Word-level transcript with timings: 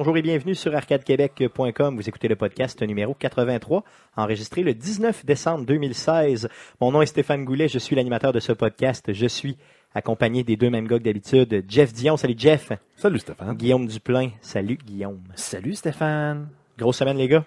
Bonjour 0.00 0.16
et 0.16 0.22
bienvenue 0.22 0.54
sur 0.54 0.74
arcadequebec.com. 0.74 1.94
Vous 1.94 2.08
écoutez 2.08 2.26
le 2.26 2.34
podcast 2.34 2.80
numéro 2.80 3.12
83, 3.12 3.84
enregistré 4.16 4.62
le 4.62 4.72
19 4.72 5.26
décembre 5.26 5.66
2016. 5.66 6.48
Mon 6.80 6.90
nom 6.90 7.02
est 7.02 7.06
Stéphane 7.06 7.44
Goulet, 7.44 7.68
je 7.68 7.78
suis 7.78 7.94
l'animateur 7.94 8.32
de 8.32 8.40
ce 8.40 8.52
podcast. 8.52 9.12
Je 9.12 9.26
suis 9.26 9.58
accompagné 9.94 10.42
des 10.42 10.56
deux 10.56 10.70
mêmes 10.70 10.88
gars 10.88 10.98
que 10.98 11.04
d'habitude. 11.04 11.66
Jeff 11.68 11.92
Dion, 11.92 12.16
salut 12.16 12.34
Jeff. 12.38 12.72
Salut 12.96 13.18
Stéphane. 13.18 13.54
Guillaume 13.54 13.86
Duplain, 13.86 14.30
salut 14.40 14.78
Guillaume. 14.82 15.20
Salut 15.34 15.74
Stéphane. 15.74 16.48
Grosse 16.78 16.96
semaine 16.96 17.18
les 17.18 17.28
gars? 17.28 17.44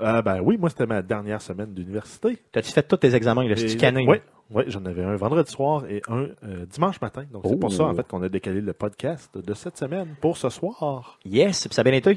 Euh, 0.00 0.22
ben 0.22 0.40
oui, 0.40 0.56
moi 0.56 0.70
c'était 0.70 0.86
ma 0.86 1.02
dernière 1.02 1.42
semaine 1.42 1.74
d'université. 1.74 2.38
T'as-tu 2.50 2.72
fait 2.72 2.82
tous 2.82 2.96
tes 2.96 3.14
examens, 3.14 3.46
là, 3.46 3.56
c'est 3.56 3.76
canin? 3.76 4.06
Oui, 4.06 4.22
oui 4.50 4.64
j'en 4.68 4.84
avais 4.84 5.02
un 5.04 5.16
vendredi 5.16 5.50
soir 5.50 5.84
et 5.88 6.02
un 6.08 6.26
euh, 6.44 6.66
dimanche 6.66 7.00
matin. 7.00 7.24
Donc 7.32 7.42
c'est 7.46 7.58
pour 7.58 7.72
ça 7.72 7.84
en 7.84 7.92
Oh. 7.92 7.94
fait 7.94 8.06
qu'on 8.06 8.22
a 8.22 8.28
décalé 8.28 8.60
le 8.60 8.72
podcast 8.72 9.36
de 9.36 9.54
cette 9.54 9.76
semaine 9.76 10.14
pour 10.20 10.36
ce 10.36 10.48
soir. 10.48 11.18
Yes, 11.24 11.66
puis 11.66 11.74
ça 11.74 11.80
a 11.80 11.84
bien 11.84 11.92
été? 11.94 12.10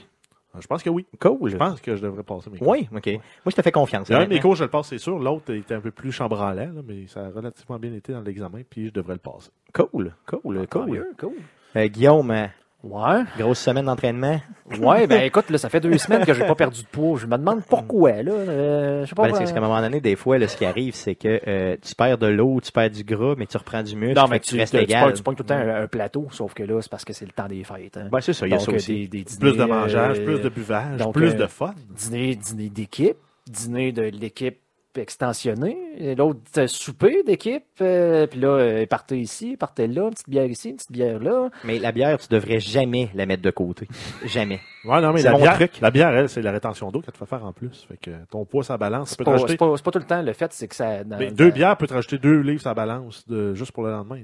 Euh, 0.56 0.60
Je 0.62 0.68
pense 0.68 0.84
que 0.84 0.90
oui. 0.90 1.06
Cool. 1.20 1.50
Je 1.50 1.58
pense 1.58 1.82
que 1.82 1.96
je 1.96 2.02
devrais 2.02 2.24
passer 2.24 2.50
mes 2.52 2.58
cours. 2.60 2.68
Oui, 2.68 2.88
ok. 2.96 3.08
Moi, 3.08 3.22
je 3.48 3.56
te 3.56 3.62
fais 3.62 3.72
confiance. 3.72 4.08
Il 4.10 4.12
y 4.12 4.16
a 4.16 4.20
un 4.20 4.26
de 4.26 4.30
mes 4.30 4.40
cours, 4.40 4.56
je 4.56 4.64
le 4.64 4.70
passe, 4.70 4.88
c'est 4.90 4.98
sûr. 5.00 5.18
L'autre 5.18 5.52
était 5.54 5.74
un 5.74 5.82
peu 5.82 5.90
plus 5.92 6.12
chambranlant, 6.12 6.72
là, 6.74 6.82
mais 6.88 7.08
ça 7.08 7.26
a 7.26 7.30
relativement 7.30 7.80
bien 7.80 7.94
été 7.94 8.14
dans 8.14 8.22
l'examen, 8.22 8.62
puis 8.70 8.88
je 8.88 8.92
devrais 8.94 9.14
le 9.14 9.20
passer. 9.20 9.50
Cool, 9.74 10.14
cool, 10.28 10.68
Tant 10.68 10.82
cool. 10.82 10.92
mieux, 10.92 11.12
cool. 11.20 11.34
Euh, 11.76 11.88
Guillaume, 11.88 12.50
Ouais. 12.84 13.24
grosse 13.38 13.60
semaine 13.60 13.86
d'entraînement. 13.86 14.42
Ouais, 14.80 15.08
ben 15.08 15.24
écoute, 15.24 15.50
là, 15.50 15.58
ça 15.58 15.70
fait 15.70 15.80
deux 15.80 15.98
semaines 15.98 16.26
que 16.26 16.34
j'ai 16.34 16.44
pas 16.46 16.56
perdu 16.56 16.82
de 16.82 16.88
poids. 16.88 17.18
Je 17.18 17.26
me 17.28 17.38
demande 17.38 17.64
pourquoi, 17.64 18.22
là. 18.22 18.32
Euh, 18.32 19.04
je 19.04 19.10
sais 19.10 19.16
pas. 19.16 19.24
Ben, 19.24 19.34
c'est 19.34 19.40
parce 19.40 19.52
qu'à 19.54 19.60
un 19.60 19.62
moment 19.62 19.82
donné, 19.82 20.02
des 20.02 20.16
fois, 20.18 20.38
là, 20.38 20.48
ce 20.50 20.58
qui 20.58 20.66
arrive, 20.66 20.94
c'est 20.94 21.16
que 21.16 21.40
euh, 21.48 21.78
tu 21.82 21.96
perds 21.96 22.18
de 22.18 22.28
l'eau, 22.28 22.60
tu 22.62 22.72
perds 22.74 22.90
du 22.90 23.04
gras, 23.06 23.36
mais 23.38 23.46
tu 23.46 23.56
reprends 23.58 23.84
du 23.84 23.96
muscle. 23.96 24.20
non, 24.20 24.28
mais 24.28 24.40
que 24.40 24.46
tu, 24.46 24.58
restes 24.58 24.74
tu, 24.74 24.80
tu, 24.80 24.84
égal. 24.84 25.14
tu 25.14 25.24
pognes 25.24 25.36
tout 25.36 25.44
le 25.44 25.48
temps 25.48 25.56
un, 25.56 25.84
un 25.84 25.88
plateau, 25.88 26.28
sauf 26.32 26.54
que 26.54 26.64
là, 26.64 26.82
c'est 26.82 26.92
parce 26.92 27.06
que 27.06 27.14
c'est 27.14 27.26
le 27.26 27.32
temps 27.32 27.48
des 27.48 27.64
fêtes. 27.64 27.96
Hein. 27.98 28.10
Ben, 28.12 28.20
c'est 28.20 28.34
ça, 28.34 28.48
il 28.48 28.52
y 28.52 28.56
a 28.56 28.60
ça 28.60 28.72
euh, 28.72 28.76
aussi. 28.76 29.08
Des, 29.08 29.20
des 29.20 29.24
dîners, 29.24 29.40
Plus 29.40 29.58
de 29.58 29.64
mangeage, 29.64 30.20
euh, 30.20 30.26
plus 30.26 30.40
de 30.42 30.50
buvage, 30.50 30.98
donc, 30.98 31.14
plus 31.14 31.30
euh, 31.30 31.34
de 31.34 31.48
fun. 31.48 31.74
Dîner, 31.90 32.36
dîner 32.36 32.70
d'équipe, 32.70 33.18
dîner 33.50 33.92
de 33.94 34.04
l'équipe 34.04 34.58
extensionnée, 35.02 35.78
et 35.98 36.16
l'autre 36.16 36.66
souper 36.68 37.24
d'équipe, 37.24 37.64
euh, 37.82 38.28
puis 38.28 38.40
là, 38.40 38.48
euh, 38.50 38.86
partez 38.86 39.20
ici, 39.20 39.58
partez 39.58 39.88
là, 39.88 40.04
une 40.04 40.10
petite 40.12 40.30
bière 40.30 40.46
ici, 40.46 40.70
une 40.70 40.76
petite 40.78 40.92
bière 40.92 41.20
là. 41.20 41.50
Mais 41.64 41.80
la 41.80 41.92
bière, 41.92 42.18
tu 42.18 42.28
devrais 42.30 42.60
jamais 42.60 43.10
la 43.14 43.26
mettre 43.26 43.42
de 43.44 43.52
côté. 43.52 43.88
jamais. 44.26 44.60
Ouais, 44.86 45.00
non, 45.00 45.14
mais 45.14 45.20
c'est 45.22 45.28
la 45.28 45.32
mon 45.32 45.40
bière, 45.40 45.56
truc. 45.56 45.80
la 45.80 45.92
bière, 45.92 46.10
elle, 46.10 46.28
c'est 46.28 46.42
la 46.42 46.52
rétention 46.52 46.92
d'eau 46.92 47.00
qu'elle 47.00 47.14
te 47.14 47.18
fait 47.18 47.26
faire 47.26 47.46
en 47.46 47.54
plus. 47.54 47.86
Fait 47.88 47.96
que 47.96 48.12
ton 48.30 48.44
poids, 48.44 48.66
sa 48.66 48.78
balance, 48.78 49.12
tu 49.12 49.16
peux 49.16 49.24
C'est 49.24 49.24
te 49.24 49.26
pas, 49.26 49.32
rajouter. 49.32 49.52
c'est 49.54 49.58
pas, 49.58 49.78
pas 49.78 49.92
tout 49.92 50.00
le 50.00 50.06
temps. 50.06 50.22
Le 50.22 50.34
fait, 50.34 50.52
c'est 50.52 50.68
que 50.68 50.76
ça. 50.76 51.06
dans- 51.06 51.18
Mais 51.18 51.32
deux 51.32 51.48
dans- 51.50 51.56
bières 51.56 51.78
peut 51.78 51.88
te 51.88 51.94
rajouter 51.94 52.18
deux 52.18 52.42
livres 52.42 52.62
sa 52.62 52.74
balance 52.74 53.26
de, 53.30 53.54
juste 53.54 53.72
pour 53.72 53.84
le 53.84 53.92
lendemain. 53.92 54.18
là. 54.18 54.22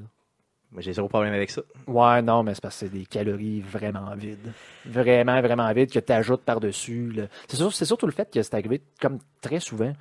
Moi, 0.73 0.81
j'ai 0.81 0.91
zéro 0.91 1.07
problème 1.07 1.33
avec 1.33 1.49
ça. 1.49 1.61
Ouais, 1.87 2.21
non, 2.21 2.43
mais 2.43 2.53
c'est 2.55 2.61
parce 2.61 2.75
que 2.77 2.87
c'est 2.87 2.91
des 2.91 3.05
calories 3.05 3.61
vraiment 3.61 4.13
vides. 4.17 4.51
Vraiment, 4.85 5.39
vraiment 5.41 5.71
vides 5.73 5.91
que 5.91 5.99
tu 5.99 6.11
ajoutes 6.11 6.41
par-dessus. 6.41 7.11
là. 7.15 7.23
C'est 7.47 7.55
sûr, 7.57 7.73
c'est 7.73 7.85
surtout 7.85 8.05
le 8.05 8.11
fait 8.11 8.29
que 8.29 8.41
c'est 8.41 8.53
arrivé 8.53 8.81
comme 9.01 9.19
très 9.41 9.61
souvent 9.61 9.93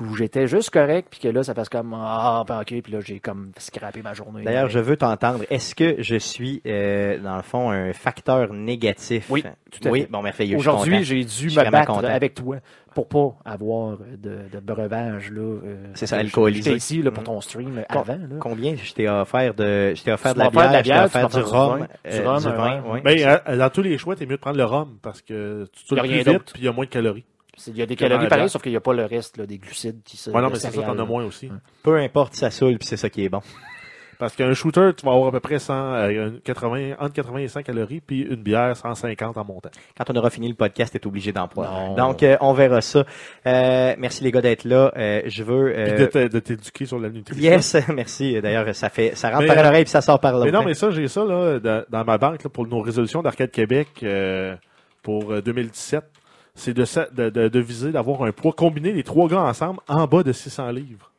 où 0.00 0.14
j'étais 0.16 0.46
juste 0.46 0.70
correct, 0.70 1.08
puis 1.10 1.20
que 1.20 1.28
là, 1.28 1.42
ça 1.42 1.54
passe 1.54 1.68
comme 1.68 1.94
Ah, 1.94 2.44
ben, 2.46 2.60
ok, 2.60 2.80
puis 2.82 2.92
là, 2.92 3.00
j'ai 3.00 3.20
comme 3.20 3.52
scrappé 3.58 4.02
ma 4.02 4.14
journée. 4.14 4.42
D'ailleurs, 4.44 4.68
je 4.70 4.78
veux 4.78 4.96
t'entendre. 4.96 5.44
Est-ce 5.50 5.74
que 5.74 5.96
je 6.02 6.16
suis, 6.16 6.62
euh, 6.66 7.18
dans 7.18 7.36
le 7.36 7.42
fond, 7.42 7.70
un 7.70 7.92
facteur 7.92 8.52
négatif? 8.52 9.26
Oui, 9.30 9.42
tout 9.70 9.86
à 9.86 9.90
Oui, 9.90 10.02
fait. 10.02 10.06
bon, 10.10 10.22
merveilleux. 10.22 10.56
Aujourd'hui, 10.56 11.04
j'ai 11.04 11.24
dû 11.24 11.46
me 11.50 11.70
battre 11.70 11.86
content. 11.92 12.06
avec 12.08 12.34
toi 12.34 12.56
pour 12.94 13.08
pas 13.08 13.34
avoir 13.46 13.96
de, 13.98 14.40
de 14.52 14.60
breuvage. 14.60 15.30
là. 15.30 15.40
euh, 15.40 15.86
C'est 15.94 16.06
ça, 16.06 16.18
alcoolisé. 16.18 16.62
J'étais 16.62 16.76
ici 16.76 17.02
là, 17.02 17.10
pour 17.10 17.22
Mhm. 17.22 17.26
ton 17.26 17.40
stream 17.40 17.84
avant. 17.88 18.04
Là. 18.14 18.36
Combien 18.38 18.74
je 18.76 18.92
t'ai 18.92 19.08
offert 19.08 19.54
de, 19.54 19.94
je 19.94 20.02
t'ai 20.02 20.12
offert 20.12 20.34
de 20.34 20.38
la 20.40 20.48
offert 20.48 20.68
de 20.68 20.72
la 20.74 20.82
bière, 20.82 21.06
je 21.08 21.12
t'ai 21.12 21.18
bière, 21.18 21.26
offert 21.26 21.28
du 21.28 21.50
rhum, 21.50 21.74
du 21.78 21.80
vin. 21.80 21.88
euh, 22.06 22.20
Du 22.20 22.26
rhum, 22.48 22.54
vin, 22.56 22.82
oui. 22.86 23.00
Mais 23.04 23.24
euh, 23.24 23.56
dans 23.56 23.70
tous 23.70 23.80
les 23.82 23.96
choix, 23.96 24.14
t'es 24.14 24.26
mieux 24.26 24.36
de 24.36 24.40
prendre 24.40 24.58
le 24.58 24.64
rhum 24.64 24.98
parce 25.00 25.22
que 25.22 25.66
tu 25.72 25.84
tournes 25.86 26.00
rien 26.00 26.10
plus 26.10 26.18
vite 26.18 26.26
d'autre. 26.26 26.52
puis 26.52 26.62
il 26.62 26.64
y 26.66 26.68
a 26.68 26.72
moins 26.72 26.84
de 26.84 26.90
calories. 26.90 27.24
Il 27.66 27.76
y 27.76 27.82
a 27.82 27.86
des 27.86 27.96
calories 27.96 28.24
la 28.24 28.28
pareil, 28.28 28.44
bière. 28.44 28.50
sauf 28.50 28.62
qu'il 28.62 28.72
n'y 28.72 28.76
a 28.76 28.80
pas 28.80 28.94
le 28.94 29.04
reste 29.04 29.36
là, 29.36 29.46
des 29.46 29.58
glucides 29.58 30.02
qui 30.04 30.16
se. 30.16 30.30
Ouais, 30.30 30.40
non, 30.40 30.48
mais 30.50 30.56
c'est 30.56 30.70
ça, 30.70 30.82
t'en 30.82 30.98
as 30.98 31.04
moins 31.04 31.24
aussi. 31.24 31.50
Peu 31.82 31.96
importe, 31.98 32.34
ça 32.34 32.50
saoule, 32.50 32.78
puis 32.78 32.88
c'est 32.88 32.96
ça 32.96 33.10
qui 33.10 33.24
est 33.24 33.28
bon. 33.28 33.40
Parce 34.18 34.36
qu'un 34.36 34.54
shooter, 34.54 34.90
tu 34.96 35.04
vas 35.04 35.14
avoir 35.14 35.28
à 35.28 35.32
peu 35.32 35.40
près 35.40 35.58
100, 35.58 35.74
euh, 35.74 36.30
80, 36.44 36.92
entre 37.00 37.12
80 37.12 37.38
et 37.38 37.48
100 37.48 37.62
calories, 37.64 38.00
puis 38.00 38.20
une 38.20 38.36
bière 38.36 38.76
150 38.76 39.36
en 39.36 39.44
montant. 39.44 39.70
Quand 39.98 40.10
on 40.10 40.16
aura 40.16 40.30
fini 40.30 40.46
le 40.48 40.54
podcast, 40.54 40.92
t'es 40.92 41.04
obligé 41.08 41.32
d'en 41.32 41.48
prendre. 41.48 41.96
Donc, 41.96 42.22
euh, 42.22 42.36
on 42.40 42.52
verra 42.52 42.80
ça. 42.82 43.04
Euh, 43.46 43.94
merci 43.98 44.22
les 44.22 44.30
gars 44.30 44.40
d'être 44.40 44.62
là. 44.64 44.92
Euh, 44.96 45.22
je 45.26 45.42
veux. 45.42 45.72
Puis 45.72 46.20
euh, 46.20 46.28
de 46.28 46.38
t'éduquer 46.38 46.86
sur 46.86 47.00
la 47.00 47.08
nutrition. 47.08 47.42
Yes, 47.42 47.76
merci. 47.92 48.40
D'ailleurs, 48.40 48.72
ça 48.76 48.90
fait, 48.90 49.16
ça 49.16 49.30
rentre 49.30 49.40
Mais, 49.42 49.54
par 49.54 49.64
l'oreille 49.64 49.84
puis 49.84 49.90
ça 49.90 50.00
sort 50.02 50.20
par 50.20 50.34
l'autre. 50.34 50.44
Mais 50.46 50.52
non, 50.52 50.62
mais 50.64 50.74
ça, 50.74 50.90
j'ai 50.90 51.08
ça 51.08 51.24
là, 51.24 51.58
dans, 51.58 51.84
dans 51.90 52.04
ma 52.04 52.16
banque 52.16 52.44
là, 52.44 52.50
pour 52.50 52.64
nos 52.68 52.80
résolutions 52.80 53.22
d'Arcade 53.22 53.50
Québec 53.50 53.88
euh, 54.04 54.54
pour 55.02 55.32
euh, 55.32 55.42
2017. 55.42 56.04
C'est 56.54 56.74
de, 56.74 56.84
sa- 56.84 57.06
de, 57.06 57.30
de, 57.30 57.48
de 57.48 57.58
viser 57.60 57.92
d'avoir 57.92 58.22
un 58.24 58.32
poids 58.32 58.52
combiné, 58.52 58.92
les 58.92 59.02
trois 59.02 59.28
gars 59.28 59.40
ensemble, 59.40 59.80
en 59.88 60.06
bas 60.06 60.22
de 60.22 60.32
600 60.32 60.70
livres. 60.70 61.10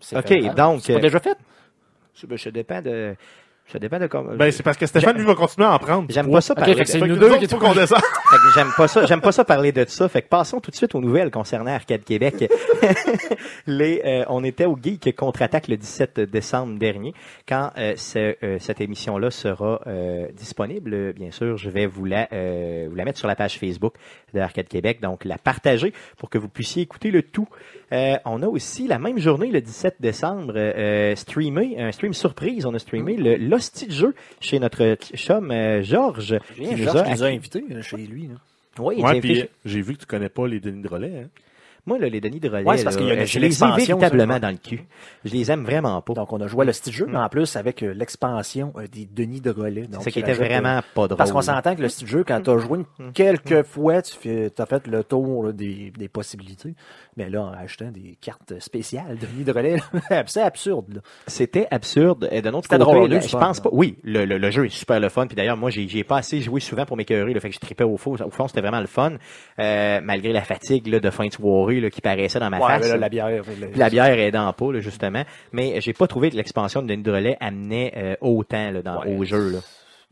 C'est 0.00 0.16
Ok, 0.16 0.28
fait 0.28 0.40
donc, 0.54 0.80
C'est 0.82 0.92
pas 0.94 0.98
euh, 0.98 1.02
déjà 1.02 1.20
fait? 1.20 1.36
Ça, 2.14 2.26
ben, 2.26 2.38
ça 2.38 2.50
dépend 2.50 2.80
de. 2.82 3.14
Ça 3.72 3.78
dépend 3.78 3.98
de 3.98 4.06
comment. 4.06 4.34
Ben, 4.36 4.52
c'est 4.52 4.62
parce 4.62 4.76
que 4.76 4.86
Stéphane, 4.86 5.16
lui, 5.16 5.24
va 5.24 5.34
continuer 5.34 5.66
à 5.66 5.72
en 5.72 5.78
prendre. 5.78 6.06
J'aime 6.10 6.30
pas 6.30 6.40
ça 6.40 6.52
Ok, 6.52 6.58
parler. 6.60 6.74
fait 6.74 6.84
que 6.84 6.90
c'est 6.90 7.00
nous 7.00 7.16
deux 7.16 7.36
qui 7.38 7.46
faut 7.48 7.58
qu'on 7.58 7.74
descende. 7.74 8.00
Fait 8.34 8.40
que 8.40 8.52
j'aime 8.52 8.72
pas 8.76 8.88
ça, 8.88 9.06
j'aime 9.06 9.20
pas 9.20 9.30
ça 9.30 9.44
parler 9.44 9.70
de 9.70 9.84
ça. 9.86 10.08
Fait 10.08 10.20
que 10.20 10.26
passons 10.26 10.58
tout 10.58 10.72
de 10.72 10.74
suite 10.74 10.96
aux 10.96 11.00
nouvelles 11.00 11.30
concernant 11.30 11.72
Arcade 11.72 12.02
Québec. 12.02 12.50
Les, 13.68 14.02
euh, 14.04 14.24
on 14.28 14.42
était 14.42 14.64
au 14.64 14.76
Geek 14.76 15.14
contre-attaque 15.14 15.68
le 15.68 15.76
17 15.76 16.18
décembre 16.18 16.76
dernier. 16.76 17.14
Quand 17.46 17.70
euh, 17.78 17.94
euh, 18.16 18.56
cette 18.58 18.80
émission-là 18.80 19.30
sera 19.30 19.80
euh, 19.86 20.26
disponible, 20.32 21.12
bien 21.12 21.30
sûr, 21.30 21.56
je 21.56 21.70
vais 21.70 21.86
vous 21.86 22.06
la, 22.06 22.26
euh, 22.32 22.88
vous 22.90 22.96
la 22.96 23.04
mettre 23.04 23.20
sur 23.20 23.28
la 23.28 23.36
page 23.36 23.56
Facebook 23.56 23.94
de 24.34 24.40
Arcade 24.40 24.66
Québec, 24.66 25.00
donc 25.00 25.24
la 25.24 25.38
partager 25.38 25.92
pour 26.18 26.28
que 26.28 26.36
vous 26.36 26.48
puissiez 26.48 26.82
écouter 26.82 27.12
le 27.12 27.22
tout. 27.22 27.48
Euh, 27.92 28.16
on 28.24 28.42
a 28.42 28.46
aussi 28.46 28.88
la 28.88 28.98
même 28.98 29.18
journée, 29.18 29.50
le 29.50 29.60
17 29.60 29.96
décembre, 30.00 30.54
euh, 30.56 31.14
streamé, 31.14 31.76
un 31.78 31.92
stream 31.92 32.12
surprise. 32.12 32.66
On 32.66 32.74
a 32.74 32.78
streamé 32.78 33.16
le 33.16 33.36
l'hostie 33.36 33.86
de 33.86 33.92
jeu 33.92 34.14
chez 34.40 34.58
notre 34.58 34.96
chum 35.14 35.50
euh, 35.50 35.82
Georges. 35.82 36.38
qui 36.56 36.62
nous 36.62 36.76
Georges 36.78 36.96
a 36.96 37.04
qui 37.04 37.10
nous 37.12 37.22
a 37.22 37.26
invités 37.26 37.64
chez 37.82 37.96
lui. 37.98 38.23
Là. 38.28 38.34
Oui, 38.78 39.00
Ouais, 39.00 39.14
j'ai 39.14 39.20
puis 39.20 39.48
j'ai 39.64 39.82
vu 39.82 39.94
que 39.94 40.00
tu 40.00 40.06
connais 40.06 40.28
pas 40.28 40.46
les 40.48 40.60
Denis 40.60 40.82
de 40.82 40.88
relais. 40.88 41.22
Hein? 41.24 41.28
Moi, 41.86 41.98
là, 41.98 42.08
les 42.08 42.20
Denis 42.20 42.40
de 42.40 42.48
relais, 42.48 42.64
Ouais, 42.64 42.82
parce 42.82 42.96
qu'il 42.96 43.06
y 43.06 43.10
a 43.10 43.14
une- 43.14 43.26
je 43.26 43.38
les 43.38 43.62
ai 43.62 43.66
véritablement 43.66 44.38
dans 44.38 44.50
le 44.50 44.56
cul. 44.56 44.84
Je 45.24 45.32
les 45.32 45.50
aime 45.50 45.64
vraiment 45.64 46.00
pas. 46.00 46.14
Donc, 46.14 46.32
on 46.32 46.40
a 46.40 46.46
joué 46.46 46.64
le 46.64 46.72
style 46.72 46.92
jeu, 46.94 47.06
mais 47.06 47.18
en 47.18 47.28
plus, 47.28 47.56
avec 47.56 47.82
euh, 47.82 47.92
l'expansion 47.92 48.72
euh, 48.78 48.86
des 48.86 49.06
Denis 49.06 49.40
de 49.40 49.50
relais. 49.50 49.86
C'est 50.00 50.10
qui 50.10 50.20
était 50.20 50.32
euh, 50.32 50.34
vraiment 50.34 50.80
pas 50.94 51.08
drôle. 51.08 51.18
Parce 51.18 51.30
qu'on 51.32 51.42
s'entend 51.42 51.74
que 51.76 51.82
le 51.82 51.88
style 51.90 52.08
jeu, 52.08 52.24
quand 52.26 52.40
tu 52.40 52.50
as 52.50 52.58
joué 52.58 52.78
une- 52.98 53.12
quelques 53.12 53.62
fois, 53.64 54.00
tu 54.02 54.14
fais, 54.16 54.50
as 54.58 54.66
fait 54.66 54.86
le 54.86 55.04
tour 55.04 55.52
des, 55.52 55.92
des 55.96 56.08
possibilités. 56.08 56.74
Mais 57.16 57.28
là, 57.28 57.42
en 57.42 57.52
achetant 57.52 57.90
des 57.90 58.16
cartes 58.20 58.58
spéciales 58.60 59.18
de 59.18 59.26
Denis 59.26 59.44
de 59.44 59.52
relais, 59.52 59.76
c'est 60.26 60.40
absurde. 60.42 61.02
C'était 61.26 61.68
absurde. 61.70 62.28
Et 62.32 62.40
d'un 62.42 62.54
autre 62.54 62.68
côté, 62.68 62.78
drôle, 62.78 63.10
là, 63.10 63.16
le 63.16 63.20
je 63.20 63.28
fun, 63.28 63.38
pense 63.38 63.60
pas. 63.60 63.68
Oui, 63.72 63.98
le, 64.02 64.24
le, 64.24 64.38
le 64.38 64.50
jeu 64.50 64.66
est 64.66 64.70
super 64.70 64.98
le 65.00 65.08
fun. 65.10 65.26
Puis 65.26 65.36
d'ailleurs, 65.36 65.56
moi, 65.58 65.70
j'ai 65.70 65.86
j'ai 65.86 66.02
pas 66.02 66.16
assez 66.16 66.40
joué 66.40 66.60
souvent 66.60 66.86
pour 66.86 66.96
m'écœurer. 66.96 67.32
Le 67.34 67.40
fait 67.40 67.50
que 67.50 67.54
je 67.54 67.60
tripais 67.60 67.84
au 67.84 67.96
fond. 67.98 68.14
Au 68.14 68.30
fond, 68.30 68.48
c'était 68.48 68.62
vraiment 68.62 68.80
le 68.80 68.86
fun. 68.86 69.12
Euh, 69.58 70.00
malgré 70.02 70.32
la 70.32 70.42
fatigue 70.42 70.86
là, 70.86 70.98
de 70.98 71.10
fin 71.10 71.26
de 71.26 71.32
soirée 71.32 71.73
là, 71.80 71.90
qui 71.90 72.00
paraissait 72.00 72.38
dans 72.40 72.50
ma 72.50 72.58
Ouais, 72.58 72.66
face. 72.78 72.88
là, 72.88 72.96
la 72.96 73.08
bière. 73.08 73.42
la 73.76 73.90
bière 73.90 74.18
aidant 74.18 74.52
pas, 74.52 74.72
là, 74.72 74.80
justement. 74.80 75.22
Mais 75.52 75.80
j'ai 75.80 75.92
pas 75.92 76.06
trouvé 76.06 76.30
que 76.30 76.36
l'expansion 76.36 76.82
de 76.82 76.88
Denis 76.88 77.02
de 77.02 77.10
relais 77.12 77.36
amenait 77.40 77.92
euh, 77.96 78.14
autant 78.20 78.70
là, 78.70 78.82
dans, 78.82 79.00
Ouais. 79.02 79.16
au 79.16 79.24
jeu. 79.24 79.50
Là. 79.50 79.58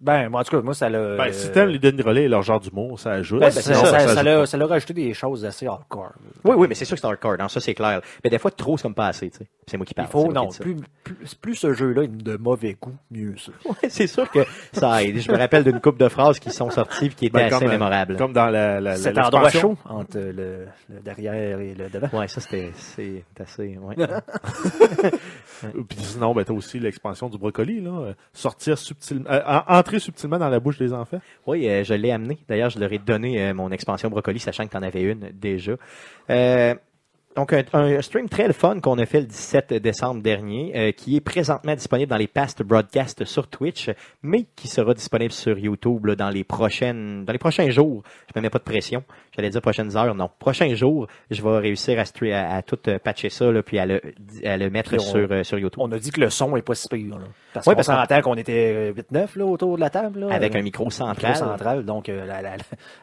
Ben, 0.03 0.29
moi, 0.29 0.41
en 0.41 0.45
tout 0.45 0.57
cas, 0.57 0.63
moi, 0.63 0.75
ça 0.75 0.89
l'a. 0.89 1.17
Ben, 1.17 1.33
si 1.33 1.51
t'aimes 1.53 1.69
les 1.69 1.79
Denis 1.79 1.99
de 1.99 2.03
relais 2.03 2.25
et 2.25 2.29
leur 2.29 2.43
genre 2.43 2.59
d'humour, 2.59 2.99
ça 2.99 3.13
ajoute. 3.13 3.39
Ben, 3.41 3.47
ben, 3.47 3.51
ça, 3.53 3.63
ça, 3.63 3.75
ça, 3.75 3.97
ajoute 3.99 4.09
ça 4.15 4.23
l'a 4.25 4.37
pas. 4.39 4.47
ça 4.47 4.57
l'a 4.57 4.67
rajouté 4.67 4.93
des 4.95 5.15
choses 5.15 5.45
assez 5.45 5.67
hardcore. 5.67 6.13
Oui, 6.45 6.57
oui, 6.59 6.67
mais 6.69 6.75
c'est 6.75 6.85
sûr 6.85 6.97
que 6.97 7.01
c'est 7.01 7.07
hardcore. 7.07 7.37
Non, 7.39 7.49
ça, 7.49 7.61
c'est 7.61 7.75
clair. 7.75 8.01
Mais 8.25 8.29
des 8.31 8.39
fois, 8.39 8.51
trop, 8.51 8.77
c'est 8.77 8.83
comme 8.83 8.95
pas 8.95 9.07
assez. 9.07 9.31
tu 9.31 9.39
sais. 9.39 9.47
C'est 9.69 9.77
moi 9.77 9.87
qui 9.87 9.93
Il 9.93 9.97
parle. 9.97 10.09
faut, 10.09 10.33
non, 10.33 10.49
plus, 10.49 10.77
plus, 11.05 11.35
plus 11.41 11.55
ce 11.55 11.73
jeu-là 11.73 12.03
est 12.03 12.09
de 12.09 12.37
mauvais 12.37 12.77
goût, 12.81 12.97
mieux 13.11 13.35
ça. 13.39 13.53
Ouais, 13.65 13.89
c'est 13.89 14.09
sûr 14.09 14.29
que 14.29 14.41
ça 14.73 15.03
aide. 15.05 15.19
Je 15.21 15.31
me 15.31 15.39
rappelle 15.39 15.63
d'une 15.63 15.81
couple 15.81 16.01
de 16.01 16.09
phrases 16.09 16.41
qui 16.41 16.51
sont 16.51 16.69
sorties 16.71 17.07
et 17.07 17.09
qui 17.11 17.27
étaient 17.27 17.39
Ben, 17.39 17.47
assez 17.47 17.59
comme, 17.61 17.69
euh, 17.69 17.71
mémorables. 17.71 18.17
Comme 18.17 18.33
dans 18.33 18.49
la, 18.51 18.81
la, 18.81 18.97
Cet 18.97 19.15
la- 19.17 19.29
endroit 19.29 19.51
chaud 19.51 19.77
entre 19.89 20.19
le, 20.19 20.67
le 20.91 21.01
derrière 21.05 21.61
et 21.61 21.75
le 21.75 21.89
devant. 21.89 22.19
Ouais, 22.19 22.27
ça 22.29 22.41
c'était 22.41 22.73
c'est 22.75 23.23
assez. 23.41 23.79
Ouais. 23.81 23.95
Puis 25.89 25.99
sinon, 26.01 26.35
ben, 26.35 26.45
t'as 26.45 26.53
aussi 26.53 26.79
l'expansion 26.81 27.29
du 27.29 27.39
brocoli, 27.39 27.81
là. 27.81 28.15
Sortir 28.33 28.77
subtilement, 28.79 29.31
euh, 29.31 29.61
entrer 29.93 30.01
subtilement 30.01 30.39
dans 30.39 30.49
la 30.49 30.61
bouche 30.61 30.79
des 30.79 30.93
enfants? 30.93 31.21
oui, 31.47 31.69
euh, 31.69 31.85
je 31.85 31.95
l'ai 31.95 32.11
amené. 32.11 32.39
D'ailleurs, 32.49 32.71
je 32.71 32.79
leur 32.79 32.93
ai 32.93 32.99
donné 32.99 33.43
euh, 33.43 33.55
mon 33.55 33.71
expansion 33.71 34.09
brocoli, 34.09 34.39
sachant 34.39 34.65
que 34.65 34.71
tu 34.71 34.77
en 34.77 34.83
avais 34.83 35.03
une 35.03 35.31
déjà. 35.35 35.73
Euh, 36.31 36.75
Donc, 37.35 37.53
un, 37.55 37.65
un 37.73 38.03
stream 38.03 38.29
très 38.29 38.47
le 38.47 38.53
fun 38.53 38.79
qu'on 38.81 38.99
a 38.99 39.07
fait 39.07 39.21
le 39.21 39.27
17 39.27 39.73
décembre 39.75 40.21
dernier, 40.23 40.73
euh, 40.77 40.93
qui 40.93 41.17
est 41.17 41.21
présentement 41.23 41.75
disponible 41.75 42.11
dans 42.11 42.19
les 42.19 42.27
past 42.27 42.63
broadcasts 42.63 43.25
sur 43.25 43.49
Twitch, 43.49 43.89
mais 44.23 44.45
qui 44.55 44.69
sera 44.69 44.93
disponible 44.93 45.33
sur 45.33 45.59
YouTube 45.59 46.05
là, 46.05 46.15
dans 46.15 46.29
les 46.29 46.45
prochaines, 46.45 47.25
dans 47.25 47.33
les 47.33 47.39
prochains 47.39 47.71
jours. 47.71 48.03
Je 48.35 48.39
me 48.39 48.43
mets 48.43 48.51
pas 48.51 48.59
de 48.59 48.65
pression. 48.65 49.03
J'allais 49.35 49.49
dire 49.49 49.63
prochaines 49.63 49.97
heures, 49.97 50.15
non. 50.15 50.29
Prochains 50.39 50.75
jours, 50.75 51.07
je 51.31 51.43
vais 51.43 51.59
réussir 51.59 51.99
à, 51.99 52.03
à, 52.03 52.57
à 52.57 52.63
tout 52.63 52.79
euh, 52.89 52.99
patcher 52.99 53.31
ça, 53.31 53.51
là, 53.51 53.63
puis 53.63 53.79
à 53.79 53.87
le, 53.87 54.03
à 54.45 54.59
le 54.59 54.69
mettre 54.69 54.95
on- 54.97 54.99
sur, 54.99 55.27
euh, 55.33 55.43
sur 55.43 55.59
YouTube. 55.59 55.81
On 55.83 55.91
a 55.93 55.99
dit 55.99 56.11
que 56.11 56.21
le 56.21 56.29
son 56.29 56.55
est 56.57 56.63
pas 56.63 56.75
si 56.75 56.87
pire. 56.89 57.19
Là. 57.19 57.25
Parce 57.55 57.67
Ouais, 57.67 57.73
qu'on 57.73 57.77
parce 57.77 57.89
qu'on- 57.89 57.95
s'entend 57.95 58.21
qu'on 58.21 58.35
était 58.37 58.93
euh, 58.93 58.93
8-9 58.93 59.37
là, 59.39 59.47
autour 59.47 59.77
de 59.77 59.81
la 59.81 59.89
table. 59.89 60.21
Là, 60.21 60.35
Avec 60.35 60.55
Euh, 60.55 60.59
un 60.59 60.63
micro 60.63 60.85
micro 60.85 60.91
central. 60.91 61.35
central, 61.37 61.85
donc 61.87 62.11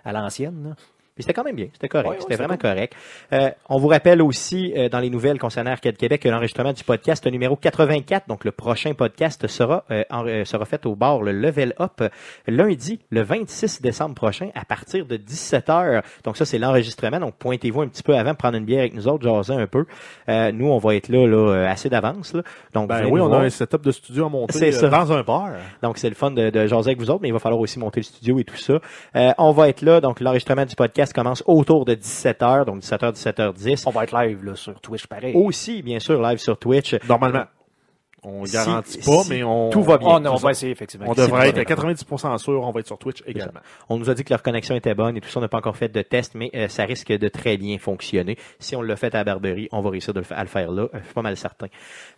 à 0.05 0.11
l'ancienne. 0.13 0.75
Puis 1.19 1.24
c'était 1.25 1.33
quand 1.33 1.44
même 1.44 1.56
bien, 1.57 1.68
c'était 1.74 1.89
correct, 1.89 2.07
Ouais, 2.07 2.16
ouais, 2.16 2.21
c'était 2.21 2.36
vraiment 2.38 2.54
cool. 2.56 2.69
correct. 2.69 2.94
Euh, 3.33 3.50
on 3.68 3.77
vous 3.77 3.89
rappelle 3.89 4.21
aussi 4.21 4.74
euh, 4.77 4.88
dans 4.88 5.00
les 5.00 5.10
nouvelles 5.10 5.38
concernant 5.38 5.71
Arcade 5.71 5.98
Québec 5.98 6.21
que 6.21 6.30
l'enregistrement 6.30 6.71
du 6.71 6.81
podcast 6.86 7.27
numéro 7.27 7.57
84, 7.57 8.27
donc 8.30 8.45
le 8.45 8.51
prochain 8.51 8.94
podcast 8.94 9.45
sera 9.48 9.83
euh, 9.92 10.04
en- 10.10 10.25
euh, 10.25 10.45
sera 10.45 10.63
fait 10.63 10.86
au 10.86 10.95
bar 10.95 11.21
le 11.21 11.33
Level 11.33 11.74
Up 11.81 12.00
euh, 12.00 12.07
lundi 12.48 13.00
le 13.10 13.21
26 13.21 13.81
décembre 13.81 14.16
prochain 14.16 14.50
à 14.56 14.63
partir 14.63 15.06
de 15.06 15.18
17h. 15.18 16.04
Donc 16.24 16.38
ça 16.38 16.45
c'est 16.45 16.57
l'enregistrement, 16.57 17.19
donc 17.19 17.36
pointez-vous 17.36 17.81
un 17.81 17.88
petit 17.89 18.04
peu 18.04 18.15
avant, 18.15 18.33
prendre 18.33 18.57
une 18.57 18.63
bière 18.65 18.80
avec 18.80 18.94
nous 18.94 19.07
autres, 19.10 19.24
jaser 19.24 19.54
un 19.56 19.68
peu. 19.68 19.86
Euh, 20.30 20.51
nous 20.54 20.68
on 20.68 20.77
va 20.77 20.95
être 20.95 21.10
là, 21.10 21.27
là 21.27 21.69
assez 21.69 21.89
d'avance 21.89 22.33
là. 22.33 22.44
Donc 22.74 22.88
Ben 22.88 23.06
oui, 23.12 23.19
on 23.19 23.27
voir. 23.27 23.42
a 23.42 23.44
un 23.44 23.50
setup 23.50 23.81
de 23.83 23.92
studio 23.92 24.25
à 24.25 24.30
monter 24.30 24.57
C'est 24.57 24.72
ça. 24.72 24.88
dans 24.88 25.12
un 25.12 25.22
bar. 25.24 25.50
Donc, 25.83 25.98
c'est 25.98 26.10
le 26.10 26.15
fun 26.15 26.31
de, 26.31 26.50
de 26.50 26.68
jaser 26.68 26.89
avec 26.92 27.00
vous 27.00 27.10
autres, 27.10 27.22
mais 27.22 27.27
il 27.30 27.33
va 27.33 27.39
falloir 27.39 27.60
aussi 27.60 27.80
monter 27.80 28.00
le 28.00 28.04
studio 28.06 28.39
et 28.39 28.44
tout 28.44 28.56
ça. 28.56 28.80
Euh, 29.15 29.31
on 29.38 29.51
va 29.51 29.69
être 29.69 29.81
là. 29.81 30.00
Donc, 30.01 30.19
l'enregistrement 30.19 30.65
du 30.65 30.75
podcast 30.75 31.08
commence 31.13 31.44
autour 31.45 31.85
de 31.85 31.95
17h, 31.95 32.65
donc 32.65 32.81
17h, 32.81 33.13
17h10. 33.13 33.83
On 33.85 33.91
va 33.91 34.03
être 34.03 34.17
live 34.17 34.44
là, 34.44 34.56
sur 34.56 34.79
Twitch 34.79 35.07
pareil. 35.07 35.35
Aussi, 35.35 35.81
bien 35.81 36.00
sûr, 36.00 36.21
live 36.21 36.39
sur 36.39 36.57
Twitch. 36.57 36.95
Normalement. 37.07 37.45
On 38.24 38.45
Si- 38.45 38.54
garantit 38.54 38.98
pas, 39.00 39.24
si 39.24 39.30
mais 39.30 39.44
on, 39.44 39.69
tout 39.69 39.81
va 39.83 39.98
bien. 39.98 40.07
Oh, 40.16 40.19
non, 40.19 40.33
on 40.33 40.38
ça. 40.38 40.44
va 40.48 40.51
essayer 40.51 40.71
effectivement. 40.71 41.06
On 41.10 41.13
devrait 41.13 41.50
être 41.50 41.57
à 41.60 41.63
bien. 41.63 41.75
90% 41.75 42.38
sûr, 42.38 42.62
on 42.62 42.71
va 42.71 42.80
être 42.81 42.88
sur 42.88 42.98
Twitch 42.98 43.24
également. 43.25 43.60
On 43.88 43.98
nous 43.98 44.10
a 44.10 44.13
dit 44.13 44.24
que 44.24 44.30
leur 44.31 44.44
connexion 44.44 44.75
était 44.75 44.94
bonne 44.94 45.16
et 45.18 45.21
tout 45.21 45.30
ça. 45.30 45.39
On 45.39 45.42
n'a 45.42 45.48
pas 45.48 45.57
encore 45.57 45.77
fait 45.77 45.89
de 45.89 46.01
test, 46.01 46.33
mais 46.36 46.51
euh, 46.56 46.68
ça 46.68 46.83
risque 46.86 47.12
de 47.12 47.27
très 47.30 47.57
bien 47.57 47.77
fonctionner. 47.77 48.38
Si 48.60 48.75
on 48.75 48.81
l'a 48.81 48.95
fait 48.95 49.13
à 49.16 49.19
la 49.19 49.24
Barberie, 49.24 49.69
on 49.71 49.81
va 49.81 49.89
réussir 49.89 50.13
de 50.13 50.19
le 50.19 50.25
à 50.31 50.42
le 50.42 50.50
faire 50.50 50.71
là. 50.71 50.83
Euh, 50.83 51.00
Je 51.00 51.06
suis 51.06 51.13
pas 51.13 51.21
mal 51.21 51.38
certain. 51.38 51.68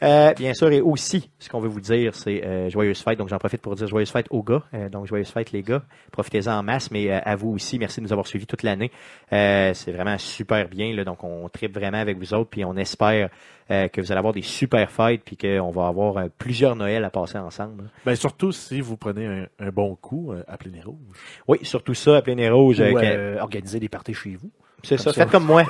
Euh, 0.04 0.34
bien 0.34 0.54
sûr, 0.54 0.72
et 0.72 0.82
aussi, 0.82 1.30
ce 1.40 1.50
qu'on 1.50 1.60
veut 1.60 1.70
vous 1.70 1.82
dire, 1.82 2.16
c'est 2.16 2.44
euh, 2.46 2.70
joyeuse 2.70 3.02
fête. 3.02 3.18
Donc, 3.20 3.30
j'en 3.30 3.38
profite 3.38 3.62
pour 3.62 3.76
dire 3.76 3.88
joyeuse 3.88 4.12
fête 4.12 4.26
aux 4.32 4.44
gars. 4.44 4.64
Euh, 4.74 4.90
donc, 4.90 5.06
joyeuse 5.08 5.30
fête, 5.30 5.52
les 5.52 5.62
gars. 5.62 5.84
Profitez-en 6.12 6.52
en 6.60 6.64
masse, 6.64 6.90
mais 6.92 7.12
euh, 7.12 7.20
à 7.24 7.36
vous 7.36 7.52
aussi, 7.52 7.78
merci 7.80 8.00
de 8.00 8.06
nous 8.06 8.12
avoir 8.12 8.26
suivis 8.28 8.48
toute 8.48 8.64
l'année. 8.64 8.92
Euh, 9.34 9.74
c'est 9.74 9.92
vraiment 9.92 10.18
super 10.18 10.68
bien. 10.68 10.94
Là, 10.96 11.04
donc, 11.04 11.24
on 11.24 11.48
tripe 11.50 11.74
vraiment 11.76 12.00
avec 12.00 12.18
vous 12.18 12.34
autres, 12.34 12.50
puis 12.50 12.66
on 12.66 12.76
espère 12.76 13.30
euh, 13.72 13.88
que 13.88 14.02
vous 14.02 14.12
allez 14.12 14.20
avoir 14.20 14.34
des 14.34 14.42
super 14.42 14.92
fêtes, 14.92 15.22
puis 15.24 15.38
qu'on 15.38 15.72
va 15.72 15.88
avoir 15.88 16.18
euh, 16.18 16.28
plusieurs 16.38 16.76
Noëls 16.76 17.04
à 17.04 17.10
passer 17.10 17.38
ensemble. 17.38 17.90
Ben, 18.06 18.16
surtout 18.16 18.52
si 18.52 18.82
vous 18.82 18.98
prenez 18.98 19.26
un, 19.26 19.48
un 19.60 19.70
bon 19.70 19.96
coup, 19.96 20.34
euh, 20.34 20.44
les 20.66 20.82
rouges. 20.82 20.98
Oui, 21.48 21.60
surtout 21.64 21.94
ça, 21.94 22.18
à 22.18 22.22
plein 22.22 22.36
nez 22.36 22.50
rouge. 22.50 22.80
Ou 22.80 22.84
euh, 22.84 23.02
euh, 23.04 23.40
organiser 23.40 23.80
des 23.80 23.90
parties 23.90 24.14
chez 24.14 24.36
vous. 24.36 24.52
c'est 24.84 24.98
ça, 24.98 25.14
ça. 25.14 25.22
faites 25.24 25.32
comme 25.32 25.46
moi. 25.46 25.64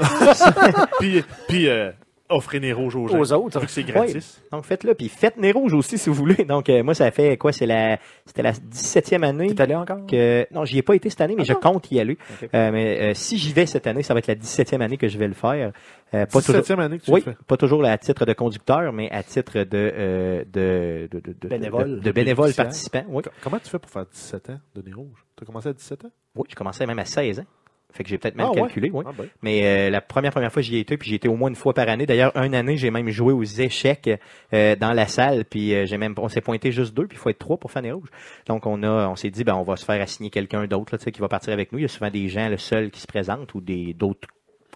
puis, 0.99 1.23
puis 1.47 1.69
euh, 1.69 1.91
offrez 2.31 2.59
les 2.59 2.73
rouges 2.73 2.95
aux 2.95 3.07
gens. 3.07 3.19
Aux 3.19 3.33
autres. 3.33 3.59
Vu 3.59 3.65
que 3.65 3.71
c'est 3.71 3.83
gratis. 3.83 4.41
Donc 4.51 4.65
faites-le, 4.65 4.95
puis 4.95 5.09
faites 5.09 5.37
Nez 5.37 5.51
Rouge 5.51 5.73
aussi 5.73 5.97
si 5.97 6.09
vous 6.09 6.15
voulez. 6.15 6.43
Donc 6.45 6.69
euh, 6.69 6.83
moi 6.83 6.93
ça 6.93 7.09
fait 7.11 7.37
quoi 7.37 7.51
C'est 7.51 7.65
la 7.65 7.97
c'était 8.25 8.41
la 8.43 8.53
17e 8.53 9.23
année 9.23 9.53
T'es 9.53 9.61
allé 9.61 9.75
encore? 9.75 10.05
que 10.07 10.47
non 10.51 10.65
j'y 10.65 10.77
ai 10.79 10.81
pas 10.81 10.95
été 10.95 11.09
cette 11.09 11.21
année, 11.21 11.35
mais 11.37 11.45
je 11.45 11.53
Encore? 11.53 11.73
compte 11.73 11.91
y 11.91 11.99
aller. 11.99 12.17
Euh, 12.53 12.71
mais 12.71 12.99
euh, 13.01 13.13
si 13.13 13.37
j'y 13.37 13.53
vais 13.53 13.65
cette 13.65 13.87
année, 13.87 14.03
ça 14.03 14.13
va 14.13 14.19
être 14.19 14.27
la 14.27 14.35
17e 14.35 14.81
année 14.81 14.97
que 14.97 15.07
je 15.07 15.17
vais 15.17 15.27
le 15.27 15.33
faire. 15.33 15.71
Euh, 16.13 16.25
pas 16.25 16.41
toujours. 16.41 16.61
17e 16.61 16.79
année 16.79 16.99
que 16.99 17.05
tu 17.05 17.11
Oui, 17.11 17.21
fais. 17.21 17.35
pas 17.47 17.57
toujours 17.57 17.85
à 17.85 17.97
titre 17.97 18.25
de 18.25 18.33
conducteur, 18.33 18.91
mais 18.91 19.09
à 19.11 19.23
titre 19.23 19.59
de 19.59 19.65
euh, 19.73 20.43
de, 20.51 21.07
de, 21.11 21.19
de, 21.19 21.35
de- 21.39 21.47
Bénévole. 21.47 21.95
de, 21.95 21.99
de 21.99 22.11
bénévole 22.11 22.53
participant. 22.53 23.03
Oui. 23.07 23.23
Co- 23.23 23.29
Comment 23.43 23.59
tu 23.59 23.69
fais 23.69 23.79
pour 23.79 23.89
faire 23.91 24.05
17 24.11 24.49
ans 24.49 24.59
de 24.75 24.81
nez 24.81 24.93
rouge? 24.93 25.25
Tu 25.37 25.43
as 25.43 25.45
commencé 25.45 25.69
à 25.69 25.73
17 25.73 26.05
ans? 26.05 26.11
oui, 26.35 26.43
je 26.49 26.55
commençais 26.55 26.85
même 26.85 26.99
à 26.99 27.05
16 27.05 27.39
ans. 27.39 27.45
Fait 27.93 28.03
que 28.03 28.09
j'ai 28.09 28.17
peut-être 28.17 28.35
mal 28.35 28.47
Ah 28.49 28.53
ouais? 28.53 28.61
calculé, 28.61 28.89
oui. 28.93 29.03
Ah 29.07 29.11
ben. 29.17 29.25
Mais 29.41 29.65
euh, 29.65 29.89
la 29.89 30.01
première 30.01 30.31
première 30.31 30.51
fois 30.51 30.61
j'y 30.61 30.77
ai 30.77 30.79
été, 30.79 30.97
puis 30.97 31.09
j'y 31.09 31.15
étais 31.15 31.27
au 31.27 31.35
moins 31.35 31.49
une 31.49 31.55
fois 31.55 31.73
par 31.73 31.87
année. 31.89 32.05
D'ailleurs, 32.05 32.31
une 32.37 32.55
année, 32.55 32.77
j'ai 32.77 32.91
même 32.91 33.09
joué 33.09 33.33
aux 33.33 33.43
échecs 33.43 34.09
euh, 34.53 34.75
dans 34.75 34.93
la 34.93 35.07
salle, 35.07 35.45
puis 35.45 35.73
euh, 35.75 35.85
j'ai 35.85 35.97
même 35.97 36.13
on 36.17 36.29
s'est 36.29 36.41
pointé 36.41 36.71
juste 36.71 36.93
deux, 36.93 37.07
puis 37.07 37.17
il 37.17 37.19
faut 37.19 37.29
être 37.29 37.39
trois 37.39 37.57
pour 37.57 37.71
faire 37.71 37.81
les 37.81 37.91
rouges. 37.91 38.09
Donc 38.47 38.65
on 38.65 38.81
a 38.83 39.07
on 39.09 39.15
s'est 39.15 39.29
dit 39.29 39.43
ben 39.43 39.55
on 39.55 39.63
va 39.63 39.75
se 39.75 39.85
faire 39.85 40.01
assigner 40.01 40.29
quelqu'un 40.29 40.65
d'autre 40.67 40.93
là, 40.93 40.97
tu 40.97 41.03
sais, 41.05 41.11
qui 41.11 41.19
va 41.21 41.27
partir 41.27 41.53
avec 41.53 41.71
nous. 41.71 41.79
Il 41.79 41.83
y 41.83 41.85
a 41.85 41.89
souvent 41.89 42.09
des 42.09 42.27
gens 42.29 42.47
le 42.49 42.57
seul 42.57 42.91
qui 42.91 43.01
se 43.01 43.07
présentent 43.07 43.53
ou 43.53 43.61
des 43.61 43.93
d'autres 43.93 44.27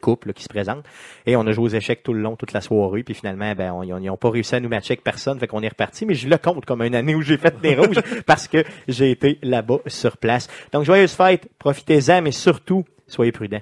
couples 0.02 0.28
là, 0.28 0.34
qui 0.34 0.44
se 0.44 0.50
présentent. 0.50 0.86
Et 1.26 1.36
on 1.36 1.48
a 1.48 1.52
joué 1.52 1.64
aux 1.66 1.70
échecs 1.70 2.04
tout 2.04 2.14
le 2.14 2.20
long, 2.22 2.36
toute 2.36 2.52
la 2.54 2.62
soirée, 2.62 3.02
puis 3.02 3.16
finalement, 3.16 3.56
ben, 3.56 3.72
on- 3.72 3.82
ils 3.82 4.06
n'ont 4.06 4.18
pas 4.18 4.30
réussi 4.30 4.54
à 4.54 4.60
nous 4.60 4.70
matcher 4.70 4.92
avec 4.92 5.04
personne, 5.04 5.40
fait 5.40 5.48
qu'on 5.48 5.64
est 5.64 5.68
reparti, 5.70 6.06
mais 6.06 6.14
je 6.14 6.28
le 6.28 6.38
compte 6.38 6.64
comme 6.66 6.84
une 6.84 6.94
année 6.96 7.16
où 7.16 7.22
j'ai 7.24 7.38
fait 7.38 7.60
des 7.62 7.76
rouges 7.76 7.96
parce 8.28 8.48
que 8.48 8.64
j'ai 8.88 9.10
été 9.10 9.40
là-bas 9.42 9.80
sur 9.88 10.18
place. 10.18 10.48
Donc, 10.74 10.84
joyeuse 10.84 11.14
fête, 11.14 11.48
profitez-en, 11.58 12.22
mais 12.22 12.32
surtout, 12.34 12.84
soyez 13.08 13.32
prudents. 13.32 13.62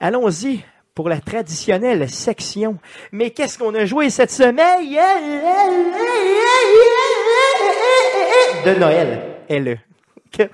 Allons-y 0.00 0.60
pour 0.94 1.08
la 1.08 1.20
traditionnelle 1.20 2.08
section. 2.08 2.78
Mais 3.12 3.30
qu'est-ce 3.30 3.58
qu'on 3.58 3.74
a 3.74 3.84
joué 3.84 4.10
cette 4.10 4.30
semaine? 4.30 4.80
De 8.64 8.78
Noël. 8.78 9.20
Elle. 9.48 9.80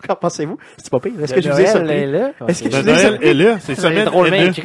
Qu'en 0.06 0.14
pensez-vous? 0.14 0.58
C'est 0.76 0.90
pas 0.90 1.00
pire. 1.00 1.12
Est-ce 1.22 1.34
que 1.34 1.40
je 1.40 1.50
vous 1.50 1.60
ai 1.60 1.66
surpris? 1.66 1.92
Est-ce 2.48 2.62
que 2.62 2.70
je 2.70 2.76
vous 2.76 2.88
ai 2.88 2.98
surpris? 2.98 3.60
c'est 3.60 3.74
semaine 3.74 4.04
drôlement 4.04 4.36
écrit. 4.36 4.62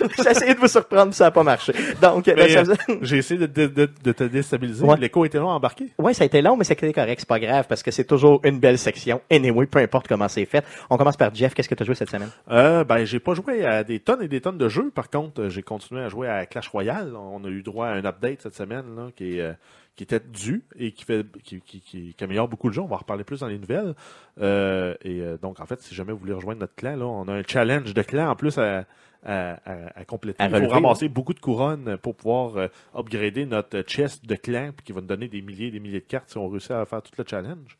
J'ai 0.22 0.30
essayé 0.30 0.54
de 0.54 0.58
vous 0.60 0.68
surprendre, 0.68 1.12
ça 1.14 1.24
n'a 1.24 1.30
pas 1.30 1.42
marché. 1.42 1.72
Donc, 2.00 2.24
ben, 2.26 2.48
ça 2.48 2.60
euh, 2.88 2.96
J'ai 3.02 3.18
essayé 3.18 3.40
de, 3.40 3.46
de- 3.46 3.66
de- 3.66 3.90
de 4.04 4.12
te 4.12 4.24
déstabiliser. 4.24 4.84
Ouais. 4.84 4.96
L'écho 4.98 5.24
était 5.24 5.38
long 5.38 5.50
à 5.50 5.54
embarquer. 5.54 5.86
ouais, 5.98 6.14
ça 6.14 6.24
a 6.24 6.26
été 6.26 6.40
long, 6.42 6.56
mais 6.56 6.64
c'était 6.64 6.92
correct, 6.92 7.20
c'est 7.20 7.28
pas 7.28 7.40
grave, 7.40 7.66
parce 7.68 7.82
que 7.82 7.90
c'est 7.90 8.04
toujours 8.04 8.40
une 8.44 8.58
belle 8.60 8.78
section. 8.78 9.20
Anyway, 9.30 9.66
peu 9.66 9.78
importe 9.80 10.08
comment 10.08 10.28
c'est 10.28 10.44
fait. 10.46 10.64
On 10.90 10.96
commence 10.96 11.16
par 11.16 11.34
Jeff. 11.34 11.54
Qu'est-ce 11.54 11.68
que 11.68 11.74
tu 11.74 11.82
as 11.82 11.86
joué 11.86 11.94
cette 11.94 12.10
semaine? 12.10 12.30
Euh, 12.50 12.84
ben, 12.84 13.04
j'ai 13.04 13.20
pas 13.20 13.34
joué 13.34 13.64
à 13.64 13.84
des 13.84 14.00
tonnes 14.00 14.22
et 14.22 14.28
des 14.28 14.40
tonnes 14.40 14.58
de 14.58 14.68
jeux. 14.68 14.90
Par 14.90 15.10
contre, 15.10 15.48
j'ai 15.48 15.62
continué 15.62 16.02
à 16.02 16.08
jouer 16.08 16.28
à 16.28 16.46
Clash 16.46 16.68
Royale. 16.68 17.14
On 17.16 17.44
a 17.44 17.48
eu 17.48 17.62
droit 17.62 17.86
à 17.88 17.92
un 17.92 18.04
update 18.04 18.42
cette 18.42 18.54
semaine 18.54 18.84
là, 18.96 19.08
qui, 19.16 19.38
est, 19.38 19.40
euh, 19.40 19.52
qui 19.96 20.04
était 20.04 20.20
dû 20.20 20.62
et 20.78 20.92
qui 20.92 21.04
fait 21.04 21.24
qui, 21.42 21.60
qui, 21.60 21.80
qui- 21.80 22.14
qui 22.16 22.24
améliore 22.24 22.48
beaucoup 22.48 22.68
de 22.68 22.74
jeux. 22.74 22.82
On 22.82 22.86
va 22.86 22.96
en 22.96 22.98
reparler 22.98 23.24
plus 23.24 23.40
dans 23.40 23.48
les 23.48 23.58
nouvelles. 23.58 23.94
Euh, 24.40 24.94
et 25.04 25.20
donc, 25.42 25.60
en 25.60 25.66
fait, 25.66 25.80
si 25.80 25.94
jamais 25.94 26.12
vous 26.12 26.18
voulez 26.18 26.32
rejoindre 26.32 26.60
notre 26.60 26.74
clan, 26.74 26.96
là, 26.96 27.04
on 27.06 27.26
a 27.28 27.32
un 27.32 27.42
challenge 27.46 27.92
de 27.94 28.02
clan 28.02 28.30
en 28.30 28.36
plus 28.36 28.56
à, 28.58 28.84
à, 29.24 29.54
à- 29.64 29.98
à 30.00 30.04
compléter. 30.04 30.42
À 30.42 30.48
Il 30.48 30.56
faut 30.64 30.68
ramasser 30.68 31.08
beaucoup 31.08 31.34
de 31.34 31.40
couronnes 31.40 31.96
pour 31.98 32.14
pouvoir 32.16 32.56
euh, 32.56 32.68
upgrader 32.94 33.46
notre 33.46 33.80
chest 33.82 34.24
de 34.26 34.34
clan 34.36 34.70
qui 34.84 34.92
va 34.92 35.00
nous 35.00 35.06
donner 35.06 35.28
des 35.28 35.42
milliers 35.42 35.66
et 35.68 35.70
des 35.70 35.80
milliers 35.80 36.00
de 36.00 36.06
cartes 36.06 36.30
si 36.30 36.38
on 36.38 36.48
réussit 36.48 36.70
à 36.72 36.84
faire 36.86 37.02
tout 37.02 37.12
le 37.18 37.24
challenge. 37.26 37.76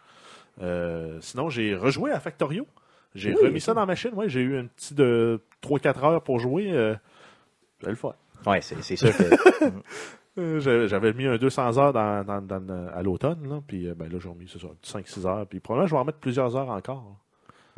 Euh, 0.61 1.19
sinon, 1.21 1.49
j'ai 1.51 1.75
rejoué 1.75 2.11
à 2.11 2.21
Factorio. 2.21 2.67
J'ai 3.15 3.33
Oui, 3.35 3.47
remis 3.47 3.61
ça 3.61 3.73
dans 3.75 3.81
ma 3.81 3.87
machine. 3.87 4.11
Ouais, 4.15 4.29
j'ai 4.29 4.41
eu 4.41 4.57
un 4.59 4.67
petit 4.67 4.95
de 4.95 5.41
3-4 5.63 6.05
heures 6.05 6.23
pour 6.23 6.39
jouer. 6.41 6.71
Euh, 6.73 6.95
le 7.87 7.95
faire. 7.95 8.15
Ouais, 8.47 8.61
c'est 8.61 8.97
sûr 8.97 9.17
que. 9.17 9.25
Euh, 10.39 10.61
j'avais- 10.87 11.13
mis 11.15 11.27
un 11.27 11.37
200 11.37 11.79
heures 11.79 11.93
dans, 11.93 12.25
dans- 12.25 12.41
dans- 12.41 12.87
à 12.95 13.03
l'automne, 13.03 13.49
là, 13.49 13.61
puis 13.67 13.89
euh, 13.89 13.95
ben, 13.97 14.09
là, 14.09 14.21
j'ai 14.21 14.29
remis 14.29 14.47
c'est 14.49 14.61
ça, 14.61 14.69
5-6 14.85 15.27
heures, 15.27 15.45
puis 15.49 15.59
probablement, 15.59 15.89
je 15.89 15.95
vais 15.95 16.01
en 16.01 16.05
mettre 16.05 16.19
plusieurs 16.21 16.55
heures 16.55 16.69
encore. 16.69 17.17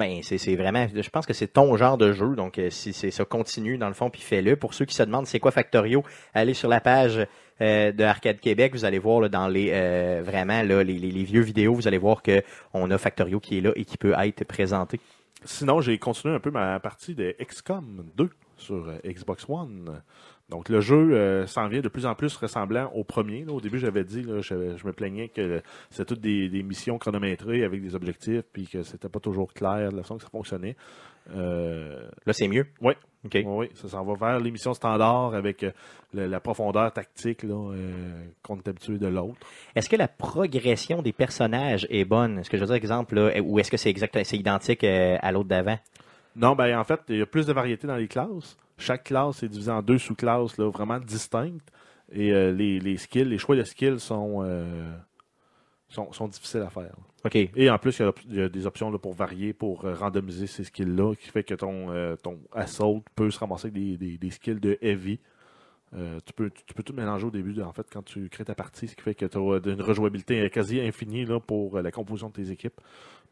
Ben, 0.00 0.20
c'est 0.22 0.56
vraiment, 0.56 0.86
je 0.94 1.10
pense 1.10 1.26
que 1.26 1.34
c'est 1.34 1.48
ton 1.48 1.76
genre 1.76 1.98
de 1.98 2.12
jeu, 2.12 2.34
donc 2.34 2.58
euh, 2.58 2.70
si 2.70 2.94
c'est 2.94 3.10
ça 3.10 3.26
continue 3.26 3.76
dans 3.76 3.88
le 3.88 3.92
fond, 3.92 4.08
puis 4.08 4.22
fais-le. 4.22 4.56
Pour 4.56 4.72
ceux 4.72 4.86
qui 4.86 4.94
se 4.94 5.02
demandent 5.02 5.26
c'est 5.26 5.40
quoi 5.40 5.50
Factorio, 5.50 6.02
allez 6.32 6.54
sur 6.54 6.70
la 6.70 6.80
page 6.80 7.26
euh, 7.60 7.92
de 7.92 8.02
Arcade 8.02 8.40
Québec, 8.40 8.72
vous 8.72 8.86
allez 8.86 8.98
voir 8.98 9.28
dans 9.28 9.46
les 9.46 9.68
euh, 9.72 10.22
vraiment 10.24 10.62
là, 10.62 10.82
les 10.82 11.24
vieux 11.24 11.42
vidéos, 11.42 11.74
vous 11.74 11.86
allez 11.86 11.98
voir 11.98 12.22
que 12.22 12.42
on 12.72 12.90
a 12.90 12.96
Factorio 12.96 13.40
qui 13.40 13.58
est 13.58 13.60
là 13.60 13.72
et 13.76 13.84
qui 13.84 13.98
peut 13.98 14.14
être 14.18 14.44
présenté. 14.44 14.98
Sinon, 15.44 15.80
j'ai 15.80 15.98
continué 15.98 16.34
un 16.34 16.40
peu 16.40 16.50
ma 16.50 16.80
partie 16.80 17.14
de 17.14 17.34
XCOM 17.40 18.04
2 18.16 18.30
sur 18.56 18.88
euh, 18.88 18.98
Xbox 19.06 19.46
One. 19.48 20.02
Donc, 20.50 20.68
le 20.68 20.80
jeu 20.80 21.12
euh, 21.12 21.46
s'en 21.46 21.68
vient 21.68 21.80
de 21.80 21.88
plus 21.88 22.06
en 22.06 22.14
plus 22.14 22.36
ressemblant 22.36 22.90
au 22.94 23.04
premier. 23.04 23.44
là. 23.44 23.52
Au 23.52 23.60
début, 23.60 23.78
j'avais 23.78 24.02
dit, 24.04 24.22
là, 24.22 24.40
je, 24.40 24.76
je 24.76 24.86
me 24.86 24.92
plaignais 24.92 25.28
que 25.28 25.62
c'était 25.90 26.04
toutes 26.04 26.20
des, 26.20 26.48
des 26.48 26.62
missions 26.64 26.98
chronométrées 26.98 27.62
avec 27.64 27.80
des 27.82 27.94
objectifs, 27.94 28.42
puis 28.52 28.66
que 28.66 28.82
c'était 28.82 29.08
pas 29.08 29.20
toujours 29.20 29.52
clair 29.54 29.90
de 29.92 29.96
la 29.96 30.02
façon 30.02 30.16
que 30.16 30.22
ça 30.24 30.28
fonctionnait. 30.28 30.76
Euh, 31.34 32.08
Là, 32.26 32.32
c'est 32.32 32.48
mieux. 32.48 32.66
Ouais. 32.80 32.96
OK. 33.24 33.32
Oui, 33.34 33.42
oui, 33.46 33.68
ça 33.74 33.88
s'en 33.88 34.02
va 34.02 34.14
vers 34.14 34.40
l'émission 34.40 34.72
standard 34.74 35.34
avec 35.34 35.62
euh, 35.62 35.70
le- 36.14 36.26
la 36.26 36.40
profondeur 36.40 36.90
tactique 36.92 37.42
là, 37.42 37.54
euh, 37.72 38.24
qu'on 38.42 38.56
est 38.56 38.66
habitué 38.66 38.98
de 38.98 39.06
l'autre. 39.06 39.38
Est-ce 39.76 39.88
que 39.90 39.96
la 39.96 40.08
progression 40.08 41.02
des 41.02 41.12
personnages 41.12 41.86
est 41.90 42.04
bonne? 42.06 42.38
Est-ce 42.38 42.48
que 42.50 42.56
je 42.56 42.62
veux 42.62 42.66
dire, 42.68 42.76
exemple, 42.76 43.14
là, 43.14 43.40
ou 43.42 43.58
est-ce 43.58 43.70
que 43.70 43.76
c'est 43.76 43.90
exact, 43.90 44.18
c'est 44.24 44.38
identique 44.38 44.82
à 44.84 45.30
l'autre 45.32 45.48
d'avant? 45.48 45.78
Non, 46.36 46.54
ben 46.54 46.78
en 46.78 46.84
fait, 46.84 47.00
il 47.08 47.18
y 47.18 47.22
a 47.22 47.26
plus 47.26 47.46
de 47.46 47.52
variété 47.52 47.86
dans 47.86 47.96
les 47.96 48.08
classes. 48.08 48.56
Chaque 48.80 49.04
classe 49.04 49.42
est 49.42 49.48
divisée 49.48 49.70
en 49.70 49.82
deux 49.82 49.98
sous-classes 49.98 50.58
là, 50.58 50.68
vraiment 50.70 50.98
distinctes. 50.98 51.70
Et 52.12 52.32
euh, 52.32 52.50
les, 52.50 52.80
les 52.80 52.96
skills, 52.96 53.26
les 53.26 53.38
choix 53.38 53.54
de 53.54 53.62
skills 53.62 54.00
sont, 54.00 54.42
euh, 54.42 54.92
sont, 55.88 56.12
sont 56.12 56.26
difficiles 56.26 56.62
à 56.62 56.70
faire. 56.70 56.96
OK. 57.24 57.36
Et 57.36 57.70
en 57.70 57.78
plus, 57.78 57.98
il 57.98 58.02
y 58.02 58.04
a, 58.04 58.12
il 58.28 58.36
y 58.36 58.42
a 58.42 58.48
des 58.48 58.66
options 58.66 58.90
là, 58.90 58.98
pour 58.98 59.12
varier, 59.12 59.52
pour 59.52 59.84
euh, 59.84 59.94
randomiser 59.94 60.46
ces 60.46 60.64
skills-là, 60.64 61.14
qui 61.14 61.28
fait 61.28 61.44
que 61.44 61.54
ton, 61.54 62.16
ton 62.22 62.40
assault 62.52 63.04
peut 63.14 63.30
se 63.30 63.38
ramasser 63.38 63.68
avec 63.68 63.74
des, 63.74 63.96
des, 63.96 64.18
des 64.18 64.30
skills 64.30 64.60
de 64.60 64.78
heavy. 64.80 65.20
Tu, 65.92 66.32
peux, 66.34 66.50
tu, 66.50 66.72
peux 66.72 66.84
tout 66.84 66.92
mélanger 66.92 67.26
au 67.26 67.32
début, 67.32 67.60
en 67.62 67.72
fait, 67.72 67.86
quand 67.92 68.04
tu 68.04 68.28
crées 68.28 68.44
ta 68.44 68.54
partie, 68.54 68.86
ce 68.86 68.94
qui 68.94 69.02
fait 69.02 69.14
que 69.14 69.26
tu 69.26 69.36
as 69.36 69.72
une 69.72 69.82
rejouabilité 69.82 70.48
quasi 70.48 70.80
infinie 70.80 71.24
là, 71.24 71.40
pour 71.40 71.80
la 71.80 71.90
composition 71.90 72.28
de 72.28 72.34
tes 72.34 72.50
équipes. 72.52 72.80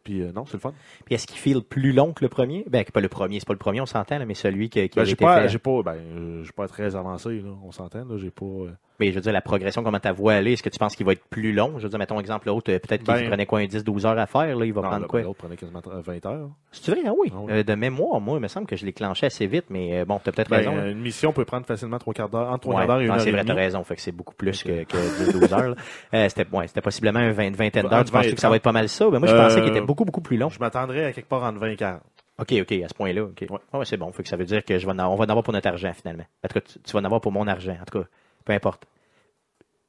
Puis 0.09 0.23
euh, 0.23 0.33
non, 0.35 0.47
c'est 0.47 0.55
le 0.55 0.61
fun. 0.61 0.73
Puis 1.05 1.15
est-ce 1.15 1.27
qu'il 1.27 1.37
file 1.37 1.61
plus 1.63 1.93
long 1.93 2.15
que 2.15 2.25
le 2.25 2.31
premier? 2.31 2.65
Ben, 2.71 2.83
pas 2.83 3.01
le 3.03 3.11
premier, 3.11 3.41
c'est 3.41 3.47
pas 3.47 3.53
le 3.53 3.59
premier, 3.59 3.83
on 3.83 3.87
s'entend, 3.87 4.19
là, 4.19 4.25
mais 4.25 4.33
celui 4.33 4.71
qui, 4.71 4.89
qui 4.89 4.97
Ben, 4.99 5.05
a 5.05 5.11
été 5.11 5.23
pas, 5.23 5.43
fait. 5.43 5.49
j'ai 5.51 5.59
pas, 5.59 5.83
ben, 5.83 5.97
euh, 5.97 6.45
j'ai 6.45 6.53
pas 6.53 6.67
très 6.67 6.97
avancé, 6.97 7.41
là, 7.43 7.51
on 7.63 7.73
s'entend, 7.73 8.07
j'ai 8.17 8.31
pas. 8.31 8.47
euh, 8.47 8.71
Mais 9.01 9.11
je 9.11 9.15
veux 9.15 9.21
dire, 9.21 9.33
la 9.33 9.41
progression, 9.41 9.83
comment 9.85 10.01
ta 10.01 10.11
voix 10.13 10.33
aller, 10.35 10.55
est-ce 10.55 10.63
que 10.63 10.69
tu 10.69 10.79
penses 10.79 10.97
qu'il 10.97 11.07
va 11.07 11.13
être 11.13 11.25
plus 11.31 11.53
long? 11.53 11.75
Je 11.79 11.85
veux 11.85 11.89
dire, 11.89 11.99
mettons 11.99 12.19
exemple 12.19 12.49
l'autre, 12.49 12.73
euh, 12.73 12.79
peut-être 12.79 13.05
qu'il 13.05 13.15
Ben- 13.15 13.29
prenait 13.29 13.47
quoi, 13.47 13.61
un 13.61 13.67
10-12 13.67 14.05
heures 14.07 14.19
à 14.19 14.27
faire, 14.27 14.57
là, 14.57 14.65
il 14.65 14.73
va 14.73 14.83
non, 14.83 14.89
prendre 14.89 15.03
là, 15.03 15.09
quoi? 15.09 15.21
L'autre 15.23 15.39
prenait 15.39 15.57
quasiment 15.57 15.81
20 15.85 16.27
heures. 16.27 16.49
C'est 16.73 16.91
vrai, 16.91 17.03
ah 17.07 17.13
oui. 17.17 17.31
Ah 17.33 17.39
oui. 17.41 17.53
Euh, 17.53 17.63
de 17.63 17.75
mémoire, 17.75 18.21
moi, 18.21 18.39
il 18.39 18.43
me 18.43 18.49
semble 18.49 18.67
que 18.67 18.75
je 18.77 18.85
l'ai 18.85 18.93
clenché 18.93 19.27
assez 19.27 19.47
vite, 19.47 19.67
mais 19.71 20.01
euh, 20.01 20.05
bon, 20.05 20.21
t'as 20.23 20.33
peut-être 20.33 20.51
Ben, 20.51 20.57
raison. 20.59 20.75
là. 20.75 20.83
euh, 20.83 20.91
une 20.93 21.01
mission 21.01 21.33
peut 21.33 21.45
prendre 21.45 21.65
facilement 21.67 21.99
trois 21.99 22.13
quarts 22.15 22.29
d'heure, 22.29 22.49
entre 22.49 22.61
trois 22.63 22.75
quarts 22.81 22.87
d'heure 22.89 22.99
et 23.01 23.03
une 23.03 23.09
non, 23.09 23.15
heure 23.15 23.21
c'est 23.21 23.31
vrai, 23.31 23.45
t'as 23.45 23.55
raison. 23.55 23.85
Fait 23.85 23.95
que 23.95 24.01
c'est 24.03 24.13
beaucoup 24.13 24.35
plus 24.35 24.63
que, 24.65 24.83
que 24.85 25.33
12 25.33 25.53
heures. 25.53 25.75
Euh, 26.15 26.29
c'était, 26.29 26.47
ouais, 26.57 26.67
c'était 26.67 26.81
possiblement 26.81 27.21
une 27.21 27.33
vingt- 27.33 27.55
vingtaine 27.55 27.87
d'heures. 27.87 28.05
Tu 28.05 28.11
penses 28.13 28.27
20 28.27 28.33
que 28.35 28.41
ça 28.41 28.51
va 28.51 28.57
être 28.57 28.63
pas 28.63 28.73
mal 28.73 28.89
ça? 28.89 29.09
Ben, 29.11 29.19
moi, 29.21 29.29
je 29.29 29.35
pensais 29.35 29.61
qu'il 29.61 29.71
était 29.71 29.81
beaucoup, 29.81 30.05
beaucoup 30.05 30.21
plus 30.23 30.37
long. 30.37 30.49
Je 30.49 30.59
m'attendrais 30.59 31.05
à 31.05 31.13
quelque 31.13 31.29
part 31.29 31.45
entre 31.45 31.59
20 31.61 31.69
et 31.71 31.77
40. 31.77 32.01
OK, 32.41 32.55
OK, 32.61 32.73
à 32.85 32.89
ce 32.89 32.95
point-là. 32.95 33.23
OK. 33.23 33.47
Ouais. 33.51 33.59
Ouais, 33.79 33.85
c'est 33.85 33.97
bon. 33.97 34.13
Fait 34.13 34.23
que 34.23 34.29
ça 34.29 34.37
veut 34.37 34.45
dire 34.45 34.65
que 34.65 34.79
je 34.79 34.87
vais 34.87 34.93
en 34.93 34.99
on 35.13 35.17
va 35.17 35.25
en 35.25 35.29
avoir 35.29 35.43
pour 35.43 35.53
notre 35.53 35.69
argent, 35.69 35.93
finalement. 35.93 36.25
En 36.45 36.49
tout 36.49 36.55
cas, 36.55 36.61
tu, 36.61 36.79
tu 36.79 36.93
vas 36.93 37.01
en 37.01 37.05
avoir 37.05 37.21
pour 37.21 37.33
mon 37.33 37.47
argent. 37.49 37.77
En 37.81 37.85
tout 37.85 37.99
cas, 38.01 38.07
peu 38.49 38.55
importe. 38.55 38.87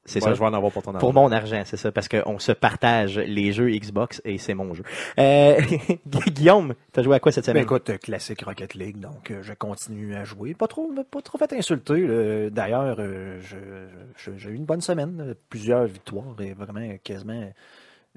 C'est 0.06 0.20
Ouais, 0.24 0.30
ça. 0.30 0.34
Je 0.34 0.40
vais 0.40 0.46
en 0.46 0.54
avoir 0.54 0.72
pour 0.72 0.82
ton 0.82 0.90
argent. 0.92 1.00
Pour 1.00 1.14
mon 1.14 1.32
argent, 1.32 1.62
c'est 1.66 1.78
ça, 1.78 1.92
parce 1.92 2.08
qu'on 2.08 2.40
se 2.40 2.52
partage 2.52 3.18
les 3.20 3.52
jeux 3.54 3.70
Xbox 3.70 4.22
et 4.26 4.38
c'est 4.40 4.56
mon 4.56 4.74
jeu. 4.74 4.84
Euh, 5.20 5.60
Guillaume, 6.30 6.74
t'as 6.92 7.04
joué 7.04 7.16
à 7.16 7.20
quoi 7.20 7.32
cette 7.32 7.46
Ben 7.46 7.52
semaine? 7.52 7.64
écoute, 7.64 7.90
euh, 7.92 7.98
classique 7.98 8.42
Rocket 8.42 8.74
League, 8.74 9.00
donc 9.00 9.30
euh, 9.30 9.44
je 9.44 9.54
continue 9.54 10.16
à 10.16 10.24
jouer. 10.24 10.56
Pas 10.56 10.68
trop, 10.68 10.92
pas 11.12 11.22
trop 11.22 11.38
fait 11.38 11.54
insulter. 11.54 12.50
D'ailleurs, 12.50 12.96
euh, 13.00 13.40
j'ai 14.36 14.50
eu 14.50 14.56
une 14.56 14.66
bonne 14.66 14.82
semaine, 14.82 15.36
plusieurs 15.50 15.86
victoires 15.86 16.36
et 16.40 16.54
vraiment 16.54 16.96
quasiment 17.04 17.52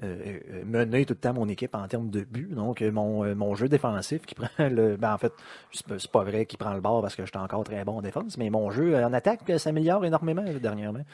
euh, 0.01 0.39
euh, 0.51 0.63
mené 0.65 1.05
tout 1.05 1.13
le 1.13 1.19
temps 1.19 1.33
mon 1.33 1.47
équipe 1.47 1.75
en 1.75 1.87
termes 1.87 2.09
de 2.09 2.21
buts. 2.21 2.49
Donc 2.51 2.81
euh, 2.81 2.91
mon, 2.91 3.35
mon 3.35 3.53
jeu 3.55 3.69
défensif 3.69 4.25
qui 4.25 4.33
prend 4.35 4.47
le, 4.59 4.97
ben 4.97 5.13
en 5.13 5.17
fait, 5.17 5.33
c'est 5.71 6.11
pas- 6.11 6.23
vrai 6.23 6.45
qu'il 6.45 6.57
prend 6.57 6.73
le 6.73 6.81
bord 6.81 7.01
parce 7.01 7.15
que 7.15 7.25
j'étais 7.25 7.37
encore 7.37 7.63
très 7.63 7.83
bon 7.85 7.97
en 7.97 8.01
défense, 8.01 8.37
mais 8.37 8.49
mon 8.49 8.71
jeu 8.71 8.95
en 9.03 9.13
attaque 9.13 9.41
s'améliore 9.57 10.03
énormément 10.05 10.43
dernièrement. 10.61 11.05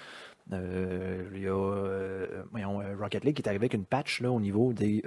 Il 0.52 1.42
y 1.42 1.48
a 1.48 2.96
Rocket 3.00 3.24
League 3.24 3.36
qui 3.36 3.42
est 3.42 3.48
arrivé 3.48 3.64
avec 3.66 3.74
une 3.74 3.86
patch 3.86 4.22
là, 4.22 4.32
au 4.32 4.40
niveau 4.40 4.74
des, 4.74 5.04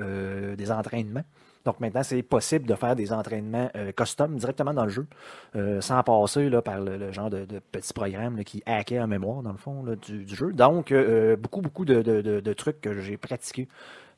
des 0.57 0.71
entraînements. 0.71 1.25
Donc 1.65 1.81
maintenant, 1.81 2.03
c'est 2.03 2.23
possible 2.23 2.67
de 2.67 2.75
faire 2.75 2.97
des 2.97 3.13
entraînements 3.13 3.71
euh, 3.77 3.93
custom 3.93 4.37
directement 4.37 4.75
dans 4.75 4.85
le 4.85 4.91
jeu, 4.91 5.07
euh, 5.57 5.81
sans 5.81 6.03
passer 6.03 6.49
là, 6.49 6.63
par 6.63 6.81
le, 6.81 7.13
genre 7.13 7.31
de, 7.31 7.45
de 7.45 7.59
petits 7.59 7.93
programmes 7.93 8.37
là, 8.37 8.45
qui 8.45 8.63
hackaient 8.67 9.01
en 9.01 9.07
mémoire, 9.07 9.43
dans 9.43 9.53
le 9.53 9.59
fond, 9.59 9.85
du, 10.07 10.27
jeu. 10.29 10.53
Donc, 10.53 10.93
euh, 10.93 11.37
beaucoup, 11.37 11.61
beaucoup 11.61 11.85
de 11.85 12.53
trucs 12.53 12.81
que 12.81 13.01
j'ai 13.01 13.17
pratiqués, 13.17 13.69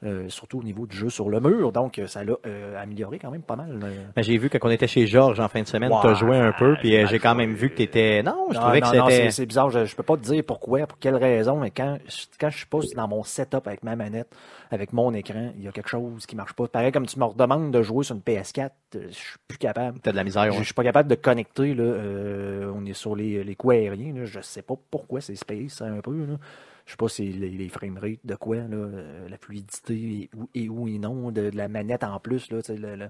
euh, 0.05 0.29
surtout 0.29 0.59
au 0.59 0.63
niveau 0.63 0.87
du 0.87 0.97
jeu 0.97 1.09
sur 1.11 1.29
le 1.31 1.41
mur. 1.41 1.73
Donc, 1.73 2.01
ça 2.07 2.25
l'a 2.25 2.35
euh, 2.47 2.83
amélioré 2.83 3.19
quand 3.19 3.31
même 3.31 3.43
pas 3.43 3.57
mal. 3.57 3.79
euh. 3.83 3.95
Ben, 4.17 4.23
j'ai 4.23 4.37
vu 4.37 4.51
que 4.51 4.59
quand 4.59 4.69
on 4.69 4.73
était 4.73 4.87
chez 4.87 5.07
Georges 5.07 5.41
en 5.41 5.49
fin 5.49 5.63
de 5.63 5.67
semaine, 5.69 5.93
Ouais, 5.93 5.99
t'as 6.03 6.15
joué 6.15 6.37
un 6.37 6.53
peu, 6.53 6.77
puis 6.81 7.07
j'ai 7.07 7.19
quand 7.19 7.35
même 7.35 7.55
vu 7.55 7.71
que 7.71 7.77
t'étais. 7.77 8.23
Non, 8.23 8.47
je 8.51 8.55
Non, 8.55 8.61
trouvais 8.63 8.81
non, 8.81 8.91
que 8.91 8.97
c'était. 8.97 9.11
c'est- 9.25 9.31
c'est 9.31 9.47
bizarre. 9.47 9.71
Je, 9.71 9.85
je 9.85 9.95
peux 9.97 10.03
pas 10.03 10.17
te 10.17 10.23
dire 10.23 10.43
pourquoi, 10.47 10.87
pour 10.87 10.99
quelle 10.99 11.17
raison, 11.17 11.57
mais 11.61 11.71
quand, 11.71 11.99
quand 12.41 12.51
je 12.51 12.57
suis 12.57 12.67
pas 12.67 12.79
dans 12.97 13.09
mon 13.09 13.23
setup 13.23 13.67
avec 13.67 13.83
ma 13.83 13.97
manette, 13.97 14.29
avec 14.71 14.93
mon 14.93 15.13
écran, 15.15 15.53
il 15.57 15.63
y 15.65 15.69
a 15.69 15.73
quelque 15.73 15.89
chose 15.91 16.27
qui 16.27 16.35
marche 16.37 16.53
pas. 16.55 16.67
Pareil 16.67 16.91
comme 16.93 17.07
tu 17.07 17.19
me 17.19 17.25
redemandes 17.25 17.71
de 17.71 17.83
jouer 17.83 18.05
sur 18.05 18.17
une 18.17 18.23
PS4, 18.23 18.71
euh, 18.97 19.07
je 19.09 19.15
suis 19.15 19.37
plus 19.47 19.59
capable. 19.59 20.01
T'as 20.01 20.11
de 20.13 20.17
la 20.17 20.25
misère, 20.25 20.45
Je, 20.47 20.51
ouais. 20.51 20.59
je 20.59 20.65
suis 20.65 20.75
pas 20.75 20.83
capable 20.85 21.09
de 21.09 21.15
connecter. 21.15 21.75
Là, 21.75 21.85
euh, 21.85 22.73
on 22.75 22.85
est 22.87 22.93
sur 22.95 23.15
les, 23.17 23.45
les 23.45 23.55
coups 23.55 23.75
aériens. 23.75 24.13
Là, 24.15 24.25
je 24.25 24.41
sais 24.41 24.63
pas 24.63 24.75
pourquoi 24.91 25.21
c'est 25.21 25.35
space 25.37 25.81
un 25.83 26.01
peu. 26.01 26.13
Là. 26.27 26.35
Je 26.87 26.91
sais 26.93 26.97
pas 26.99 27.09
si 27.09 27.25
les, 27.33 27.49
les 27.51 27.69
framerates 27.69 28.19
de 28.25 28.35
quoi, 28.35 28.57
là, 28.57 28.65
euh, 28.77 29.29
la 29.29 29.39
fluidité 29.39 29.95
et, 29.95 30.31
où- 30.37 30.49
et 30.55 30.69
où 30.69 30.87
et 30.89 30.99
non, 30.99 31.31
de, 31.31 31.51
de 31.51 31.57
la 31.57 31.69
manette 31.69 32.05
en 32.05 32.19
plus. 32.21 32.51
Là, 32.51 32.61
tu 32.63 32.75
le, 32.77 32.97
le- 32.97 33.09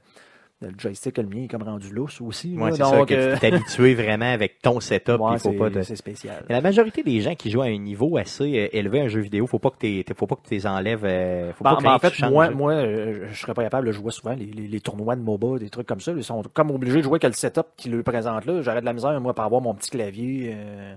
le 0.62 0.69
joystick, 0.78 1.19
le 1.19 1.25
mien, 1.26 1.43
est 1.43 1.49
comme 1.49 1.64
rendu 1.64 1.90
lousse 1.93 2.21
aussi. 2.21 2.57
Ouais, 2.57 2.71
c'est 2.71 2.85
ça, 2.85 3.04
que 3.04 3.12
euh, 3.12 3.35
tu 3.35 3.40
t'es 3.40 3.52
habitué 3.52 3.95
vraiment 3.97 4.33
avec 4.33 4.62
ton 4.62 4.78
setup, 4.78 5.19
ouais, 5.21 5.38
faut 5.38 5.50
c'est- 5.50 5.59
pas 5.59 5.69
te... 5.71 5.83
c'est 5.83 5.97
spécial. 5.97 6.45
Mais 6.49 6.54
La 6.54 6.61
majorité 6.62 7.02
des 7.02 7.21
gens 7.21 7.35
qui 7.35 7.50
jouent 7.50 7.62
à 7.62 7.66
un 7.66 7.76
niveau 7.76 8.16
assez 8.16 8.45
euh, 8.61 8.69
élevé 8.73 9.00
à 9.00 9.04
un 9.04 9.09
jeu 9.09 9.21
vidéo, 9.21 9.47
faut 9.49 9.59
pas 9.59 9.71
que 9.71 9.78
t'es, 9.78 10.04
faut 10.16 10.28
pas 10.28 10.37
que 10.37 10.47
tu 10.49 10.54
les 10.54 10.66
enlèves, 10.66 11.04
euh, 11.04 11.52
faut 11.52 11.64
Ben, 11.64 11.75
pas 11.75 11.81
ben, 11.83 11.93
en 11.95 11.99
fait, 11.99 12.12
tu 12.12 12.25
moi, 12.26 12.49
moi 12.50 12.73
euh, 12.75 13.26
je 13.28 13.38
serais 13.40 13.52
pas 13.52 13.64
capable 13.64 13.88
de 13.88 13.93
jouer 13.93 14.12
souvent 14.12 14.35
les, 14.35 14.47
les- 14.47 14.69
les 14.69 14.81
tournois 14.81 15.16
de 15.16 15.21
MOBA, 15.23 15.59
des 15.59 15.69
trucs 15.69 15.88
comme 15.88 16.00
ça. 16.00 16.12
Ils 16.12 16.23
sont 16.25 16.43
comme 16.54 16.71
obligés 16.71 16.99
de 16.99 17.02
jouer 17.02 17.14
avec 17.14 17.25
le 17.25 17.33
setup 17.33 17.66
qui 17.76 17.90
le 17.90 18.02
présente 18.04 18.47
là. 18.47 18.62
J'aurais 18.62 18.81
de 18.81 18.87
la 18.87 18.93
misère, 18.93 19.21
moi, 19.21 19.35
par 19.35 19.47
avoir 19.47 19.61
mon 19.61 19.75
petit 19.75 19.90
clavier. 19.90 20.52
euh, 20.54 20.95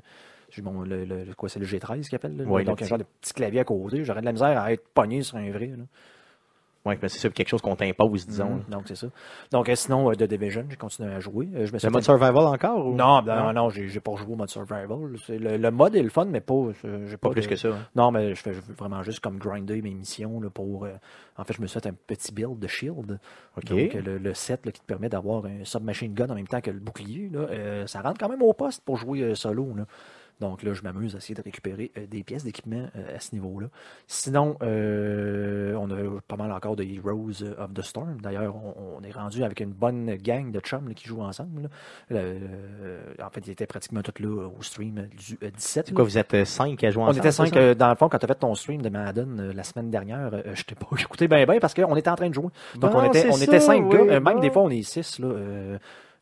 mon, 0.62 0.82
le, 0.82 1.34
quoi, 1.36 1.50
c'est 1.50 1.60
le 1.60 1.66
G13 1.66 2.02
qu'il 2.08 2.16
appelle. 2.16 2.36
là. 2.38 2.44
Ouais, 2.46 2.64
Donc, 2.64 2.74
un 2.74 2.84
petit. 2.84 2.90
genre 2.90 2.98
de 3.00 3.06
petit 3.22 3.34
clavier 3.34 3.60
à 3.60 3.64
côté. 3.64 4.04
J'aurais 4.04 4.22
de 4.22 4.26
la 4.26 4.32
misère 4.34 4.60
à 4.62 4.72
être 4.72 4.88
pogné 4.94 5.22
sur 5.22 5.38
un 5.38 5.50
vrai. 5.52 5.68
là. 5.68 5.84
Ouais, 6.86 6.98
mais 7.02 7.10
c'est 7.10 7.20
ça, 7.20 7.28
quelque 7.30 7.50
chose 7.50 7.62
qu'on 7.62 7.76
t'impose, 7.76 8.26
disons. 8.26 8.50
Mhm. 8.52 8.64
Donc, 8.70 8.84
c'est 8.86 8.96
ça. 8.96 9.08
Donc, 9.52 9.68
euh, 9.68 9.76
sinon, 9.76 10.10
euh, 10.10 10.14
The 10.14 10.24
Division, 10.24 10.66
j'ai 10.70 10.78
continué 10.78 11.12
à 11.14 11.20
jouer. 11.20 11.50
Euh, 11.54 11.66
je 11.66 11.74
me 11.74 11.80
suis 11.80 11.86
Le 11.86 11.92
mode 11.92 12.04
survival 12.04 12.38
encore? 12.46 12.88
Ou... 12.88 12.96
Non, 12.96 13.22
ben, 13.22 13.52
non, 13.52 13.68
j'ai 13.70 13.90
j'ai 13.90 14.00
pas 14.00 14.12
rejoué 14.12 14.32
au 14.32 14.36
mode 14.38 14.50
survival. 14.50 14.88
Le, 15.28 15.58
le 15.58 15.72
mode 15.72 15.98
est 15.98 16.02
le 16.02 16.08
fun, 16.10 16.24
mais 16.24 16.40
pas, 16.40 16.54
euh, 16.54 16.72
Pas 17.12 17.18
pas, 17.18 17.30
plus 17.32 17.42
de- 17.42 17.48
que 17.50 17.56
ça. 17.58 17.68
hein. 17.70 17.86
non, 17.94 18.12
mais 18.12 18.34
je 18.36 18.42
fais 18.42 18.52
vraiment 18.78 19.04
juste 19.04 19.20
comme 19.20 19.38
grinder 19.38 19.82
mes 19.82 19.94
missions 19.94 20.40
là, 20.40 20.50
pour. 20.50 20.86
euh, 20.86 20.94
en 21.36 21.44
fait, 21.44 21.56
je 21.56 21.62
me 21.62 21.68
suis 21.68 21.78
fait 21.78 21.90
un 21.90 21.94
petit 22.08 22.32
build 22.34 22.58
de 22.58 22.68
shield. 22.68 23.20
Donc, 23.66 23.94
le, 23.94 24.18
le 24.18 24.34
set 24.34 24.66
là, 24.66 24.72
qui 24.72 24.80
te 24.80 24.86
permet 24.86 25.10
d'avoir 25.10 25.44
un 25.46 25.66
submachine 25.66 26.14
gun 26.14 26.28
en 26.30 26.36
même 26.36 26.48
temps 26.48 26.62
que 26.62 26.72
le 26.72 26.80
bouclier, 26.80 27.28
là, 27.34 27.40
euh, 27.52 27.86
ça 27.88 28.00
rentre 28.02 28.18
quand 28.18 28.30
même 28.30 28.42
au 28.44 28.54
poste 28.54 28.82
pour 28.86 28.96
jouer 28.96 29.36
solo. 29.36 29.74
Là. 29.76 29.84
Donc 30.40 30.62
là, 30.64 30.74
je 30.74 30.82
m'amuse 30.84 31.16
à 31.16 31.18
essayer 31.18 31.36
de 31.36 31.42
récupérer 31.42 31.92
euh, 31.98 32.06
des 32.08 32.24
pièces 32.24 32.44
d'équipement 32.44 32.86
euh, 32.96 33.16
à 33.16 33.20
ce 33.20 33.34
niveau-là. 33.34 33.68
Sinon, 34.08 34.56
euh, 34.62 35.74
on 35.76 35.90
a 35.90 36.22
pas 36.28 36.36
mal 36.36 36.52
encore 36.52 36.76
de 36.76 36.84
Heroes 36.84 37.44
of 37.58 37.74
the 37.74 37.82
Storm. 37.82 38.22
D'ailleurs, 38.22 38.56
on, 38.56 38.98
on 39.00 39.04
est 39.04 39.12
rendu 39.12 39.44
avec 39.44 39.60
une 39.60 39.72
bonne 39.72 40.16
gang 40.18 40.52
de 40.52 40.60
chums 40.60 40.88
là, 40.88 40.94
qui 40.94 41.08
jouent 41.08 41.22
ensemble. 41.22 41.70
là. 42.10 42.20
En 43.26 43.30
fait, 43.30 43.48
ils 43.48 43.52
étaient 43.52 43.66
pratiquement 43.68 44.02
tous 44.02 44.22
là 44.22 44.48
au 44.48 44.62
stream 44.62 45.08
du 45.18 45.38
euh, 45.44 45.50
17. 45.50 45.58
C'est 45.60 45.88
là. 45.92 45.96
quoi, 45.96 46.04
vous 46.04 46.18
êtes 46.18 46.46
5 46.46 46.84
à 46.84 46.90
jouer 46.92 47.04
On 47.04 47.08
ensemble? 47.08 47.20
était 47.20 47.32
cinq. 47.32 47.54
ça? 47.54 47.60
euh, 47.60 47.74
dans 47.76 47.90
le 47.90 47.96
fond, 47.96 48.10
quand 48.10 48.20
tu 48.20 48.26
as 48.26 48.28
fait 48.28 48.36
ton 48.36 48.54
stream 48.56 48.82
de 48.82 48.90
Madden 48.90 49.52
la 49.52 49.64
semaine 49.64 49.90
dernière, 49.90 50.32
je 50.54 50.64
t'ai 50.64 50.76
pas 50.76 50.88
écouté 51.00 51.28
bien 51.28 51.46
bien 51.46 51.60
parce 51.60 51.74
qu'on 51.74 51.96
était 51.96 52.10
en 52.10 52.16
train 52.16 52.30
de 52.30 52.34
jouer. 52.34 52.50
Donc 52.76 52.92
Bon, 52.92 53.00
on 53.00 53.04
était, 53.06 53.28
on 53.32 53.38
était 53.38 53.60
cinq 53.60 53.84
oui, 53.92 54.08
gars. 54.08 54.20
Même 54.20 54.40
des 54.40 54.50
fois, 54.52 54.64
on 54.64 54.70
est 54.70 54.84
six. 54.84 55.20
Là, 55.20 55.78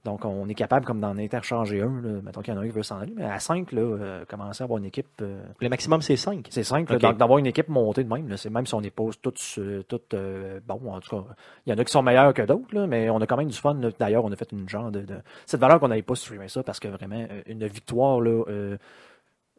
donc 0.05 0.24
on 0.24 0.47
est 0.47 0.53
capable 0.53 0.85
comme 0.85 1.01
d'en 1.01 1.17
interchanger 1.17 1.81
un. 1.81 2.00
Là, 2.01 2.21
mettons 2.24 2.41
qu'il 2.41 2.53
y 2.53 2.57
en 2.57 2.59
a 2.62 2.63
un 2.63 2.67
qui 2.67 2.71
veut 2.71 2.83
s'en 2.83 3.00
aller. 3.00 3.12
Mais 3.15 3.25
à 3.25 3.39
cinq, 3.39 3.71
là, 3.71 3.81
euh, 3.81 4.24
commencer 4.25 4.62
à 4.62 4.65
avoir 4.65 4.77
une 4.77 4.85
équipe. 4.85 5.07
euh, 5.21 5.41
Le 5.59 5.67
maximum, 5.67 6.01
c'est 6.03 6.15
5. 6.15 6.47
c'est 6.51 6.63
simple. 6.63 6.91
là. 6.91 6.97
Ok. 6.97 7.01
Donc 7.01 7.17
d'avoir 7.17 7.39
une 7.39 7.47
équipe 7.47 7.67
montée 7.67 8.03
de 8.03 8.13
même. 8.13 8.38
c'est 8.38 8.51
même 8.51 8.67
si 8.67 8.75
on 8.75 8.81
pas 8.81 9.03
tous, 9.21 9.59
toutes, 9.89 10.13
euh, 10.13 10.59
bon, 10.65 10.79
en 10.93 11.00
tout 11.00 11.09
cas, 11.09 11.24
il 11.65 11.71
y 11.71 11.74
en 11.75 11.77
a 11.79 11.83
qui 11.83 11.91
sont 11.91 12.03
meilleurs 12.03 12.33
que 12.35 12.43
d'autres, 12.43 12.74
là, 12.74 12.85
mais 12.85 13.09
on 13.09 13.17
a 13.19 13.25
quand 13.25 13.35
même 13.38 13.50
du 13.50 13.57
fun. 13.57 13.75
D'ailleurs, 14.00 14.24
on 14.24 14.31
a 14.31 14.35
fait 14.35 14.51
une 14.51 14.69
genre 14.69 14.91
de. 14.91 15.01
de 15.01 15.57
valeur 15.57 15.79
qu'on 15.79 15.88
n'avait 15.88 16.03
pas 16.03 16.15
streamé 16.15 16.47
ça 16.47 16.62
parce 16.62 16.79
que 16.79 16.88
vraiment, 16.88 17.25
une 17.47 17.65
victoire, 17.65 18.21
là, 18.21 18.43
euh, 18.47 18.77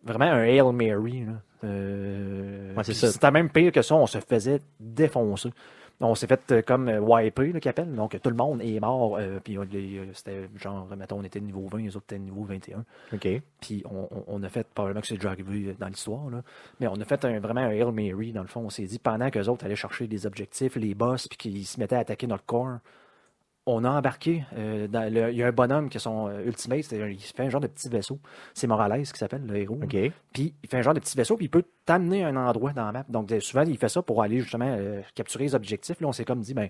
vraiment 0.05 0.27
un 0.27 0.45
Hail 0.45 0.63
Mary. 0.73 1.27
Ouais, 1.63 2.85
c'est 2.85 2.95
ça. 2.95 3.09
C'était 3.11 3.31
même 3.33 3.51
pire 3.51 3.73
que 3.73 3.83
ça, 3.83 3.97
on 3.97 4.07
se 4.07 4.19
faisait 4.19 4.61
défoncer. 4.79 5.51
On 6.01 6.15
s'est 6.15 6.27
fait 6.27 6.53
euh, 6.53 6.63
comme 6.63 6.89
euh, 6.89 7.01
wiper, 7.01 7.53
là, 7.53 7.61
qu'ils 7.61 7.71
appellent. 7.71 7.95
Donc 7.95 8.21
tout 8.21 8.31
le 8.31 8.37
monde 8.37 8.61
est 8.63 8.79
mort. 8.81 9.17
euh, 9.19 9.41
puis 9.43 9.59
c'était 10.13 10.49
genre, 10.57 10.87
mettons, 10.97 11.19
on 11.19 11.25
était 11.25 11.41
niveau 11.41 11.67
20, 11.69 11.79
les 11.79 11.97
autres 11.97 12.07
étaient 12.11 12.19
niveau 12.19 12.45
21. 12.45 12.85
OK. 13.15 13.29
Puis 13.61 13.83
on 14.27 14.43
a 14.43 14.49
fait, 14.49 14.67
probablement 14.75 15.01
que 15.01 15.07
c'est 15.07 15.15
déjà 15.15 15.31
arrivé 15.31 15.75
dans 15.79 15.89
l'histoire, 15.89 16.29
là, 16.31 16.43
mais 16.81 16.87
on 16.89 17.01
a 17.01 17.05
fait 17.05 17.25
un, 17.25 17.41
vraiment 17.41 17.63
un 17.63 17.71
Hail 17.71 17.93
Mary, 17.93 18.33
dans 18.33 18.43
le 18.43 18.49
fond. 18.49 18.61
On 18.61 18.71
s'est 18.71 18.85
dit, 18.85 18.99
pendant 18.99 19.31
qu'eux 19.31 19.47
autres 19.47 19.65
allaient 19.65 19.77
chercher 19.77 20.07
des 20.07 20.27
objectifs, 20.27 20.77
les 20.77 20.95
boss, 20.95 21.29
puis 21.29 21.39
qu'ils 21.39 21.67
se 21.67 21.81
mettaient 21.81 21.97
à 21.97 22.01
attaquer 22.01 22.27
notre 22.27 22.45
corps, 22.45 22.79
on 23.69 23.83
a 23.85 23.91
embarqué. 23.91 24.45
euh, 24.57 24.87
dans 24.87 25.13
le- 25.13 25.33
il 25.33 25.37
y 25.37 25.43
a 25.43 25.49
un 25.49 25.53
bonhomme 25.53 25.89
qui 25.89 25.97
est 25.97 26.01
son 26.01 26.29
euh, 26.29 26.45
ultimate, 26.45 26.85
c'est 26.85 26.99
il 27.13 27.19
fait 27.19 27.43
un 27.43 27.51
genre 27.51 27.61
de 27.61 27.67
petit 27.67 27.89
vaisseau. 27.89 28.19
C'est 28.55 28.67
Morales 28.67 29.03
qui 29.03 29.19
s'appelle, 29.19 29.45
le 29.45 29.57
héros. 29.57 29.79
Puis 30.33 30.55
il 30.63 30.69
fait 30.69 30.79
un 30.79 30.83
genre 30.83 30.95
de 30.95 31.01
petit 31.01 31.17
vaisseau, 31.17 31.37
puis 31.37 31.47
il 31.47 31.49
peut 31.51 31.65
t'amener 31.85 32.25
à 32.25 32.29
un 32.29 32.37
endroit 32.37 32.73
dans 32.73 32.87
la 32.87 32.93
map. 32.93 33.05
Donc 33.09 33.33
souvent, 33.41 33.63
il 33.63 33.77
fait 33.77 33.89
ça 33.89 34.03
pour 34.03 34.23
aller 34.23 34.41
justement 34.41 34.73
euh, 34.79 35.03
capturer 35.15 35.45
les 35.45 35.55
objectifs. 35.55 36.01
Là, 36.01 36.07
on 36.09 36.13
s'est 36.13 36.25
comme 36.25 36.41
dit, 36.41 36.55
ben, 36.55 36.69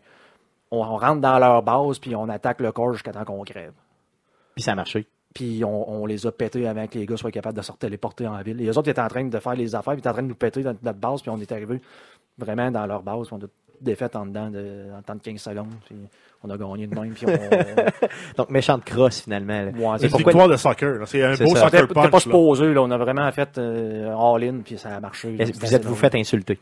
on, 0.70 0.78
on 0.78 0.96
rentre 0.96 1.20
dans 1.20 1.38
leur 1.38 1.62
base, 1.62 1.98
puis 1.98 2.16
on 2.16 2.28
attaque 2.28 2.60
le 2.60 2.72
corps 2.72 2.92
jusqu'à 2.94 3.12
temps 3.12 3.24
qu'on 3.24 3.44
crève. 3.44 3.72
Puis 4.54 4.62
ça 4.62 4.72
a 4.72 4.74
marché. 4.74 5.06
Puis 5.34 5.62
on, 5.64 5.90
on 5.90 6.06
les 6.06 6.26
a 6.26 6.32
pétés 6.32 6.66
avant 6.66 6.86
que 6.86 6.98
les 6.98 7.04
gars 7.04 7.18
soient 7.18 7.30
capables 7.30 7.58
de 7.58 7.62
se 7.62 7.70
téléporter 7.72 8.26
en 8.26 8.40
ville. 8.40 8.58
Et 8.62 8.66
eux 8.68 8.78
autres 8.78 8.88
étaient 8.88 9.02
en 9.02 9.08
train 9.08 9.22
de 9.22 9.38
faire 9.38 9.54
les 9.54 9.74
affaires, 9.74 9.92
puis 9.92 9.98
ils 9.98 10.00
étaient 10.00 10.08
en 10.08 10.12
train 10.14 10.22
de 10.22 10.28
nous 10.28 10.34
péter 10.34 10.62
dans 10.62 10.74
notre 10.82 10.98
base, 10.98 11.20
puis 11.20 11.30
on 11.30 11.38
est 11.38 11.52
arrivé 11.52 11.78
vraiment 12.38 12.70
dans 12.70 12.86
leur 12.86 13.02
base, 13.02 13.26
puis 13.28 13.36
on 13.38 13.44
a 13.44 13.48
défaite 13.80 14.16
en 14.16 14.26
dedans 14.26 14.50
de, 14.50 14.86
en 14.96 15.02
temps 15.02 15.14
de 15.14 15.20
15 15.20 15.40
secondes, 15.40 15.74
puis 15.86 15.96
on 16.42 16.50
a 16.50 16.56
gagné 16.56 16.86
de 16.86 16.94
même, 16.98 17.12
puis 17.14 17.26
on... 17.26 18.36
Donc, 18.36 18.50
méchante 18.50 18.84
crosse, 18.84 19.20
finalement. 19.22 19.62
là. 19.62 19.70
Ouais, 19.70 19.98
C'est 19.98 20.04
une 20.06 20.10
pourquoi- 20.10 20.32
victoire 20.32 20.48
de 20.48 20.56
soccer. 20.56 20.98
là. 20.98 21.06
C'est 21.06 21.22
un 21.22 21.34
C'est 21.34 21.44
beau 21.44 21.54
ça. 21.56 21.62
soccer 21.64 21.88
t'es 21.88 21.94
pas 21.94 22.02
punch. 22.02 22.12
là. 22.12 22.20
supposé, 22.20 22.72
là, 22.74 22.82
on 22.82 22.90
a 22.90 22.98
vraiment 22.98 23.30
fait 23.32 23.58
euh, 23.58 24.14
all-in, 24.16 24.58
puis 24.64 24.78
ça 24.78 24.96
a 24.96 25.00
marché. 25.00 25.36
Vous 25.60 25.74
êtes-vous 25.74 25.94
fait 25.96 26.14
insulter? 26.14 26.58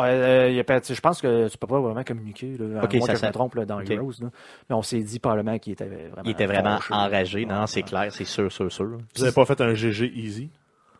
Euh, 0.00 0.48
y 0.52 0.60
a 0.60 0.80
je 0.80 1.00
pense 1.00 1.20
que 1.20 1.48
tu 1.48 1.58
peux 1.58 1.66
pas 1.66 1.80
vraiment 1.80 2.04
communiquer, 2.04 2.56
là, 2.56 2.82
à 2.82 2.84
Ok, 2.84 2.94
moins 2.94 3.06
ça- 3.06 3.12
que 3.14 3.18
je 3.18 3.20
ça- 3.22 3.26
me 3.26 3.32
trompe 3.32 3.56
là, 3.56 3.64
dans 3.64 3.80
ok. 3.80 3.90
Heroes. 3.90 4.12
là. 4.20 4.28
Mais 4.70 4.76
on 4.76 4.82
s'est 4.82 5.00
dit 5.00 5.18
probablement 5.18 5.58
qu'il 5.58 5.72
était 5.72 5.86
vraiment 5.86 6.22
Il 6.24 6.30
était 6.30 6.46
vraiment 6.46 6.78
enragé. 6.90 7.44
Non, 7.44 7.66
c'est 7.66 7.82
clair, 7.82 8.06
c'est 8.12 8.24
sûr, 8.24 8.50
sûr, 8.52 8.70
sûr. 8.70 8.84
Vous 8.86 9.22
n'avez 9.22 9.32
pas 9.34 9.44
fait 9.44 9.60
un 9.60 9.74
GG 9.74 10.12
easy? 10.14 10.50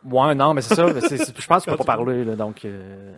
Ouais, 0.03 0.35
non, 0.35 0.53
mais 0.53 0.59
c'est 0.61 0.75
ça. 0.75 0.85
je 0.87 1.47
pense 1.47 1.63
qu'on 1.65 1.71
peut 1.71 1.77
pas 1.83 1.83
parler, 1.85 2.25
là, 2.25 2.35
donc 2.35 2.65
euh, 2.65 3.13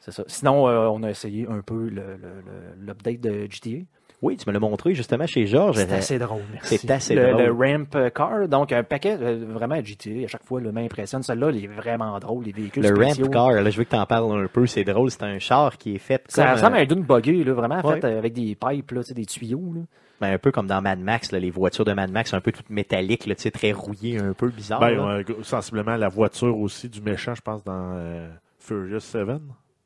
c'est 0.00 0.12
ça. 0.12 0.24
Sinon, 0.26 0.68
euh, 0.68 0.86
on 0.86 1.02
a 1.02 1.10
essayé 1.10 1.46
un 1.48 1.60
peu 1.60 1.88
le- 1.88 1.90
le- 1.90 2.16
le- 2.16 2.86
l'update 2.86 3.20
de 3.20 3.46
GTA. 3.50 3.84
Oui, 4.20 4.36
tu 4.36 4.48
me 4.48 4.52
l'as 4.52 4.58
montré 4.58 4.94
justement 4.96 5.26
chez 5.28 5.46
Georges. 5.46 5.76
C'est 5.76 5.92
assez 5.92 6.18
drôle, 6.18 6.42
merci. 6.52 6.76
C'est 6.78 6.90
assez 6.90 7.14
le, 7.14 7.30
drôle. 7.30 7.42
Le 7.44 7.52
ramp 7.52 8.10
car, 8.12 8.48
donc 8.48 8.72
un 8.72 8.82
paquet 8.82 9.16
euh, 9.20 9.44
vraiment 9.48 9.76
GTA, 9.80 10.24
à 10.24 10.26
chaque 10.26 10.42
fois, 10.42 10.60
le 10.60 10.72
m'impressionne. 10.72 11.22
Celui-là, 11.22 11.50
il 11.52 11.64
est 11.64 11.68
vraiment 11.68 12.18
drôle, 12.18 12.42
les 12.44 12.50
véhicules 12.50 12.82
Le 12.82 12.96
spéciaux. 12.96 13.26
ramp 13.26 13.30
car, 13.30 13.50
là, 13.52 13.70
je 13.70 13.78
veux 13.78 13.84
que 13.84 13.90
tu 13.90 13.96
en 13.96 14.06
parles 14.06 14.32
un 14.44 14.48
peu. 14.48 14.66
C'est 14.66 14.82
drôle. 14.82 15.12
C'est 15.12 15.22
un 15.22 15.38
char 15.38 15.78
qui 15.78 15.94
est 15.94 15.98
fait 15.98 16.24
Ça 16.26 16.42
comme, 16.46 16.52
ressemble 16.54 16.74
euh, 16.74 16.78
à 16.78 16.82
un 16.82 16.86
dune 16.86 17.02
buggé, 17.02 17.44
là, 17.44 17.52
vraiment 17.52 17.80
Ouais. 17.82 18.00
fait 18.00 18.06
avec 18.08 18.32
des 18.32 18.56
pipes, 18.56 18.90
là, 18.90 19.02
des 19.08 19.24
tuyaux. 19.26 19.72
Là. 19.76 19.82
ben, 20.20 20.32
un 20.32 20.38
peu 20.38 20.50
comme 20.50 20.66
dans 20.66 20.82
Mad 20.82 20.98
Max, 20.98 21.30
là, 21.30 21.38
les 21.38 21.50
voitures 21.50 21.84
de 21.84 21.92
Mad 21.92 22.10
Max, 22.10 22.34
un 22.34 22.40
peu 22.40 22.50
toutes 22.50 22.70
métalliques, 22.70 23.24
là, 23.26 23.36
tu 23.36 23.42
sais, 23.42 23.52
très 23.52 23.70
rouillées, 23.70 24.18
un 24.18 24.32
peu 24.32 24.48
bizarre. 24.48 24.80
Ben, 24.80 24.96
là. 24.96 25.02
euh, 25.18 25.22
sensiblement 25.42 25.94
la 25.96 26.08
voiture 26.08 26.58
aussi 26.58 26.88
du 26.88 27.00
méchant, 27.02 27.36
je 27.36 27.40
pense, 27.40 27.62
dans 27.62 27.92
euh, 27.94 28.28
Furious 28.58 28.98
7. 28.98 29.28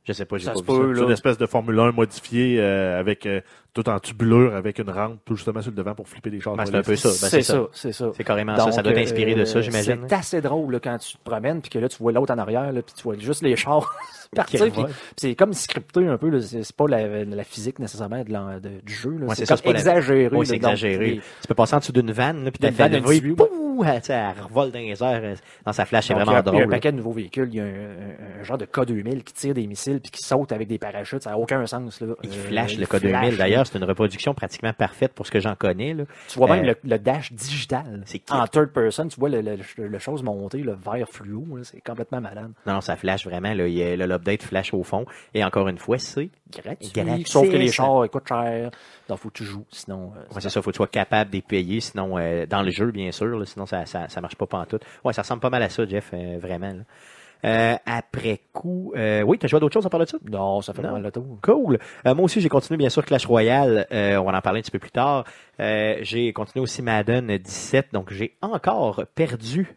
Je 0.04 0.12
sais 0.12 0.25
pas, 0.25 0.37
j'ai 0.37 0.47
pas 0.47 0.52
vu 0.52 0.61
ça. 0.62 0.66
C'est 0.97 1.04
une 1.04 1.11
espèce 1.12 1.38
de 1.38 1.47
Formule 1.47 1.78
1 1.78 1.92
modifiée 1.92 2.61
euh, 2.61 2.99
avec 2.99 3.25
euh, 3.25 3.40
tout 3.75 3.88
en 3.88 3.99
tubulure, 3.99 4.55
avec 4.55 4.79
une 4.79 4.91
rampe 4.91 5.19
tout 5.25 5.35
justement 5.37 5.62
sur 5.62 5.71
le 5.71 5.76
devant 5.76 5.95
pour 5.95 6.09
flipper 6.09 6.31
des 6.31 6.41
chars. 6.41 6.55
Ben, 6.57 6.67
c'est 6.67 6.75
un 6.75 6.83
peu 6.83 6.95
ça. 6.97 7.09
Ben, 7.09 7.14
c'est 7.31 7.43
ça, 7.43 7.67
c'est 7.73 7.93
ça. 7.93 8.11
C'est 8.17 8.25
carrément 8.25 8.57
ça. 8.57 8.64
Donc, 8.64 8.73
Ça 8.75 8.83
doit 8.83 8.93
t'inspirer 8.93 9.35
de 9.35 9.45
ça, 9.45 9.59
euh, 9.59 9.62
j'imagine. 9.62 10.05
C'est 10.09 10.14
assez 10.14 10.41
drôle 10.43 10.73
là, 10.73 10.81
quand 10.81 10.99
tu 10.99 11.14
te 11.17 11.23
promènes 11.25 11.61
puis 11.62 11.71
que 11.71 11.79
là 11.79 11.88
tu 11.88 11.97
vois 11.99 12.12
l'autre 12.12 12.33
en 12.35 12.38
arrière 12.38 12.71
là, 12.73 12.83
puis 12.83 12.95
tu 12.95 13.02
vois 13.02 13.17
juste 13.19 13.43
les 13.43 13.57
chars 13.57 13.91
partir. 14.37 14.71
Puis 14.71 14.83
C'est 15.17 15.35
comme 15.35 15.52
scripté 15.52 16.07
un 16.07 16.19
peu. 16.19 16.29
là. 16.29 16.41
C'est 16.41 16.76
pas 16.76 16.87
la, 16.87 17.25
la 17.25 17.45
physique 17.45 17.79
nécessairement 17.79 18.23
de 18.23 18.61
de- 18.61 18.81
du 18.83 18.93
jeu. 18.93 19.11
Ouais, 19.11 19.29
c'est 19.31 19.37
c'est 19.37 19.47
ça, 19.47 19.55
comme 19.55 19.57
c'est 19.59 19.62
pas 19.64 19.73
la- 19.73 19.79
exagéré. 19.79 20.29
Oui, 20.33 20.38
là, 20.41 20.45
c'est 20.45 20.57
exagéré. 20.57 21.07
les- 21.07 21.17
Tu 21.17 21.49
peux 21.49 21.55
passer 21.55 21.75
en 21.75 21.79
dessous 21.79 21.93
d'une 21.93 22.12
vanne, 22.12 22.50
puis 22.50 22.67
fait 22.71 22.88
vanne, 22.88 23.02
pouh, 23.37 23.85
elle, 23.87 24.00
tu 24.00 24.07
sais, 24.09 24.12
elle 24.14 24.43
revole 24.43 24.71
dans 24.71 24.79
les 24.79 25.02
airs. 25.02 25.21
euh, 25.25 25.35
Dans 25.64 25.73
sa 25.73 25.85
flash, 25.87 26.07
c'est 26.09 26.14
vraiment 26.14 26.33
il 26.33 26.35
y 26.35 26.38
a- 26.38 26.43
Il 26.43 26.45
y 26.45 26.49
a 26.49 26.52
un 26.52 26.61
drôle. 26.61 26.71
paquet 26.71 26.93
de 26.93 26.97
nouveaux 26.99 27.12
véhicules. 27.12 27.49
Il 27.50 27.57
y 27.57 27.61
a 27.61 27.64
un, 27.64 27.67
un- 27.67 28.41
un 28.41 28.43
genre 28.43 28.59
de 28.59 28.64
K2000 28.67 29.23
qui 29.23 29.33
tire 29.35 29.55
des 29.55 29.67
missiles 29.67 30.00
puis 30.00 30.11
qui 30.11 30.23
saute 30.23 30.52
avec 30.52 30.69
des 30.69 30.79
parachutes. 30.79 31.23
Ça 31.23 31.31
n'a 31.31 31.38
aucun 31.38 31.64
sens. 31.67 32.00
Là. 32.00 32.14
Il 32.23 32.31
Euh, 32.31 32.33
flash 32.33 32.76
le 32.79 32.87
K2000. 32.87 33.33
flash, 33.33 33.62
D'ailleurs, 33.62 33.66
c'est 33.73 33.78
une 33.78 33.85
reproduction 33.85 34.35
pratiquement 34.35 34.73
parfaite 34.73 35.12
pour 35.14 35.26
ce 35.26 35.31
que 35.31 35.40
j'en 35.40 35.54
connais. 35.54 35.95
Là. 35.95 36.04
Tu 36.28 36.38
vois 36.38 36.49
même 36.49 36.64
Euh, 36.64 36.75
le, 36.85 36.90
le 36.90 36.99
dash 36.99 37.33
digital. 37.33 38.02
c'est 38.07 38.23
En 38.31 38.47
third 38.47 38.71
person, 38.73 39.09
tu 39.09 39.19
vois 39.21 39.28
le, 39.28 39.40
le, 39.40 39.87
le 39.88 39.99
chose 39.99 40.23
monter, 40.23 40.59
le 40.59 40.73
vert 40.75 41.09
fluo. 41.09 41.47
C'est 41.62 41.81
complètement 41.81 42.21
malade. 42.21 42.52
Non, 42.66 42.81
ça 42.81 42.97
flash 42.97 43.25
vraiment. 43.26 43.52
L'update 43.54 44.42
flash 44.42 44.75
au 44.75 44.83
fond. 44.83 45.07
Et 45.35 45.45
encore 45.45 45.69
une 45.69 45.78
fois, 45.78 45.99
c'est 45.99 46.31
Gratuit. 46.50 46.90
Gratuit. 46.95 47.25
Sauf 47.26 47.49
que 47.49 47.57
les 47.57 47.69
chars 47.69 48.09
coûtent 48.11 48.28
cher. 48.28 48.71
Donc, 49.09 49.19
faut 49.19 49.28
que 49.28 49.35
tu 49.38 49.45
joues. 49.45 49.64
Sinon, 49.71 50.12
euh, 50.16 50.35
Ouais, 50.35 50.40
c'est 50.40 50.50
ça, 50.50 50.61
faut 50.62 50.71
que 50.71 50.75
tu 50.75 50.78
sois 50.78 50.87
capable 50.88 51.31
de 51.31 51.37
les 51.37 51.42
payer, 51.42 51.81
sinon 51.81 52.19
euh, 52.19 52.47
dans 52.47 52.62
le 52.62 52.71
jeu, 52.71 52.90
bien 52.90 53.11
sûr, 53.12 53.26
là, 53.38 53.45
sinon 53.47 53.66
ça, 53.66 53.87
ça, 53.87 54.09
ça 54.09 54.21
marche 54.21 54.37
pas 54.37 54.47
pantoute. 54.47 54.83
Ouais, 55.04 55.12
ça 55.12 55.23
ressemble 55.23 55.40
pas 55.40 55.50
mal 55.50 55.62
à 55.62 55.69
ça, 55.69 55.87
Jeff, 55.87 56.12
vraiment. 56.12 56.69
là. 56.69 56.83
Euh, 57.44 57.75
après 57.87 58.40
coup, 58.52 58.92
euh, 58.96 59.22
oui, 59.22 59.38
t'as 59.38 59.49
joué 59.49 59.56
à 59.56 59.61
d'autres 59.61 59.75
choses 59.75 59.87
à 59.87 59.90
part 59.90 60.00
de 60.00 60.04
ça? 60.06 60.18
non, 60.30 60.61
ça 60.62 60.72
fait 60.72 60.82
Non. 60.82 60.92
mal 60.92 61.02
le 61.02 61.11
tour. 61.11 61.25
Cool. 61.42 61.78
Euh, 62.06 62.14
moi 62.14 62.25
aussi, 62.26 62.40
j'ai 62.40 62.49
continué 62.49 62.76
bien 62.78 62.88
sûr 62.88 63.04
Clash 63.04 63.26
Royale. 63.26 63.87
Euh, 63.92 64.16
on 64.18 64.25
va 64.30 64.37
en 64.37 64.40
parler 64.40 64.61
un 64.61 64.62
petit 64.62 64.70
peu 64.70 64.78
plus 64.78 64.90
tard. 64.92 65.25
Euh, 65.61 65.96
j'ai 66.02 66.32
continué 66.32 66.62
aussi 66.62 66.82
Madden 66.82 67.37
17, 67.38 67.88
donc 67.92 68.12
j'ai 68.12 68.37
encore 68.42 69.04
perdu 69.14 69.75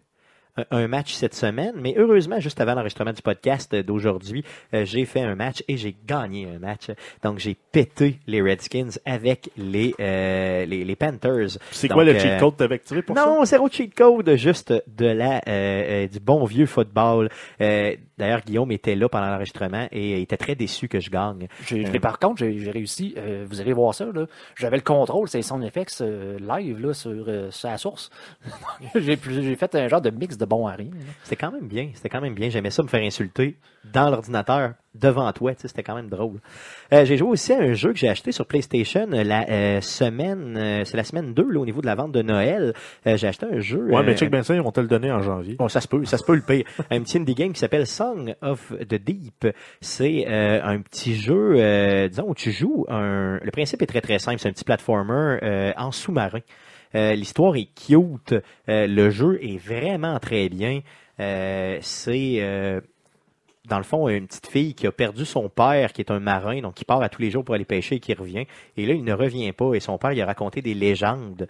un- 0.71 0.87
match 0.87 1.13
cette 1.13 1.33
semaine, 1.33 1.73
mais 1.75 1.95
heureusement, 1.97 2.39
juste 2.39 2.61
avant 2.61 2.75
l'enregistrement 2.75 3.11
du 3.13 3.21
podcast 3.21 3.75
d'aujourd'hui, 3.75 4.43
euh, 4.73 4.85
j'ai 4.85 5.05
fait 5.05 5.21
un 5.21 5.35
match 5.35 5.63
et 5.67 5.77
j'ai 5.77 5.95
gagné 6.05 6.47
un 6.47 6.59
match. 6.59 6.91
Donc, 7.23 7.39
j'ai 7.39 7.55
pété 7.71 8.19
les 8.27 8.41
Redskins 8.41 8.91
avec 9.05 9.49
les, 9.57 9.93
euh, 9.99 10.65
les, 10.65 10.85
les 10.85 10.95
Panthers. 10.95 11.57
C'est 11.71 11.87
quoi 11.89 12.03
le 12.03 12.13
euh, 12.15 12.19
cheat 12.19 12.39
code 12.39 12.53
que 12.53 12.57
t'avais 12.59 12.75
activé 12.75 13.01
pour 13.01 13.15
ça? 13.17 13.25
non, 13.25 13.43
zéro 13.45 13.67
cheat 13.69 13.93
code, 13.95 14.35
juste 14.35 14.73
de 14.87 15.05
la 15.07 15.37
euh, 15.37 15.41
euh, 15.47 16.07
du 16.07 16.19
bon 16.19 16.45
vieux 16.45 16.65
football. 16.67 17.29
Euh, 17.61 17.95
D'ailleurs, 18.17 18.39
Guillaume 18.45 18.71
était 18.71 18.95
là 18.95 19.09
pendant 19.09 19.27
l'enregistrement 19.27 19.89
et 19.91 20.13
il 20.19 20.21
était 20.21 20.37
très 20.37 20.55
déçu 20.55 20.87
que 20.87 21.01
je 21.01 21.09
gagne. 21.09 21.49
J'ai- 21.67 21.85
Euh, 21.85 21.89
mais 21.91 21.99
par 21.99 22.17
contre, 22.17 22.37
j'ai 22.39 22.59
j'ai 22.59 22.71
réussi. 22.71 23.13
euh, 23.17 23.45
vous 23.49 23.59
allez 23.59 23.73
voir 23.73 23.93
ça. 23.93 24.05
là. 24.05 24.25
J'avais 24.55 24.77
le 24.77 24.83
contrôle, 24.83 25.27
c'est 25.27 25.41
Sound 25.41 25.61
Effects 25.65 25.99
euh, 25.99 26.37
live 26.39 26.79
là, 26.79 26.93
sur, 26.93 27.11
euh, 27.27 27.51
sur 27.51 27.67
la 27.69 27.77
source. 27.77 28.09
j'ai 28.95 29.17
fait 29.17 29.75
un 29.75 29.87
genre 29.89 29.99
de 29.99 30.11
mix 30.11 30.37
de 30.37 30.44
bon 30.45 30.67
à 30.67 30.73
rien. 30.73 30.91
C'était 31.23 31.35
quand 31.35 31.51
même 31.51 31.67
bien. 31.67 31.89
C'était 31.93 32.09
quand 32.09 32.21
même 32.21 32.35
bien. 32.35 32.49
J'aimais 32.49 32.69
ça 32.69 32.83
me 32.83 32.87
faire 32.87 33.03
insulter 33.03 33.57
dans 33.93 34.09
l'ordinateur 34.09 34.73
devant 34.93 35.31
toi. 35.33 35.53
C'était 35.57 35.83
quand 35.83 35.95
même 35.95 36.09
drôle. 36.09 36.39
Euh, 36.93 37.05
j'ai 37.05 37.17
joué 37.17 37.29
aussi 37.29 37.53
à 37.53 37.59
un 37.59 37.73
jeu 37.73 37.91
que 37.91 37.99
j'ai 37.99 38.09
acheté 38.09 38.31
sur 38.31 38.45
PlayStation 38.45 39.07
euh, 39.11 39.23
la 39.23 39.49
euh, 39.49 39.81
semaine, 39.81 40.55
euh, 40.57 40.85
c'est 40.85 40.97
la 40.97 41.03
semaine 41.03 41.33
2 41.33 41.51
là, 41.51 41.59
au 41.59 41.65
niveau 41.65 41.81
de 41.81 41.85
la 41.85 41.95
vente 41.95 42.11
de 42.11 42.21
Noël. 42.21 42.73
Euh, 43.05 43.17
j'ai 43.17 43.27
acheté 43.27 43.45
un 43.51 43.59
jeu. 43.59 43.85
Ouais, 43.89 44.03
mais 44.03 44.15
check 44.15 44.31
bien 44.31 44.43
ça, 44.43 44.55
ils 44.55 44.61
vont 44.61 44.71
te 44.71 44.79
le 44.79 44.87
donner 44.87 45.11
en 45.11 45.21
janvier. 45.21 45.55
Bon, 45.55 45.67
ça 45.67 45.81
se 45.81 45.87
peut, 45.87 46.05
ça 46.05 46.17
se 46.17 46.23
peut 46.23 46.35
le 46.35 46.41
pire. 46.41 46.65
un 46.89 47.01
petit 47.01 47.17
indie 47.17 47.35
game 47.35 47.53
qui 47.53 47.59
s'appelle 47.59 47.87
Song 47.87 48.33
of 48.41 48.73
the 48.79 48.95
Deep. 48.95 49.47
C'est 49.81 50.25
euh, 50.27 50.61
un 50.63 50.81
petit 50.81 51.15
jeu, 51.15 51.55
euh, 51.57 52.07
disons, 52.07 52.25
où 52.27 52.35
tu 52.35 52.51
joues 52.51 52.85
un... 52.89 53.39
Le 53.41 53.51
principe 53.51 53.81
est 53.81 53.87
très 53.87 54.01
très 54.01 54.19
simple. 54.19 54.39
C'est 54.39 54.49
un 54.49 54.53
petit 54.53 54.63
platformer 54.63 55.39
euh, 55.43 55.73
en 55.77 55.91
sous-marin. 55.91 56.39
Euh, 56.95 57.13
L'histoire 57.13 57.55
est 57.55 57.69
cute. 57.75 58.33
Euh, 58.69 58.87
le 58.87 59.09
jeu 59.09 59.39
est 59.43 59.57
vraiment 59.57 60.19
très 60.19 60.49
bien. 60.49 60.81
Euh, 61.19 61.77
c'est... 61.81 62.81
dans 63.67 63.77
le 63.77 63.83
fond, 63.83 64.07
une 64.09 64.27
petite 64.27 64.47
fille 64.47 64.73
qui 64.73 64.87
a 64.87 64.91
perdu 64.91 65.25
son 65.25 65.49
père, 65.49 65.91
qui 65.91 66.01
est 66.01 66.11
un 66.11 66.19
marin, 66.19 66.61
donc 66.61 66.75
qui 66.75 66.85
part 66.85 67.01
à 67.01 67.09
tous 67.09 67.21
les 67.21 67.31
jours 67.31 67.43
pour 67.43 67.55
aller 67.55 67.65
pêcher 67.65 67.95
et 67.95 67.99
qui 67.99 68.13
revient. 68.13 68.45
Et 68.77 68.85
là, 68.85 68.93
il 68.93 69.03
ne 69.03 69.13
revient 69.13 69.51
pas. 69.51 69.73
Et 69.73 69.79
son 69.79 69.97
père, 69.97 70.13
il 70.13 70.21
a 70.21 70.25
raconté 70.25 70.61
des 70.61 70.73
légendes 70.73 71.47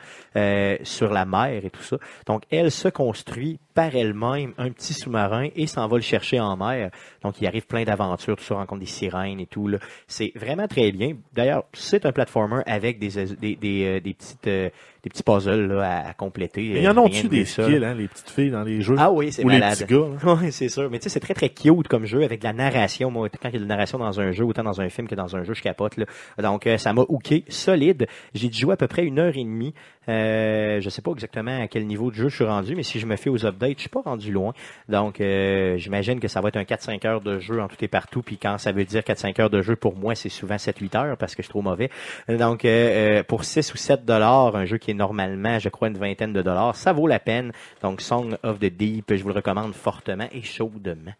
sur 0.84 1.12
la 1.12 1.26
mer 1.26 1.66
et 1.66 1.70
tout 1.70 1.84
ça. 1.84 1.98
Donc, 2.26 2.44
elle 2.50 2.72
se 2.72 2.88
construit 2.88 3.60
par 3.76 3.94
elle-même 3.96 4.54
un 4.58 4.72
petit 4.72 4.94
sous-marin 4.94 5.50
et 5.56 5.68
s'en 5.68 5.88
va 5.88 5.98
le 5.98 6.02
chercher 6.02 6.40
en 6.40 6.58
mer. 6.58 6.90
Donc, 7.22 7.40
il 7.42 7.46
arrive 7.48 7.68
plein 7.68 7.84
d'aventures, 7.84 8.38
tout 8.38 8.44
ça, 8.44 8.56
rencontre 8.56 8.80
des 8.80 8.86
sirènes 8.88 9.40
et 9.40 9.46
tout. 9.46 9.68
là. 9.68 9.78
C'est 10.08 10.32
vraiment 10.36 10.68
très 10.68 10.92
bien. 10.92 11.18
D'ailleurs, 11.34 11.66
c'est 11.74 12.06
un 12.06 12.12
platformer 12.12 12.62
avec 12.66 12.98
des, 13.00 13.10
des, 13.36 13.56
des, 13.58 13.84
euh, 13.86 14.00
des 14.00 14.14
petites, 14.14 14.48
euh, 14.48 14.70
des 15.04 15.10
petits 15.10 15.24
puzzles 15.24 15.68
là, 15.68 16.00
à, 16.06 16.10
à 16.10 16.14
compléter. 16.14 16.72
Mais 16.74 16.82
y 16.82 16.88
en 16.88 16.94
Rien 16.94 17.02
ont-tu 17.04 17.24
de 17.24 17.28
des 17.28 17.46
skills, 17.46 17.84
hein, 17.86 17.94
les 17.94 18.08
petites 18.08 18.30
filles 18.30 18.50
dans 18.52 18.64
les 18.64 18.82
jeux? 18.82 18.96
Ah 18.98 19.12
oui, 19.12 19.32
c'est 19.32 19.44
Ou 19.44 19.50
les 19.50 19.60
malade. 19.60 19.78
petits 19.80 19.94
gars? 19.94 20.06
hein? 20.24 20.38
Oui, 20.42 20.52
c'est 20.52 20.70
sûr. 20.70 20.90
Mais 20.90 20.98
tu 21.00 21.04
sais, 21.04 21.10
c'est 21.10 21.20
très, 21.20 21.34
très 21.34 21.50
cute 21.50 21.88
comme 21.90 22.06
jeu 22.06 22.24
avec 22.24 22.40
de 22.40 22.46
la 22.46 22.54
narration. 22.54 23.12
Moi, 23.12 23.28
quand 23.30 23.50
il 23.50 23.54
y 23.54 23.58
a 23.58 23.60
de 23.60 23.66
la 23.66 23.76
narration 23.76 24.00
dans 24.00 24.20
un 24.22 24.32
jeu, 24.32 24.46
autant 24.46 24.64
dans 24.64 24.80
un 24.80 24.88
film 24.90 25.08
que 25.10 25.16
dans 25.16 25.36
un 25.36 25.44
jeu, 25.44 25.54
je 25.54 25.62
capote. 25.62 25.98
Là. 25.98 26.06
Donc, 26.42 26.66
euh, 26.66 26.78
ça 26.78 26.94
m'a 26.94 27.02
hooké 27.02 27.44
solide. 27.50 28.08
J'ai 28.34 28.48
dû 28.48 28.58
jouer 28.58 28.74
à 28.74 28.78
peu 28.78 28.88
près 28.88 29.04
une 29.04 29.20
heure 29.20 29.36
et 29.36 29.44
demie. 29.44 29.74
Euh, 30.10 30.82
je 30.82 30.90
sais 30.90 31.02
pas 31.02 31.12
exactement 31.12 31.62
à 31.62 31.68
quel 31.68 31.86
niveau 31.86 32.12
de 32.12 32.16
jeu 32.16 32.30
je 32.30 32.36
suis 32.36 32.46
rendu, 32.46 32.76
mais 32.76 32.84
si 32.84 33.00
je 33.00 33.06
me 33.06 33.16
fais 33.16 33.30
aux 33.30 33.46
updates, 33.46 33.76
je 33.78 33.82
suis 33.82 33.90
pas 33.90 34.02
rendu 34.02 34.32
loin. 34.32 34.54
Donc, 34.90 35.22
euh, 35.22 35.78
j'imagine 35.78 36.20
que 36.20 36.28
ça 36.28 36.42
va 36.42 36.50
être 36.50 36.58
un 36.58 36.64
4-5 36.64 37.06
heures 37.06 37.22
de 37.22 37.40
jeu 37.40 37.62
en 37.62 37.68
tout 37.68 37.78
et 37.82 37.88
partout. 37.88 38.22
Puis 38.22 38.38
quand 38.38 38.58
ça 38.58 38.72
veut 38.72 38.86
dire 38.86 39.02
4-5 39.02 39.42
heures 39.42 39.50
de 39.50 39.62
jeu, 39.62 39.76
pour 39.76 39.96
moi, 39.96 40.16
c'est 40.16 40.30
souvent 40.30 40.56
7-8 40.56 40.98
heures 40.98 41.18
parce 41.18 41.36
que 41.36 41.42
je 41.42 41.48
suis 41.48 41.52
trop 41.52 41.62
mauvais. 41.62 41.90
Donc, 42.28 42.66
euh, 42.66 43.20
euh, 43.20 43.24
pour 43.24 43.44
6 43.44 43.74
ou 43.74 43.78
7 43.78 44.06
dollars, 44.06 44.56
un 44.56 44.66
jeu 44.66 44.78
qui 44.78 44.92
est 44.92 44.96
normalement, 44.96 45.60
je 45.60 45.70
crois, 45.70 45.88
une 45.88 45.98
vingtaine 45.98 46.34
de 46.34 46.42
dollars, 46.42 46.76
ça 46.76 46.94
vaut 46.94 47.08
la 47.08 47.20
peine. 47.20 47.52
Donc, 47.82 48.02
Song 48.02 48.38
of 48.44 48.60
the 48.60 48.66
Deep, 48.66 49.16
je 49.16 49.24
vous 49.24 49.30
le 49.30 49.36
recommande 49.36 49.74
fortement 49.74 50.28
et 50.32 50.42
chaudement. 50.42 51.14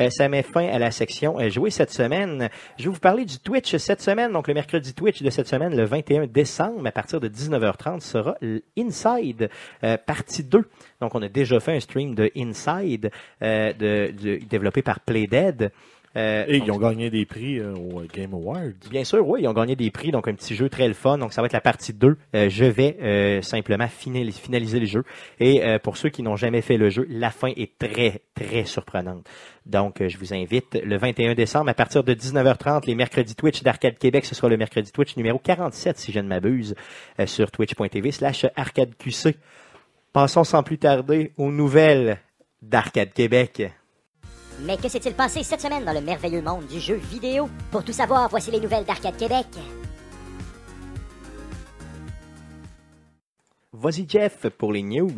Euh, 0.00 0.10
ça 0.10 0.28
met 0.28 0.42
fin 0.42 0.66
à 0.68 0.78
la 0.78 0.90
section 0.90 1.38
euh, 1.40 1.48
jouer 1.48 1.70
cette 1.70 1.90
semaine. 1.90 2.48
Je 2.78 2.84
vais 2.84 2.90
vous 2.90 3.00
parler 3.00 3.24
du 3.24 3.38
Twitch 3.38 3.76
cette 3.76 4.02
semaine. 4.02 4.32
Donc, 4.32 4.48
le 4.48 4.54
mercredi 4.54 4.94
Twitch 4.94 5.22
de 5.22 5.30
cette 5.30 5.48
semaine, 5.48 5.74
le 5.74 5.84
21 5.84 6.26
décembre, 6.26 6.86
à 6.86 6.92
partir 6.92 7.20
de 7.20 7.28
19h30, 7.28 8.00
sera 8.00 8.25
l'Inside, 8.40 9.50
euh, 9.84 9.96
partie 9.96 10.44
2. 10.44 10.64
Donc, 11.00 11.14
on 11.14 11.22
a 11.22 11.28
déjà 11.28 11.60
fait 11.60 11.76
un 11.76 11.80
stream 11.80 12.14
de 12.14 12.30
Inside, 12.36 13.10
euh, 13.42 13.72
développé 14.48 14.82
par 14.82 15.00
Playdead. 15.00 15.72
Euh, 16.16 16.44
Et 16.48 16.58
donc, 16.58 16.66
ils 16.66 16.70
ont 16.72 16.78
gagné 16.78 17.10
des 17.10 17.26
prix 17.26 17.58
euh, 17.58 17.74
au 17.74 18.02
Game 18.12 18.32
Awards. 18.32 18.72
Bien 18.90 19.04
sûr, 19.04 19.26
oui, 19.28 19.40
ils 19.42 19.48
ont 19.48 19.52
gagné 19.52 19.76
des 19.76 19.90
prix, 19.90 20.10
donc 20.10 20.26
un 20.28 20.34
petit 20.34 20.54
jeu 20.54 20.68
très 20.68 20.88
le 20.88 20.94
fun. 20.94 21.18
Donc 21.18 21.32
ça 21.32 21.42
va 21.42 21.46
être 21.46 21.52
la 21.52 21.60
partie 21.60 21.92
2. 21.92 22.16
Euh, 22.34 22.48
je 22.48 22.64
vais 22.64 23.40
simplement 23.42 23.86
finali- 23.86 24.32
finaliser 24.32 24.80
le 24.80 24.86
jeu. 24.86 25.04
Et 25.40 25.62
pour 25.82 25.96
ceux 25.96 26.08
qui 26.08 26.22
n'ont 26.22 26.36
jamais 26.36 26.62
fait 26.62 26.76
le 26.78 26.88
jeu, 26.90 27.06
la 27.10 27.30
fin 27.30 27.48
est 27.56 27.78
très, 27.78 28.20
très 28.34 28.64
surprenante. 28.64 29.26
Donc 29.66 30.02
je 30.06 30.16
vous 30.18 30.32
invite 30.32 30.78
le 30.82 30.96
21 30.96 31.34
décembre 31.34 31.68
à 31.70 31.74
partir 31.74 32.02
de 32.04 32.14
19h30, 32.14 32.86
les 32.86 32.94
mercredis 32.94 33.34
Twitch 33.34 33.62
d'Arcade 33.62 33.98
Québec. 33.98 34.24
Ce 34.24 34.34
sera 34.34 34.48
le 34.48 34.56
mercredi 34.56 34.92
Twitch 34.92 35.16
numéro 35.16 35.38
47, 35.38 35.98
si 35.98 36.12
je 36.12 36.20
ne 36.20 36.28
m'abuse, 36.28 36.74
sur 37.26 37.50
twitch.tv 37.50 38.10
slash 38.12 38.46
arcadeqc. 38.56 39.36
Passons 40.12 40.44
sans 40.44 40.62
plus 40.62 40.78
tarder 40.78 41.32
aux 41.36 41.50
nouvelles 41.50 42.18
d'Arcade 42.62 43.12
Québec. 43.12 43.70
Mais 44.60 44.76
que 44.78 44.88
s'est-il 44.88 45.14
passé 45.14 45.42
cette 45.42 45.60
semaine 45.60 45.84
dans 45.84 45.92
le 45.92 46.00
merveilleux 46.00 46.40
monde 46.40 46.66
du 46.66 46.80
jeu 46.80 46.94
vidéo? 46.94 47.48
Pour 47.70 47.84
tout 47.84 47.92
savoir, 47.92 48.28
voici 48.30 48.50
les 48.50 48.60
nouvelles 48.60 48.84
d'Arcade 48.84 49.16
Québec. 49.16 49.46
Vas-y 53.72 54.06
Jeff 54.08 54.48
pour 54.56 54.72
les 54.72 54.82
news. 54.82 55.10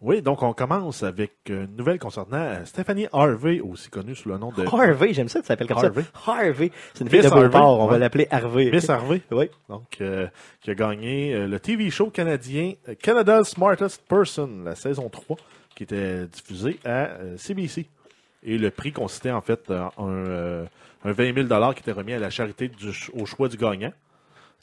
Oui, 0.00 0.22
donc 0.22 0.42
on 0.42 0.52
commence 0.52 1.02
avec 1.02 1.32
une 1.48 1.74
nouvelle 1.74 1.98
concernant 1.98 2.36
euh, 2.36 2.64
Stephanie 2.64 3.08
Harvey, 3.12 3.60
aussi 3.60 3.88
connue 3.88 4.14
sous 4.14 4.28
le 4.28 4.38
nom 4.38 4.52
de 4.52 4.64
Harvey, 4.64 5.12
j'aime 5.12 5.28
ça, 5.28 5.40
ça 5.40 5.48
s'appelle 5.48 5.66
comme 5.66 5.78
Harvey. 5.78 6.02
ça. 6.02 6.32
Harvey. 6.32 6.70
C'est 6.94 7.02
une 7.02 7.10
fille 7.10 7.18
Miss 7.20 7.30
de 7.30 7.34
Beauport, 7.34 7.60
Harvey, 7.60 7.82
on 7.82 7.86
va 7.88 7.98
l'appeler 7.98 8.28
Harvey. 8.30 8.70
Miss 8.70 8.88
Harvey. 8.88 9.22
Oui. 9.32 9.50
Donc, 9.68 9.96
euh, 10.00 10.28
qui 10.60 10.70
a 10.70 10.74
gagné 10.74 11.34
euh, 11.34 11.48
le 11.48 11.58
TV 11.58 11.90
show 11.90 12.10
canadien 12.10 12.74
euh, 12.88 12.94
Canada's 12.94 13.48
Smartest 13.48 14.02
Person, 14.06 14.62
la 14.64 14.76
saison 14.76 15.08
3, 15.08 15.36
qui 15.74 15.82
était 15.82 16.26
diffusée 16.26 16.78
à 16.84 17.06
euh, 17.06 17.36
CBC. 17.36 17.88
Et 18.42 18.58
le 18.58 18.70
prix 18.70 18.92
consistait 18.92 19.30
en 19.30 19.40
fait 19.40 19.70
en 19.70 20.08
un, 20.08 20.26
euh, 20.26 20.64
un 21.04 21.12
20 21.12 21.48
000 21.48 21.72
qui 21.74 21.80
était 21.80 21.92
remis 21.92 22.12
à 22.12 22.18
la 22.18 22.30
charité 22.30 22.68
du, 22.68 22.92
au 23.12 23.26
choix 23.26 23.48
du 23.48 23.56
gagnant. 23.56 23.92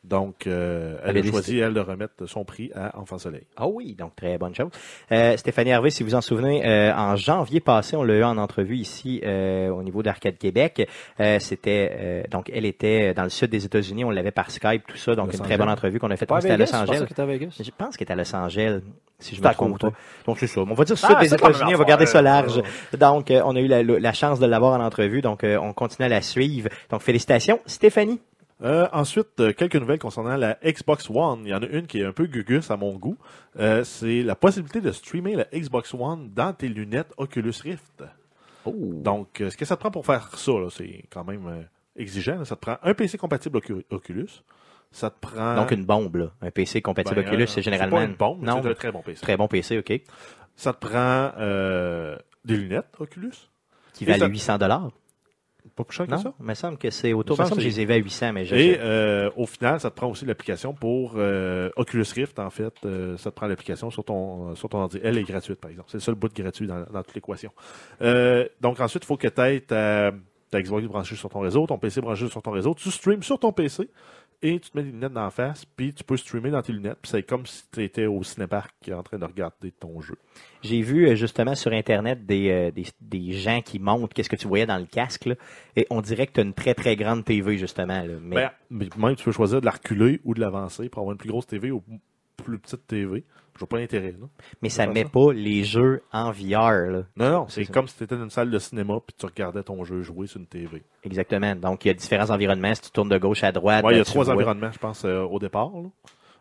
Donc, 0.07 0.45
euh, 0.45 0.97
elle 1.03 1.09
avait 1.09 1.27
a 1.27 1.31
choisi, 1.31 1.57
elle, 1.59 1.73
de 1.73 1.79
remettre 1.79 2.25
son 2.27 2.45
prix 2.45 2.71
à 2.75 2.97
Enfant 2.99 3.17
Soleil. 3.17 3.43
Ah 3.57 3.67
oui, 3.67 3.95
donc 3.95 4.15
très 4.15 4.37
bonne 4.37 4.53
chose. 4.53 4.69
Euh, 5.11 5.35
Stéphanie 5.37 5.73
Harvey, 5.73 5.89
si 5.89 6.03
vous 6.03 6.13
en 6.15 6.21
souvenez, 6.21 6.65
euh, 6.65 6.93
en 6.95 7.15
janvier 7.15 7.59
passé, 7.59 7.95
on 7.95 8.03
l'a 8.03 8.15
eu 8.15 8.23
en 8.23 8.37
entrevue 8.37 8.77
ici 8.77 9.21
euh, 9.23 9.69
au 9.69 9.81
niveau 9.83 10.03
d'Arcade 10.03 10.37
Québec. 10.37 10.87
Euh, 11.19 11.39
C'était 11.39 11.91
euh, 11.99 12.23
donc 12.29 12.51
elle 12.53 12.65
était 12.65 13.13
dans 13.13 13.23
le 13.23 13.29
sud 13.29 13.49
des 13.49 13.65
États-Unis, 13.65 14.03
on 14.05 14.11
l'avait 14.11 14.31
par 14.31 14.51
Skype, 14.51 14.83
tout 14.87 14.97
ça, 14.97 15.15
donc 15.15 15.27
Los 15.31 15.37
une 15.37 15.43
très 15.43 15.57
bonne 15.57 15.69
entrevue 15.69 15.99
qu'on 15.99 16.11
a 16.11 16.15
faite. 16.17 16.29
C'était 16.39 16.51
à 16.53 16.57
Los 16.57 16.75
Angeles. 16.75 17.05
était. 17.07 17.49
Je 17.59 17.71
pense 17.77 17.97
qu'elle 17.97 18.07
est 18.07 18.11
à 18.11 18.15
Los 18.15 18.35
Angeles, 18.35 18.81
si 19.19 19.35
je 19.35 19.41
me 19.41 19.53
trompe 19.53 19.79
pas. 19.79 19.91
Donc 20.27 20.37
c'est 20.39 20.47
ça. 20.47 20.61
On 20.61 20.73
va 20.73 20.83
dire 20.83 20.97
sud 20.97 21.09
Ah, 21.15 21.19
des 21.19 21.29
c'est 21.29 21.39
comme 21.39 21.49
États-Unis, 21.51 21.73
on 21.75 21.79
va 21.79 21.85
garder 21.85 22.05
ça 22.05 22.21
large. 22.21 22.61
Donc 22.99 23.31
euh, 23.31 23.41
on 23.45 23.55
a 23.55 23.59
eu 23.59 23.67
la, 23.67 23.81
la 23.81 24.13
chance 24.13 24.39
de 24.39 24.45
l'avoir 24.45 24.79
en 24.79 24.83
entrevue, 24.83 25.21
donc 25.21 25.43
euh, 25.43 25.57
on 25.59 25.73
continue 25.73 26.05
à 26.05 26.09
la 26.09 26.21
suivre. 26.21 26.69
Donc 26.91 27.01
félicitations, 27.01 27.59
Stéphanie. 27.65 28.19
Euh, 28.63 28.87
ensuite, 28.93 29.39
euh, 29.41 29.51
quelques 29.53 29.75
nouvelles 29.75 29.99
concernant 29.99 30.37
la 30.37 30.57
Xbox 30.63 31.09
One. 31.09 31.41
Il 31.43 31.49
y 31.49 31.53
en 31.53 31.61
a 31.61 31.65
une 31.67 31.87
qui 31.87 31.99
est 31.99 32.05
un 32.05 32.13
peu 32.13 32.25
gugus 32.25 32.71
à 32.71 32.77
mon 32.77 32.93
goût. 32.95 33.17
Euh, 33.59 33.83
c'est 33.83 34.21
la 34.23 34.35
possibilité 34.35 34.79
de 34.79 34.91
streamer 34.91 35.35
la 35.35 35.45
Xbox 35.53 35.93
One 35.93 36.31
dans 36.33 36.53
tes 36.53 36.69
lunettes 36.69 37.13
Oculus 37.17 37.53
Rift. 37.63 38.03
Donc, 38.65 39.41
euh, 39.41 39.49
ce 39.49 39.57
que 39.57 39.65
ça 39.65 39.75
te 39.75 39.81
prend 39.81 39.91
pour 39.91 40.05
faire 40.05 40.29
ça, 40.37 40.51
c'est 40.71 41.03
quand 41.11 41.23
même 41.25 41.67
exigeant. 41.97 42.39
là. 42.39 42.45
Ça 42.45 42.55
te 42.55 42.61
prend 42.61 42.77
un 42.81 42.93
PC 42.93 43.17
compatible 43.17 43.57
Ocu- 43.59 43.83
Oculus. 43.91 44.29
Ça 44.91 45.09
te 45.09 45.19
prend... 45.19 45.55
Donc 45.57 45.71
une 45.71 45.85
bombe, 45.85 46.15
là. 46.15 46.31
un 46.41 46.49
PC 46.51 46.81
compatible 46.81 47.15
Ben, 47.21 47.27
Oculus, 47.27 47.47
c'est 47.47 47.61
généralement 47.61 47.97
pas 47.97 48.03
une 48.05 48.15
bombe, 48.15 48.41
non, 48.41 48.61
c'est 48.63 48.69
un 48.69 48.73
très 48.73 48.91
bon 48.93 49.01
PC. 49.01 49.21
très 49.21 49.35
bon 49.35 49.47
PC, 49.49 49.77
ok, 49.79 50.01
Ça 50.55 50.71
te 50.71 50.79
prend 50.87 51.31
des 52.45 52.55
lunettes 52.55 52.87
Oculus. 52.99 53.33
qui 53.93 54.05
valent 54.05 54.19
ça- 54.19 54.27
800 54.27 54.57
dollars. 54.57 54.91
Pas 55.75 55.83
plus 55.83 55.95
cher 55.95 56.05
que 56.05 56.11
Non, 56.11 56.17
ça? 56.17 56.33
il 56.39 56.45
me 56.45 56.53
semble 56.53 56.77
que 56.77 56.89
c'est 56.89 57.11
autour. 57.11 57.37
Il 57.37 57.41
me 57.41 57.45
semble 57.47 57.61
que 57.61 57.69
je 57.69 57.81
les 57.81 57.91
à 57.91 57.95
800, 57.97 58.33
mais 58.33 58.45
je. 58.45 58.55
Et 58.55 58.77
euh, 58.79 59.29
au 59.35 59.45
final, 59.45 59.79
ça 59.79 59.89
te 59.91 59.95
prend 59.95 60.07
aussi 60.07 60.25
l'application 60.25 60.73
pour 60.73 61.13
euh, 61.17 61.69
Oculus 61.75 62.05
Rift, 62.15 62.39
en 62.39 62.49
fait. 62.49 62.73
Euh, 62.85 63.17
ça 63.17 63.29
te 63.29 63.35
prend 63.35 63.47
l'application 63.47 63.89
sur 63.89 64.03
ton, 64.05 64.55
sur 64.55 64.69
ton 64.69 64.79
ordi. 64.79 64.99
Elle 65.03 65.17
est 65.17 65.23
gratuite, 65.23 65.59
par 65.59 65.69
exemple. 65.71 65.89
C'est 65.91 65.97
le 65.97 66.01
seul 66.01 66.15
bout 66.15 66.29
de 66.29 66.41
gratuit 66.41 66.65
dans, 66.67 66.85
dans 66.91 67.03
toute 67.03 67.15
l'équation. 67.15 67.51
Donc 68.61 68.79
ensuite, 68.79 69.03
il 69.03 69.07
faut 69.07 69.17
que 69.17 69.27
tu 69.27 69.41
aies 69.41 69.59
ta, 69.61 70.11
ta 70.49 70.61
Xbox 70.61 70.85
branchée 70.85 71.15
sur 71.15 71.29
ton 71.29 71.39
réseau, 71.41 71.67
ton 71.67 71.77
PC 71.77 71.99
branché 72.01 72.29
sur 72.29 72.41
ton 72.41 72.51
réseau. 72.51 72.73
Tu 72.73 72.89
streams 72.89 73.23
sur 73.23 73.37
ton 73.39 73.51
PC 73.51 73.89
et 74.41 74.59
tu 74.59 74.69
te 74.69 74.77
mets 74.77 74.83
des 74.83 74.91
lunettes 74.91 75.13
dans 75.13 75.23
la 75.23 75.29
face, 75.29 75.65
puis 75.65 75.93
tu 75.93 76.03
peux 76.03 76.17
streamer 76.17 76.51
dans 76.51 76.61
tes 76.61 76.73
lunettes. 76.73 76.97
Puis 77.01 77.11
c'est 77.11 77.23
comme 77.23 77.45
si 77.45 77.63
tu 77.71 77.83
étais 77.83 78.05
au 78.05 78.23
cinépark 78.23 78.73
en 78.91 79.03
train 79.03 79.17
de 79.17 79.25
regarder 79.25 79.71
ton 79.71 80.01
jeu. 80.01 80.15
J'ai 80.61 80.81
vu 80.81 81.07
euh, 81.07 81.15
justement 81.15 81.55
sur 81.55 81.71
Internet 81.71 82.25
des, 82.25 82.49
euh, 82.49 82.71
des, 82.71 82.85
des 83.01 83.31
gens 83.33 83.61
qui 83.61 83.79
montrent 83.79 84.13
qu'est-ce 84.13 84.29
que 84.29 84.35
tu 84.35 84.47
voyais 84.47 84.65
dans 84.65 84.77
le 84.77 84.85
casque, 84.85 85.25
là, 85.25 85.35
et 85.75 85.87
on 85.89 86.01
dirait 86.01 86.27
que 86.27 86.33
tu 86.33 86.39
as 86.39 86.43
une 86.43 86.53
très 86.53 86.73
très 86.73 86.95
grande 86.95 87.23
TV, 87.25 87.57
justement. 87.57 88.01
Là, 88.01 88.13
mais 88.21 88.35
Ben, 88.35 88.51
mais 88.69 88.89
même 88.97 89.15
tu 89.15 89.23
peux 89.23 89.31
choisir 89.31 89.61
de 89.61 89.65
la 89.65 89.71
reculer 89.71 90.21
ou 90.23 90.33
de 90.33 90.39
l'avancer 90.39 90.89
pour 90.89 91.01
avoir 91.01 91.13
une 91.13 91.17
plus 91.19 91.29
grosse 91.29 91.47
TV 91.47 91.71
ou 91.71 91.83
plus 92.43 92.59
petite 92.59 92.85
TV. 92.87 93.23
Je 93.53 93.59
vois 93.59 93.69
pas 93.69 93.77
l'intérêt. 93.77 94.11
là. 94.19 94.27
mais 94.61 94.67
ça 94.67 94.85
met 94.85 95.03
ça. 95.03 95.09
pas 95.09 95.31
les 95.31 95.63
jeux 95.63 96.01
en 96.11 96.29
VR. 96.31 96.89
Là. 96.91 97.03
Non, 97.15 97.29
non, 97.31 97.45
C'est 97.47 97.65
comme 97.65 97.87
si 97.87 97.95
tu 97.97 98.03
étais 98.03 98.17
dans 98.17 98.25
une 98.25 98.29
salle 98.29 98.51
de 98.51 98.59
cinéma 98.59 98.95
puis 99.05 99.15
tu 99.17 99.25
regardais 99.25 99.63
ton 99.63 99.85
jeu 99.85 100.01
jouer 100.01 100.27
sur 100.27 100.41
une 100.41 100.45
TV. 100.47 100.83
Exactement. 101.05 101.55
Donc, 101.55 101.85
il 101.85 101.87
y 101.87 101.91
a 101.91 101.93
différents 101.93 102.31
environnements. 102.31 102.75
Si 102.75 102.81
tu 102.81 102.91
tournes 102.91 103.07
de 103.07 103.17
gauche 103.17 103.45
à 103.45 103.53
droite, 103.53 103.85
Ouais, 103.85 103.93
il 103.93 103.97
y 103.97 104.01
a 104.01 104.03
trois 104.03 104.25
vois- 104.25 104.33
environnements, 104.33 104.71
je 104.71 104.77
pense, 104.77 105.05
euh, 105.05 105.21
au 105.21 105.39
départ. 105.39 105.69
là. 105.73 105.87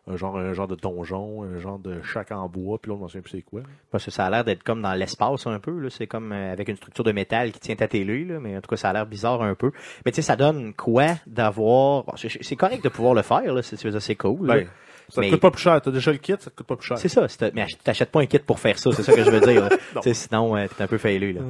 Un 0.06 0.16
genre, 0.16 0.36
un 0.36 0.52
genre 0.52 0.68
de 0.68 0.74
donjon, 0.74 1.44
un 1.44 1.58
genre 1.60 1.78
de 1.78 2.02
chac 2.02 2.30
en 2.32 2.46
bois, 2.46 2.78
puis 2.78 2.90
là, 2.90 2.98
on 3.00 3.04
ne 3.04 3.08
sait 3.08 3.22
plus 3.22 3.30
c'est 3.30 3.42
quoi. 3.42 3.62
Parce 3.90 4.04
que 4.04 4.10
ça 4.10 4.26
a 4.26 4.30
l'air 4.30 4.44
d'être 4.44 4.62
comme 4.62 4.82
dans 4.82 4.92
l'espace 4.92 5.46
un 5.46 5.58
peu. 5.60 5.78
là. 5.78 5.88
C'est 5.90 6.06
comme 6.08 6.30
euh, 6.32 6.52
avec 6.52 6.68
une 6.68 6.76
structure 6.76 7.04
de 7.04 7.12
métal 7.12 7.52
qui 7.52 7.60
tient 7.60 7.76
ta 7.76 7.86
télé. 7.88 8.24
Là. 8.24 8.38
Mais 8.40 8.54
en 8.56 8.60
tout 8.60 8.68
cas, 8.68 8.76
ça 8.76 8.90
a 8.90 8.92
l'air 8.92 9.06
bizarre 9.06 9.40
un 9.40 9.54
peu. 9.54 9.70
Mais 10.04 10.10
tu 10.10 10.16
sais, 10.16 10.22
ça 10.22 10.34
donne 10.36 10.74
quoi 10.74 11.06
d'avoir... 11.26 12.04
C'est- 12.18 12.56
correct 12.56 12.82
de 12.84 12.88
pouvoir 12.90 13.14
le 13.14 13.22
faire. 13.22 13.54
Là. 13.54 13.62
C'est 13.62 14.16
cool. 14.16 14.46
Ben, 14.48 14.66
ça 15.08 15.20
Mais- 15.20 15.26
te 15.28 15.32
coûte 15.32 15.40
pas 15.42 15.50
plus 15.50 15.62
cher. 15.62 15.80
Tu 15.82 15.88
as 15.88 15.92
déjà 15.92 16.12
le 16.12 16.18
kit, 16.18 16.32
ça 16.38 16.50
te 16.50 16.56
coûte 16.56 16.66
pas 16.66 16.76
plus 16.76 16.86
cher. 16.86 16.98
C'est 16.98 17.08
ça. 17.08 17.26
Mais 17.54 17.62
ach- 17.62 17.78
t'achètes 17.82 18.10
pas 18.10 18.20
un 18.20 18.26
kit 18.26 18.38
pour 18.38 18.58
faire 18.58 18.78
ça. 18.78 18.90
C'est 18.92 19.02
ça 19.02 19.12
que 19.12 19.22
je 19.24 19.30
veux 19.30 19.40
dire. 19.40 19.68
Sinon, 20.14 20.56
euh, 20.56 20.66
t'es 20.76 20.82
un 20.82 20.86
peu 20.86 20.98
failé. 20.98 21.32
Là. 21.32 21.40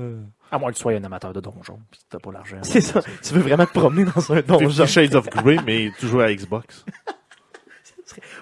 À 0.50 0.58
moins 0.58 0.70
que 0.70 0.76
tu 0.76 0.82
sois 0.82 0.92
un 0.92 1.04
amateur 1.04 1.32
de 1.32 1.40
donjon, 1.40 1.78
puis 1.90 2.00
que 2.00 2.04
t'as 2.10 2.18
pas 2.18 2.30
l'argent. 2.32 2.58
C'est 2.62 2.80
ça. 2.80 3.00
Tu 3.22 3.34
veux 3.34 3.40
vraiment 3.40 3.66
te 3.66 3.72
promener 3.72 4.04
dans 4.04 4.32
un 4.32 4.40
donjon. 4.40 4.86
Shades 4.86 5.14
of 5.14 5.28
Grey, 5.30 5.56
mais 5.66 5.90
tu 5.98 6.06
joues 6.06 6.20
à 6.20 6.32
Xbox. 6.32 6.84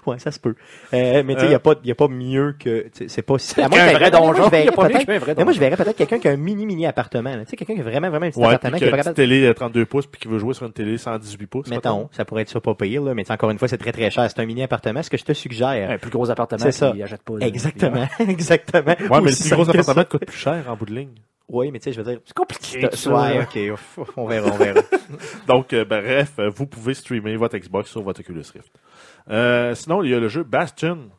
Ouais, 0.07 0.19
ça 0.19 0.31
se 0.31 0.39
peut. 0.39 0.55
Euh, 0.95 1.23
mais 1.25 1.35
tu 1.35 1.41
sais, 1.41 1.47
il 1.47 1.47
Euh, 1.47 1.49
n'y 1.51 1.55
a, 1.55 1.59
pas- 1.59 1.75
y 1.85 1.91
a 1.91 1.95
pas 1.95 2.09
mieux 2.09 2.55
que. 2.59 2.87
C'est 3.07 3.23
pas. 3.23 3.35
à 3.35 3.69
vrai 3.69 3.69
moi, 3.69 3.99
moi, 3.99 4.11
donjon, 4.11 4.45
a 4.45 4.49
vrai 4.49 4.67
mais 5.37 5.45
moi, 5.45 5.53
je 5.53 5.61
verrais 5.61 5.77
peut-être 5.77 5.97
quelqu'un 5.97 6.19
qui 6.19 6.29
a 6.29 6.33
un 6.33 6.37
mini, 6.37 6.67
mini 6.67 6.87
appartement. 6.87 7.33
Tu 7.45 7.51
sais, 7.51 7.57
quelqu'un 7.57 7.75
qui 7.75 7.81
a 7.81 7.85
vraiment, 7.85 8.11
vraiment 8.11 8.27
un 8.27 8.31
petit 8.31 8.39
Ouais, 8.39 8.47
appartement 8.47 8.77
qui 8.79 8.85
pas 8.85 8.91
une 8.91 8.97
capable. 8.97 9.17
télé 9.17 9.47
de 9.47 9.53
32 9.53 9.87
pouces 9.87 10.07
puis 10.07 10.21
qui 10.21 10.29
veut 10.29 10.39
jouer 10.39 10.55
sur 10.55 10.67
une 10.67 10.73
télé 10.73 10.99
118 10.99 11.47
pouces. 11.47 11.69
Mettons, 11.69 12.09
ça 12.13 12.25
pourrait 12.25 12.43
être 12.43 12.51
ça 12.51 12.61
pas 12.61 12.75
pire, 12.75 13.03
là. 13.03 13.15
Mais 13.15 13.31
encore 13.31 13.51
une 13.51 13.59
fois, 13.59 13.69
c'est 13.69 13.79
très 13.79 13.93
très 13.93 14.11
cher. 14.11 14.29
C'est 14.31 14.41
un 14.41 14.47
mini 14.47 14.63
appartement. 14.63 15.03
Ce 15.03 15.11
que 15.11 15.17
je 15.17 15.25
te 15.25 15.33
suggère. 15.33 15.91
Un 15.91 15.99
plus 15.99 16.11
gros 16.11 16.31
appartement, 16.31 16.59
C'est 16.63 16.73
ça. 16.73 16.93
pas. 17.25 17.35
Exactement. 17.41 18.07
Exactement. 18.29 18.95
Ouais, 19.11 19.21
mais 19.23 19.31
le 19.31 19.37
plus 19.41 19.51
gros 19.51 19.69
appartement 19.71 20.05
te 20.05 20.11
coûte 20.11 20.27
plus 20.27 20.37
cher 20.39 20.65
en 20.69 20.77
bout 20.77 20.87
de 20.87 20.95
ligne. 20.95 21.11
Oui, 21.49 21.71
mais 21.71 21.81
tu 21.81 21.85
sais, 21.85 21.93
je 21.93 22.01
veux 22.01 22.11
dire. 22.11 22.21
C'est 22.25 22.35
compliqué. 22.35 22.79
Ouais, 23.11 23.41
ok. 23.43 24.07
On 24.17 24.27
verra, 24.27 24.51
on 24.53 24.57
verra. 24.57 24.81
Donc, 25.47 25.73
euh, 25.75 25.85
bref, 25.85 26.33
euh, 26.39 26.49
vous 26.55 26.67
pouvez 26.67 26.95
streamer 26.95 27.37
votre 27.37 27.59
Xbox 27.59 27.91
sur 27.91 28.03
votre 28.03 28.21
Oculus 28.21 28.45
Rift. 28.55 28.73
Euh, 29.31 29.75
sinon, 29.75 30.03
il 30.03 30.11
y 30.11 30.15
a 30.15 30.21
le 30.21 30.29
jeu 30.29 30.43
Bastion, 30.43 31.11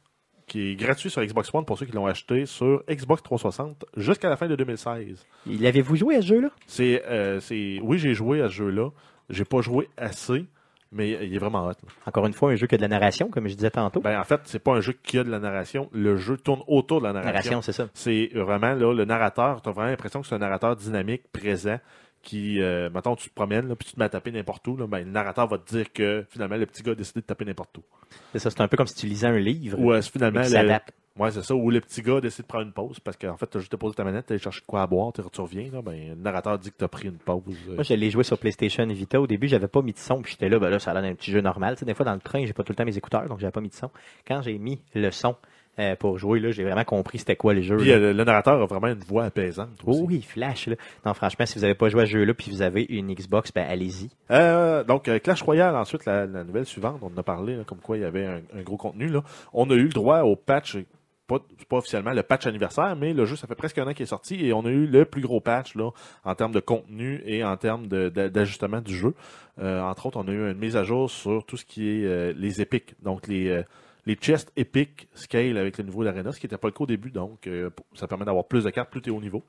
qui 0.48 0.72
est 0.72 0.76
gratuit 0.76 1.10
sur 1.10 1.24
Xbox 1.24 1.54
One 1.54 1.66
pour 1.66 1.78
ceux 1.78 1.86
qui 1.86 1.94
l'ont 1.94 2.06
acheté 2.06 2.46
sur 2.46 2.84
Xbox 2.90 3.24
360 3.24 3.86
jusqu'à 3.98 4.30
la 4.30 4.36
fin 4.38 4.48
de 4.48 4.56
2016. 4.56 5.26
Il 5.48 5.62
L'avez-vous 5.62 5.96
joué 5.96 6.18
à 6.18 6.22
ce 6.22 6.28
jeu-là? 6.28 6.50
C'est, 6.68 7.04
euh, 7.08 7.40
c'est, 7.40 7.80
oui, 7.82 7.98
j'ai 7.98 8.14
joué 8.14 8.42
à 8.42 8.50
ce 8.50 8.56
jeu-là. 8.56 8.90
J'ai 9.30 9.46
pas 9.46 9.62
joué 9.62 9.90
assez, 9.98 10.46
mais 10.92 11.12
il 11.26 11.34
est 11.34 11.40
vraiment 11.40 11.66
hot. 11.66 11.70
là. 11.70 11.90
Encore 12.06 12.26
une 12.28 12.34
fois, 12.34 12.52
un 12.52 12.56
jeu 12.56 12.68
qui 12.68 12.76
a 12.76 12.78
de 12.78 12.84
la 12.84 12.90
narration, 12.90 13.30
comme 13.30 13.48
je 13.48 13.56
disais 13.56 13.72
tantôt. 13.72 14.02
Ben, 14.02 14.20
en 14.20 14.24
fait, 14.26 14.42
c'est 14.44 14.60
pas 14.60 14.74
un 14.74 14.82
jeu 14.82 14.94
qui 15.02 15.18
a 15.18 15.24
de 15.24 15.32
la 15.32 15.40
narration. 15.40 15.90
Le 15.94 16.18
jeu 16.18 16.38
tourne 16.38 16.62
autour 16.68 17.00
de 17.00 17.08
la 17.08 17.14
narration. 17.14 17.34
narration, 17.34 17.62
c'est 17.62 17.72
ça. 17.72 17.88
C'est 17.94 18.30
vraiment 18.34 18.74
là, 18.74 18.94
le 18.94 19.06
narrateur. 19.06 19.62
Tu 19.62 19.70
as 19.70 19.72
vraiment 19.72 19.90
l'impression 19.90 20.22
que 20.22 20.28
c'est 20.28 20.36
un 20.36 20.40
narrateur 20.40 20.76
dynamique, 20.76 21.24
présent, 21.32 21.80
qui, 22.24 22.62
euh, 22.62 22.90
mettons, 22.90 23.16
tu 23.16 23.30
te 23.30 23.36
promènes, 23.36 23.68
là, 23.68 23.76
puis 23.76 23.88
tu 23.90 23.94
te 23.94 24.00
mets 24.00 24.06
à 24.06 24.10
taper 24.10 24.32
n'importe 24.32 24.68
où. 24.68 24.78
Là, 24.78 24.88
ben, 24.88 25.00
le 25.00 25.12
narrateur 25.12 25.46
va 25.48 25.58
te 25.60 25.70
dire 25.76 25.92
que 25.92 26.26
finalement, 26.30 26.56
le 26.56 26.66
petit 26.66 26.82
gars 26.82 26.94
a 26.94 26.96
décidé 26.96 27.20
de 27.22 27.26
taper 27.26 27.46
n'importe 27.46 27.78
où. 27.78 27.84
C'est 28.32 28.40
ça. 28.40 28.50
C'est 28.50 28.62
un 28.62 28.68
peu 28.68 28.78
comme 28.78 28.88
si 28.88 28.96
tu 28.96 29.06
lisais 29.08 29.28
un 29.28 29.38
livre. 29.38 29.78
Ou 29.80 29.92
mais 29.92 30.02
finalement, 30.02 30.42
le, 30.42 31.22
ouais, 31.22 31.32
c'est 31.32 31.44
ça. 31.44 31.54
Ou 31.54 31.70
le 31.70 31.82
petit 31.82 32.02
gars 32.02 32.22
décide 32.22 32.44
de 32.44 32.48
prendre 32.48 32.66
une 32.66 32.72
pause 32.72 33.00
parce 33.02 33.18
qu'en 33.18 33.36
fait, 33.36 33.48
tu 33.48 33.58
as 33.58 33.60
juste 33.60 33.72
déposé 33.72 33.96
ta 33.96 34.04
manette, 34.04 34.28
tu 34.28 34.34
de 34.36 34.66
quoi 34.66 34.84
à 34.84 34.88
boire, 34.88 35.12
tu 35.14 35.42
reviens. 35.42 35.70
Là, 35.72 35.82
ben, 35.82 36.10
le 36.10 36.16
narrateur 36.16 36.58
dit 36.58 36.72
que 36.72 36.78
tu 36.78 36.84
as 36.86 36.88
pris 36.88 37.10
une 37.10 37.18
pause. 37.18 37.44
euh. 37.70 37.76
Moi, 37.76 37.84
je 37.84 37.94
l'ai 37.94 38.10
joué 38.10 38.24
sur 38.24 38.38
PlayStation 38.38 38.88
Vita. 38.88 39.20
Au 39.20 39.28
début, 39.28 39.48
j'avais 39.48 39.68
pas 39.68 39.82
mis 39.82 39.94
de 39.94 40.00
son, 40.00 40.22
puis 40.22 40.32
j'étais 40.32 40.50
là, 40.50 40.60
ben 40.60 40.70
là, 40.70 40.80
ça 40.80 40.92
a 40.92 40.94
l'air 40.94 41.04
d'un 41.04 41.16
petit 41.16 41.32
jeu 41.32 41.42
normal. 41.42 41.76
Tu 41.76 41.80
sais, 41.82 41.86
des 41.86 41.94
fois, 41.94 42.06
dans 42.06 42.14
le 42.14 42.22
train, 42.22 42.46
j'ai 42.46 42.54
pas 42.54 42.64
tout 42.64 42.72
le 42.72 42.76
temps 42.78 42.86
mes 42.86 42.98
écouteurs, 42.98 43.28
donc 43.28 43.40
j'avais 43.40 43.52
pas 43.52 43.62
mis 43.62 43.70
de 43.70 43.74
son. 43.74 43.90
Quand 44.26 44.42
j'ai 44.42 44.58
mis 44.58 44.82
le 44.96 45.12
son 45.12 45.36
euh, 45.80 45.96
pour 45.96 46.20
jouer, 46.20 46.40
là, 46.40 46.52
j'ai 46.52 46.64
vraiment 46.64 46.84
compris 46.84 47.18
c'était 47.18 47.36
quoi 47.36 47.56
le 47.56 47.64
jeu. 47.64 47.78
Puis 47.78 47.92
euh, 47.92 48.14
le, 48.14 48.24
narrateur 48.24 48.62
a 48.62 48.66
vraiment 48.68 48.90
une 48.90 49.04
voix 49.04 49.26
apaisante. 49.26 49.70
aussi. 49.84 50.00
Oh 50.04 50.06
oui, 50.08 50.22
flash, 50.22 50.68
là. 50.68 50.76
Non, 51.04 51.16
franchement, 51.16 51.48
si 51.48 51.58
vous 51.58 51.64
avez 51.64 51.74
pas 51.74 51.90
joué 51.90 52.04
à 52.04 52.06
ce 52.06 52.12
jeu-là, 52.12 52.36
puis 52.36 52.52
vous 52.52 52.62
avez 52.62 52.86
une 52.90 53.12
Xbox, 53.12 53.52
ben 53.52 53.66
allez-y. 53.68 54.10
Euh, 54.30 54.84
donc, 54.84 55.10
Clash 55.24 55.42
Royale, 55.42 55.76
ensuite, 55.76 56.06
la, 56.06 56.28
la 56.28 56.44
nouvelle 56.44 56.68
suivante, 56.68 57.00
on 57.02 57.08
en 57.08 57.18
a 57.18 57.24
parlé, 57.24 57.56
là, 57.56 57.64
comme 57.64 57.80
quoi 57.80 57.98
il 57.98 58.02
y 58.02 58.06
avait 58.06 58.26
un, 58.26 58.42
un 58.56 58.62
gros 58.62 58.78
contenu. 58.78 59.08
Là. 59.08 59.24
On 59.52 59.68
a 59.72 59.74
eu 59.74 59.86
le 59.86 59.90
droit 59.90 60.20
au 60.20 60.36
patch, 60.36 60.78
pas, 61.26 61.40
officiellement 61.72 62.12
le 62.12 62.22
patch 62.22 62.46
anniversaire, 62.46 62.96
mais 62.96 63.14
le 63.14 63.26
jeu, 63.26 63.36
ça 63.36 63.48
fait 63.48 63.56
presque 63.56 63.80
un 63.80 63.88
an 63.88 63.94
qu'il 63.94 64.04
est 64.04 64.08
sorti 64.08 64.46
et 64.46 64.54
on 64.54 64.64
a 64.68 64.70
eu 64.70 64.86
le 64.86 65.06
plus 65.06 65.22
gros 65.22 65.40
patch 65.40 65.74
là, 65.74 65.90
en 66.24 66.36
termes 66.36 66.52
de 66.52 66.60
contenu 66.60 67.24
et 67.26 67.44
en 67.44 67.58
termes 67.58 67.88
d'ajustement 67.88 68.82
du 68.82 68.96
jeu. 68.96 69.16
Entre 69.60 70.06
autres, 70.06 70.20
on 70.20 70.28
a 70.28 70.32
eu 70.32 70.52
une 70.52 70.58
mise 70.60 70.76
à 70.76 70.84
jour 70.84 71.10
sur 71.10 71.46
tout 71.46 71.58
ce 71.58 71.66
qui 71.66 71.90
est 71.90 72.34
les 72.34 72.62
épiques, 72.62 72.94
donc 73.02 73.28
les, 73.28 73.64
les 74.06 74.16
chests 74.16 74.52
épiques 74.56 75.08
scale 75.14 75.58
avec 75.58 75.78
le 75.78 75.86
niveau 75.86 76.04
d'arena, 76.04 76.32
ce 76.32 76.40
qui 76.40 76.46
n'était 76.46 76.58
pas 76.58 76.68
le 76.68 76.74
cas 76.74 76.84
au 76.84 76.88
début, 76.88 77.12
donc 77.12 77.48
euh, 77.48 77.70
ça 77.94 78.08
permet 78.08 78.26
d'avoir 78.26 78.46
plus 78.46 78.64
de 78.64 78.70
cartes, 78.70 78.90
plus 78.90 79.02
tu 79.02 79.10
es 79.10 79.14
haut 79.14 79.22
niveau. 79.22 79.44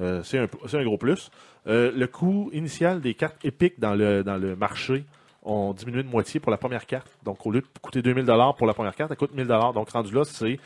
Euh, 0.00 0.22
c'est 0.22 0.38
un, 0.38 0.46
c'est 0.66 0.78
un 0.78 0.84
gros 0.84 0.98
plus. 0.98 1.30
Euh, 1.66 1.90
le 1.94 2.06
coût 2.06 2.50
initial 2.52 3.00
des 3.00 3.14
cartes 3.14 3.44
épiques 3.44 3.80
dans 3.80 3.94
le, 3.94 4.22
dans 4.22 4.36
le 4.36 4.56
marché 4.56 5.04
ont 5.42 5.72
diminué 5.72 6.02
de 6.02 6.08
moitié 6.08 6.38
pour 6.38 6.50
la 6.50 6.58
première 6.58 6.86
carte. 6.86 7.08
Donc, 7.24 7.44
au 7.46 7.50
lieu 7.50 7.60
de 7.60 7.66
coûter 7.80 8.02
2000 8.02 8.26
pour 8.56 8.66
la 8.66 8.74
première 8.74 8.94
carte, 8.94 9.10
elle 9.10 9.16
coûte 9.16 9.34
1000 9.34 9.46
Donc, 9.46 9.90
rendu 9.90 10.14
là, 10.14 10.24
c'est 10.24 10.58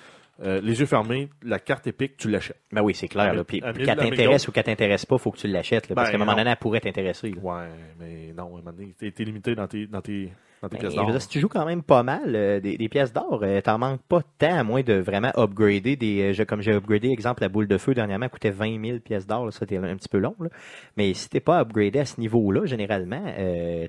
euh, 0.42 0.60
les 0.60 0.80
yeux 0.80 0.86
fermés, 0.86 1.28
la 1.42 1.60
carte 1.60 1.86
épique, 1.86 2.16
tu 2.16 2.28
l'achètes. 2.28 2.60
Ben 2.72 2.82
oui, 2.82 2.94
c'est 2.94 3.06
clair. 3.06 3.34
Là. 3.34 3.44
Puis, 3.44 3.60
qu'elle 3.60 3.96
t'intéresse 3.96 4.48
ou 4.48 4.52
qu'elle 4.52 4.64
t'intéresse 4.64 5.06
pas, 5.06 5.16
faut 5.16 5.30
que 5.30 5.38
tu 5.38 5.46
l'achètes. 5.46 5.94
parce 5.94 6.08
Ben, 6.08 6.10
qu'à 6.10 6.16
un 6.16 6.26
moment 6.26 6.36
donné, 6.36 6.50
elle 6.50 6.56
pourrait 6.56 6.80
t'intéresser. 6.80 7.32
Ouais, 7.40 7.68
mais 8.00 8.32
non, 8.36 8.44
à 8.44 8.46
un 8.46 8.62
moment 8.62 8.72
donné, 8.72 8.94
t'es 8.98 9.12
t'es 9.12 9.24
limité 9.24 9.54
dans 9.54 9.68
tes, 9.68 9.86
dans 9.86 10.00
tes, 10.00 10.32
dans 10.64 10.68
tes 10.70 10.76
Ben, 10.76 10.80
pièces 10.80 10.94
je 10.94 10.98
veux 10.98 11.04
d'or. 11.04 11.12
dire, 11.12 11.22
si 11.22 11.28
tu 11.28 11.40
joues 11.40 11.48
quand 11.48 11.64
même 11.66 11.82
pas 11.82 12.02
mal 12.02 12.34
euh, 12.34 12.60
des, 12.60 12.76
des 12.76 12.88
pièces 12.88 13.12
d'or, 13.12 13.40
euh, 13.42 13.60
t'en 13.60 13.78
manques 13.78 14.00
pas 14.08 14.20
tant, 14.38 14.56
à 14.58 14.62
moins 14.64 14.82
de 14.82 14.94
vraiment 14.94 15.30
upgrader 15.36 15.96
des. 15.96 16.34
euh, 16.40 16.44
comme 16.44 16.60
j'ai 16.62 16.72
upgradé, 16.72 17.08
exemple, 17.10 17.42
la 17.42 17.48
boule 17.48 17.68
de 17.68 17.78
feu 17.78 17.94
dernièrement, 17.94 18.28
coûtait 18.28 18.50
20 18.50 18.84
000 18.84 18.98
pièces 19.00 19.26
d'or, 19.26 19.44
là, 19.44 19.50
ça 19.50 19.60
c'était 19.60 19.76
un 19.76 19.96
petit 19.96 20.08
peu 20.08 20.18
long. 20.18 20.34
là. 20.40 20.48
Mais 20.96 21.12
si 21.14 21.28
t'es 21.28 21.40
pas 21.40 21.60
upgradé 21.60 21.98
à 22.00 22.04
ce 22.04 22.20
niveau-là, 22.20 22.64
généralement, 22.66 23.22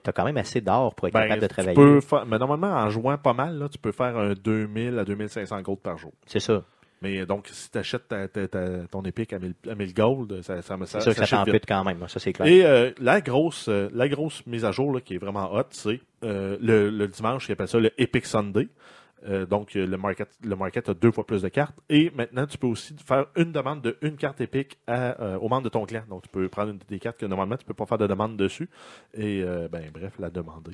t'as 0.04 0.12
quand 0.12 0.26
même 0.26 0.38
assez 0.38 0.62
d'or 0.62 0.94
pour 0.96 1.08
être 1.08 1.14
Ben, 1.14 1.22
capable 1.24 1.42
de 1.42 1.48
tu 1.48 1.54
travailler. 1.54 1.76
peux 1.76 2.00
mais 2.28 2.38
normalement, 2.38 2.68
en 2.74 2.90
jouant 2.90 3.18
pas 3.18 3.34
mal, 3.34 3.58
là, 3.58 3.70
tu 3.70 3.78
peux 3.78 3.92
faire 3.92 4.18
un 4.18 4.34
2000 4.34 5.00
à 5.00 5.06
2500 5.06 5.62
gold 5.62 5.80
par 5.80 5.98
jour. 5.98 6.12
C'est 6.26 6.40
ça. 6.40 6.64
Mais 7.02 7.26
donc, 7.26 7.48
si 7.52 7.70
tu 7.70 7.78
achètes 7.78 8.14
ton 8.92 9.02
épique 9.04 9.34
à 9.34 9.40
1000, 9.40 9.54
à 9.70 9.76
1000 9.76 9.94
gold, 9.94 10.42
ça, 10.42 10.62
ça 10.62 10.78
me 10.78 10.86
C'est 10.86 11.02
sûr 11.02 11.14
que 11.16 11.26
ça 11.26 11.38
t'ampute 11.38 11.66
quand 11.68 11.84
même, 11.84 12.08
ça 12.08 12.20
c'est 12.20 12.34
clair. 12.34 12.48
Et 12.48 12.66
euh, 12.66 12.92
la 13.00 13.22
grosse 13.22 13.68
euh, 13.68 13.90
la 13.94 14.08
grosse 14.08 14.46
mise 14.48 14.66
à 14.66 14.72
jour 14.72 14.94
là, 14.94 15.02
qui 15.02 15.16
est 15.16 15.18
vraiment 15.20 15.54
hot, 15.54 15.64
c'est 15.72 16.00
euh, 16.24 16.58
le, 16.62 16.90
le 16.90 17.08
dimanche, 17.08 17.48
ils 17.50 17.52
appellent 17.52 17.68
ça 17.68 17.80
le 17.80 17.92
Epic 18.02 18.26
Sunday. 18.26 18.68
Euh, 19.28 19.46
donc, 19.46 19.76
euh, 19.76 19.86
le 19.88 19.98
market, 19.98 20.30
le 20.44 20.56
market 20.56 20.90
a 20.90 20.94
deux 20.94 21.12
fois 21.12 21.26
plus 21.26 21.42
de 21.42 21.50
cartes. 21.50 21.76
Et 21.90 22.12
maintenant, 22.16 22.46
tu 22.46 22.58
peux 22.58 22.68
aussi 22.68 22.96
faire 23.04 23.26
une 23.36 23.52
demande 23.52 23.82
de 23.82 23.98
une 24.02 24.18
carte 24.18 24.40
épique 24.42 24.78
à, 24.88 25.20
euh, 25.22 25.38
aux 25.40 25.50
membres 25.50 25.64
de 25.64 25.70
ton 25.70 25.86
clan. 25.86 26.04
Donc, 26.10 26.24
tu 26.24 26.30
peux 26.30 26.48
prendre 26.48 26.72
une 26.72 26.80
des 26.88 27.00
cartes 27.00 27.18
que 27.20 27.26
normalement, 27.26 27.58
tu 27.58 27.66
peux 27.66 27.74
pas 27.74 27.86
faire 27.86 27.98
de 27.98 28.08
demande 28.08 28.38
dessus. 28.38 28.70
Et, 29.16 29.42
euh, 29.44 29.68
ben, 29.72 29.90
bref, 29.92 30.14
la 30.20 30.30
demander. 30.30 30.72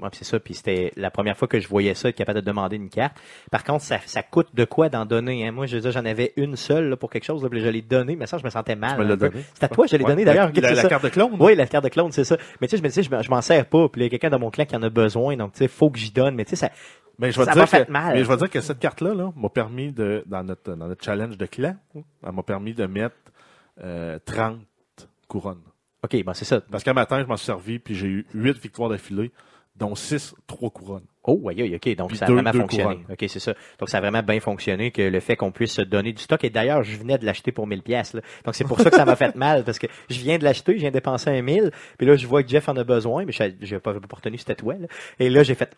Ouais, 0.00 0.08
c'est 0.12 0.24
ça. 0.24 0.40
Puis 0.40 0.54
c'était 0.54 0.92
la 0.96 1.10
première 1.10 1.36
fois 1.36 1.46
que 1.46 1.60
je 1.60 1.68
voyais 1.68 1.94
ça, 1.94 2.08
être 2.08 2.16
capable 2.16 2.40
de 2.40 2.44
demander 2.44 2.76
une 2.76 2.88
carte. 2.90 3.16
Par 3.50 3.62
contre, 3.62 3.84
ça, 3.84 3.98
ça 4.06 4.22
coûte 4.22 4.48
de 4.54 4.64
quoi 4.64 4.88
d'en 4.88 5.06
donner. 5.06 5.46
Hein? 5.46 5.52
Moi, 5.52 5.66
je 5.66 5.76
veux 5.76 5.82
dire, 5.82 5.92
j'en 5.92 6.04
avais 6.04 6.32
une 6.36 6.56
seule 6.56 6.88
là, 6.88 6.96
pour 6.96 7.10
quelque 7.10 7.24
chose, 7.24 7.42
là, 7.42 7.48
puis 7.48 7.60
je 7.60 7.68
l'ai 7.68 7.82
donné, 7.82 8.16
mais 8.16 8.26
ça, 8.26 8.38
je 8.38 8.44
me 8.44 8.50
sentais 8.50 8.74
mal. 8.76 9.16
Donné. 9.16 9.44
C'est 9.54 9.64
à 9.64 9.68
toi, 9.68 9.86
je 9.86 9.96
l'ai 9.96 10.02
Ouais. 10.04 10.10
donné 10.10 10.24
d'ailleurs. 10.24 10.50
La, 10.54 10.72
la, 10.72 10.88
carte 10.88 11.04
de 11.04 11.08
clone? 11.10 11.36
Oui, 11.38 11.54
la 11.54 11.66
carte 11.66 11.84
de 11.84 11.90
clone, 11.90 12.10
c'est 12.12 12.24
ça. 12.24 12.36
Mais 12.60 12.66
tu 12.66 12.72
sais, 12.72 12.76
je 12.78 12.82
me 12.82 12.88
disais, 12.88 13.02
je, 13.02 13.10
m'en- 13.10 13.22
je 13.22 13.30
m'en 13.30 13.40
sers 13.40 13.64
pas, 13.66 13.88
puis 13.88 14.00
il 14.00 14.04
y 14.04 14.06
a 14.06 14.10
quelqu'un 14.10 14.30
dans 14.30 14.38
mon 14.40 14.50
clan 14.50 14.64
qui 14.64 14.74
en 14.74 14.82
a 14.82 14.90
besoin, 14.90 15.36
donc 15.36 15.52
tu 15.52 15.58
sais, 15.58 15.68
faut 15.68 15.90
que 15.90 15.98
j'y 15.98 16.10
donne. 16.10 16.34
Mais 16.34 16.44
tu 16.44 16.50
sais, 16.50 16.56
ça, 16.56 16.70
Mais 17.18 17.30
je 17.30 17.40
vais 17.40 17.52
dire 17.52 17.68
fait 17.68 17.86
que, 17.86 17.92
mal. 17.92 18.14
Mais 18.14 18.24
je 18.24 18.28
vais 18.28 18.34
te 18.34 18.40
dire 18.40 18.50
que 18.50 18.60
cette 18.60 18.80
carte-là 18.80 19.14
là, 19.14 19.32
m'a 19.36 19.48
permis 19.48 19.92
de, 19.92 20.24
dans 20.26 20.42
notre, 20.42 20.74
dans 20.74 20.88
notre 20.88 21.04
challenge 21.04 21.38
de 21.38 21.46
clan, 21.46 21.76
elle 21.94 22.32
m'a 22.32 22.42
permis 22.42 22.74
de 22.74 22.86
mettre 22.86 23.14
euh, 23.82 24.18
30 24.24 24.58
couronnes. 25.28 25.62
ok, 26.02 26.24
bon, 26.24 26.34
c'est 26.34 26.44
ça. 26.44 26.60
Parce 26.70 26.84
qu'un 26.84 26.92
matin, 26.92 27.20
je 27.22 27.26
m'en 27.26 27.36
suis 27.36 27.46
servi, 27.46 27.78
puis 27.78 27.94
j'ai 27.94 28.06
eu 28.08 28.26
8 28.34 28.58
victoires 28.58 28.88
d'affilée, 28.90 29.30
dont 29.76 29.94
6, 29.94 30.34
3 30.46 30.70
couronnes. 30.70 31.04
Oh, 31.26 31.48
aïe, 31.48 31.62
aïe, 31.62 31.74
ok. 31.74 31.96
Donc, 31.96 32.08
Puis 32.10 32.18
ça 32.18 32.26
a 32.26 32.28
deux- 32.28 32.34
vraiment 32.34 32.50
deux 32.50 32.60
fonctionné. 32.60 32.84
couronnes. 32.84 33.04
Ok, 33.10 33.24
c'est 33.28 33.40
ça. 33.40 33.54
Donc, 33.78 33.88
ça 33.88 33.96
a 33.96 34.00
vraiment 34.00 34.22
bien 34.22 34.38
fonctionné 34.40 34.90
que 34.90 35.00
le 35.02 35.20
fait 35.20 35.36
qu'on 35.36 35.50
puisse 35.52 35.72
se 35.72 35.82
donner 35.82 36.12
du 36.12 36.22
stock. 36.22 36.44
Et 36.44 36.50
d'ailleurs, 36.50 36.82
je 36.82 36.96
venais 36.96 37.16
de 37.18 37.24
l'acheter 37.24 37.50
pour 37.50 37.66
1000 37.66 37.82
pièces. 37.82 38.14
Donc, 38.44 38.54
c'est 38.54 38.64
pour 38.64 38.78
ça 38.80 38.90
que 38.90 38.96
ça 38.96 39.04
m'a 39.06 39.16
fait 39.16 39.34
mal 39.34 39.64
parce 39.64 39.78
que 39.78 39.86
je 40.10 40.20
viens 40.20 40.36
de 40.38 40.44
l'acheter, 40.44 40.74
je 40.74 40.80
viens 40.80 40.90
de 40.90 40.94
dépenser 40.94 41.30
un 41.30 41.40
1000. 41.40 41.70
Puis 41.96 42.06
là, 42.06 42.14
je 42.16 42.26
vois 42.26 42.42
que 42.42 42.48
Jeff 42.50 42.68
en 42.68 42.76
a 42.76 42.84
besoin, 42.84 43.24
mais 43.24 43.32
je 43.32 43.42
n'ai 43.74 43.80
pas, 43.80 43.94
pas 43.94 44.16
retenu 44.16 44.36
c'était 44.38 44.54
toi. 44.54 44.74
Là. 44.74 44.86
Et 45.18 45.30
là, 45.30 45.42
j'ai 45.42 45.54
fait, 45.54 45.74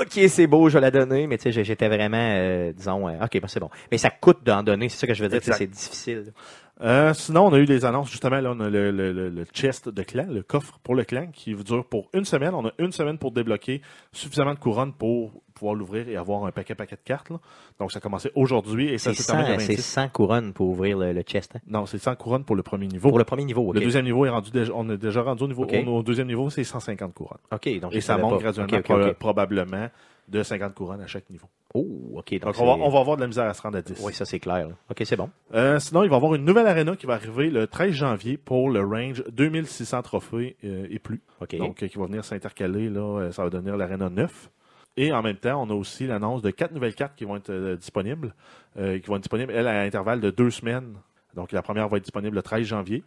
ok, 0.00 0.20
c'est 0.28 0.46
beau, 0.46 0.68
je 0.68 0.74
vais 0.74 0.80
la 0.80 0.90
donner. 0.90 1.26
Mais 1.26 1.38
tu 1.38 1.52
sais, 1.52 1.64
j'étais 1.64 1.88
vraiment, 1.88 2.16
euh, 2.18 2.72
disons, 2.72 3.08
euh, 3.08 3.24
ok, 3.24 3.40
bon, 3.40 3.46
c'est 3.48 3.60
bon. 3.60 3.70
Mais 3.90 3.98
ça 3.98 4.10
coûte 4.10 4.38
d'en 4.44 4.62
donner. 4.62 4.88
C'est 4.88 4.98
ça 4.98 5.06
que 5.06 5.14
je 5.14 5.22
veux 5.22 5.28
dire. 5.28 5.40
C'est 5.42 5.66
difficile. 5.66 6.32
Euh, 6.80 7.12
sinon, 7.12 7.46
on 7.46 7.52
a 7.52 7.58
eu 7.58 7.64
des 7.66 7.84
annonces, 7.84 8.08
justement, 8.10 8.38
là, 8.40 8.52
on 8.52 8.60
a 8.60 8.70
le, 8.70 8.92
le, 8.92 9.12
le, 9.12 9.30
le 9.30 9.44
chest 9.52 9.88
de 9.88 10.02
clan, 10.04 10.26
le 10.30 10.42
coffre 10.44 10.78
pour 10.84 10.94
le 10.94 11.02
clan, 11.04 11.26
qui 11.32 11.52
dure 11.54 11.84
pour 11.84 12.08
une 12.14 12.24
semaine. 12.24 12.54
On 12.54 12.66
a 12.66 12.70
une 12.78 12.92
semaine 12.92 13.18
pour 13.18 13.32
débloquer 13.32 13.82
suffisamment 14.12 14.54
de 14.54 14.60
couronnes 14.60 14.92
pour 14.92 15.42
pouvoir 15.54 15.74
l'ouvrir 15.74 16.08
et 16.08 16.16
avoir 16.16 16.44
un 16.44 16.52
paquet 16.52 16.76
paquet 16.76 16.94
de 16.94 17.00
cartes. 17.04 17.30
là. 17.30 17.38
Donc, 17.80 17.90
ça 17.90 17.98
a 17.98 18.00
commencé 18.00 18.30
aujourd'hui 18.36 18.90
et 18.90 18.98
ça 18.98 19.12
se 19.12 19.26
termine 19.26 19.46
100, 19.46 19.52
le 19.54 19.58
c'est 19.58 19.66
26. 19.72 19.82
100 19.82 20.08
couronnes 20.10 20.52
pour 20.52 20.68
ouvrir 20.68 20.98
le, 20.98 21.20
chest. 21.22 21.56
hein? 21.56 21.60
Non, 21.66 21.84
c'est 21.86 21.98
100 21.98 22.14
couronnes 22.14 22.44
pour 22.44 22.54
le 22.54 22.62
premier 22.62 22.86
niveau. 22.86 23.08
Pour 23.08 23.18
le 23.18 23.24
premier 23.24 23.44
niveau. 23.44 23.62
ok. 23.68 23.74
Le 23.74 23.80
deuxième 23.80 24.04
niveau 24.04 24.24
est 24.24 24.30
rendu 24.30 24.52
déjà, 24.52 24.72
on 24.72 24.88
est 24.88 24.98
déjà 24.98 25.22
rendu 25.22 25.42
au 25.42 25.48
niveau, 25.48 25.64
Ok. 25.64 25.74
au, 25.84 25.90
au 25.96 26.02
deuxième 26.04 26.28
niveau, 26.28 26.48
c'est 26.48 26.62
150 26.62 27.12
couronnes. 27.12 27.38
Ok, 27.52 27.80
donc 27.80 27.92
Et 27.92 28.00
ça 28.00 28.16
monte 28.18 28.34
pas. 28.40 28.52
graduellement, 28.52 28.80
pro- 28.82 29.14
probablement, 29.18 29.88
de 30.28 30.42
50 30.44 30.74
couronnes 30.74 31.00
à 31.00 31.08
chaque 31.08 31.28
niveau. 31.28 31.48
Oh, 31.74 31.86
ok. 32.14 32.32
Donc, 32.32 32.40
Donc, 32.40 32.54
on 32.60 32.64
va, 32.66 32.72
on 32.84 32.88
va 32.88 33.00
avoir 33.00 33.16
de 33.16 33.20
la 33.20 33.26
misère 33.26 33.44
à 33.44 33.52
se 33.52 33.60
rendre 33.60 33.76
à 33.76 33.82
10. 33.82 34.00
Oui, 34.02 34.14
ça 34.14 34.24
c'est 34.24 34.40
clair. 34.40 34.68
là. 34.68 34.74
Ok, 34.90 35.02
c'est 35.04 35.16
bon. 35.16 35.28
Euh, 35.54 35.78
sinon, 35.78 36.02
il 36.02 36.08
va 36.08 36.14
y 36.14 36.16
avoir 36.16 36.34
une 36.34 36.44
nouvelle 36.44 36.66
arena 36.66 36.96
qui 36.96 37.04
va 37.04 37.14
arriver 37.14 37.50
le 37.50 37.66
13 37.66 37.92
janvier 37.92 38.38
pour 38.38 38.70
le 38.70 38.80
range 38.80 39.22
2600 39.30 40.02
trophées 40.02 40.56
euh, 40.64 40.86
et 40.90 40.98
plus. 40.98 41.20
Ok. 41.40 41.56
Donc, 41.56 41.82
euh, 41.82 41.88
qui 41.88 41.98
va 41.98 42.06
venir 42.06 42.24
s'intercaler, 42.24 42.88
là, 42.88 43.30
ça 43.32 43.44
va 43.44 43.50
devenir 43.50 43.76
l'arena 43.76 44.08
9. 44.08 44.50
Et 44.96 45.12
en 45.12 45.22
même 45.22 45.36
temps, 45.36 45.62
on 45.62 45.70
a 45.70 45.74
aussi 45.74 46.06
l'annonce 46.06 46.40
de 46.42 46.50
quatre 46.50 46.72
nouvelles 46.72 46.94
cartes 46.94 47.14
qui 47.16 47.24
vont 47.24 47.36
être 47.36 47.76
disponibles, 47.76 48.34
qui 48.74 49.06
vont 49.06 49.14
être 49.16 49.22
disponibles, 49.22 49.52
elles, 49.54 49.68
à 49.68 49.82
intervalle 49.82 50.20
de 50.20 50.30
deux 50.30 50.50
semaines. 50.50 50.94
Donc, 51.36 51.52
la 51.52 51.62
première 51.62 51.86
va 51.88 51.98
être 51.98 52.02
disponible 52.02 52.34
le 52.34 52.42
13 52.42 52.66
janvier, 52.66 53.04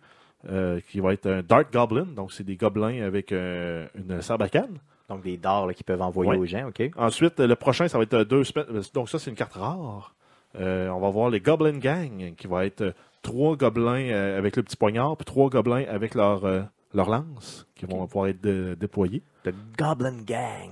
qui 0.87 0.99
va 1.01 1.11
être 1.11 1.25
un 1.25 1.41
Dark 1.41 1.73
Goblin. 1.73 2.05
Donc, 2.15 2.31
c'est 2.31 2.45
des 2.45 2.55
gobelins 2.55 3.01
avec 3.03 3.31
une 3.31 4.21
sarbacane. 4.21 4.77
Donc 5.11 5.23
des 5.23 5.37
dards 5.37 5.73
qu'ils 5.73 5.85
peuvent 5.85 6.01
envoyer 6.01 6.31
Ouais. 6.31 6.37
aux 6.37 6.45
gens, 6.45 6.67
ok? 6.67 6.91
Ensuite, 6.97 7.39
euh, 7.39 7.47
le 7.47 7.55
prochain, 7.55 7.87
ça 7.87 7.97
va 7.97 8.03
être 8.03 8.13
euh, 8.13 8.23
deux 8.25 8.43
semaines. 8.43 8.81
Donc, 8.93 9.09
ça, 9.09 9.19
c'est 9.19 9.29
une 9.29 9.35
carte 9.35 9.53
rare. 9.53 10.15
Euh, 10.59 10.89
on 10.89 10.99
va 10.99 11.09
voir 11.09 11.29
les 11.29 11.39
Goblin 11.39 11.77
Gang, 11.77 12.33
qui 12.35 12.47
va 12.47 12.65
être 12.65 12.81
euh, 12.81 12.91
trois 13.21 13.55
gobelins 13.55 14.09
euh, 14.11 14.37
avec 14.37 14.55
le 14.55 14.63
petit 14.63 14.75
poignard, 14.77 15.15
puis 15.17 15.25
trois 15.25 15.49
gobelins 15.49 15.85
avec 15.89 16.13
leur, 16.15 16.43
euh, 16.45 16.61
leur 16.93 17.09
lance, 17.09 17.67
qui 17.75 17.85
vont 17.85 18.05
pouvoir 18.07 18.27
être 18.27 18.41
dé- 18.41 18.75
déployés, 18.75 19.23
The 19.43 19.53
Goblin 19.77 20.23
Gang. 20.25 20.71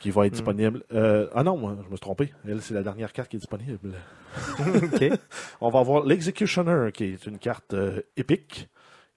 qui 0.00 0.10
va 0.10 0.26
être 0.26 0.32
Hmm. 0.32 0.36
disponible. 0.36 0.82
euh, 0.92 1.28
ah 1.34 1.42
non, 1.42 1.56
moi, 1.56 1.74
je 1.78 1.84
me 1.84 1.96
suis 1.96 2.00
trompé. 2.00 2.32
Elle, 2.46 2.60
c'est 2.60 2.74
la 2.74 2.82
dernière 2.82 3.12
carte 3.12 3.30
qui 3.30 3.36
est 3.36 3.38
disponible. 3.38 3.78
ok. 4.58 5.10
On 5.62 5.70
va 5.70 5.78
avoir 5.80 6.04
l'Executioner, 6.04 6.90
qui 6.92 7.04
est 7.04 7.26
une 7.26 7.38
carte 7.38 7.72
euh, 7.74 8.02
épique, 8.16 8.68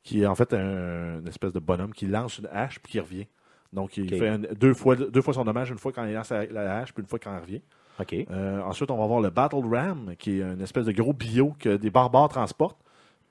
qui 0.04 0.22
est 0.22 0.26
en 0.26 0.36
fait 0.36 0.54
un, 0.54 1.20
une 1.20 1.28
espèce 1.28 1.52
de 1.52 1.60
bonhomme 1.60 1.94
qui 1.94 2.06
lance 2.08 2.38
une 2.38 2.48
hache 2.54 2.80
puis 2.80 2.94
qui 2.94 3.00
revient. 3.02 3.28
Donc, 3.74 3.98
il 3.98 4.10
fait 4.10 4.38
deux, 4.56 4.74
fois, 4.74 4.96
deux 4.96 5.22
fois 5.22 5.34
son 5.34 5.44
dommage, 5.44 5.70
une 5.70 5.78
fois 5.78 5.92
quand 5.92 6.06
il 6.06 6.14
lance 6.14 6.30
la, 6.32 6.46
la 6.46 6.78
hache, 6.80 6.94
puis 6.94 7.02
une 7.02 7.08
fois 7.10 7.20
quand 7.20 7.36
il 7.36 7.42
revient. 7.42 7.62
Euh, 8.32 8.62
ensuite, 8.62 8.92
on 8.92 8.98
va 8.98 9.04
avoir 9.04 9.22
le 9.22 9.30
Battle 9.30 9.66
Ram, 9.72 10.14
qui 10.18 10.40
est 10.40 10.44
une 10.44 10.62
espèce 10.62 10.86
de 10.86 10.92
gros 10.92 11.14
bio 11.14 11.54
que 11.60 11.78
des 11.78 11.90
barbares 11.90 12.30
transportent. 12.30 12.80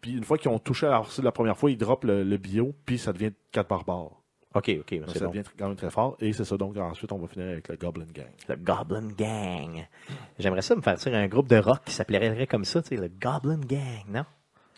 Puis 0.01 0.13
une 0.13 0.25
fois 0.25 0.39
qu'ils 0.39 0.51
ont 0.51 0.59
touché 0.59 0.87
à 0.87 0.91
la 0.91 1.03
la 1.23 1.33
première 1.33 1.57
fois, 1.57 1.71
ils 1.71 1.79
droppent 1.79 2.05
le, 2.05 2.23
le 2.25 2.37
bio, 2.37 2.75
puis 2.85 2.99
ça 2.99 3.13
devient 3.13 3.33
quatre 3.53 3.69
barbares. 3.69 4.11
Ok, 4.55 4.71
ok. 4.81 4.91
ben, 4.91 5.01
Donc, 5.01 5.11
ça 5.11 5.25
bon. 5.25 5.31
devient 5.31 5.43
quand 5.59 5.69
même 5.69 5.77
très 5.77 5.91
fort. 5.91 6.17
Et 6.21 6.33
c'est 6.33 6.45
ça, 6.45 6.57
donc 6.57 6.77
ensuite, 6.79 7.13
on 7.13 7.19
va 7.19 7.29
finir 7.29 7.49
avec 7.49 7.69
le 7.69 7.77
Goblin 7.77 8.07
Gang. 8.13 8.27
Le 8.49 8.57
Goblin 8.57 9.09
Gang. 9.17 9.87
J'aimerais 10.39 10.63
ça 10.63 10.75
me 10.75 10.81
faire 10.81 10.97
tirer 10.97 11.17
un 11.17 11.29
groupe 11.29 11.49
de 11.49 11.57
rock 11.59 11.81
qui 11.85 11.93
s'appellerait 11.93 12.47
comme 12.47 12.65
ça, 12.65 12.83
tu 12.83 12.89
sais, 12.89 12.97
le 12.97 13.09
Goblin 13.09 13.61
Gang, 13.61 14.05
non? 14.09 14.25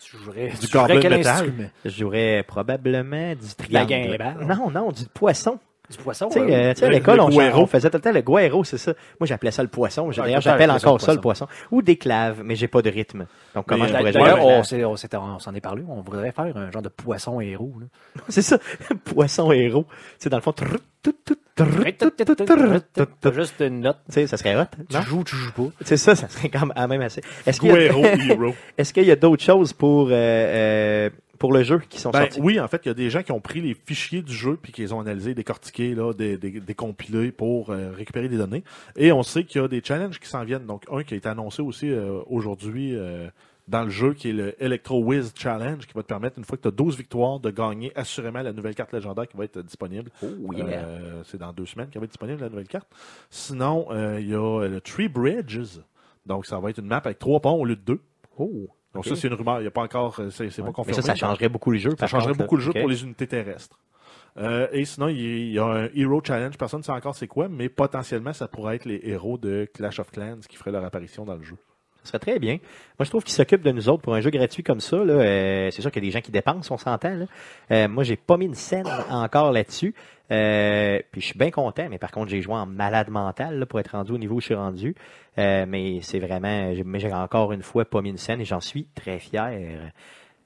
Tu 0.01 0.17
jouerais, 0.17 0.49
Du 0.49 0.67
tu 0.67 0.71
jouerais 0.71 0.99
quel 0.99 1.13
instrument? 1.13 1.69
Je 1.83 1.89
jouerais 1.89 2.43
probablement 2.47 3.33
du 3.35 3.45
La 3.69 3.85
triangle. 3.85 4.11
guimbarde. 4.17 4.41
Non, 4.43 4.69
non, 4.69 4.91
du 4.91 5.05
poisson. 5.13 5.59
Du 5.89 5.97
poisson? 5.97 6.27
Tu 6.27 6.33
sais, 6.33 6.39
euh, 6.41 6.43
euh, 6.69 6.73
tu 6.73 6.79
sais, 6.79 6.85
à 6.85 6.89
le- 6.89 6.93
l'école, 6.95 7.15
le 7.17 7.21
on, 7.23 7.29
guero. 7.29 7.61
on 7.63 7.65
faisait 7.65 7.89
tout 7.89 7.97
le 7.97 8.01
temps 8.01 8.11
le 8.11 8.21
guero, 8.21 8.63
c'est 8.63 8.77
ça. 8.77 8.93
Moi, 9.19 9.25
j'appelais 9.27 9.49
ça 9.51 9.63
le 9.63 9.69
poisson. 9.69 10.09
Ah, 10.11 10.21
D'ailleurs, 10.21 10.41
j'appelle 10.41 10.69
encore 10.71 10.97
le 10.97 10.99
ça 11.01 11.13
le 11.13 11.19
poisson. 11.21 11.47
Ou 11.71 11.81
des 11.81 11.97
claves, 11.97 12.41
mais 12.43 12.55
j'ai 12.55 12.67
pas 12.67 12.81
de 12.83 12.89
rythme. 12.89 13.25
Donc, 13.55 13.65
comment 13.65 13.85
Mais, 13.85 13.89
je 13.89 13.93
pourrais 13.97 14.09
euh, 14.09 14.11
jouer 14.13 14.21
D'ailleurs, 14.21 14.37
avec 14.37 15.15
on 15.15 15.39
s'en 15.39 15.53
est 15.55 15.61
parlé. 15.61 15.83
On 15.89 16.01
voudrait 16.01 16.31
faire 16.31 16.45
un 16.55 16.71
genre 16.71 16.81
de 16.83 16.89
poisson 16.89 17.41
héros. 17.41 17.73
là. 17.79 17.87
C'est 18.29 18.41
ça, 18.43 18.59
poisson 19.05 19.51
héros. 19.51 19.85
Tu 19.89 19.95
sais, 20.19 20.29
dans 20.29 20.37
le 20.37 20.43
fond, 20.43 20.51
trrr, 20.53 20.77
tout, 21.01 21.15
tout, 21.25 21.37
trrr, 21.55 21.67
tout, 21.97 22.09
tout, 22.11 22.35
trrr, 22.35 22.35
tout, 22.45 23.05
T'as 23.21 23.29
tout. 23.31 23.35
juste 23.35 23.55
une 23.59 23.81
note. 23.81 23.97
Tu 24.07 24.13
sais, 24.13 24.27
ça 24.27 24.37
serait 24.37 24.55
hot, 24.55 24.65
Tu 24.89 25.01
joues 25.01 25.19
ou 25.19 25.23
tu 25.23 25.35
joues 25.35 25.51
pas? 25.53 25.67
C'est 25.81 25.97
ça, 25.97 26.15
ça 26.15 26.27
serait 26.29 26.49
quand 26.49 26.65
même, 26.67 26.87
même 26.89 27.01
assez. 27.01 27.21
Est-ce 27.47 27.59
qu'il 27.59 27.69
y 27.71 27.73
a, 27.73 27.87
Guero 27.87 28.03
Hero. 28.05 28.53
est-ce 28.77 28.93
qu'il 28.93 29.05
y 29.05 29.11
a 29.11 29.15
d'autres 29.15 29.43
choses 29.43 29.73
pour, 29.73 30.07
euh, 30.09 30.11
euh, 30.11 31.09
pour 31.39 31.51
le 31.53 31.63
jeu 31.63 31.79
qui 31.89 31.99
sont 31.99 32.11
Ben, 32.11 32.19
sorties? 32.21 32.41
oui, 32.41 32.59
en 32.59 32.67
fait, 32.67 32.81
il 32.85 32.89
y 32.89 32.91
a 32.91 32.93
des 32.93 33.09
gens 33.09 33.23
qui 33.23 33.31
ont 33.31 33.39
pris 33.39 33.61
les 33.61 33.73
fichiers 33.73 34.21
du 34.21 34.33
jeu 34.33 34.57
puis 34.61 34.71
qui 34.71 34.81
les 34.81 34.93
ont 34.93 34.99
analysés, 34.99 35.33
décortiqués, 35.33 35.95
là, 35.95 36.13
dé- 36.13 36.37
dé- 36.37 36.59
décompilés 36.59 37.31
pour 37.31 37.71
euh, 37.71 37.91
récupérer 37.91 38.29
des 38.29 38.37
données. 38.37 38.63
Et 38.95 39.11
on 39.11 39.23
sait 39.23 39.43
qu'il 39.45 39.61
y 39.61 39.63
a 39.63 39.67
des 39.67 39.81
challenges 39.83 40.19
qui 40.19 40.27
s'en 40.27 40.43
viennent. 40.43 40.65
Donc, 40.65 40.83
un 40.91 41.03
qui 41.03 41.15
a 41.15 41.17
été 41.17 41.27
annoncé 41.29 41.61
aussi 41.61 41.89
euh, 41.89 42.19
aujourd'hui 42.27 42.95
euh, 42.95 43.27
dans 43.67 43.83
le 43.83 43.89
jeu, 43.89 44.13
qui 44.13 44.29
est 44.29 44.33
le 44.33 44.55
Electro 44.63 44.99
Wiz 45.03 45.31
Challenge, 45.35 45.85
qui 45.85 45.93
va 45.93 46.01
te 46.01 46.07
permettre, 46.07 46.37
une 46.39 46.43
fois 46.43 46.57
que 46.57 46.63
tu 46.63 46.67
as 46.67 46.71
12 46.71 46.97
victoires, 46.97 47.39
de 47.39 47.51
gagner 47.51 47.91
assurément 47.95 48.41
la 48.41 48.51
nouvelle 48.51 48.73
carte 48.75 48.91
légendaire 48.93 49.27
qui 49.27 49.37
va 49.37 49.43
être 49.45 49.61
disponible. 49.61 50.11
Oh, 50.23 50.51
yeah. 50.53 50.85
C'est 51.25 51.37
dans 51.37 51.53
deux 51.53 51.65
semaines 51.67 51.87
qu'elle 51.89 51.99
va 52.01 52.05
être 52.05 52.11
disponible, 52.11 52.41
la 52.41 52.49
nouvelle 52.49 52.67
carte. 52.67 52.87
Sinon, 53.29 53.87
il 54.17 54.27
y 54.27 54.33
a 54.35 54.67
le 54.67 54.81
Tree 54.81 55.07
Bridges. 55.07 55.79
Donc, 56.25 56.45
ça 56.45 56.59
va 56.59 56.69
être 56.71 56.79
une 56.79 56.87
map 56.87 56.97
avec 56.97 57.19
trois 57.19 57.39
ponts 57.39 57.53
au 57.53 57.65
lieu 57.65 57.75
de 57.75 57.81
deux. 57.81 58.01
Oh, 58.37 58.67
Donc, 58.93 59.05
ça, 59.05 59.15
c'est 59.15 59.27
une 59.27 59.33
rumeur. 59.35 59.59
Il 59.59 59.61
n'y 59.61 59.67
a 59.67 59.71
pas 59.71 59.83
encore, 59.83 60.19
euh, 60.19 60.29
c'est 60.31 60.47
pas 60.57 60.63
Mais 60.67 60.71
confirmé. 60.73 60.95
ça, 60.95 61.01
ça 61.03 61.15
changerait 61.15 61.49
beaucoup 61.49 61.71
le 61.71 61.77
jeu. 61.77 61.91
Ça 61.99 62.07
changerait 62.07 62.29
contre, 62.31 62.43
beaucoup 62.43 62.55
le 62.55 62.61
jeu 62.63 62.71
pour 62.73 62.89
les 62.89 63.03
unités 63.03 63.27
terrestres. 63.27 63.77
Euh, 64.37 64.67
et 64.71 64.85
sinon, 64.85 65.07
il 65.09 65.19
y- 65.19 65.47
il 65.47 65.53
y 65.53 65.59
a 65.59 65.65
un 65.65 65.89
Hero 65.95 66.21
Challenge. 66.23 66.57
Personne 66.57 66.79
ne 66.79 66.83
sait 66.83 66.91
encore 66.91 67.15
c'est 67.15 67.27
quoi, 67.27 67.49
mais 67.49 67.67
potentiellement, 67.69 68.31
ça 68.33 68.47
pourrait 68.47 68.75
être 68.77 68.85
les 68.85 68.99
héros 69.03 69.37
de 69.37 69.67
Clash 69.73 69.99
of 69.99 70.11
Clans 70.11 70.39
qui 70.47 70.55
feraient 70.55 70.71
leur 70.71 70.83
apparition 70.85 71.25
dans 71.25 71.35
le 71.35 71.43
jeu. 71.43 71.55
Ce 72.03 72.09
serait 72.09 72.19
très 72.19 72.39
bien. 72.39 72.53
Moi, 72.97 73.05
je 73.05 73.09
trouve 73.09 73.23
qu'ils 73.23 73.33
s'occupent 73.33 73.61
de 73.61 73.71
nous 73.71 73.89
autres 73.89 74.01
pour 74.01 74.15
un 74.15 74.21
jeu 74.21 74.29
gratuit 74.29 74.63
comme 74.63 74.79
ça. 74.79 74.95
Euh, 74.95 75.69
c'est 75.71 75.81
sûr 75.81 75.91
qu'il 75.91 76.03
y 76.03 76.07
a 76.07 76.09
des 76.09 76.13
gens 76.13 76.21
qui 76.21 76.31
dépensent, 76.31 76.73
on 76.73 76.77
s'entend. 76.77 77.15
Là. 77.15 77.25
Euh, 77.71 77.87
moi, 77.87 78.03
j'ai 78.03 78.15
pas 78.15 78.37
mis 78.37 78.45
une 78.45 78.55
scène 78.55 78.87
encore 79.09 79.51
là-dessus. 79.51 79.93
Euh, 80.31 80.99
puis 81.11 81.21
je 81.21 81.27
suis 81.27 81.37
bien 81.37 81.51
content, 81.51 81.87
mais 81.89 81.97
par 81.97 82.11
contre, 82.11 82.29
j'ai 82.29 82.41
joué 82.41 82.53
en 82.53 82.65
malade 82.65 83.09
mental 83.09 83.65
pour 83.65 83.79
être 83.79 83.91
rendu 83.91 84.11
au 84.11 84.17
niveau 84.17 84.35
où 84.35 84.39
je 84.39 84.45
suis 84.45 84.55
rendu. 84.55 84.95
Euh, 85.37 85.65
mais 85.67 85.99
c'est 86.01 86.19
vraiment, 86.19 86.73
mais 86.85 86.99
j'ai 86.99 87.11
encore 87.13 87.51
une 87.51 87.63
fois 87.63 87.85
pas 87.85 88.01
mis 88.01 88.09
une 88.09 88.17
scène 88.17 88.39
et 88.41 88.45
j'en 88.45 88.61
suis 88.61 88.87
très 88.95 89.19
fier. 89.19 89.51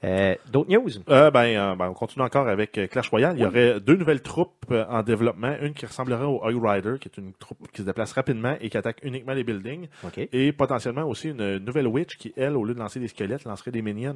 Euh, 0.04 0.36
D'autres 0.52 0.70
news? 0.70 0.90
Euh, 1.10 1.32
ben, 1.32 1.46
euh, 1.46 1.76
ben, 1.76 1.90
on 1.90 1.94
continue 1.94 2.24
encore 2.26 2.48
avec 2.48 2.80
Clash 2.90 3.10
Royale. 3.10 3.36
Il 3.38 3.44
y 3.44 3.46
aurait 3.46 3.80
deux 3.80 3.96
nouvelles 3.96 4.22
troupes 4.22 4.72
en 4.72 5.04
développement. 5.04 5.56
Une 5.62 5.74
qui 5.74 5.86
ressemblerait 5.86 6.26
au 6.26 6.44
Hog 6.44 6.64
Rider, 6.64 6.96
qui 7.00 7.08
est 7.08 7.18
une 7.18 7.34
troupe 7.34 7.60
qui 7.72 7.82
se 7.82 7.86
déplace 7.86 8.14
rapidement 8.14 8.56
et 8.60 8.70
qui 8.70 8.78
attaque 8.78 9.00
uniquement 9.04 9.34
les 9.34 9.44
buildings. 9.44 9.88
Et 10.32 10.52
potentiellement 10.52 11.04
aussi 11.04 11.30
une 11.30 11.58
nouvelle 11.58 11.88
Witch 11.88 12.18
qui, 12.18 12.34
elle, 12.36 12.56
au 12.56 12.66
lieu 12.66 12.74
de 12.74 12.80
lancer 12.80 13.00
des 13.00 13.08
squelettes, 13.08 13.46
lancerait 13.46 13.72
des 13.72 13.82
minions. 13.82 14.16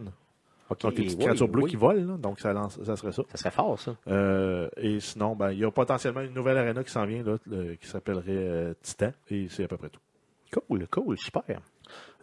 Donc 0.69 0.95
des 0.95 1.03
petites 1.03 1.17
oui, 1.17 1.25
créatures 1.25 1.47
bleues 1.47 1.63
oui. 1.63 1.69
qui 1.69 1.75
volent. 1.75 2.13
là. 2.13 2.17
donc 2.17 2.39
ça, 2.39 2.51
lance, 2.53 2.81
ça 2.83 2.95
serait 2.95 3.11
ça. 3.11 3.23
Ça 3.29 3.37
serait 3.37 3.51
fort, 3.51 3.79
ça. 3.79 3.95
Euh, 4.07 4.67
et 4.77 4.99
sinon, 4.99 5.35
ben, 5.35 5.51
il 5.51 5.59
y 5.59 5.65
a 5.65 5.71
potentiellement 5.71 6.21
une 6.21 6.33
nouvelle 6.33 6.57
arena 6.57 6.83
qui 6.83 6.91
s'en 6.91 7.05
vient, 7.05 7.23
là, 7.23 7.37
qui 7.79 7.87
s'appellerait 7.87 8.23
euh, 8.27 8.73
Titan. 8.81 9.11
Et 9.29 9.47
c'est 9.49 9.63
à 9.63 9.67
peu 9.67 9.77
près 9.77 9.89
tout. 9.89 10.01
Cool, 10.51 10.87
cool, 10.87 11.17
super. 11.17 11.61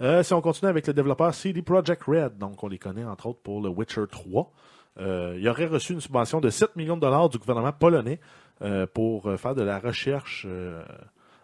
Euh, 0.00 0.22
si 0.22 0.34
on 0.34 0.40
continue 0.40 0.68
avec 0.68 0.86
le 0.86 0.92
développeur 0.92 1.34
CD 1.34 1.62
Projekt 1.62 2.02
Red, 2.04 2.38
donc 2.38 2.62
on 2.62 2.68
les 2.68 2.78
connaît 2.78 3.04
entre 3.04 3.26
autres 3.26 3.40
pour 3.42 3.60
le 3.60 3.68
Witcher 3.68 4.04
3, 4.10 4.50
euh, 4.98 5.36
il 5.38 5.48
aurait 5.48 5.66
reçu 5.66 5.92
une 5.92 6.00
subvention 6.00 6.40
de 6.40 6.50
7 6.50 6.76
millions 6.76 6.96
de 6.96 7.00
dollars 7.00 7.28
du 7.28 7.38
gouvernement 7.38 7.72
polonais 7.72 8.20
euh, 8.62 8.86
pour 8.92 9.32
faire 9.38 9.54
de 9.54 9.62
la 9.62 9.78
recherche, 9.78 10.46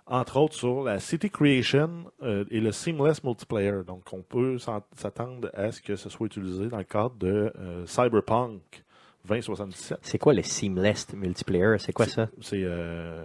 entre 0.07 0.37
autres 0.39 0.55
sur 0.55 0.83
la 0.83 0.99
city 0.99 1.31
creation 1.31 2.11
et 2.23 2.61
le 2.61 2.73
seamless 2.73 3.23
multiplayer. 3.23 3.85
Donc 3.87 4.03
on 4.13 4.23
peut 4.23 4.59
s'attendre 4.59 5.51
à 5.55 5.71
ce 5.71 5.81
que 5.81 5.97
ce 5.97 6.09
soit 6.09 6.27
utilisé 6.27 6.69
dans 6.69 6.79
le 6.79 6.85
cadre 6.85 7.15
de 7.17 7.53
Cyberpunk 7.87 8.85
2077. 9.27 9.99
C'est 10.03 10.19
quoi 10.19 10.35
le 10.35 10.43
seamless 10.43 11.13
multiplayer? 11.15 11.77
C'est 11.79 11.93
quoi 11.93 12.07
ça? 12.07 12.29
C'est 12.41 12.63
euh, 12.65 13.25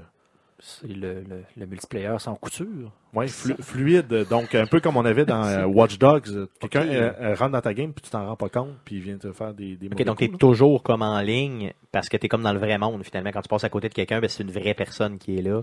C'est 0.67 0.87
le, 0.87 1.21
le, 1.21 1.43
le 1.55 1.65
multiplayer 1.67 2.15
sans 2.17 2.33
couture. 2.33 2.91
flu- 3.27 3.55
fluide, 3.61 4.25
donc 4.31 4.55
un 4.55 4.65
peu 4.65 4.79
comme 4.79 4.97
on 4.97 5.05
avait 5.05 5.23
dans 5.23 5.43
euh, 5.45 5.65
Watch 5.65 5.99
Dogs. 5.99 6.47
Quelqu'un 6.59 6.87
euh, 6.87 7.11
euh, 7.21 7.35
rentre 7.35 7.51
dans 7.51 7.61
ta 7.61 7.73
game 7.75 7.93
puis 7.93 8.01
tu 8.01 8.09
t'en 8.09 8.25
rends 8.25 8.35
pas 8.35 8.49
compte 8.49 8.73
puis 8.83 8.95
il 8.95 9.01
vient 9.03 9.17
te 9.17 9.31
faire 9.31 9.53
des, 9.53 9.75
des 9.75 9.85
OK, 9.87 10.03
donc 10.03 10.17
t'es 10.17 10.25
coups, 10.27 10.41
là. 10.41 10.47
toujours 10.49 10.81
comme 10.81 11.03
en 11.03 11.19
ligne 11.21 11.71
parce 11.91 12.09
que 12.09 12.17
t'es 12.17 12.27
comme 12.27 12.41
dans 12.41 12.51
le 12.53 12.57
vrai 12.57 12.79
monde, 12.79 13.03
finalement. 13.03 13.29
Quand 13.31 13.41
tu 13.43 13.47
passes 13.47 13.63
à 13.63 13.69
côté 13.69 13.89
de 13.89 13.93
quelqu'un, 13.93 14.19
ben, 14.19 14.27
c'est 14.27 14.41
une 14.41 14.49
vraie 14.51 14.73
personne 14.73 15.19
qui 15.19 15.37
est 15.37 15.43
là 15.43 15.61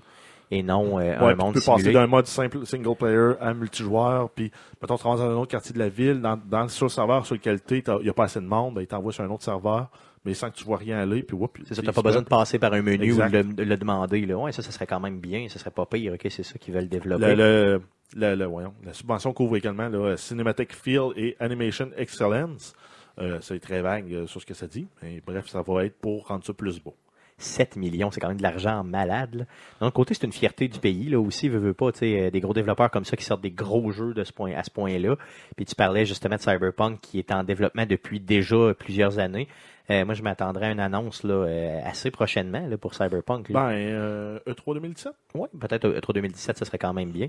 et 0.53 0.63
non 0.63 0.99
euh, 1.01 1.19
Ouais, 1.19 1.33
un 1.33 1.35
monde 1.35 1.55
tu 1.55 1.61
peux 1.61 1.67
passer 1.67 1.93
d'un 1.93 2.07
mode 2.07 2.27
simple 2.27 2.65
single 2.65 2.95
player 2.95 3.33
à 3.41 3.55
multijoueur, 3.55 4.31
puis 4.31 4.53
mettons 4.81 4.97
tu 4.99 5.03
rentres 5.03 5.23
dans 5.23 5.31
un 5.31 5.35
autre 5.35 5.51
quartier 5.51 5.73
de 5.75 5.79
la 5.81 5.89
ville, 5.89 6.21
dans, 6.21 6.39
dans 6.49 6.69
sur 6.69 6.85
le 6.87 6.91
serveur 6.91 7.27
sur 7.27 7.35
lequel 7.35 7.61
tu 7.61 7.79
il 7.79 8.03
n'y 8.05 8.09
a 8.09 8.13
pas 8.13 8.25
assez 8.25 8.41
de 8.41 8.47
monde, 8.47 8.75
ben, 8.75 8.83
il 8.83 8.87
t'envoie 8.87 9.13
sur 9.13 9.25
un 9.25 9.31
autre 9.31 9.43
serveur, 9.43 9.89
mais 10.25 10.35
sans 10.35 10.51
que 10.51 10.57
tu 10.57 10.65
vois 10.65 10.77
rien 10.79 10.99
aller, 10.99 11.23
puis 11.23 11.37
whoop, 11.37 11.59
C'est 11.67 11.75
ça, 11.75 11.83
t'as 11.83 11.93
pas 11.93 12.03
besoin 12.03 12.23
de 12.23 12.29
passer 12.29 12.59
par 12.59 12.73
un 12.73 12.83
menu 12.83 13.05
Exact. 13.05 13.29
ou 13.29 13.33
le, 13.33 13.45
de 13.45 13.63
le 13.65 13.77
demander. 13.77 14.25
Là. 14.27 14.37
Ouais, 14.39 14.53
ça, 14.53 14.63
ça 14.63 14.71
serait 14.71 14.87
quand 14.87 15.01
même 15.01 15.19
bien. 15.21 15.49
Ça 15.49 15.59
serait 15.59 15.71
pas 15.71 15.87
pire. 15.87 16.13
OK, 16.15 16.27
c'est 16.31 16.43
ça 16.43 16.59
qu'ils 16.59 16.75
veulent 16.75 16.89
développer. 16.89 17.35
Le, 17.35 17.81
le, 18.15 18.35
le- 18.35 18.45
voyons, 18.45 18.75
la 18.85 18.93
subvention 18.93 19.33
couvre 19.33 19.57
également 19.57 19.89
là, 19.89 20.17
Cinematic 20.17 20.73
Feel 20.75 21.11
et 21.17 21.37
Animation 21.41 21.91
Excellence. 21.97 22.75
Euh, 23.19 23.39
c'est 23.43 23.59
très 23.61 23.83
vague 23.83 24.13
euh, 24.13 24.27
sur 24.27 24.41
ce 24.41 24.47
que 24.47 24.55
ça 24.55 24.67
dit. 24.67 24.87
Mais 25.03 25.21
bref, 25.27 25.47
ça 25.49 25.61
va 25.63 25.85
être 25.85 25.99
pour 25.99 26.29
rendre 26.29 26.45
ça 26.45 26.53
plus 26.55 26.81
beau. 26.81 26.95
7 27.39 27.77
millions, 27.77 28.11
c'est 28.11 28.21
quand 28.21 28.29
même 28.29 28.37
de 28.37 28.43
l'argent 28.43 28.85
malade. 28.85 29.35
là. 29.35 29.45
D'un 29.81 29.87
autre 29.89 29.97
côté, 29.97 30.15
c'est 30.15 30.25
une 30.27 30.33
fierté 30.33 30.69
du 30.69 30.79
pays. 30.79 31.09
Là 31.09 31.19
aussi, 31.21 31.49
veut, 31.49 31.59
veut 31.59 31.75
pas, 31.75 31.91
euh, 32.03 32.31
des 32.31 32.41
gros 32.41 32.55
développeurs 32.55 32.91
comme 32.91 33.05
ça 33.05 33.17
qui 33.17 33.25
sortent 33.25 33.41
des 33.43 33.51
gros 33.51 33.91
jeux 33.91 34.15
de 34.15 34.23
ce 34.23 34.33
point, 34.33 34.53
à 34.55 34.63
ce 34.63 34.71
point-là. 34.71 35.17
Puis 35.57 35.65
tu 35.65 35.75
parlais 35.75 36.07
justement 36.07 36.37
de 36.37 36.41
Cyberpunk 36.41 37.01
qui 37.01 37.19
est 37.19 37.33
en 37.33 37.43
développement 37.43 37.85
depuis 37.87 38.21
déjà 38.21 38.73
plusieurs 38.79 39.19
années. 39.19 39.49
Euh, 39.91 40.05
moi, 40.05 40.15
je 40.15 40.23
m'attendrais 40.23 40.67
à 40.67 40.71
une 40.71 40.81
annonce 40.81 41.23
là, 41.25 41.35
euh, 41.35 41.81
assez 41.85 42.11
prochainement 42.11 42.67
là, 42.67 42.79
pour 42.79 42.95
Cyberpunk. 42.95 43.49
là. 43.49 43.69
Ben, 43.69 43.73
euh, 43.75 44.39
E3 44.47 44.75
2017. 44.75 45.13
Ouais, 45.35 45.49
peut-être 45.59 45.85
euh, 45.87 46.01
E3 46.01 46.15
2017, 46.15 46.59
ça 46.59 46.65
serait 46.65 46.79
quand 46.79 46.93
même 46.93 47.11
bien. 47.11 47.29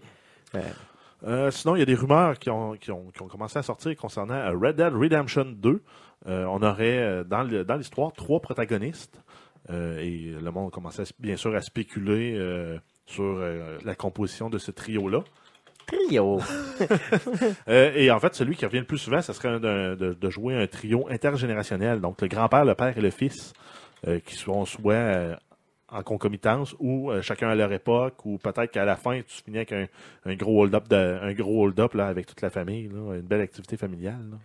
Euh, 1.26 1.50
sinon, 1.52 1.76
il 1.76 1.80
y 1.80 1.82
a 1.82 1.86
des 1.86 1.96
rumeurs 1.96 2.38
qui 2.38 2.50
ont, 2.50 2.74
qui 2.74 2.92
ont, 2.92 3.10
qui 3.12 3.22
ont 3.22 3.28
commencé 3.28 3.58
à 3.58 3.64
sortir 3.64 3.96
concernant 3.96 4.52
Red 4.52 4.76
Dead 4.76 4.94
Redemption 4.94 5.46
2. 5.46 5.82
Euh, 6.28 6.46
on 6.46 6.62
aurait 6.62 7.24
dans 7.26 7.44
l'histoire 7.44 8.14
trois 8.14 8.40
protagonistes 8.40 9.22
et 9.70 10.34
le 10.42 10.52
monde 10.52 10.72
commençait 10.72 11.04
bien 11.20 11.38
sûr 11.38 11.56
à 11.56 11.62
spéculer 11.62 12.38
sur 13.06 13.40
la 13.84 13.96
composition 13.96 14.50
de 14.50 14.58
ce 14.58 14.72
trio-là. 14.72 15.24
Trio! 15.86 16.40
Euh, 17.70 17.92
et 17.96 18.12
en 18.12 18.20
fait, 18.20 18.36
celui 18.36 18.56
qui 18.56 18.66
revient 18.66 18.80
le 18.80 18.86
plus 18.86 18.98
souvent, 18.98 19.22
ce 19.22 19.32
serait 19.32 19.60
de, 19.60 20.30
jouer 20.30 20.56
un 20.56 20.68
trio 20.68 21.08
intergénérationnel. 21.10 22.02
Donc 22.02 22.22
le 22.22 22.28
grand-père, 22.28 22.66
le 22.66 22.76
père 22.76 22.98
et 22.98 23.02
le 23.02 23.10
fils, 23.10 23.54
euh, 24.08 24.20
qui 24.20 24.36
sont 24.36 24.66
soit 24.66 24.94
euh, 24.94 25.36
en 25.90 26.04
concomitance 26.04 26.76
ou 26.80 27.12
chacun 27.22 27.50
à 27.50 27.56
leur 27.56 27.72
époque, 27.72 28.26
ou 28.26 28.38
peut-être 28.38 28.72
qu'à 28.72 28.86
la 28.86 28.96
fin, 28.96 29.22
tu 29.22 29.44
finis 29.44 29.58
avec 29.58 29.72
un, 29.72 30.36
gros 30.36 30.64
hold-up 30.64 31.96
avec 31.96 32.28
toute 32.28 32.42
la 32.42 32.50
famille, 32.50 32.86
une 32.86 33.22
belle 33.22 33.42
activité 33.42 33.78
familiale. 33.78 34.38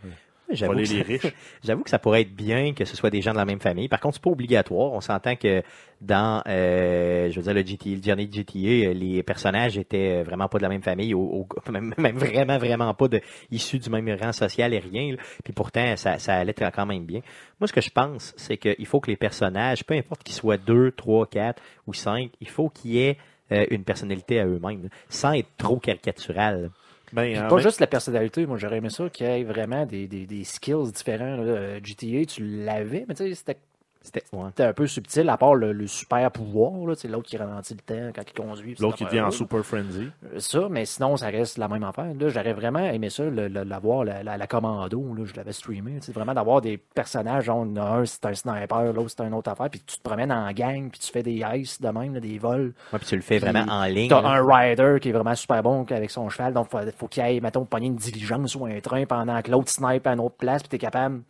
J'avoue 0.51 0.73
que 0.75 0.79
les 0.79 0.87
ça- 0.87 1.03
riches. 1.05 1.35
J'avoue 1.65 1.83
que 1.83 1.91
ça 1.91 1.99
pourrait 1.99 2.23
être 2.23 2.35
bien 2.35 2.73
que 2.73 2.85
ce 2.85 2.97
soit 2.97 3.11
des 3.11 3.21
gens 3.23 3.33
de 3.33 3.37
la 3.37 3.45
même 3.45 3.61
famille. 3.61 3.89
Par 3.89 4.01
contre, 4.01 4.15
c'est 4.17 4.23
pas 4.23 4.31
obligatoire. 4.31 4.93
On 4.93 5.01
s'entend 5.01 5.37
que 5.37 5.63
dans, 6.01 6.43
euh, 6.47 7.31
je 7.31 7.37
veux 7.41 7.43
dire, 7.43 7.55
le 7.55 7.67
GTA, 7.67 7.91
le 7.91 7.97
dernier 7.97 8.29
GTA, 8.33 8.59
euh, 8.89 8.93
les 8.95 9.23
personnages 9.23 9.77
étaient 9.77 10.19
euh, 10.19 10.23
vraiment 10.23 10.49
pas 10.49 10.59
de 10.59 10.63
la 10.63 10.69
même 10.69 10.83
famille, 10.83 11.13
au, 11.15 11.21
au- 11.21 11.49
même, 11.71 11.93
même 11.99 12.17
vraiment, 12.17 12.57
vraiment 12.59 12.95
pas 12.95 13.09
de, 13.09 13.21
issus 13.51 13.79
du 13.79 13.91
même 13.91 14.09
rang 14.21 14.33
social 14.33 14.73
et 14.75 14.79
rien. 14.79 15.13
là. 15.13 15.19
Puis 15.45 15.53
pourtant, 15.53 15.97
ça, 15.97 16.19
ça 16.19 16.35
allait 16.37 16.55
quand 16.55 16.87
même 16.87 17.05
bien. 17.05 17.21
Moi, 17.61 17.67
ce 17.69 17.73
que 17.73 17.81
je 17.81 17.91
pense, 17.91 18.33
c'est 18.37 18.57
qu'il 18.57 18.87
faut 18.87 19.01
que 19.01 19.11
les 19.11 19.17
personnages, 19.17 19.85
peu 19.85 19.95
importe 19.95 20.23
qu'ils 20.23 20.35
soient 20.37 20.57
deux, 20.57 20.93
trois, 20.93 21.27
quatre 21.27 21.63
ou 21.87 21.93
cinq, 21.95 22.31
il 22.41 22.49
faut 22.49 22.69
qu'ils 22.69 22.97
aient 22.99 23.17
euh, 23.51 23.67
une 23.71 23.83
personnalité 23.83 24.41
à 24.41 24.47
eux-mêmes, 24.47 24.89
sans 25.09 25.33
être 25.33 25.49
trop 25.57 25.79
caricatural. 25.79 26.71
Ben, 27.13 27.39
en 27.45 27.49
pas 27.49 27.55
même- 27.57 27.63
juste 27.65 27.81
la 27.81 27.87
personnalité. 27.87 28.47
Moi, 28.47 28.57
j'aurais 28.59 28.79
aimé 28.79 28.91
ça 28.91 29.09
qu'il 29.09 29.27
y 29.27 29.31
ait 29.31 29.45
vraiment 29.45 29.87
des, 29.87 30.07
des, 30.09 30.27
des 30.27 30.45
skills 30.45 30.93
différents. 30.93 31.37
là. 31.37 31.43
Euh, 31.43 31.81
GTA, 31.83 32.25
tu 32.27 32.45
l'avais, 32.45 33.05
mais 33.09 33.15
tu 33.15 33.25
sais, 33.29 33.35
c'était 33.35 33.59
C'était, 34.01 34.23
ouais. 34.33 34.49
un 34.65 34.73
peu 34.73 34.87
subtil, 34.87 35.29
à 35.29 35.37
part 35.37 35.55
le, 35.55 35.73
le 35.73 35.87
super 35.87 36.31
pouvoir. 36.31 36.97
sais, 36.97 37.09
L'autre 37.09 37.29
qui 37.29 37.37
ralentit 37.37 37.75
le 37.75 37.81
temps 37.81 38.11
quand 38.15 38.23
il 38.27 38.33
conduit. 38.33 38.77
L'autre 38.79 38.97
qui 38.97 39.05
devient 39.05 39.21
en. 39.21 39.31
Super 39.31 39.65
Frenzy. 39.65 40.09
Euh, 40.25 40.39
Ça, 40.39 40.69
mais 40.71 40.85
sinon, 40.87 41.17
ça 41.17 41.27
reste 41.29 41.59
la 41.59 41.69
même 41.69 41.85
affaire. 41.85 42.13
J'aurais 42.19 42.53
vraiment 42.55 42.79
aimé 42.79 43.11
ça, 43.11 43.25
l'avoir, 43.25 44.05
la, 44.05 44.23
la, 44.23 44.37
la 44.37 44.47
commando. 44.47 45.15
Là, 45.15 45.25
je 45.27 45.35
l'avais 45.35 45.53
streamé. 45.53 46.01
sais, 46.01 46.13
Vraiment 46.13 46.35
d'avoir 46.35 46.61
des 46.61 46.79
personnages, 46.79 47.45
genre, 47.45 47.65
un 47.65 48.05
c'est 48.07 48.25
un 48.25 48.35
sniper, 48.35 48.93
l'autre 48.93 49.11
c'est 49.17 49.25
une 49.25 49.35
autre 49.35 49.51
affaire, 49.51 49.69
puis 49.71 49.81
tu 49.87 49.99
te 49.99 50.03
promènes 50.03 50.33
en 50.33 50.51
gang, 50.53 50.91
puis 50.91 51.01
tu 51.01 51.11
fais 51.13 51.23
des 51.23 51.45
ice 51.57 51.81
de 51.81 51.89
même, 51.89 52.15
là, 52.15 52.21
des 52.21 52.39
vols. 52.39 52.73
Ouais, 52.93 52.99
puis 52.99 53.07
tu 53.09 53.17
le 53.17 53.23
fais 53.23 53.39
vraiment 53.39 53.65
en 53.71 53.85
ligne. 53.85 54.09
T'as 54.09 54.23
un 54.27 54.45
rider 54.47 54.99
qui 55.01 55.11
est 55.11 55.13
vraiment 55.13 55.35
super 55.35 55.63
bon 55.63 55.85
avec 55.91 56.11
son 56.11 56.29
cheval, 56.29 56.55
donc 56.55 56.71
faut, 56.71 56.79
faut 56.97 57.09
qu'il 57.09 57.23
aille, 57.23 57.41
mettons, 57.41 57.65
pogner 57.65 57.89
une 57.89 57.97
diligence 57.97 58.55
ou 58.55 58.65
un 58.67 58.81
train 58.81 59.05
pendant 59.07 59.41
que 59.43 59.51
l'autre 59.51 59.71
snipe 59.71 60.07
à 60.07 60.13
une 60.13 60.21
autre 60.21 60.37
place, 60.37 60.63
puis 60.63 60.69
t'es 60.71 60.79
capable 60.79 61.23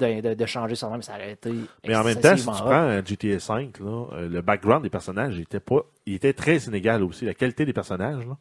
de, 0.00 0.20
de, 0.20 0.34
de 0.34 0.46
changer 0.46 0.74
son 0.74 0.90
nom, 0.90 1.00
ça 1.00 1.14
aurait 1.14 1.32
été 1.32 1.52
Mais 1.86 1.94
en 1.94 2.02
même 2.04 2.18
temps, 2.20 2.36
si 2.36 2.44
tu 2.46 2.50
prends 2.50 3.00
GTA 3.04 3.36
V, 3.56 3.70
là, 3.80 4.04
euh, 4.12 4.28
le 4.28 4.40
background 4.42 4.82
des 4.82 4.90
personnages 4.90 5.38
était 5.38 5.60
pas, 5.60 5.80
il 6.06 6.14
était 6.14 6.32
très 6.32 6.56
inégal 6.58 7.02
aussi. 7.04 7.24
La 7.26 7.34
qualité 7.34 7.64
des 7.64 7.72
personnages, 7.72 8.26
là. 8.26 8.36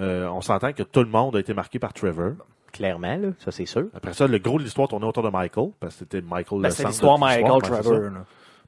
Euh, 0.00 0.26
on 0.28 0.40
s'entend 0.40 0.72
que 0.72 0.82
tout 0.82 1.00
le 1.00 1.10
monde 1.10 1.36
a 1.36 1.40
été 1.40 1.52
marqué 1.52 1.78
par 1.78 1.92
Trevor. 1.92 2.32
Clairement, 2.72 3.16
là, 3.16 3.28
ça 3.38 3.50
c'est 3.52 3.66
sûr. 3.66 3.84
Après 3.94 4.14
ça, 4.14 4.26
le 4.26 4.38
gros 4.38 4.58
de 4.58 4.62
l'histoire 4.64 4.88
tournait 4.88 5.06
autour 5.06 5.22
de 5.22 5.28
Michael, 5.28 5.68
parce 5.78 5.92
que 5.94 5.98
c'était 6.00 6.22
Michael 6.22 6.62
Ben, 6.62 6.68
le 6.68 6.70
c'est 6.70 6.82
centre 6.84 6.88
l'histoire 6.92 7.18
Michael 7.18 7.60
Trevor. 7.62 8.00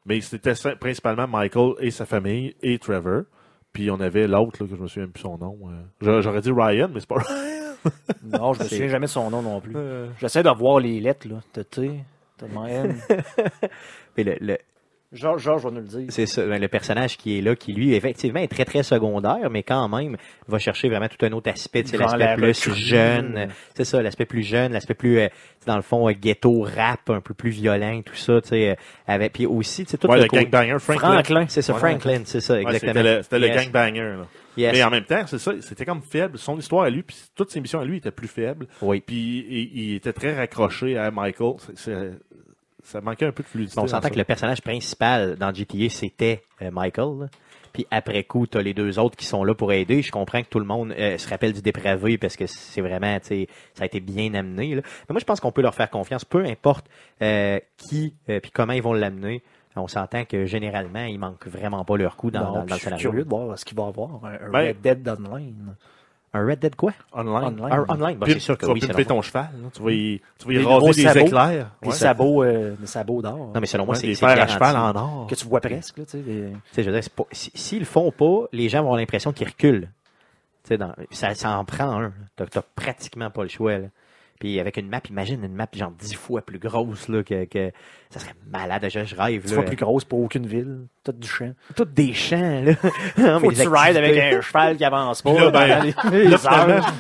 Mais 0.05 0.21
c'était 0.21 0.53
principalement 0.79 1.27
Michael 1.27 1.73
et 1.81 1.91
sa 1.91 2.05
famille 2.05 2.55
et 2.61 2.79
Trevor. 2.79 3.23
Puis 3.73 3.91
on 3.91 3.99
avait 4.01 4.29
l'autre, 4.29 4.59
que 4.59 4.67
je 4.77 4.81
me 4.83 4.87
souviens 4.87 5.09
plus 5.09 5.23
son 5.23 5.39
nom. 5.39 5.57
euh. 5.71 5.83
J'a- 6.03 6.21
J'aurais 6.21 6.43
dit 6.43 6.53
Ryan, 6.55 6.89
mais 6.93 7.01
c'est 7.01 7.09
pas 7.09 7.17
Ryan. 7.27 7.91
Non, 8.23 8.53
je 8.53 8.63
me 8.63 8.69
souviens 8.69 8.89
jamais 8.89 9.07
de 9.07 9.11
son 9.11 9.31
nom 9.31 9.41
non 9.43 9.61
plus. 9.63 9.73
Euh, 9.75 10.09
J'essaie 10.21 10.43
de 10.43 10.51
voir 10.51 10.79
les 10.79 11.01
lettres, 11.01 11.27
là. 11.27 11.37
Le, 14.17 14.37
le- 14.41 14.59
Georges, 15.13 15.67
nous 15.67 15.71
le 15.77 15.83
dire. 15.83 16.07
c'est 16.09 16.27
ça, 16.27 16.45
ben, 16.45 16.61
le 16.61 16.67
personnage 16.67 17.17
qui 17.17 17.39
est 17.39 17.41
là, 17.41 17.55
qui 17.55 17.73
lui, 17.73 17.95
effectivement, 17.95 18.41
est 18.41 18.49
très, 18.49 18.65
très 18.65 18.83
secondaire, 18.83 19.49
mais 19.49 19.63
quand 19.63 19.89
même, 19.89 20.17
va 20.49 20.59
chercher 20.59 20.89
vraiment 20.89 21.07
tout 21.07 21.25
un 21.25 21.31
autre 21.31 21.49
aspect, 21.51 21.85
tu 21.85 21.91
sais, 21.91 21.99
Genre 21.99 22.17
l'aspect 22.17 22.25
la 22.27 22.35
plus 22.35 22.67
recrue. 22.69 22.81
jeune, 22.81 23.49
c'est 23.77 23.85
ça, 23.85 24.03
l'aspect 24.03 24.25
plus 24.25 24.43
jeune, 24.43 24.73
l'aspect 24.73 24.95
plus, 24.95 25.21
euh, 25.21 25.29
dans 25.67 25.77
le 25.77 25.83
fond, 25.83 26.09
euh, 26.09 26.13
ghetto, 26.21 26.63
rap, 26.63 27.09
un 27.11 27.21
peu 27.21 27.33
plus 27.33 27.51
violent, 27.51 28.03
tout 28.05 28.17
ça, 28.17 28.41
tu 28.41 28.49
sais, 28.49 28.71
euh, 28.71 28.75
avec, 29.07 29.35
puis 29.35 29.47
aussi, 29.47 29.85
tu 29.85 29.93
sais, 29.93 29.99
tout 29.99 30.09
ouais, 30.09 30.19
le 30.21 30.27
gangbanger, 30.27 30.79
Franklin. 30.81 31.13
Franklin. 31.13 31.45
C'est 31.49 31.63
ça, 31.63 31.75
Ouais, 31.75 31.79
Franklin, 31.79 32.23
c'est 32.25 32.41
ça, 32.41 32.55
Ouais, 32.55 32.63
exactement. 32.63 33.23
c'était 33.23 33.39
le, 33.39 33.47
le 33.49 33.55
gangbanger. 33.55 34.01
Là. 34.17 34.27
Yes. 34.57 34.73
Mais 34.73 34.83
en 34.85 34.91
même 34.91 35.05
temps, 35.05 35.27
c'est 35.27 35.39
ça, 35.39 35.53
c'était 35.61 35.85
comme 35.85 36.03
faible. 36.03 36.39
Son 36.39 36.59
histoire 36.59 36.85
à 36.85 36.91
lui, 36.91 37.03
puis 37.03 37.17
toutes 37.35 37.51
ses 37.51 37.61
missions 37.61 37.81
à 37.81 37.85
lui 37.85 37.97
étaient 37.99 38.11
plus 38.11 38.29
faibles. 38.29 38.67
Oui. 38.83 39.03
Puis 39.05 39.47
il, 39.49 39.79
il 39.79 39.95
était 39.97 40.13
très 40.13 40.35
raccroché 40.37 40.97
à 40.97 41.11
Michael. 41.11 41.55
Ça 42.83 43.01
manquait 43.01 43.25
un 43.27 43.33
peu 43.33 43.43
de 43.43 43.49
fluidité. 43.49 43.79
On 43.81 43.87
s'entend 43.87 44.11
que 44.11 44.19
le 44.19 44.25
personnage 44.25 44.61
principal 44.61 45.37
dans 45.37 45.53
GTA, 45.55 45.89
c'était 45.89 46.43
euh, 46.61 46.71
Michael. 46.71 47.19
là. 47.21 47.27
puis 47.73 47.87
après 47.91 48.25
coup, 48.25 48.47
tu 48.47 48.59
as 48.59 48.63
les 48.63 48.75
deux 48.75 48.99
autres 48.99 49.17
qui 49.17 49.25
sont 49.25 49.43
là 49.43 49.55
pour 49.55 49.73
aider. 49.73 50.03
Je 50.03 50.13
comprends 50.13 50.43
que 50.43 50.49
tout 50.49 50.59
le 50.59 50.67
monde 50.67 50.93
euh, 50.93 51.17
se 51.17 51.27
rappelle 51.29 51.55
du 51.55 51.63
dépravé 51.63 52.19
parce 52.19 52.37
que 52.37 52.47
c'est 52.47 52.83
vraiment, 52.83 53.19
tu 53.21 53.27
sais, 53.29 53.49
ça 53.73 53.85
a 53.85 53.87
été 53.87 54.01
bien 54.01 54.35
amené. 54.35 54.75
là. 54.75 54.83
Mais 54.85 55.15
moi, 55.15 55.19
je 55.21 55.25
pense 55.25 55.41
qu'on 55.41 55.51
peut 55.51 55.63
leur 55.63 55.75
faire 55.75 55.89
confiance, 55.89 56.27
peu 56.27 56.45
importe 56.45 56.87
euh, 57.23 57.59
qui 57.79 58.13
euh, 58.29 58.39
puis 58.41 58.51
comment 58.51 58.75
ils 58.75 58.83
vont 58.83 58.93
l'amener. 58.93 59.43
On 59.77 59.89
s'entend 59.89 60.25
que 60.25 60.47
généralement, 60.47 61.05
ils 61.05 61.19
manquent 61.19 61.49
vraiment 61.49 61.85
pas 61.85 61.97
leur 61.97 62.17
coup 62.17 62.31
dans, 62.31 62.41
Non, 62.45 62.53
dans- 62.53 62.63
le 62.63 62.69
je 62.69 62.75
suis 62.75 62.85
scénario. 62.85 63.11
curieux 63.11 63.25
de 63.25 63.29
voir 63.29 63.59
ce 63.59 63.65
qu'il 63.65 63.77
va 63.77 63.85
y 63.85 63.89
avoir. 63.89 64.11
Un, 64.25 64.47
un 64.47 64.51
Ben- 64.51 64.69
Red 64.69 64.81
Dead 64.83 65.09
Online? 65.09 65.75
Un 66.37 66.47
Red 66.47 66.59
Dead 66.61 66.75
quoi? 66.77 66.93
Online. 67.13 67.33
Online. 67.61 67.73
Un 67.73 67.85
online, 67.89 68.19
bah, 68.19 68.25
Puis 68.27 68.35
c'est 68.35 68.39
sûr 68.41 68.55
que 68.57 68.61
tu 68.63 68.67
vas 68.67 68.73
oui. 68.73 68.81
c'est 68.81 68.87
pimper 68.89 69.03
normal. 69.05 69.17
ton 69.19 69.23
cheval. 69.23 69.49
là. 69.63 69.69
Tu 69.73 69.83
vas 69.83 69.91
y, 69.93 70.21
tu 70.39 70.47
vas 70.47 70.53
y 70.53 70.65
raser 70.65 70.87
des 71.03 71.09
sabots. 71.09 71.27
éclairs. 71.27 71.71
Des 71.83 71.89
Ouais. 71.89 71.95
sabots, 71.95 72.43
euh, 72.45 72.75
des 72.77 72.87
sabots 72.87 73.23
d'or. 73.23 73.37
Non, 73.55 73.61
mais 73.61 73.67
selon 73.67 73.85
moi, 73.87 73.95
Ouais, 73.95 74.01
c'est 74.01 74.07
des 74.09 74.15
fers 74.17 74.41
à 74.41 74.47
cheval 74.49 74.77
en 74.77 74.95
or. 74.97 75.27
que 75.29 75.35
tu 75.37 75.47
vois 75.47 75.61
presque. 75.61 75.99
Là, 75.99 76.05
tu 76.05 76.11
sais, 76.11 76.23
Tu 76.73 76.83
je 76.83 76.91
veux 76.91 77.01
dire, 77.01 77.11
pas- 77.11 77.25
si- 77.33 77.53
s'ils 77.55 77.79
le 77.81 77.85
font 77.85 78.11
pas, 78.13 78.47
les 78.53 78.69
gens 78.69 78.79
vont 78.79 78.87
avoir 78.87 78.99
l'impression 78.99 79.33
qu'ils 79.33 79.47
reculent. 79.49 79.89
Tu 80.65 80.69
sais, 80.69 80.79
dans- 80.79 80.95
ça, 81.11 81.35
ça 81.35 81.57
en 81.59 81.65
prend 81.65 82.01
un. 82.03 82.13
T'as 82.37 82.47
t'as 82.47 82.63
pratiquement 82.75 83.31
pas 83.31 83.43
le 83.43 83.49
choix. 83.49 83.79
Là. 83.79 83.87
Puis 84.41 84.59
avec 84.61 84.77
une 84.77 84.89
map, 84.89 85.01
imagine 85.09 85.45
une 85.45 85.55
map 85.55 85.67
genre 85.73 85.93
dix 85.93 86.15
fois 86.15 86.43
plus 86.43 86.59
grosse 86.59 87.09
là, 87.09 87.23
que, 87.23 87.45
que 87.45 87.71
ça 88.11 88.19
serait 88.21 88.35
malade. 88.51 88.85
Je, 88.91 89.05
je 89.05 89.15
rêve. 89.17 89.43
Tu 89.43 89.49
Là. 89.51 89.55
vois 89.55 89.65
plus 89.65 89.77
grosse 89.77 90.05
pour 90.05 90.21
aucune 90.21 90.47
ville. 90.47 90.81
Tout 91.05 91.13
du 91.13 91.29
champ. 91.29 91.53
Toutes 91.77 91.95
des 91.95 92.13
champs. 92.13 92.63
Là. 92.63 92.73
Non, 93.19 93.39
Faut 93.41 93.49
mais 93.51 93.55
que 93.55 93.63
tu 93.63 93.69
rides 93.69 93.97
avec 93.97 94.19
un 94.35 94.41
cheval 94.41 94.77
qui 94.77 94.85
avance 94.85 95.23
pas. 95.23 95.33
Là, 95.33 95.51
ben, 95.51 95.93
les- 96.11 96.25
Là, 96.29 96.39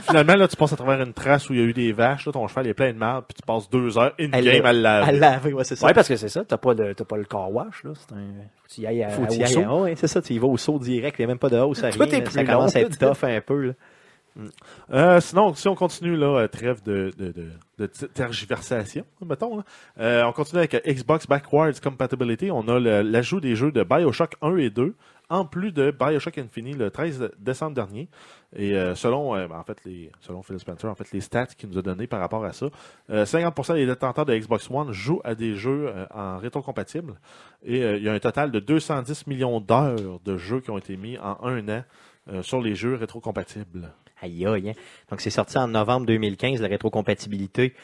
finalement, 0.06 0.34
là, 0.36 0.46
tu 0.48 0.56
passes 0.56 0.72
à 0.72 0.76
travers 0.76 1.00
une 1.04 1.12
trace 1.12 1.50
où 1.50 1.54
il 1.54 1.58
y 1.60 1.62
a 1.62 1.66
eu 1.66 1.72
des 1.72 1.92
vaches, 1.92 2.26
là, 2.26 2.32
ton 2.32 2.46
cheval 2.46 2.66
est 2.68 2.74
plein 2.74 2.92
de 2.92 2.98
marde, 2.98 3.24
puis 3.26 3.34
tu 3.34 3.42
passes 3.46 3.68
deux 3.68 3.98
heures 3.98 4.14
in 4.20 4.28
Elle 4.32 4.44
game 4.44 4.66
à 4.66 4.72
le 4.72 4.80
laver. 4.80 5.08
À 5.08 5.12
laver, 5.12 5.52
ouais, 5.52 5.64
c'est 5.64 5.76
ça. 5.76 5.86
Ouais, 5.86 5.92
parce 5.94 6.08
que 6.08 6.16
c'est 6.16 6.28
ça. 6.28 6.44
T'as 6.44 6.56
pas, 6.56 6.72
le- 6.74 6.94
t'as 6.94 7.04
pas 7.04 7.16
le 7.16 7.24
car 7.24 7.50
wash. 7.52 7.82
Là. 7.84 7.90
C'est 7.96 8.14
un... 8.14 8.18
Faut 8.18 8.68
que 8.68 8.74
tu 8.74 8.80
y 8.82 8.86
ailles 8.86 9.02
à, 9.02 9.08
Faut 9.10 9.22
à- 9.24 9.34
y 9.34 9.42
ailles. 9.42 9.66
Ah 9.68 9.74
ouais, 9.76 9.94
c'est 9.96 10.06
ça, 10.06 10.22
tu 10.22 10.34
y 10.34 10.38
vas 10.38 10.46
au 10.46 10.56
saut 10.56 10.78
direct, 10.78 11.16
il 11.18 11.22
n'y 11.22 11.24
a 11.24 11.28
même 11.28 11.38
pas 11.38 11.48
de 11.50 11.58
hausse 11.58 11.82
à 11.82 11.88
rien. 11.90 12.22
Ça 12.30 12.44
commence 12.44 12.76
à 12.76 12.80
être 12.80 12.96
tough 12.98 13.24
un 13.24 13.40
peu. 13.40 13.60
Là. 13.68 13.72
Euh, 14.92 15.20
sinon, 15.20 15.54
si 15.54 15.68
on 15.68 15.74
continue, 15.74 16.16
là, 16.16 16.26
euh, 16.26 16.48
trêve 16.48 16.82
de, 16.82 17.12
tergiversation, 18.14 19.04
mettons, 19.24 19.58
là. 19.58 19.64
Euh, 19.98 20.24
on 20.24 20.32
continue 20.32 20.58
avec 20.58 20.84
Xbox 20.86 21.26
Backwards 21.26 21.80
Compatibility. 21.82 22.50
On 22.50 22.66
a 22.68 22.78
l'ajout 22.78 23.40
des 23.40 23.56
jeux 23.56 23.72
de 23.72 23.82
Bioshock 23.84 24.36
1 24.42 24.56
et 24.56 24.70
2, 24.70 24.94
en 25.30 25.44
plus 25.44 25.72
de 25.72 25.90
Bioshock 25.90 26.38
Infinite 26.38 26.76
le 26.76 26.90
13 26.90 27.30
décembre 27.38 27.74
dernier. 27.74 28.08
Et 28.56 28.74
selon, 28.94 29.34
euh, 29.34 29.48
ben, 29.48 29.58
en 29.58 29.64
fait, 29.64 29.78
selon 30.20 30.42
Phil 30.42 30.58
Spencer, 30.58 30.88
en 30.88 30.94
fait, 30.94 31.10
les 31.12 31.20
stats 31.20 31.46
qu'il 31.46 31.68
nous 31.70 31.78
a 31.78 31.82
donné 31.82 32.06
par 32.06 32.20
rapport 32.20 32.44
à 32.44 32.52
ça, 32.52 32.66
euh, 33.10 33.24
50% 33.24 33.74
des 33.74 33.86
détenteurs 33.86 34.26
de 34.26 34.36
Xbox 34.36 34.68
One 34.70 34.92
jouent 34.92 35.20
à 35.24 35.34
des 35.34 35.54
jeux 35.56 35.92
en 36.12 36.38
rétrocompatible. 36.38 37.14
Et 37.64 37.80
il 37.80 38.02
y 38.02 38.08
a 38.08 38.12
un 38.12 38.18
total 38.18 38.50
de 38.50 38.60
210 38.60 39.26
millions 39.26 39.60
d'heures 39.60 40.20
de 40.24 40.36
jeux 40.36 40.60
qui 40.60 40.70
ont 40.70 40.78
été 40.78 40.96
mis 40.96 41.18
en 41.18 41.38
un 41.42 41.68
an 41.68 41.84
sur 42.42 42.60
les 42.60 42.74
jeux 42.74 42.94
rétrocompatibles. 42.94 43.90
Aïe 44.24 44.46
aïe. 44.46 44.70
hein. 44.70 44.72
Donc 45.10 45.20
c'est 45.20 45.30
sorti 45.30 45.58
en 45.58 45.68
novembre 45.68 46.06
2015, 46.06 46.60
la 46.62 46.68
rétrocompatibilité 46.68 47.74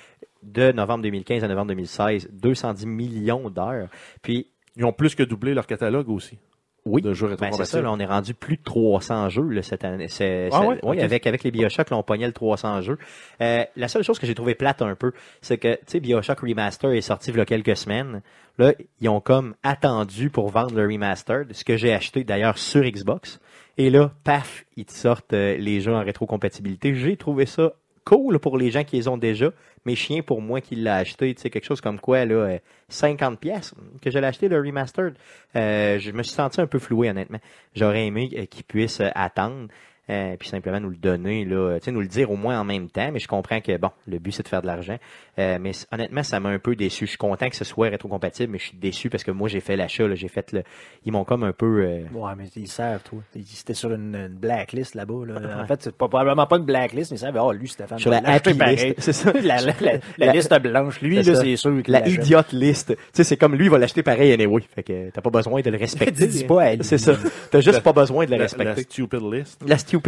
de 0.42 0.72
novembre 0.72 1.02
2015 1.02 1.44
à 1.44 1.48
novembre 1.48 1.68
2016, 1.68 2.28
210 2.32 2.86
millions 2.86 3.50
d'heures. 3.50 3.88
Puis 4.22 4.46
Ils 4.76 4.84
ont 4.84 4.92
plus 4.92 5.14
que 5.14 5.22
doublé 5.22 5.52
leur 5.54 5.66
catalogue 5.66 6.08
aussi. 6.08 6.38
oui, 6.86 7.02
De 7.02 7.12
jeux 7.12 7.28
ben, 7.38 7.52
c'est 7.52 7.64
ça, 7.66 7.82
là, 7.82 7.92
on 7.92 7.98
est 8.00 8.06
rendu 8.06 8.32
plus 8.32 8.56
de 8.56 8.62
300 8.62 9.28
jeux 9.28 9.48
là, 9.50 9.62
cette 9.62 9.84
année. 9.84 10.08
C'est, 10.08 10.48
Ah 10.50 10.62
ouais? 10.66 10.78
oui, 10.82 11.00
avec, 11.02 11.26
avec 11.26 11.44
les 11.44 11.50
Bioshock, 11.50 11.90
là, 11.90 11.98
on 11.98 12.02
pognait 12.02 12.26
le 12.26 12.32
300 12.32 12.80
jeux. 12.80 12.96
Euh, 13.42 13.64
la 13.76 13.88
seule 13.88 14.02
chose 14.02 14.18
que 14.18 14.26
j'ai 14.26 14.34
trouvé 14.34 14.54
plate 14.54 14.80
un 14.80 14.94
peu, 14.94 15.12
c'est 15.42 15.58
que, 15.58 15.74
tu 15.74 15.80
sais, 15.88 16.00
Bioshock 16.00 16.40
Remaster 16.40 16.92
est 16.92 17.02
sorti 17.02 17.30
il 17.32 17.36
y 17.36 17.40
a 17.40 17.44
quelques 17.44 17.76
semaines. 17.76 18.22
Là, 18.56 18.72
ils 19.00 19.08
ont 19.10 19.20
comme 19.20 19.54
attendu 19.62 20.30
pour 20.30 20.48
vendre 20.48 20.74
le 20.74 20.82
Remastered, 20.86 21.52
ce 21.52 21.64
que 21.64 21.76
j'ai 21.76 21.92
acheté 21.92 22.24
d'ailleurs 22.24 22.56
sur 22.56 22.82
Xbox. 22.82 23.40
Et 23.80 23.88
là, 23.88 24.12
paf, 24.24 24.66
ils 24.76 24.84
te 24.84 24.92
sortent 24.92 25.32
euh, 25.32 25.56
les 25.56 25.80
jeux 25.80 25.94
en 25.94 26.04
rétrocompatibilité. 26.04 26.94
J'ai 26.94 27.16
trouvé 27.16 27.46
ça 27.46 27.72
cool 28.04 28.38
pour 28.38 28.58
les 28.58 28.70
gens 28.70 28.84
qui 28.84 28.96
les 28.96 29.08
ont 29.08 29.16
déjà, 29.16 29.52
mais 29.86 29.94
chien 29.94 30.20
pour 30.20 30.42
moi 30.42 30.60
qui 30.60 30.76
l'a 30.76 30.96
acheté, 30.96 31.34
tu 31.34 31.40
sais, 31.40 31.48
quelque 31.48 31.64
chose 31.64 31.80
comme 31.80 31.98
quoi, 31.98 32.26
là, 32.26 32.34
euh, 32.34 32.58
50 32.90 33.40
pièces 33.40 33.74
que 34.02 34.10
je 34.10 34.18
l'ai 34.18 34.26
acheté, 34.26 34.48
le 34.48 34.58
remastered. 34.58 35.14
Euh, 35.56 35.98
je 35.98 36.10
me 36.10 36.22
suis 36.22 36.34
senti 36.34 36.60
un 36.60 36.66
peu 36.66 36.78
floué, 36.78 37.08
honnêtement. 37.08 37.38
J'aurais 37.74 38.06
aimé 38.06 38.28
euh, 38.36 38.44
qu'ils 38.44 38.64
puissent 38.64 39.00
euh, 39.00 39.08
attendre. 39.14 39.68
Euh, 40.10 40.36
puis 40.38 40.48
simplement 40.48 40.80
nous 40.80 40.90
le 40.90 40.96
donner, 40.96 41.44
là, 41.44 41.78
tu 41.78 41.84
sais, 41.84 41.92
nous 41.92 42.00
le 42.00 42.08
dire 42.08 42.30
au 42.30 42.36
moins 42.36 42.60
en 42.60 42.64
même 42.64 42.88
temps, 42.90 43.10
mais 43.12 43.20
je 43.20 43.28
comprends 43.28 43.60
que, 43.60 43.76
bon, 43.76 43.90
le 44.08 44.18
but, 44.18 44.32
c'est 44.32 44.42
de 44.42 44.48
faire 44.48 44.60
de 44.62 44.66
l'argent. 44.66 44.98
Euh, 45.38 45.58
mais 45.60 45.70
honnêtement, 45.92 46.22
ça 46.24 46.40
m'a 46.40 46.48
un 46.50 46.58
peu 46.58 46.74
déçu. 46.76 47.06
Je 47.06 47.10
suis 47.10 47.18
content 47.18 47.48
que 47.48 47.56
ce 47.56 47.64
soit 47.64 47.88
rétrocompatible, 47.88 48.52
mais 48.52 48.58
je 48.58 48.64
suis 48.64 48.76
déçu 48.76 49.08
parce 49.08 49.24
que 49.24 49.30
moi, 49.30 49.48
j'ai 49.48 49.60
fait 49.60 49.76
l'achat, 49.76 50.06
là, 50.08 50.14
j'ai 50.16 50.28
fait 50.28 50.52
le... 50.52 50.62
Ils 51.06 51.12
m'ont 51.12 51.24
comme 51.24 51.44
un 51.44 51.52
peu... 51.52 51.82
euh, 51.84 52.00
Ouais, 52.12 52.32
mais 52.36 52.44
ils 52.56 52.68
savent, 52.68 53.02
toi. 53.04 53.20
Ils- 53.36 53.44
C'était 53.46 53.74
sur 53.74 53.92
une, 53.92 54.14
une 54.16 54.28
blacklist 54.28 54.94
là-bas. 54.94 55.24
Là. 55.26 55.62
En 55.62 55.66
fait, 55.66 55.82
c'est 55.82 55.94
pas, 55.96 56.08
probablement 56.08 56.46
pas 56.46 56.56
une 56.56 56.64
blacklist, 56.64 57.10
mais 57.12 57.16
ils 57.16 57.20
savent, 57.20 57.38
oh, 57.40 57.52
lui, 57.52 57.68
Stéphane, 57.68 57.98
Sur 57.98 58.10
la 58.10 58.18
happy 58.26 58.52
list, 58.52 58.94
c'est 58.98 59.12
ça. 59.12 59.32
la, 59.42 59.60
la, 59.60 59.72
la- 60.18 60.32
liste 60.32 60.52
blanche. 60.60 61.00
Lui, 61.00 61.22
c'est 61.24 61.32
là, 61.32 61.40
c'est 61.40 61.56
sûr 61.56 61.70
La 61.86 62.00
l'achète. 62.00 62.14
idiot 62.24 62.38
list. 62.52 62.88
Tu 62.88 62.96
sais, 63.12 63.24
c'est 63.24 63.36
comme 63.36 63.54
lui, 63.54 63.66
il 63.66 63.70
va 63.70 63.78
l'acheter 63.78 64.02
pareil 64.02 64.32
anyway. 64.32 64.62
Fait 64.74 64.82
que 64.82 65.10
t'as 65.10 65.20
pas 65.20 65.30
besoin 65.30 65.60
de 65.60 65.70
le 65.70 65.76
respecter. 65.78 66.26
Dis 66.26 66.44
pas 66.44 66.62
à 66.62 66.74
lui. 66.74 66.84
C'est 66.84 66.98
ça. 66.98 67.14
T'as 67.50 67.60
juste 67.60 67.80
pas 67.80 67.92
besoin 67.92 68.26
de 68.26 68.30
le 68.32 68.36
respecter. 68.42 68.64
la 68.64 68.76
stupid 68.76 69.20
list. 69.32 69.62
La 69.66 69.78
stupid 69.78 69.99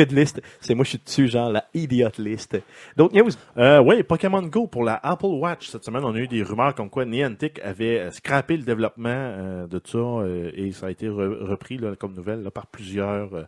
c'est 0.61 0.75
moi 0.75 0.85
je 0.85 0.91
suis 0.91 0.99
dessus, 0.99 1.29
genre 1.29 1.51
la 1.51 1.65
idiot 1.75 2.09
list. 2.19 2.57
D'autres 2.97 3.15
news? 3.17 3.31
Euh, 3.57 3.81
oui, 3.83 4.03
Pokémon 4.03 4.43
Go 4.43 4.67
pour 4.67 4.85
la 4.85 5.01
Apple 5.03 5.27
Watch. 5.27 5.69
Cette 5.69 5.85
semaine, 5.85 6.05
on 6.05 6.15
a 6.15 6.19
eu 6.19 6.29
des 6.29 6.43
rumeurs 6.43 6.75
comme 6.75 6.91
quoi 6.91 7.05
Niantic 7.05 7.61
avait 7.61 7.99
euh, 8.01 8.11
scrappé 8.11 8.57
le 8.57 8.63
développement 8.65 9.09
euh, 9.11 9.67
de 9.67 9.81
ça 9.85 9.99
et 10.55 10.73
ça 10.73 10.87
a 10.87 10.91
été 10.91 11.09
re- 11.09 11.45
repris 11.45 11.79
comme 11.99 12.15
nouvelle 12.15 12.51
par 12.51 12.67
plusieurs 12.67 13.47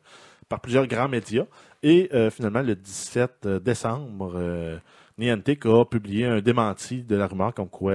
par 0.48 0.60
plusieurs 0.60 0.86
grands 0.86 1.08
médias. 1.08 1.44
Et 1.82 2.10
finalement, 2.30 2.62
le 2.62 2.74
17 2.74 3.46
décembre, 3.62 4.80
Niantic 5.18 5.64
a 5.66 5.84
publié 5.84 6.26
un 6.26 6.40
démenti 6.40 7.02
de 7.02 7.16
la 7.16 7.26
rumeur 7.26 7.52
comme 7.54 7.68
quoi 7.68 7.94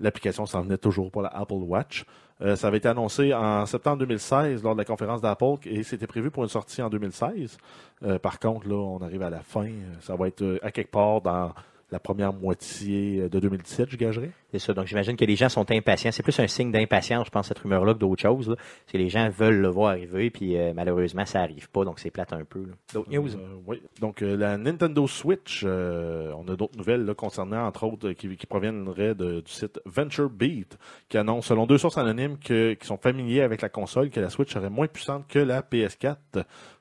l'application 0.00 0.46
s'en 0.46 0.62
venait 0.62 0.78
toujours 0.78 1.10
pour 1.10 1.22
la 1.22 1.28
Apple 1.28 1.54
Watch. 1.54 2.04
Euh, 2.42 2.54
ça 2.54 2.68
avait 2.68 2.76
été 2.78 2.88
annoncé 2.88 3.32
en 3.32 3.64
septembre 3.64 3.98
2016 3.98 4.62
lors 4.62 4.74
de 4.74 4.78
la 4.78 4.84
conférence 4.84 5.22
d'Apple 5.22 5.56
et 5.64 5.82
c'était 5.82 6.06
prévu 6.06 6.30
pour 6.30 6.42
une 6.42 6.50
sortie 6.50 6.82
en 6.82 6.90
2016. 6.90 7.56
Euh, 8.04 8.18
par 8.18 8.38
contre, 8.38 8.68
là, 8.68 8.74
on 8.76 8.98
arrive 9.02 9.22
à 9.22 9.30
la 9.30 9.40
fin. 9.40 9.64
Euh, 9.64 9.94
Ça 10.00 10.16
va 10.16 10.28
être 10.28 10.42
euh, 10.42 10.58
à 10.62 10.70
quelque 10.70 10.90
part 10.90 11.22
dans 11.22 11.52
la 11.92 12.00
première 12.00 12.32
moitié 12.32 13.20
euh, 13.22 13.28
de 13.28 13.38
2017, 13.38 13.90
je 13.90 13.96
gagerais. 13.96 14.30
C'est 14.52 14.58
ça. 14.58 14.72
Donc 14.74 14.86
j'imagine 14.86 15.16
que 15.16 15.24
les 15.24 15.36
gens 15.36 15.48
sont 15.48 15.70
impatients. 15.70 16.10
C'est 16.10 16.22
plus 16.22 16.38
un 16.40 16.46
signe 16.48 16.72
d'impatience, 16.72 17.26
je 17.26 17.30
pense, 17.30 17.48
cette 17.48 17.58
rumeur-là, 17.60 17.94
que 17.94 17.98
d'autres 17.98 18.22
choses. 18.22 18.48
Là. 18.48 18.56
Parce 18.56 18.92
que 18.92 18.98
les 18.98 19.08
gens 19.08 19.28
veulent 19.30 19.60
le 19.60 19.68
voir 19.68 19.90
arriver, 19.90 20.30
puis 20.30 20.56
euh, 20.56 20.72
malheureusement, 20.74 21.24
ça 21.26 21.40
arrive 21.42 21.68
pas, 21.70 21.84
donc 21.84 22.00
c'est 22.00 22.10
plate 22.10 22.32
un 22.32 22.44
peu. 22.44 22.64
D'autres 22.92 23.10
news? 23.10 23.36
Euh, 23.36 23.56
oui. 23.66 23.80
Donc, 24.00 24.22
euh, 24.22 24.36
la 24.36 24.56
Nintendo 24.58 25.06
Switch, 25.06 25.64
on 25.64 26.44
a 26.48 26.56
d'autres 26.56 26.76
nouvelles 26.76 27.04
là, 27.04 27.14
concernant, 27.14 27.66
entre 27.66 27.84
autres, 27.84 28.12
qui, 28.12 28.36
qui 28.36 28.46
proviendraient 28.46 29.14
de- 29.14 29.40
du 29.40 29.52
site 29.52 29.80
Venture 29.84 30.30
Beat, 30.30 30.78
qui 31.08 31.18
annonce, 31.18 31.46
selon 31.46 31.66
deux 31.66 31.78
sources 31.78 31.98
anonymes 31.98 32.38
que, 32.38 32.74
qui 32.74 32.86
sont 32.86 32.96
familiers 32.98 33.42
avec 33.42 33.62
la 33.62 33.68
console, 33.68 34.10
que 34.10 34.20
la 34.20 34.30
Switch 34.30 34.52
serait 34.52 34.70
moins 34.70 34.88
puissante 34.88 35.26
que 35.28 35.38
la 35.38 35.62
PS4, 35.62 36.16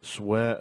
soit 0.02 0.58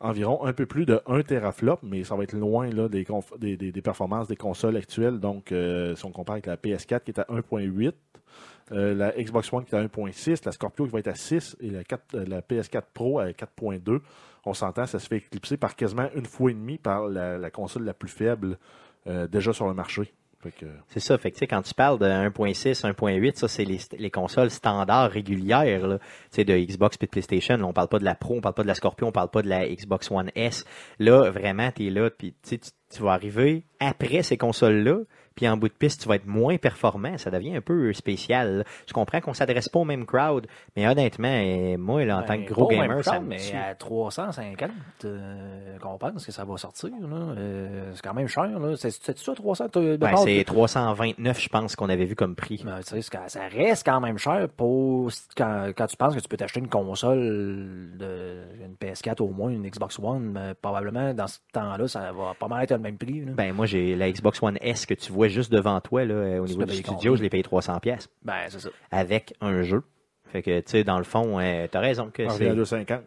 environ 0.00 0.44
un 0.44 0.52
peu 0.52 0.66
plus 0.66 0.86
de 0.86 1.00
1 1.06 1.22
teraflop, 1.22 1.78
mais 1.82 2.04
ça 2.04 2.16
va 2.16 2.24
être 2.24 2.34
loin 2.34 2.68
là, 2.68 2.88
des, 2.88 3.56
des, 3.56 3.82
performances 3.82 4.28
des 4.28 4.36
consoles 4.36 4.76
actuelles. 4.76 5.18
Donc, 5.18 5.52
euh, 5.52 5.94
si 5.96 6.04
on 6.04 6.12
compare 6.12 6.34
avec 6.34 6.46
la 6.46 6.56
PS4 6.56 7.00
qui 7.04 7.10
est 7.10 7.20
à 7.20 7.24
1.8, 7.24 7.92
euh, 8.72 8.94
la 8.94 9.12
Xbox 9.12 9.52
One 9.52 9.64
qui 9.64 9.74
est 9.74 9.78
à 9.78 9.84
1.6, 9.84 10.44
la 10.44 10.52
Scorpio 10.52 10.86
qui 10.86 10.92
va 10.92 10.98
être 10.98 11.08
à 11.08 11.14
6 11.14 11.56
et 11.60 11.70
la, 11.70 11.84
4 11.84 12.14
euh, 12.14 12.24
la 12.26 12.40
PS4 12.40 12.82
Pro 12.92 13.20
à 13.20 13.28
4.2. 13.28 14.00
On 14.44 14.54
s'entend, 14.54 14.86
ça 14.86 14.98
se 14.98 15.08
fait 15.08 15.18
éclipser 15.18 15.56
par 15.56 15.74
quasiment 15.74 16.08
une 16.14 16.26
fois 16.26 16.50
et 16.50 16.54
demie 16.54 16.78
par 16.78 17.08
la, 17.08 17.50
console 17.50 17.84
la 17.84 17.94
plus 17.94 18.08
faible 18.08 18.58
déjà 19.28 19.52
sur 19.52 19.66
le 19.68 19.74
marché. 19.74 20.12
C'est 20.88 21.00
ça. 21.00 21.18
Fait 21.18 21.30
que, 21.30 21.38
tu 21.38 21.46
quand 21.46 21.62
tu 21.62 21.74
parles 21.74 21.98
de 21.98 22.06
1.6, 22.06 22.82
1.8, 22.82 23.36
ça, 23.36 23.48
c'est 23.48 23.64
les, 23.64 23.78
les 23.98 24.10
consoles 24.10 24.50
standards 24.50 25.10
régulières, 25.10 25.86
là. 25.86 25.98
Tu 26.32 26.44
de 26.44 26.56
Xbox 26.56 26.96
et 27.00 27.06
de 27.06 27.10
PlayStation. 27.10 27.56
Là, 27.56 27.64
on 27.64 27.72
parle 27.72 27.88
pas 27.88 27.98
de 27.98 28.04
la 28.04 28.14
Pro, 28.14 28.36
on 28.36 28.40
parle 28.40 28.54
pas 28.54 28.62
de 28.62 28.68
la 28.68 28.74
Scorpio, 28.74 29.06
on 29.06 29.12
parle 29.12 29.30
pas 29.30 29.42
de 29.42 29.48
la 29.48 29.68
Xbox 29.68 30.10
One 30.10 30.30
S. 30.34 30.64
Là, 30.98 31.30
vraiment, 31.30 31.70
t'es 31.70 31.90
là, 31.90 32.10
puis 32.10 32.34
tu 32.42 32.58
tu 32.58 32.70
tu 32.90 33.02
vas 33.02 33.12
arriver 33.12 33.64
après 33.80 34.22
ces 34.22 34.36
consoles-là, 34.36 34.98
puis 35.36 35.46
en 35.48 35.56
bout 35.56 35.68
de 35.68 35.74
piste, 35.74 36.02
tu 36.02 36.08
vas 36.08 36.16
être 36.16 36.26
moins 36.26 36.56
performant. 36.56 37.16
Ça 37.18 37.30
devient 37.30 37.54
un 37.56 37.60
peu 37.60 37.92
spécial. 37.92 38.58
là. 38.58 38.64
Je 38.88 38.92
comprends 38.92 39.20
qu'on 39.20 39.34
s'adresse 39.34 39.68
pas 39.68 39.78
au 39.80 39.84
même 39.84 40.06
crowd, 40.06 40.46
mais 40.76 40.88
honnêtement, 40.88 41.76
moi, 41.78 42.04
là, 42.04 42.18
en 42.18 42.22
tant 42.22 42.42
que 42.42 42.48
gros 42.52 42.66
Ben, 42.68 42.76
au 42.78 42.80
gamer, 42.80 42.94
même 42.96 43.02
ça 43.02 43.20
me 43.20 43.28
mais 43.28 43.54
à 43.54 43.74
350 43.74 44.70
euh, 45.04 45.78
qu'on 45.78 45.98
pense 45.98 46.24
que 46.26 46.32
ça 46.32 46.44
va 46.44 46.56
sortir. 46.56 46.90
là. 47.02 47.16
Euh, 47.36 47.90
c'est 47.94 48.02
quand 48.02 48.14
même 48.14 48.28
cher. 48.28 48.48
C'est, 48.76 48.90
ça, 48.90 49.34
300? 49.34 49.68
t'as- 49.68 49.80
de 49.80 49.96
Ben, 49.96 50.16
c'est 50.16 50.42
329, 50.44 51.40
je 51.40 51.48
pense, 51.48 51.76
qu'on 51.76 51.88
avait 51.88 52.04
vu 52.06 52.16
comme 52.16 52.34
prix. 52.34 52.62
Ben, 52.64 52.80
ça 52.82 53.40
reste 53.50 53.84
quand 53.86 54.00
même 54.00 54.18
cher 54.18 54.48
pour 54.56 55.10
quand, 55.36 55.68
quand 55.76 55.86
tu 55.86 55.96
penses 55.96 56.14
que 56.14 56.20
tu 56.20 56.28
peux 56.28 56.36
t'acheter 56.36 56.60
une 56.60 56.68
console, 56.68 57.90
de, 57.98 58.38
une 58.64 58.74
PS4 58.74 59.20
au 59.22 59.28
moins, 59.28 59.50
une 59.50 59.68
Xbox 59.68 59.98
One, 59.98 60.32
ben, 60.32 60.54
probablement 60.60 61.12
dans 61.14 61.26
ce 61.26 61.38
temps-là, 61.52 61.88
ça 61.88 62.12
va 62.12 62.34
pas 62.38 62.48
mal 62.48 62.64
être 62.64 62.72
le 62.72 62.78
même 62.78 62.96
prix. 62.96 63.24
là. 63.24 63.32
Ben, 63.34 63.52
moi, 63.52 63.66
j'ai 63.66 63.94
la 63.96 64.10
Xbox 64.10 64.42
One 64.42 64.58
S 64.60 64.86
que 64.86 64.94
tu 64.94 65.12
vois 65.12 65.25
juste 65.28 65.52
devant 65.52 65.80
toi, 65.80 66.04
là, 66.04 66.14
euh, 66.14 66.38
au 66.38 66.46
niveau 66.46 66.64
du 66.64 66.74
studio, 66.74 66.94
combien? 66.94 67.16
je 67.16 67.22
l'ai 67.22 67.30
payé 67.30 67.42
300 67.42 67.80
pièces 67.80 68.08
Ben, 68.24 68.34
c'est 68.48 68.60
ça. 68.60 68.68
avec 68.90 69.34
un 69.40 69.62
jeu. 69.62 69.82
Fait 70.32 70.42
que, 70.42 70.58
tu 70.58 70.64
sais, 70.66 70.84
dans 70.84 70.98
le 70.98 71.04
fond, 71.04 71.38
euh, 71.38 71.66
t'as 71.70 71.80
raison 71.80 72.10
que 72.12 72.28
c'est, 72.30 72.50
2,50. 72.52 73.00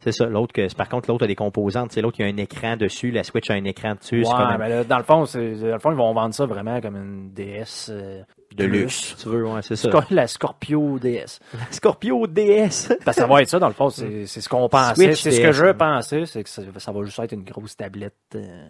c'est 0.00 0.12
ça. 0.12 0.26
L'autre, 0.26 0.52
que, 0.52 0.74
par 0.74 0.88
contre, 0.88 1.08
l'autre 1.10 1.24
a 1.24 1.26
des 1.26 1.34
composantes. 1.34 1.88
Tu 1.90 1.94
sais, 1.94 2.00
l'autre, 2.02 2.16
il 2.20 2.26
y 2.26 2.30
a 2.30 2.32
un 2.32 2.36
écran 2.36 2.76
dessus. 2.76 3.10
La 3.10 3.24
Switch 3.24 3.50
a 3.50 3.54
un 3.54 3.64
écran 3.64 3.94
dessus. 3.94 4.24
c'est 4.24 4.30
Ouais, 4.30 4.58
mais 4.58 4.68
là, 4.68 4.84
dans 4.84 4.98
le 4.98 5.04
fond, 5.04 5.24
c'est, 5.24 5.54
dans 5.54 5.72
le 5.72 5.78
fond, 5.78 5.90
ils 5.90 5.96
vont 5.96 6.12
vendre 6.12 6.34
ça 6.34 6.44
vraiment 6.44 6.80
comme 6.82 6.96
une 6.96 7.32
DS 7.32 7.88
euh, 7.90 8.22
de 8.54 8.64
luxe. 8.64 9.16
Tu 9.18 9.28
veux, 9.28 9.46
ouais, 9.46 9.62
c'est 9.62 9.76
ça. 9.76 9.90
La 10.10 10.26
Scorpio 10.26 10.98
DS. 10.98 11.40
Scorpio 11.70 12.26
DS. 12.26 12.92
Ben, 13.04 13.12
ça 13.12 13.26
va 13.26 13.40
être 13.40 13.48
ça, 13.48 13.58
dans 13.58 13.68
le 13.68 13.74
fond. 13.74 13.88
C'est, 13.88 14.26
c'est 14.26 14.42
ce 14.42 14.48
qu'on 14.48 14.68
pensait. 14.68 15.14
C'est 15.14 15.30
ce 15.30 15.36
DS. 15.36 15.46
que 15.46 15.52
je 15.52 15.72
pensais, 15.72 16.26
c'est 16.26 16.44
que 16.44 16.50
ça, 16.50 16.62
ça 16.76 16.92
va 16.92 17.02
juste 17.04 17.18
être 17.18 17.32
une 17.32 17.44
grosse 17.44 17.74
tablette 17.76 18.14
euh, 18.34 18.68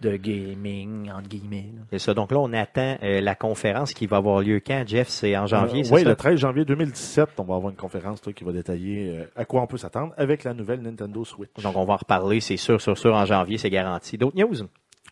de 0.00 0.16
gaming, 0.16 1.10
entre 1.10 1.28
guillemets. 1.28 1.66
C'est 1.90 1.98
ça. 1.98 2.14
Donc 2.14 2.32
là, 2.32 2.38
on 2.38 2.52
attend 2.52 2.96
euh, 3.02 3.20
la 3.20 3.34
conférence 3.34 3.92
qui 3.92 4.06
va 4.06 4.16
avoir 4.18 4.40
lieu 4.40 4.60
quand, 4.64 4.84
Jeff? 4.86 5.08
C'est 5.08 5.36
en 5.36 5.46
janvier, 5.46 5.80
Euh, 5.80 5.84
c'est 5.84 5.94
oui, 5.94 6.02
ça? 6.02 6.08
le 6.08 6.16
13 6.16 6.38
janvier 6.38 6.64
2017, 6.64 7.28
on 7.38 7.44
va 7.44 7.56
avoir 7.56 7.70
une 7.70 7.76
conférence 7.76 8.20
qui 8.20 8.44
va 8.44 8.52
détailler 8.52 9.10
euh, 9.10 9.24
à 9.36 9.44
quoi 9.44 9.62
on 9.62 9.66
peut 9.66 9.76
s'attendre 9.78 10.12
avec 10.16 10.44
la 10.44 10.54
nouvelle 10.54 10.80
Nintendo 10.82 11.24
Switch. 11.24 11.50
Donc 11.62 11.76
on 11.76 11.84
va 11.84 11.94
en 11.94 11.96
reparler, 11.98 12.40
c'est 12.40 12.56
sûr, 12.56 12.80
sûr, 12.80 12.96
sûr, 12.96 13.14
en 13.14 13.24
janvier, 13.26 13.58
c'est 13.58 13.70
garanti. 13.70 14.16
D'autres 14.18 14.36
news? 14.36 14.66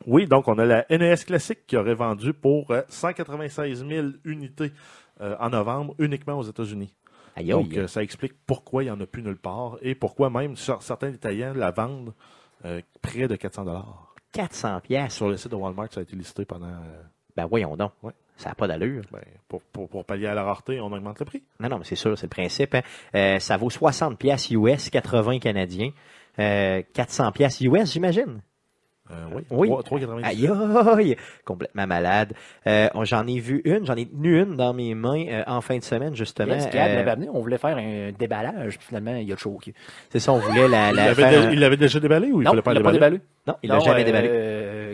Oui, 0.07 0.26
donc 0.26 0.47
on 0.49 0.59
a 0.59 0.64
la 0.64 0.86
NES 0.91 1.16
classique 1.26 1.66
qui 1.66 1.76
aurait 1.76 1.95
vendu 1.95 2.32
pour 2.32 2.70
euh, 2.70 2.82
196 2.89 3.84
000 3.86 4.07
unités 4.24 4.72
euh, 5.20 5.34
en 5.41 5.51
novembre 5.51 5.95
uniquement 5.99 6.39
aux 6.39 6.45
États-Unis. 6.45 6.95
Aïe, 7.36 7.49
Donc 7.49 7.72
aïe. 7.72 7.80
euh, 7.80 7.86
ça 7.89 8.03
explique 8.03 8.32
pourquoi 8.47 8.82
il 8.82 8.86
n'y 8.86 8.93
en 8.93 9.01
a 9.01 9.07
plus 9.07 9.22
nulle 9.22 9.36
part 9.39 9.76
et 9.82 9.95
pourquoi 9.95 10.30
même 10.30 10.57
certains 10.57 11.11
détaillants 11.11 11.53
la 11.55 11.70
vendent 11.72 12.14
euh, 12.64 12.80
près 13.03 13.28
de 13.28 13.36
400 13.36 13.64
dollars. 13.64 14.07
400 14.33 14.81
pièces. 14.81 15.14
Sur 15.14 15.29
le 15.29 15.37
site 15.37 15.51
de 15.51 15.57
Walmart, 15.57 15.89
ça 15.93 16.01
a 16.01 16.03
été 16.03 16.16
listé 16.16 16.45
pendant 16.45 16.66
euh, 16.66 17.03
Ben 17.37 17.47
voyons 17.47 17.76
donc. 17.76 17.93
Ouais. 18.03 18.12
Ça 18.37 18.51
n'a 18.51 18.55
pas 18.55 18.68
d'allure. 18.68 19.03
ben, 19.11 19.20
pour, 19.49 19.61
pour, 19.62 19.89
pour 19.89 20.05
pallier 20.05 20.26
à 20.29 20.35
la 20.35 20.45
rareté, 20.45 20.81
on 20.81 20.93
augmente 20.93 21.18
le 21.18 21.24
prix. 21.24 21.43
Non, 21.59 21.68
non, 21.68 21.79
mais 21.79 21.85
c'est 21.85 21.97
sûr, 21.97 22.16
c'est 22.16 22.26
le 22.26 22.31
principe. 22.31 22.74
hein. 22.74 22.83
Euh, 23.14 23.39
ça 23.41 23.57
vaut 23.57 23.70
60 23.70 24.16
pièces 24.18 24.51
US, 24.51 24.91
80 24.91 25.41
canadiens. 25.41 25.91
Euh, 26.39 26.83
400 26.93 27.33
pièces 27.33 27.61
US, 27.62 27.93
j'imagine. 27.93 28.41
Euh, 29.11 29.14
oui, 29.34 29.42
Oui. 29.50 29.68
3, 29.68 29.82
3,99. 29.82 30.24
Aïe, 30.24 30.50
aïe, 30.98 31.16
complètement 31.44 31.86
malade. 31.86 32.32
Euh, 32.66 32.88
on- 32.94 33.04
j'en 33.04 33.26
ai 33.26 33.38
vu 33.40 33.62
une, 33.64 33.86
j'en 33.86 33.94
ai 33.96 34.06
tenu 34.06 34.40
une 34.42 34.56
dans 34.56 34.74
mes 34.74 34.94
mains 34.94 35.24
euh, 35.28 35.42
en 35.46 35.61
fin 35.61 35.78
de 35.78 35.82
semaine, 35.82 36.14
justement. 36.14 36.54
Yes, 36.54 36.68
Gab 36.70 36.90
Euh, 36.90 37.11
amené, 37.12 37.28
on 37.32 37.40
voulait 37.40 37.59
faire 37.59 37.76
un 37.76 38.11
déballage, 38.18 38.78
puis 38.78 38.88
finalement, 38.88 39.14
il 39.16 39.32
a 39.32 39.36
choqué. 39.36 39.72
c'est 40.11 40.18
ça, 40.18 40.32
on 40.32 40.38
voulait 40.38 40.68
la, 40.68 40.90
Il 40.90 40.96
la 40.96 41.04
l'avait 41.06 41.14
faire 41.22 41.52
il 41.52 41.59
l'avait 41.61 41.76
déjà 41.76 42.00
déballé 42.00 42.30
ou 42.32 42.42
il 42.42 42.44
non, 42.44 42.50
fallait 42.50 42.62
pas 42.62 42.74
il 42.74 42.92
déballé. 42.92 43.20
Non, 43.46 43.54
il 43.62 43.70
l'a 43.70 43.78
jamais 43.80 44.02
euh, 44.02 44.04
déballé. 44.04 44.28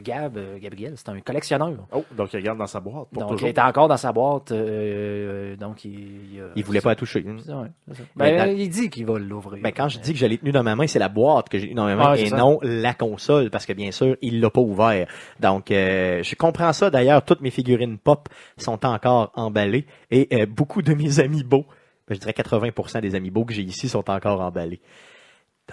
Gab, 0.01 0.37
euh, 0.37 0.59
Gabriel, 0.59 0.95
c'est 0.97 1.09
un 1.09 1.21
collectionneur. 1.21 1.73
Oh, 1.93 2.05
donc 2.17 2.33
il 2.33 2.43
garde 2.43 2.59
dans 2.59 2.67
sa 2.67 2.81
boîte 2.81 3.09
pour 3.13 3.23
donc, 3.23 3.31
toujours. 3.33 3.49
il 3.49 3.51
était 3.51 3.61
encore 3.61 3.89
dans 3.89 3.97
sa 3.97 4.13
boîte. 4.13 4.53
euh, 4.53 5.57
donc, 5.57 5.85
il, 5.85 6.35
il, 6.35 6.41
a- 6.41 6.45
Il 6.57 6.65
voulait 6.65 6.81
pas 6.81 6.91
la 6.91 6.97
toucher. 6.97 7.25
Ouais. 7.25 7.69
Mais 8.17 8.37
Ben, 8.37 8.57
il 8.59 8.69
dit 8.69 8.91
qu'il 8.91 9.07
va 9.07 9.19
l'ouvrir. 9.19 9.63
Ben, 9.63 9.73
quand 9.73 9.89
je 9.89 9.99
dis 9.99 10.13
que 10.13 10.19
je 10.19 10.27
l'ai 10.27 10.39
tenu 10.39 10.53
dans 10.53 10.63
ma 10.63 10.77
main, 10.77 10.87
c'est 10.87 10.99
la 10.99 11.09
boîte 11.09 11.49
que 11.49 11.59
j'ai 11.59 11.67
tenue 11.67 11.75
dans 11.77 11.85
ma 11.87 11.97
main 11.97 12.11
Ah, 12.13 12.17
et 12.19 12.27
ça. 12.27 12.37
non 12.37 12.59
la 12.63 12.95
console, 12.95 13.51
parce 13.51 13.67
que 13.67 13.73
bien 13.73 13.91
sûr, 13.91 14.17
il 14.23 14.41
l'a 14.41 14.51
pas 14.51 14.61
ouvert. 14.61 15.07
Donc, 15.41 15.71
euh, 15.71 16.23
je 16.23 16.35
comprends 16.35 16.73
ça. 16.73 16.91
D'ailleurs, 16.91 17.25
toutes 17.25 17.41
mes 17.41 17.51
figurines 17.51 17.99
pop 17.99 18.29
sont 18.57 18.85
encore 18.87 19.33
emballées 19.35 19.87
et 20.11 20.29
euh, 20.33 20.47
beaucoup 20.47 20.83
de 20.83 20.95
mes 20.95 21.21
amiibo, 21.21 21.65
ben, 22.09 22.15
je 22.15 22.21
dirais 22.21 22.33
80% 22.33 23.01
des 23.01 23.15
amiibo 23.15 23.45
que 23.45 23.55
j'ai 23.55 23.63
ici 23.63 23.89
sont 23.89 24.09
encore 24.11 24.41
emballés. 24.41 24.81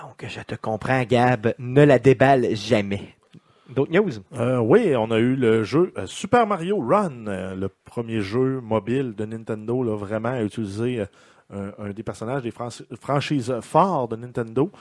Donc, 0.01 0.25
je 0.25 0.39
te 0.41 0.55
comprends, 0.55 1.03
Gab, 1.03 1.53
ne 1.59 1.83
la 1.83 1.99
déballe 1.99 2.55
jamais. 2.55 3.01
D'autres 3.75 3.91
news? 3.91 4.11
Euh, 4.33 4.57
oui, 4.59 4.95
on 4.95 5.11
a 5.11 5.19
eu 5.19 5.35
le 5.35 5.63
jeu 5.63 5.93
euh, 5.97 6.05
Super 6.05 6.45
Mario 6.45 6.77
Run, 6.79 7.27
euh, 7.27 7.55
le 7.55 7.69
premier 7.69 8.21
jeu 8.21 8.59
mobile 8.61 9.13
de 9.15 9.25
Nintendo, 9.25 9.83
là, 9.83 9.95
vraiment 9.95 10.29
à 10.29 10.43
utiliser 10.43 11.05
un, 11.53 11.89
des 11.89 12.03
personnages 12.03 12.43
des 12.43 12.51
fran- 12.51 12.69
franchises 13.01 13.53
forts 13.61 14.07
de 14.07 14.15
Nintendo, 14.15 14.71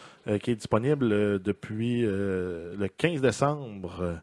qui 0.41 0.53
est 0.53 0.55
disponible 0.55 1.09
depuis 1.43 2.03
le 2.03 2.87
15 2.97 3.21
décembre 3.21 4.21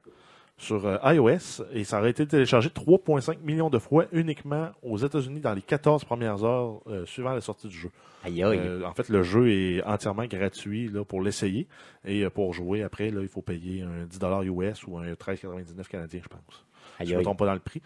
sur 0.58 0.86
euh, 0.88 0.97
iOS, 1.03 1.64
et 1.72 1.84
ça 1.84 1.99
aurait 1.99 2.10
été 2.10 2.26
téléchargé 2.26 2.70
3,5 2.70 3.38
millions 3.43 3.70
de 3.70 3.78
fois 3.78 4.05
uniquement 4.12 4.70
aux 4.82 4.97
États-Unis 4.97 5.39
dans 5.39 5.53
les 5.53 5.62
14 5.62 6.03
premières 6.03 6.43
heures 6.43 6.82
euh, 6.88 7.05
suivant 7.05 7.34
la 7.34 7.41
sortie 7.41 7.68
du 7.68 7.78
jeu. 7.78 7.91
Aïe, 8.24 8.43
aïe. 8.43 8.60
Euh, 8.60 8.84
en 8.84 8.93
fait, 8.93 9.10
le 9.10 9.22
jeu 9.22 9.51
est 9.51 9.84
entièrement 9.84 10.26
gratuit 10.26 10.89
là, 10.89 11.05
pour 11.05 11.22
l'essayer. 11.22 11.68
Et 12.05 12.24
euh, 12.24 12.32
pour 12.32 12.53
jouer, 12.53 12.82
après, 12.82 13.12
là, 13.12 13.22
il 13.22 13.28
faut 13.28 13.43
payer 13.43 13.84
un 13.84 14.05
10 14.05 14.20
US 14.49 14.88
ou 14.88 14.97
un 14.97 15.14
13,99 15.14 15.88
canadien, 15.88 16.22
je 16.24 16.28
pense. 16.28 16.66
aïe, 16.99 17.08
Je 17.08 17.16
ne 17.16 17.22
trompe 17.22 17.38
pas 17.38 17.45
dans 17.45 17.53
le 17.53 17.60
prix. 17.60 17.82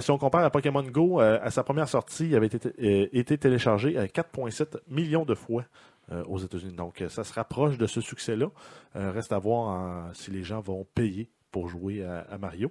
Si 0.00 0.10
on 0.10 0.18
compare 0.18 0.44
à 0.44 0.50
Pokémon 0.50 0.82
Go, 0.82 1.20
à 1.20 1.50
sa 1.50 1.64
première 1.64 1.88
sortie, 1.88 2.26
il 2.26 2.36
avait 2.36 2.48
été, 2.48 3.18
été 3.18 3.38
téléchargé 3.38 3.96
à 3.96 4.06
4,7 4.06 4.76
millions 4.88 5.24
de 5.24 5.34
fois 5.34 5.64
aux 6.28 6.38
États-Unis. 6.38 6.74
Donc, 6.74 7.02
ça 7.08 7.24
se 7.24 7.32
rapproche 7.32 7.78
de 7.78 7.86
ce 7.86 8.00
succès-là. 8.00 8.50
Reste 8.94 9.32
à 9.32 9.38
voir 9.38 10.08
euh, 10.08 10.10
si 10.12 10.30
les 10.30 10.42
gens 10.42 10.60
vont 10.60 10.86
payer 10.94 11.30
pour 11.50 11.68
jouer 11.68 12.04
à, 12.04 12.26
à 12.30 12.38
Mario. 12.38 12.70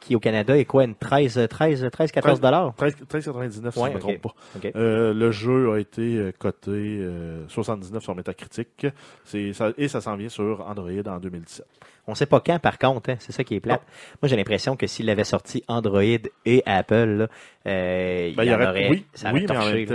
Qui 0.00 0.16
au 0.16 0.20
Canada 0.20 0.56
est 0.56 0.64
quoi? 0.64 0.84
Une 0.84 0.94
13, 0.94 1.46
13, 1.50 1.88
13, 1.92 2.12
14 2.12 2.40
dollars? 2.40 2.74
13 2.76 2.96
13,99 3.08 3.70
si 3.72 3.78
Ouais, 3.78 3.88
je 3.88 3.90
ne 3.90 3.94
me 3.94 3.98
trompe 3.98 4.22
pas. 4.22 4.34
Euh, 4.74 5.12
le 5.12 5.30
jeu 5.30 5.72
a 5.72 5.78
été 5.78 6.16
euh, 6.16 6.32
coté 6.38 6.70
euh, 6.70 7.46
79 7.48 8.02
sur 8.02 8.14
Metacritic 8.14 8.86
ça, 9.24 9.72
et 9.76 9.88
ça 9.88 10.00
s'en 10.00 10.16
vient 10.16 10.30
sur 10.30 10.66
Android 10.66 10.90
en 11.06 11.18
2017. 11.18 11.66
On 12.06 12.14
sait 12.14 12.26
pas 12.26 12.40
quand, 12.40 12.58
par 12.58 12.78
contre, 12.78 13.10
hein, 13.10 13.16
c'est 13.18 13.30
ça 13.32 13.44
qui 13.44 13.54
est 13.54 13.60
plate. 13.60 13.82
Moi, 14.22 14.28
j'ai 14.28 14.36
l'impression 14.36 14.74
que 14.74 14.86
s'il 14.86 15.08
avait 15.10 15.22
sorti 15.22 15.62
Android 15.68 16.02
et 16.02 16.62
Apple, 16.64 16.94
là, 16.94 17.28
euh, 17.66 18.32
Ben, 18.34 18.44
il 18.44 18.50
y 18.50 18.54
aurait, 18.54 18.66
aurait, 18.66 18.88
oui, 18.88 19.04
ça 19.12 19.30
aurait 19.30 19.40
oui 19.40 19.46
mais 19.48 19.56
en 19.56 19.64
même 19.66 19.86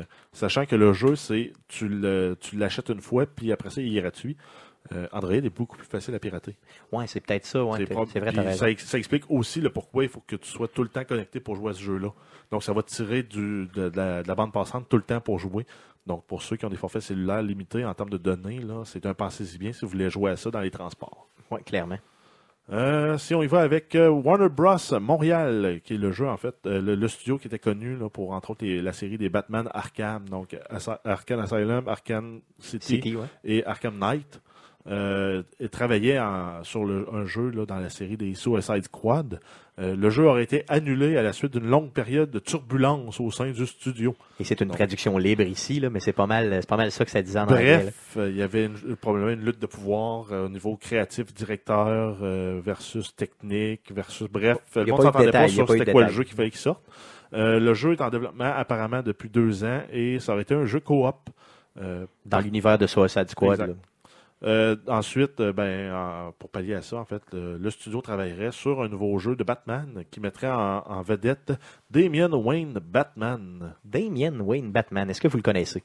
temps, 0.00 0.06
sachant 0.32 0.64
que 0.64 0.76
le 0.76 0.92
jeu, 0.92 1.16
c'est 1.16 1.52
tu 1.68 1.88
l'achètes 2.54 2.88
une 2.88 3.00
fois, 3.00 3.26
puis 3.26 3.52
après 3.52 3.70
ça, 3.70 3.82
il 3.82 3.96
est 3.96 4.00
gratuit. 4.00 4.36
Euh, 4.92 5.06
Android 5.12 5.32
est 5.32 5.48
beaucoup 5.48 5.76
plus 5.78 5.86
facile 5.86 6.14
à 6.14 6.18
pirater. 6.18 6.56
Ouais, 6.92 7.06
c'est 7.06 7.20
peut-être 7.20 7.46
ça. 7.46 7.64
Ouais, 7.64 7.86
C'est 8.12 8.20
vrai, 8.20 8.54
ça, 8.54 8.68
ex- 8.70 8.84
ça 8.84 8.98
explique 8.98 9.24
aussi 9.30 9.60
le 9.62 9.70
pourquoi 9.70 10.04
il 10.04 10.10
faut 10.10 10.20
que 10.26 10.36
tu 10.36 10.46
sois 10.48 10.68
tout 10.68 10.82
le 10.82 10.90
temps 10.90 11.04
connecté 11.04 11.40
pour 11.40 11.56
jouer 11.56 11.70
à 11.70 11.74
ce 11.74 11.80
jeu-là. 11.82 12.10
Donc, 12.50 12.62
ça 12.62 12.72
va 12.74 12.82
te 12.82 12.90
tirer 12.90 13.22
du, 13.22 13.66
de, 13.74 13.88
de 13.88 13.96
la, 13.96 14.22
de 14.22 14.28
la 14.28 14.34
bande 14.34 14.52
passante 14.52 14.86
tout 14.88 14.96
le 14.98 15.02
temps 15.02 15.20
pour 15.22 15.38
jouer. 15.38 15.66
Donc, 16.06 16.24
pour 16.26 16.42
ceux 16.42 16.56
qui 16.56 16.66
ont 16.66 16.68
des 16.68 16.76
forfaits 16.76 17.00
cellulaires 17.00 17.40
limités 17.42 17.82
en 17.84 17.94
termes 17.94 18.10
de 18.10 18.18
données, 18.18 18.58
là, 18.58 18.82
c'est 18.84 19.06
un 19.06 19.14
pensez-y 19.14 19.56
bien 19.56 19.72
si 19.72 19.86
vous 19.86 19.90
voulez 19.90 20.10
jouer 20.10 20.32
à 20.32 20.36
ça 20.36 20.50
dans 20.50 20.60
les 20.60 20.70
transports. 20.70 21.28
Ouais, 21.50 21.62
clairement. 21.62 21.98
Euh, 22.72 23.18
si 23.18 23.34
on 23.34 23.42
y 23.42 23.46
va 23.46 23.60
avec 23.60 23.94
euh, 23.94 24.08
Warner 24.08 24.48
Bros. 24.48 24.76
Montréal, 25.00 25.80
qui 25.84 25.94
est 25.94 25.98
le 25.98 26.12
jeu, 26.12 26.26
en 26.26 26.36
fait, 26.38 26.54
euh, 26.66 26.80
le, 26.80 26.94
le 26.94 27.08
studio 27.08 27.36
qui 27.38 27.46
était 27.46 27.58
connu 27.58 27.94
là, 27.96 28.08
pour, 28.08 28.32
entre 28.32 28.50
autres, 28.50 28.64
les- 28.64 28.80
la 28.80 28.94
série 28.94 29.18
des 29.18 29.28
Batman 29.28 29.68
Arkham, 29.74 30.28
donc 30.30 30.56
Asa- 30.70 31.00
Arkham 31.04 31.40
Asylum, 31.40 31.86
Arkham 31.88 32.40
City, 32.58 32.86
City, 32.96 33.16
ouais. 33.16 33.26
et 33.44 33.64
Arkham 33.66 33.98
Knight, 33.98 34.40
euh, 34.86 35.42
travaillait 35.70 36.18
en- 36.18 36.62
sur 36.62 36.84
le- 36.84 37.06
un 37.12 37.24
jeu 37.24 37.50
là, 37.50 37.64
dans 37.66 37.78
la 37.78 37.88
série 37.90 38.16
des 38.16 38.34
Suicide 38.34 38.84
Squad. 38.84 39.40
Euh, 39.80 39.96
le 39.96 40.08
jeu 40.10 40.24
aurait 40.26 40.44
été 40.44 40.64
annulé 40.68 41.16
à 41.16 41.22
la 41.22 41.32
suite 41.32 41.52
d'une 41.54 41.66
longue 41.68 41.90
période 41.90 42.30
de 42.30 42.38
turbulence 42.38 43.18
au 43.18 43.30
sein 43.32 43.50
du 43.50 43.66
studio. 43.66 44.14
Et 44.38 44.44
c'est 44.44 44.60
une 44.60 44.68
Donc- 44.68 44.76
traduction 44.76 45.18
libre 45.18 45.42
ici, 45.42 45.80
là, 45.80 45.90
mais 45.90 45.98
c'est 46.00 46.12
pas 46.12 46.26
mal, 46.28 46.58
c'est 46.60 46.68
pas 46.68 46.76
mal 46.76 46.92
ça 46.92 47.04
que 47.04 47.10
ça 47.10 47.22
disait 47.22 47.40
en. 47.40 47.46
Bref, 47.46 48.14
euh, 48.16 48.30
il 48.30 48.36
y 48.36 48.42
avait 48.42 48.66
une- 48.66 48.94
probablement 48.96 49.32
une 49.32 49.44
lutte 49.44 49.58
de 49.58 49.66
pouvoir 49.66 50.26
euh, 50.32 50.46
au 50.46 50.48
niveau 50.48 50.76
créatif, 50.76 51.34
directeur 51.34 52.18
euh, 52.22 52.60
versus 52.64 53.16
technique, 53.16 53.90
versus 53.92 54.28
bref, 54.30 54.58
le 54.76 54.84
monde 54.84 54.86
pas 54.86 54.92
eu 54.94 54.96
de 54.98 55.12
s'entendait 55.12 55.30
pas 55.32 55.48
sur 55.48 55.68
c'était 55.78 55.92
quoi 55.92 56.04
le 56.04 56.12
jeu 56.12 56.22
qu'il 56.24 56.36
fallait 56.36 56.50
qu'il 56.50 56.60
sorte. 56.60 56.82
Le 57.32 57.74
jeu 57.74 57.92
est 57.94 58.00
en 58.00 58.10
développement 58.10 58.52
apparemment 58.54 59.02
depuis 59.02 59.28
deux 59.28 59.64
ans 59.64 59.80
et 59.92 60.20
ça 60.20 60.34
aurait 60.34 60.42
été 60.42 60.54
un 60.54 60.66
jeu 60.66 60.78
coop. 60.78 61.16
euh, 61.80 62.06
Dans 62.24 62.38
l'univers 62.38 62.78
de 62.78 62.86
Suicide 62.86 63.28
Squad. 63.28 63.74
Euh, 64.44 64.76
ensuite, 64.88 65.40
euh, 65.40 65.52
ben, 65.54 65.92
en- 65.92 66.32
pour 66.38 66.50
pallier 66.50 66.74
à 66.74 66.82
ça, 66.82 66.96
en 66.98 67.04
fait, 67.06 67.22
le, 67.32 67.56
le 67.56 67.70
studio 67.70 68.02
travaillerait 68.02 68.52
sur 68.52 68.82
un 68.82 68.88
nouveau 68.88 69.18
jeu 69.18 69.36
de 69.36 69.44
Batman 69.44 70.04
qui 70.10 70.20
mettrait 70.20 70.50
en, 70.50 70.82
en 70.86 71.00
vedette 71.02 71.52
Damian 71.90 72.30
Wayne 72.32 72.74
Batman. 72.78 73.74
Damien 73.84 74.38
Wayne 74.40 74.70
Batman, 74.70 75.08
est-ce 75.08 75.20
que 75.22 75.28
vous 75.28 75.38
le 75.38 75.42
connaissez? 75.42 75.82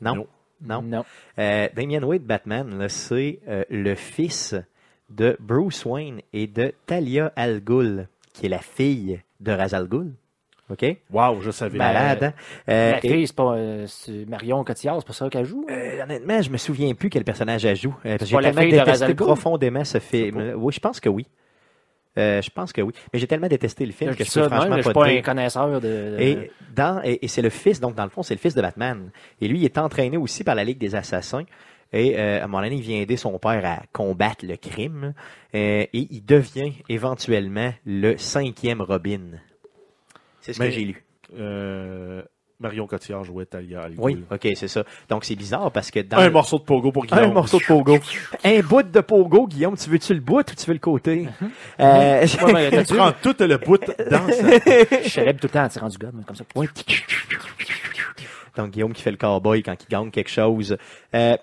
Non? 0.00 0.14
Non. 0.16 0.26
Non? 0.62 0.82
Non. 0.82 1.04
Euh, 1.38 1.68
Damien 1.76 2.02
Wayne 2.02 2.22
Batman, 2.22 2.88
c'est 2.88 3.40
euh, 3.46 3.64
le 3.68 3.94
fils 3.94 4.54
de 5.10 5.36
Bruce 5.38 5.84
Wayne 5.84 6.22
et 6.32 6.46
de 6.46 6.72
Talia 6.86 7.30
Al 7.36 7.60
Ghul, 7.60 8.08
qui 8.32 8.46
est 8.46 8.48
la 8.48 8.58
fille 8.60 9.20
de 9.40 9.52
Ra's 9.52 9.74
al 9.74 9.86
Ghul. 9.86 10.12
OK? 10.70 10.84
Wow, 11.12 11.40
je 11.40 11.50
savais. 11.50 11.78
Malade, 11.78 12.24
hein? 12.24 12.32
Euh, 12.68 12.92
La 12.92 12.98
et- 13.04 13.08
fille, 13.08 13.26
c'est 13.26 13.36
pas 13.36 13.54
euh, 13.56 13.86
Marion 14.26 14.64
Cotillard, 14.64 14.96
c'est 14.98 15.06
pas 15.06 15.12
ça 15.12 15.28
qu'elle 15.30 15.44
joue? 15.44 15.64
Euh, 15.70 16.02
honnêtement, 16.02 16.42
je 16.42 16.50
me 16.50 16.56
souviens 16.56 16.92
plus 16.94 17.08
quel 17.08 17.24
personnage 17.24 17.64
elle 17.64 17.76
joue. 17.76 17.94
Euh, 18.04 18.16
parce 18.18 18.30
que 18.30 18.34
pas 18.36 18.42
j'ai 18.42 18.52
tellement 18.52 18.84
détesté 18.84 19.14
profondément 19.14 19.84
ce 19.84 19.98
film. 19.98 20.54
Oui, 20.56 20.72
je 20.72 20.80
pense 20.80 20.98
que 20.98 21.08
oui. 21.08 21.26
Euh, 22.18 22.40
je 22.40 22.50
pense 22.50 22.72
que 22.72 22.80
oui. 22.80 22.92
Mais 23.12 23.18
j'ai 23.18 23.26
tellement 23.26 23.46
détesté 23.46 23.84
le 23.84 23.92
film 23.92 24.12
je 24.12 24.16
que 24.16 24.24
je 24.24 24.40
même, 24.40 24.48
franchement 24.48 24.76
je 24.76 24.82
suis 24.82 24.92
pas 24.92 25.00
pas 25.04 25.08
un 25.10 25.20
connaisseur 25.20 25.80
de... 25.80 26.16
Et, 26.18 26.50
dans, 26.74 27.00
et, 27.04 27.18
et 27.22 27.28
c'est 27.28 27.42
le 27.42 27.50
fils, 27.50 27.78
donc 27.78 27.94
dans 27.94 28.04
le 28.04 28.10
fond, 28.10 28.22
c'est 28.22 28.34
le 28.34 28.40
fils 28.40 28.54
de 28.54 28.62
Batman. 28.62 29.10
Et 29.40 29.48
lui, 29.48 29.58
il 29.58 29.64
est 29.66 29.76
entraîné 29.76 30.16
aussi 30.16 30.42
par 30.42 30.54
la 30.54 30.64
Ligue 30.64 30.78
des 30.78 30.94
Assassins. 30.94 31.44
Et 31.92 32.18
euh, 32.18 32.40
à 32.40 32.44
un 32.44 32.46
moment 32.48 32.62
donné, 32.62 32.76
il 32.76 32.82
vient 32.82 32.98
aider 33.00 33.16
son 33.16 33.38
père 33.38 33.64
à 33.64 33.82
combattre 33.92 34.44
le 34.46 34.56
crime. 34.56 35.12
Euh, 35.54 35.82
et 35.82 35.88
il 35.92 36.24
devient 36.24 36.72
éventuellement 36.88 37.72
le 37.84 38.16
cinquième 38.16 38.80
Robin. 38.80 39.20
C'est 40.46 40.52
ce 40.52 40.60
Mais- 40.60 40.68
que 40.68 40.74
j'ai 40.74 40.84
lu. 40.84 41.04
Euh, 41.36 42.22
Marion 42.60 42.86
Cotillard 42.86 43.24
jouait 43.24 43.46
Talia 43.46 43.82
al 43.82 43.90
Ghul. 43.96 44.00
Oui, 44.00 44.24
ok, 44.30 44.48
c'est 44.54 44.68
ça. 44.68 44.84
Donc 45.08 45.24
c'est 45.24 45.34
bizarre 45.34 45.72
parce 45.72 45.90
que 45.90 45.98
dans 46.00 46.18
Un 46.18 46.26
le- 46.26 46.30
morceau 46.30 46.58
de 46.60 46.62
pogo 46.64 46.92
pour 46.92 47.04
Guillaume. 47.04 47.24
un 47.30 47.32
morceau 47.32 47.58
de 47.58 47.64
pogo, 47.64 47.98
un 48.44 48.60
bout 48.60 48.82
de 48.84 49.00
pogo, 49.00 49.46
Guillaume, 49.48 49.76
tu 49.76 49.90
veux-tu 49.90 50.14
le 50.14 50.20
bout 50.20 50.38
ou 50.50 50.54
tu 50.54 50.64
veux 50.66 50.72
le 50.74 50.78
côté? 50.78 51.26
Euh, 51.80 52.26
Ouais, 52.44 52.52
mais 52.54 52.64
Il 52.66 52.70
t'as-tu- 52.70 52.94
prend 52.94 53.12
tout 53.20 53.34
le 53.40 53.56
bout 53.58 53.80
dans 54.10 54.28
sa... 54.30 55.02
Je 55.02 55.08
célèbre 55.08 55.40
tout 55.40 55.48
le 55.48 55.52
temps 55.52 55.64
en 55.64 55.68
tirant 55.68 55.88
du 55.88 55.98
gomme, 55.98 56.22
comme 56.24 56.36
ça. 56.36 56.44
Donc, 58.56 58.70
Guillaume 58.70 58.92
qui 58.94 59.02
fait 59.02 59.10
le 59.10 59.16
cowboy 59.18 59.62
quand 59.62 59.74
il 59.82 59.88
gagne 59.90 60.10
quelque 60.10 60.30
chose. 60.30 60.76
Euh, 61.14 61.36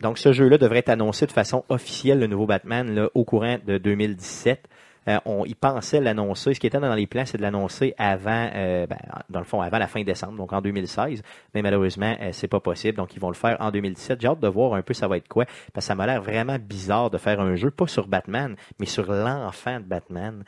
donc, 0.00 0.18
ce 0.18 0.32
jeu-là 0.32 0.58
devrait 0.58 0.78
être 0.78 0.90
annoncé 0.90 1.26
de 1.26 1.32
façon 1.32 1.64
officielle, 1.68 2.20
le 2.20 2.26
nouveau 2.28 2.46
Batman, 2.46 2.94
là, 2.94 3.08
au 3.14 3.24
courant 3.24 3.56
de 3.66 3.78
2017. 3.78 4.68
Euh, 5.08 5.18
on 5.24 5.44
y 5.44 5.54
pensait 5.54 6.00
l'annoncer. 6.00 6.54
Ce 6.54 6.60
qui 6.60 6.66
était 6.66 6.80
dans 6.80 6.94
les 6.94 7.06
plans, 7.06 7.24
c'est 7.26 7.38
de 7.38 7.42
l'annoncer 7.42 7.94
avant, 7.96 8.50
euh, 8.54 8.86
ben, 8.86 8.98
dans 9.30 9.38
le 9.38 9.44
fond, 9.44 9.60
avant 9.60 9.78
la 9.78 9.86
fin 9.86 10.02
décembre, 10.02 10.36
donc 10.36 10.52
en 10.52 10.60
2016. 10.60 11.22
Mais 11.54 11.62
malheureusement, 11.62 12.16
euh, 12.20 12.30
c'est 12.32 12.48
pas 12.48 12.60
possible. 12.60 12.96
Donc, 12.96 13.14
ils 13.14 13.20
vont 13.20 13.28
le 13.28 13.34
faire 13.34 13.56
en 13.60 13.70
2017. 13.70 14.20
J'ai 14.20 14.28
hâte 14.28 14.40
de 14.40 14.48
voir 14.48 14.74
un 14.74 14.82
peu 14.82 14.94
ça 14.94 15.06
va 15.08 15.16
être 15.16 15.28
quoi. 15.28 15.44
Parce 15.72 15.86
que 15.86 15.88
ça 15.88 15.94
m'a 15.94 16.06
l'air 16.06 16.22
vraiment 16.22 16.58
bizarre 16.58 17.10
de 17.10 17.18
faire 17.18 17.40
un 17.40 17.54
jeu, 17.54 17.70
pas 17.70 17.86
sur 17.86 18.08
Batman, 18.08 18.56
mais 18.80 18.86
sur 18.86 19.10
l'enfant 19.12 19.78
de 19.78 19.84
Batman. 19.84 20.42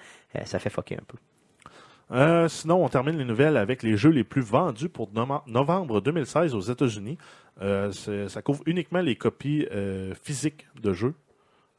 Ça 0.44 0.58
fait 0.58 0.70
fucker 0.70 0.96
un 0.96 1.04
peu. 1.06 2.48
Sinon, 2.48 2.84
on 2.84 2.88
termine 2.88 3.16
les 3.18 3.24
nouvelles 3.24 3.56
avec 3.56 3.82
les 3.82 3.96
jeux 3.96 4.10
les 4.10 4.24
plus 4.24 4.40
vendus 4.42 4.88
pour 4.88 5.10
no- 5.12 5.42
novembre 5.46 6.00
2016 6.00 6.54
aux 6.54 6.60
États-Unis. 6.60 7.18
Ça 7.60 8.42
couvre 8.42 8.62
uniquement 8.66 9.00
les 9.00 9.16
copies 9.16 9.66
physiques 10.22 10.66
de 10.82 10.92
jeux. 10.92 11.14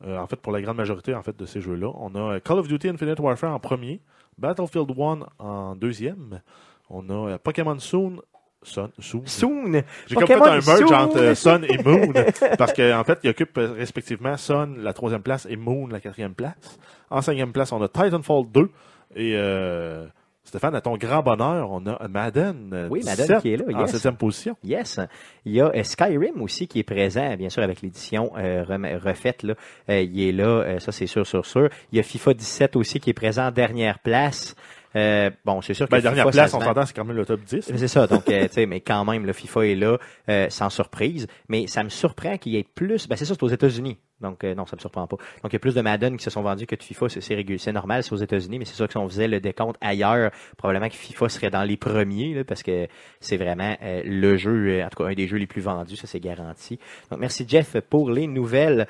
Euh, 0.06 0.18
en 0.18 0.28
fait, 0.28 0.38
pour 0.38 0.54
la 0.54 0.62
grande 0.62 0.78
majorité 0.78 1.14
en 1.14 1.24
fait, 1.24 1.38
de 1.38 1.46
ces 1.46 1.60
jeux-là. 1.60 1.92
On 1.96 2.16
a 2.16 2.36
euh, 2.36 2.40
Call 2.40 2.60
of 2.60 2.68
Duty 2.68 2.90
Infinite 2.90 3.20
Warfare 3.20 3.54
en 3.54 3.60
premier, 3.60 4.02
Battlefield 4.38 4.92
1 4.98 5.20
en 5.40 5.76
deuxième. 5.76 6.42
On 6.90 7.10
a 7.10 7.32
euh, 7.32 7.38
Pokémon 7.38 7.78
Soon. 7.80 8.22
Sun, 8.62 8.90
Soon. 9.00 9.22
Soon! 9.26 9.84
J'ai 10.08 10.16
comme 10.16 10.28
fait 10.28 10.34
un 10.34 10.52
merge 10.56 10.80
Soon. 10.80 10.94
entre 10.94 11.34
Sun 11.34 11.64
et 11.64 11.82
Moon 11.82 12.12
parce 12.58 12.74
qu'en 12.74 13.00
en 13.00 13.04
fait, 13.06 13.20
ils 13.24 13.30
occupent 13.30 13.58
respectivement 13.58 14.36
Sun 14.36 14.82
la 14.82 14.92
troisième 14.92 15.22
place 15.22 15.48
et 15.50 15.56
Moon 15.56 15.88
la 15.88 16.02
quatrième 16.02 16.34
place. 16.34 16.78
En 17.10 17.22
cinquième 17.22 17.54
place, 17.54 17.72
on 17.72 17.82
a 17.82 17.88
Titanfall 17.88 18.46
2 18.52 18.70
et 19.16 19.34
euh, 19.36 20.08
Stéphane, 20.50 20.76
à 20.76 20.82
ton 20.82 20.98
grand 20.98 21.22
bonheur, 21.24 21.72
on 21.72 21.86
a 21.88 22.08
Madden. 22.08 22.72
euh, 22.74 22.88
Oui, 22.90 23.02
Madden 23.06 23.26
17 23.28 23.42
qui 23.42 23.54
est 23.54 23.58
là, 23.58 23.66
En 23.74 23.82
yes. 23.82 23.92
septième 23.92 24.18
position. 24.18 24.56
Yes. 24.64 25.00
Il 25.46 25.54
y 25.54 25.62
a 25.62 25.68
euh, 25.76 25.84
Skyrim 25.84 26.42
aussi 26.42 26.68
qui 26.68 26.80
est 26.80 26.84
présent, 26.84 27.36
bien 27.38 27.50
sûr, 27.50 27.64
avec 27.64 27.82
l'édition 27.82 28.32
euh, 28.38 28.64
refaite. 29.04 29.44
Là. 29.44 29.54
Euh, 29.90 30.02
il 30.02 30.22
est 30.22 30.32
là, 30.32 30.80
ça 30.80 30.92
c'est 30.92 31.08
sûr, 31.08 31.26
sûr, 31.26 31.46
sûr. 31.46 31.70
Il 31.92 31.98
y 31.98 32.00
a 32.00 32.04
FIFA 32.04 32.34
17 32.34 32.76
aussi 32.76 33.00
qui 33.00 33.10
est 33.12 33.14
présent 33.14 33.48
en 33.48 33.52
dernière 33.52 34.00
place. 34.00 34.56
Euh, 34.96 35.30
bon, 35.46 35.62
c'est 35.62 35.76
sûr 35.76 35.86
que 35.86 35.92
Ben, 35.92 35.98
FIFA, 35.98 36.10
dernière 36.10 36.32
place, 36.32 36.54
on 36.56 36.62
s'entend, 36.62 36.86
c'est 36.86 36.96
quand 36.96 37.06
même 37.06 37.16
le 37.16 37.26
top 37.26 37.42
10. 37.44 37.72
C'est 37.76 37.88
ça, 37.88 38.08
donc, 38.08 38.28
euh, 38.30 38.48
tu 38.48 38.54
sais, 38.54 38.66
mais 38.66 38.80
quand 38.82 39.06
même, 39.06 39.26
le 39.26 39.34
FIFA 39.34 39.68
est 39.68 39.76
là, 39.76 39.98
euh, 40.30 40.48
sans 40.50 40.72
surprise. 40.72 41.28
Mais 41.48 41.68
ça 41.68 41.84
me 41.84 41.90
surprend 41.90 42.38
qu'il 42.40 42.54
y 42.54 42.58
ait 42.58 42.66
plus. 42.74 43.08
Ben, 43.08 43.16
c'est 43.16 43.26
ça, 43.26 43.36
c'est 43.36 43.44
aux 43.44 43.50
États-Unis. 43.50 44.00
Donc, 44.22 44.44
euh, 44.44 44.54
non, 44.54 44.66
ça 44.66 44.76
me 44.76 44.82
surprend 44.82 45.08
pas. 45.08 45.16
Donc, 45.18 45.52
il 45.52 45.54
y 45.54 45.56
a 45.56 45.60
plus 45.60 45.76
de 45.76 45.82
Madden 45.82 46.18
qui 46.18 46.24
se 46.24 46.30
sont 46.30 46.42
vendus 46.42 46.68
que 46.68 46.76
de 46.76 46.84
FIFA. 46.84 47.08
C'est, 47.10 47.22
c'est, 47.22 47.36
régul- 47.36 47.58
c'est 47.60 47.72
normal, 47.72 48.04
c'est 48.04 48.12
aux 48.14 48.18
États-Unis, 48.18 48.60
mais 48.60 48.66
c'est 48.66 48.76
sûr 48.76 48.86
que 48.88 48.92
si 48.92 48.98
on 48.98 49.08
faisait 49.08 49.28
le 49.28 49.40
décompte 49.40 49.78
ailleurs, 49.82 50.32
probablement 50.58 50.90
que 50.90 50.96
FIFA 50.96 51.30
serait 51.30 51.50
dans 51.50 51.64
les 51.64 51.78
premiers, 51.78 52.44
parce 52.44 52.62
que 52.64 52.88
c'est 53.22 53.38
vraiment 53.38 53.76
euh, 53.82 54.02
le 54.06 54.36
jeu, 54.38 54.80
euh, 54.80 54.86
en 54.86 54.90
tout 54.90 55.04
cas, 55.04 55.10
un 55.10 55.14
des 55.14 55.28
jeux 55.28 55.38
les 55.38 55.48
plus 55.48 55.62
vendus, 55.62 55.96
ça 55.96 56.06
c'est 56.08 56.20
garanti. 56.20 56.80
Donc, 57.12 57.20
merci 57.20 57.46
Jeff 57.48 57.78
pour 57.90 58.12
les 58.12 58.28
nouvelles. 58.28 58.88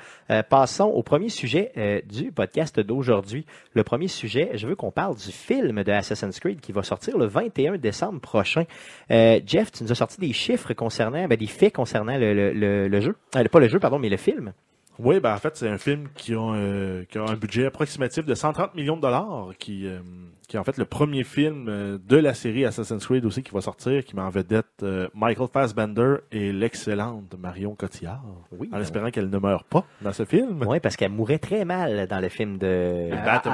Passons 0.48 0.84
au 0.86 1.02
premier 1.02 1.28
sujet 1.28 2.02
du 2.08 2.32
podcast 2.32 2.80
d'aujourd'hui. 2.80 3.46
Le 3.74 3.84
premier 3.84 4.08
sujet, 4.08 4.50
je 4.54 4.66
veux 4.66 4.76
qu'on 4.76 4.90
parle 4.90 5.16
du 5.16 5.30
film 5.32 5.82
de 5.82 5.92
Assassin's 5.92 6.38
Creed 6.40 6.60
qui 6.60 6.72
va 6.72 6.82
sortir 6.82 7.18
le 7.18 7.26
21 7.26 7.78
décembre 7.78 8.20
prochain. 8.20 8.64
Jeff, 9.08 9.72
tu 9.72 9.84
nous 9.84 9.92
as 9.92 9.94
sorti 9.94 10.20
des 10.20 10.32
chiffres 10.32 10.72
concernant, 10.74 11.26
ben, 11.28 11.36
des 11.36 11.46
faits 11.46 11.74
concernant 11.74 12.16
le, 12.16 12.52
le, 12.52 13.00
jeu. 13.00 13.16
Pas 13.32 13.60
le 13.60 13.68
jeu, 13.68 13.78
pardon, 13.78 13.98
mais 13.98 14.08
le 14.08 14.16
film. 14.16 14.52
Oui, 14.98 15.18
ben 15.20 15.32
en 15.32 15.38
fait, 15.38 15.56
c'est 15.56 15.68
un 15.68 15.78
film 15.78 16.08
qui 16.14 16.34
a, 16.34 16.38
euh, 16.54 17.04
qui 17.08 17.16
a 17.16 17.22
un 17.22 17.34
budget 17.34 17.64
approximatif 17.66 18.24
de 18.26 18.34
130 18.34 18.74
millions 18.74 18.96
de 18.96 19.00
dollars, 19.02 19.48
qui, 19.58 19.86
euh, 19.86 20.00
qui 20.46 20.56
est 20.56 20.58
en 20.60 20.64
fait 20.64 20.76
le 20.76 20.84
premier 20.84 21.24
film 21.24 21.66
euh, 21.68 21.96
de 22.06 22.16
la 22.18 22.34
série 22.34 22.66
Assassin's 22.66 23.06
Creed 23.06 23.24
aussi 23.24 23.42
qui 23.42 23.50
va 23.52 23.62
sortir, 23.62 24.04
qui 24.04 24.14
met 24.14 24.20
en 24.20 24.28
vedette 24.28 24.66
euh, 24.82 25.08
Michael 25.14 25.48
Fassbender 25.50 26.16
et 26.32 26.52
l'excellente 26.52 27.34
Marion 27.38 27.74
Cotillard, 27.74 28.22
Oui. 28.52 28.68
en 28.74 28.78
espérant 28.80 29.10
qu'elle 29.10 29.30
ne 29.30 29.38
meure 29.38 29.64
pas 29.64 29.86
dans 30.02 30.12
ce 30.12 30.26
film. 30.26 30.62
Oui, 30.66 30.80
parce 30.80 30.96
qu'elle 30.96 31.12
mourait 31.12 31.38
très 31.38 31.64
mal 31.64 32.06
dans 32.06 32.20
le 32.20 32.28
film 32.28 32.58
de 32.58 32.66
Elle, 32.66 33.24
meurt 33.24 33.46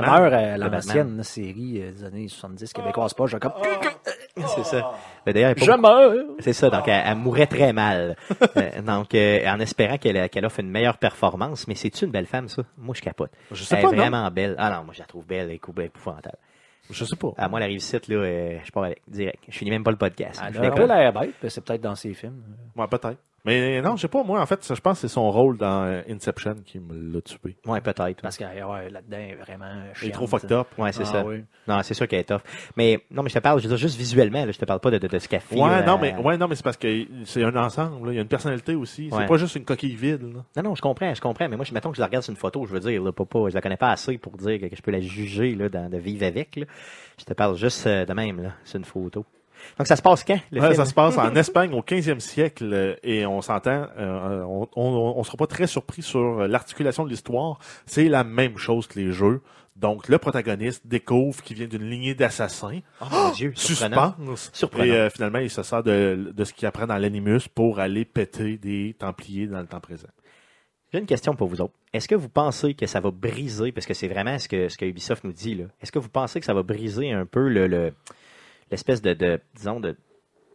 l'ancienne 0.59 1.23
série 1.23 1.81
des 1.81 2.03
années 2.05 2.27
70 2.27 2.73
québécoise 2.73 3.15
pas. 3.15 3.27
Je 3.27 3.37
comme 3.39 3.53
C'est 4.55 4.65
ça. 4.65 4.93
Mais 5.25 5.33
d'ailleurs. 5.33 5.55
C'est 6.41 6.53
ça, 6.53 6.71
donc 6.71 6.87
elle, 6.89 7.03
elle 7.07 7.17
mourrait 7.17 7.47
très 7.47 7.73
mal. 7.73 8.17
Euh, 8.57 8.81
donc, 8.81 9.15
euh, 9.15 9.47
en 9.47 9.61
espérant 9.61 9.99
qu'elle 9.99 10.29
qu'elle 10.31 10.45
offre 10.47 10.61
une 10.61 10.71
meilleure 10.71 10.97
performance, 10.99 11.67
mais 11.69 11.75
c'est 11.75 12.01
une 12.03 12.11
belle 12.11 12.27
femme, 12.27 12.49
ça? 12.49 12.63
Moi, 12.79 12.95
je 12.95 13.03
capote. 13.03 13.31
Je 13.51 13.65
sais 13.65 13.77
elle 13.77 13.83
pas, 13.83 13.89
est 13.89 13.93
non? 13.93 13.99
vraiment 13.99 14.31
belle. 14.31 14.55
Ah 14.59 14.71
non, 14.71 14.85
moi, 14.85 14.95
je 14.95 15.01
la 15.01 15.05
trouve 15.07 15.27
belle, 15.27 15.51
est 15.51 15.55
épouvantable. 15.57 16.39
Je 16.91 17.05
sais 17.05 17.17
pas. 17.17 17.33
Ah, 17.37 17.49
moi, 17.49 17.61
la 17.61 17.67
rive-site, 17.67 18.09
là, 18.09 18.17
euh, 18.17 18.59
je 18.65 18.71
pars 18.71 18.85
avec, 18.85 19.03
direct. 19.09 19.43
Je 19.49 19.59
finis 19.59 19.71
même 19.71 19.85
pas 19.85 19.91
le 19.91 19.97
podcast. 19.97 20.41
Elle 20.41 20.57
a 20.57 20.59
un 20.59 20.63
déconne. 20.63 20.79
peu 20.79 20.87
l'air 20.87 21.13
bête, 21.13 21.35
c'est 21.49 21.65
peut-être 21.65 21.81
dans 21.83 21.95
ses 21.95 22.15
films. 22.15 22.43
Ouais, 22.77 22.87
peut-être. 22.87 23.19
Mais 23.47 23.81
non, 23.81 23.97
je 23.97 24.03
sais 24.03 24.09
pas, 24.09 24.23
moi, 24.25 24.41
en 24.41 24.47
fait, 24.47 24.63
ça, 24.65 24.75
je 24.75 24.81
pense 24.81 25.01
que 25.01 25.09
c'est 25.09 25.15
son 25.15 25.31
rôle 25.31 25.57
dans 25.57 25.85
euh, 25.85 26.03
Inception 26.11 26.57
qui 26.65 26.81
me 26.81 27.15
l'a 27.15 27.21
tué. 27.23 27.57
Ouais, 27.65 27.81
peut-être. 27.81 28.21
Parce 28.21 28.37
que 28.37 28.45
ouais, 28.45 28.91
là-dedans, 28.91 29.17
est 29.17 29.35
vraiment 29.37 29.65
Il 29.75 29.91
est 29.91 29.95
chiante. 30.01 30.13
trop 30.15 30.27
fucked 30.27 30.51
up. 30.53 30.67
Ouais, 30.77 30.93
c'est 30.93 31.03
Ah, 31.03 31.07
ça. 31.07 31.25
oui. 31.25 31.45
Non, 31.69 31.81
c'est 31.83 31.95
sûr 31.95 32.09
qu'elle 32.09 32.19
est 32.21 32.25
tough. 32.25 32.41
Mais, 32.77 33.01
non, 33.11 33.23
mais 33.23 33.29
je 33.31 33.35
te 33.35 33.39
parle, 33.39 33.59
je 33.61 33.65
veux 33.65 33.69
dire, 33.69 33.79
juste 33.79 33.97
visuellement, 33.97 34.45
là, 34.45 34.51
je 34.51 34.59
te 34.59 34.65
parle 34.65 34.81
pas 34.81 34.91
de, 34.91 34.99
de, 34.99 35.07
de 35.07 35.19
ce 35.19 35.29
qu'elle 35.29 35.41
fait. 35.41 35.55
Ouais, 35.55 35.71
là, 35.71 35.83
non, 35.85 35.95
à- 35.95 35.99
mais, 35.99 36.15
ouais, 36.17 36.37
non, 36.37 36.49
mais 36.49 36.57
c'est 36.57 36.65
parce 36.65 36.77
que 36.77 37.05
c'est 37.25 37.45
un 37.45 37.55
ensemble. 37.57 38.07
là. 38.09 38.13
Il 38.13 38.17
y 38.17 38.19
a 38.19 38.23
une 38.23 38.29
personnalité 38.29 38.75
aussi. 38.75 39.09
Ouais. 39.11 39.19
C'est 39.21 39.27
pas 39.27 39.37
juste 39.37 39.55
une 39.55 39.65
coquille 39.65 39.95
vide. 39.95 40.23
là. 40.23 40.43
Non, 40.57 40.71
non, 40.71 40.75
je 40.75 40.83
comprends, 40.83 41.15
je 41.15 41.21
comprends. 41.21 41.49
Mais 41.49 41.57
moi, 41.57 41.65
je, 41.65 41.73
mettons 41.73 41.91
que 41.91 41.97
je 41.97 42.01
la 42.01 42.07
regarde 42.07 42.25
sur 42.25 42.33
une 42.33 42.37
photo, 42.37 42.67
je 42.67 42.73
veux 42.73 42.81
dire, 42.81 43.01
là, 43.03 43.13
pas, 43.13 43.25
pas, 43.25 43.49
je 43.49 43.55
la 43.55 43.61
connais 43.61 43.77
pas 43.77 43.91
assez 43.91 44.19
pour 44.19 44.37
dire 44.37 44.59
que, 44.61 44.75
je 44.75 44.83
peux 44.83 44.91
la 44.91 45.01
juger, 45.01 45.55
là, 45.55 45.69
dans, 45.69 45.89
de 45.89 45.99
vivre 45.99 46.27
avec, 46.27 46.57
là. 46.57 46.67
Je 47.19 47.25
te 47.25 47.33
parle 47.33 47.57
juste 47.57 47.87
euh, 47.87 48.05
de 48.05 48.13
même, 48.13 48.43
là. 48.43 48.51
C'est 48.65 48.77
une 48.79 48.85
photo. 48.85 49.25
Donc, 49.79 49.87
ça 49.87 49.97
se 49.97 50.03
passe 50.03 50.25
quand, 50.25 50.39
le 50.53 50.61
Ouais, 50.61 50.67
film? 50.69 50.77
ça 50.77 50.85
se 50.87 50.95
passe 50.95 51.17
en 51.19 51.35
Espagne 51.35 51.73
au 51.75 51.81
15e 51.83 52.21
siècle 52.21 52.71
euh, 52.73 52.95
et 53.03 53.27
on 53.27 53.41
s'entend, 53.43 53.87
euh, 53.99 54.43
on, 54.43 54.69
on, 54.77 55.15
on 55.17 55.25
sera 55.25 55.37
pas 55.37 55.47
très 55.47 55.67
surpris 55.67 56.03
sur 56.03 56.47
l'articulation 56.49 57.05
de 57.05 57.11
l'histoire. 57.11 57.59
C'est 57.87 58.09
la 58.09 58.25
même 58.25 58.57
chose 58.59 58.87
que 58.87 58.99
les 58.99 59.13
jeux. 59.13 59.41
Donc, 59.77 60.09
le 60.09 60.17
protagoniste 60.17 60.87
découvre 60.87 61.43
qu'il 61.43 61.57
vient 61.59 61.67
d'une 61.67 61.83
lignée 61.89 62.15
d'assassins. 62.15 62.81
Oh, 63.03 63.05
mon 63.11 63.31
Dieu, 63.33 63.53
surprenant. 63.55 64.15
Suspense. 64.17 64.51
Surprenant. 64.55 64.85
Et 64.85 64.93
euh, 64.93 65.11
finalement, 65.11 65.39
il 65.39 65.51
se 65.51 65.63
sert 65.63 65.83
de, 65.83 66.33
de 66.35 66.45
ce 66.45 66.55
qu'il 66.55 66.67
apprend 66.67 66.87
dans 66.87 66.97
l'animus 66.97 67.47
pour 67.55 67.79
aller 67.79 68.07
péter 68.07 68.57
des 68.57 68.97
Templiers 68.99 69.47
dans 69.49 69.61
le 69.61 69.67
temps 69.67 69.81
présent. 69.81 70.09
J'ai 70.93 71.01
une 71.01 71.05
question 71.07 71.35
pour 71.35 71.49
vous 71.49 71.61
autres. 71.61 71.75
Est-ce 71.93 72.09
que 72.09 72.15
vous 72.15 72.29
pensez 72.31 72.73
que 72.73 72.87
ça 72.87 73.01
va 73.01 73.11
briser, 73.11 73.71
parce 73.73 73.87
que 73.87 73.93
c'est 73.93 74.09
vraiment 74.09 74.39
ce 74.39 74.49
que, 74.49 74.69
ce 74.71 74.79
que 74.79 74.87
Ubisoft 74.87 75.25
nous 75.25 75.33
dit, 75.33 75.57
là. 75.57 75.65
Est-ce 75.83 75.93
que 75.93 75.99
vous 75.99 76.09
pensez 76.09 76.41
que 76.41 76.47
ça 76.47 76.55
va 76.55 76.63
briser 76.63 77.11
un 77.13 77.27
peu 77.27 77.49
le, 77.49 77.67
le- 77.67 77.93
l'espèce 78.71 79.03
de, 79.03 79.13
de, 79.15 79.41
disons, 79.55 79.81
de, 79.81 79.97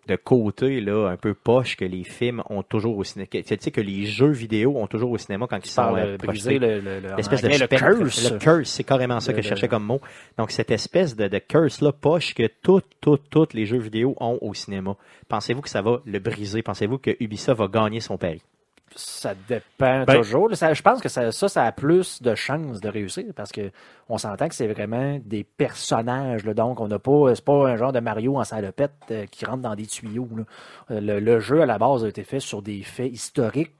de 0.08 0.16
côté, 0.16 0.82
là, 0.82 1.10
un 1.10 1.16
peu 1.16 1.34
poche 1.34 1.78
que 1.78 1.86
les 1.86 2.04
films 2.04 2.42
ont 2.50 2.64
toujours 2.64 2.98
au 2.98 3.04
cinéma? 3.04 3.28
Tu 3.32 3.44
sais, 3.46 3.72
que 3.72 3.82
les 3.82 4.06
jeux 4.06 4.32
vidéo 4.32 4.76
ont 4.78 4.88
toujours 4.88 5.12
au 5.12 5.18
cinéma 5.18 5.46
quand 5.48 5.64
ils 5.64 5.70
sont 5.70 5.96
euh, 5.96 6.18
projetés. 6.18 6.58
briser 6.58 6.60
le, 6.60 6.80
le, 6.80 7.16
L'espèce 7.16 7.42
de 7.44 7.52
spectre. 7.52 7.78
curse. 7.78 8.32
Le 8.32 8.38
curse, 8.40 8.70
c'est 8.70 8.84
carrément 8.84 9.20
ça 9.20 9.32
que 9.32 9.42
je 9.42 9.48
cherchais 9.48 9.68
comme 9.68 9.86
mot. 9.86 10.02
Donc, 10.38 10.52
cette 10.52 10.72
espèce 10.72 11.16
de, 11.16 11.28
de 11.28 11.38
curse-là, 11.40 11.92
poche, 11.92 12.34
que 12.34 12.50
tous, 12.64 12.82
tous, 13.00 13.18
tous 13.30 13.50
les 13.54 13.66
jeux 13.66 13.78
vidéo 13.80 14.16
ont 14.20 14.40
au 14.42 14.54
cinéma. 14.54 14.96
Pensez-vous 15.28 15.62
que 15.62 15.70
ça 15.70 15.82
va 15.82 16.02
le 16.06 16.20
briser? 16.20 16.64
Pensez-vous 16.64 16.98
que 16.98 17.12
Ubisoft 17.20 17.60
va 17.60 17.68
gagner 17.68 18.00
son 18.00 18.18
pari? 18.18 18.42
Ça 18.96 19.34
dépend 19.48 20.04
Ben- 20.04 20.18
toujours. 20.18 20.50
Ça- 20.56 20.74
je 20.74 20.82
pense 20.82 21.00
que 21.02 21.08
ça, 21.10 21.32
ça, 21.32 21.48
ça 21.48 21.64
a 21.64 21.72
plus 21.72 22.22
de 22.22 22.36
chances 22.36 22.82
de 22.82 22.90
réussir 22.90 23.26
parce 23.36 23.52
que 23.52 23.72
on 24.10 24.18
s'entend 24.18 24.50
que 24.50 24.56
c'est 24.56 24.68
vraiment 24.68 25.20
des 25.24 25.44
personnages. 25.44 26.44
là. 26.46 26.54
donc, 26.54 26.80
on 26.82 26.88
n'a 26.88 27.00
pas, 27.00 27.34
c'est 27.34 27.46
pas 27.46 27.70
un 27.70 27.78
genre 27.78 27.94
de 27.94 28.00
Mario 28.02 28.38
en 28.38 28.44
salopette 28.44 28.92
euh, 29.12 29.26
qui 29.32 29.46
rentre 29.46 29.62
dans 29.62 29.76
des 29.76 29.86
tuyaux. 29.88 30.28
là. 30.36 30.44
Euh, 30.92 31.00
Le, 31.02 31.20
le 31.20 31.40
jeu, 31.40 31.62
à 31.62 31.66
la 31.66 31.78
base, 31.78 32.04
a 32.04 32.10
été 32.10 32.24
fait 32.24 32.40
sur 32.42 32.62
des 32.62 32.84
faits 32.84 33.12
historiques 33.12 33.72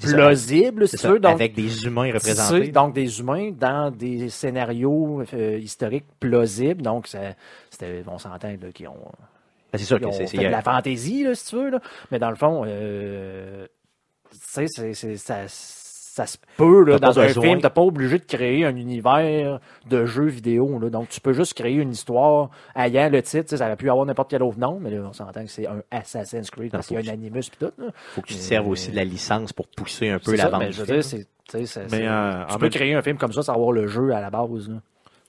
plausibles, 0.00 0.88
si 0.88 0.96
C'est 0.96 1.06
tu 1.06 1.12
veux. 1.12 1.20
Donc, 1.20 1.32
avec 1.32 1.54
des 1.54 1.84
humains 1.84 2.12
représentés. 2.12 2.68
donc 2.68 2.94
des 2.94 3.20
humains 3.20 3.50
dans 3.52 3.90
des 3.90 4.28
scénarios 4.30 5.22
euh, 5.34 5.58
historiques 5.58 6.06
plausibles. 6.18 6.82
Donc, 6.82 7.06
c'était, 7.70 8.02
on 8.06 8.18
s'entend 8.18 8.54
qui 8.74 8.86
ont 8.86 8.94
Ben, 9.72 9.78
c'est 9.78 9.84
sûr 9.84 10.00
que 10.00 10.06
ont 10.06 10.12
c'est, 10.12 10.36
de 10.36 10.42
la 10.42 10.62
fantaisie, 10.62 11.24
là, 11.24 11.34
si 11.34 11.46
tu 11.46 11.56
veux. 11.56 11.70
Là. 11.70 11.80
Mais 12.10 12.18
dans 12.18 12.30
le 12.30 12.36
fond, 12.36 12.64
euh, 12.66 13.66
sais, 14.40 14.66
ça, 15.16 15.36
ça 15.46 16.26
se 16.26 16.36
peut. 16.58 16.84
Là, 16.84 16.98
dans 16.98 17.18
un 17.18 17.26
besoin. 17.26 17.42
film, 17.42 17.58
tu 17.58 17.64
n'es 17.64 17.70
pas 17.70 17.80
obligé 17.80 18.18
de 18.18 18.24
créer 18.24 18.66
un 18.66 18.76
univers 18.76 19.60
de 19.88 20.04
jeux 20.04 20.26
vidéo. 20.26 20.78
Là. 20.78 20.90
Donc, 20.90 21.08
tu 21.08 21.20
peux 21.20 21.32
juste 21.32 21.54
créer 21.54 21.76
une 21.76 21.90
histoire 21.92 22.50
ayant 22.76 23.08
le 23.08 23.22
titre. 23.22 23.44
tu 23.44 23.48
sais, 23.50 23.56
Ça 23.56 23.66
aurait 23.66 23.76
pu 23.76 23.88
avoir 23.88 24.04
n'importe 24.04 24.30
quel 24.30 24.42
autre 24.42 24.58
nom, 24.58 24.78
mais 24.78 24.90
là, 24.90 25.00
on 25.08 25.12
s'entend 25.12 25.42
que 25.44 25.50
c'est 25.50 25.66
un 25.66 25.82
Assassin's 25.90 26.50
Creed 26.50 26.70
parce 26.70 26.86
qu'il 26.86 27.00
y 27.00 27.08
a 27.08 27.10
un 27.10 27.14
animus 27.14 27.48
et 27.48 27.64
tout. 27.64 27.72
là. 27.78 27.86
faut 28.14 28.20
que 28.20 28.26
tu 28.26 28.34
te 28.34 28.40
serves 28.40 28.68
aussi 28.68 28.90
de 28.90 28.96
la 28.96 29.04
licence 29.04 29.52
pour 29.54 29.66
pousser 29.68 30.10
un 30.10 30.18
peu 30.18 30.36
la 30.36 30.48
vente. 30.48 30.60
mais 30.60 30.72
je 30.72 30.82
veux 30.82 31.00
dire, 31.00 31.24
tu 31.48 31.56
Mais 31.90 32.06
euh, 32.06 32.44
tu 32.46 32.56
peux 32.56 32.62
même 32.62 32.70
créer 32.70 32.94
un 32.94 33.02
film 33.02 33.16
comme 33.16 33.32
ça 33.32 33.42
sans 33.42 33.54
avoir 33.54 33.72
le 33.72 33.86
jeu 33.86 34.12
à 34.12 34.20
la 34.20 34.30
base. 34.30 34.68
là. 34.68 34.76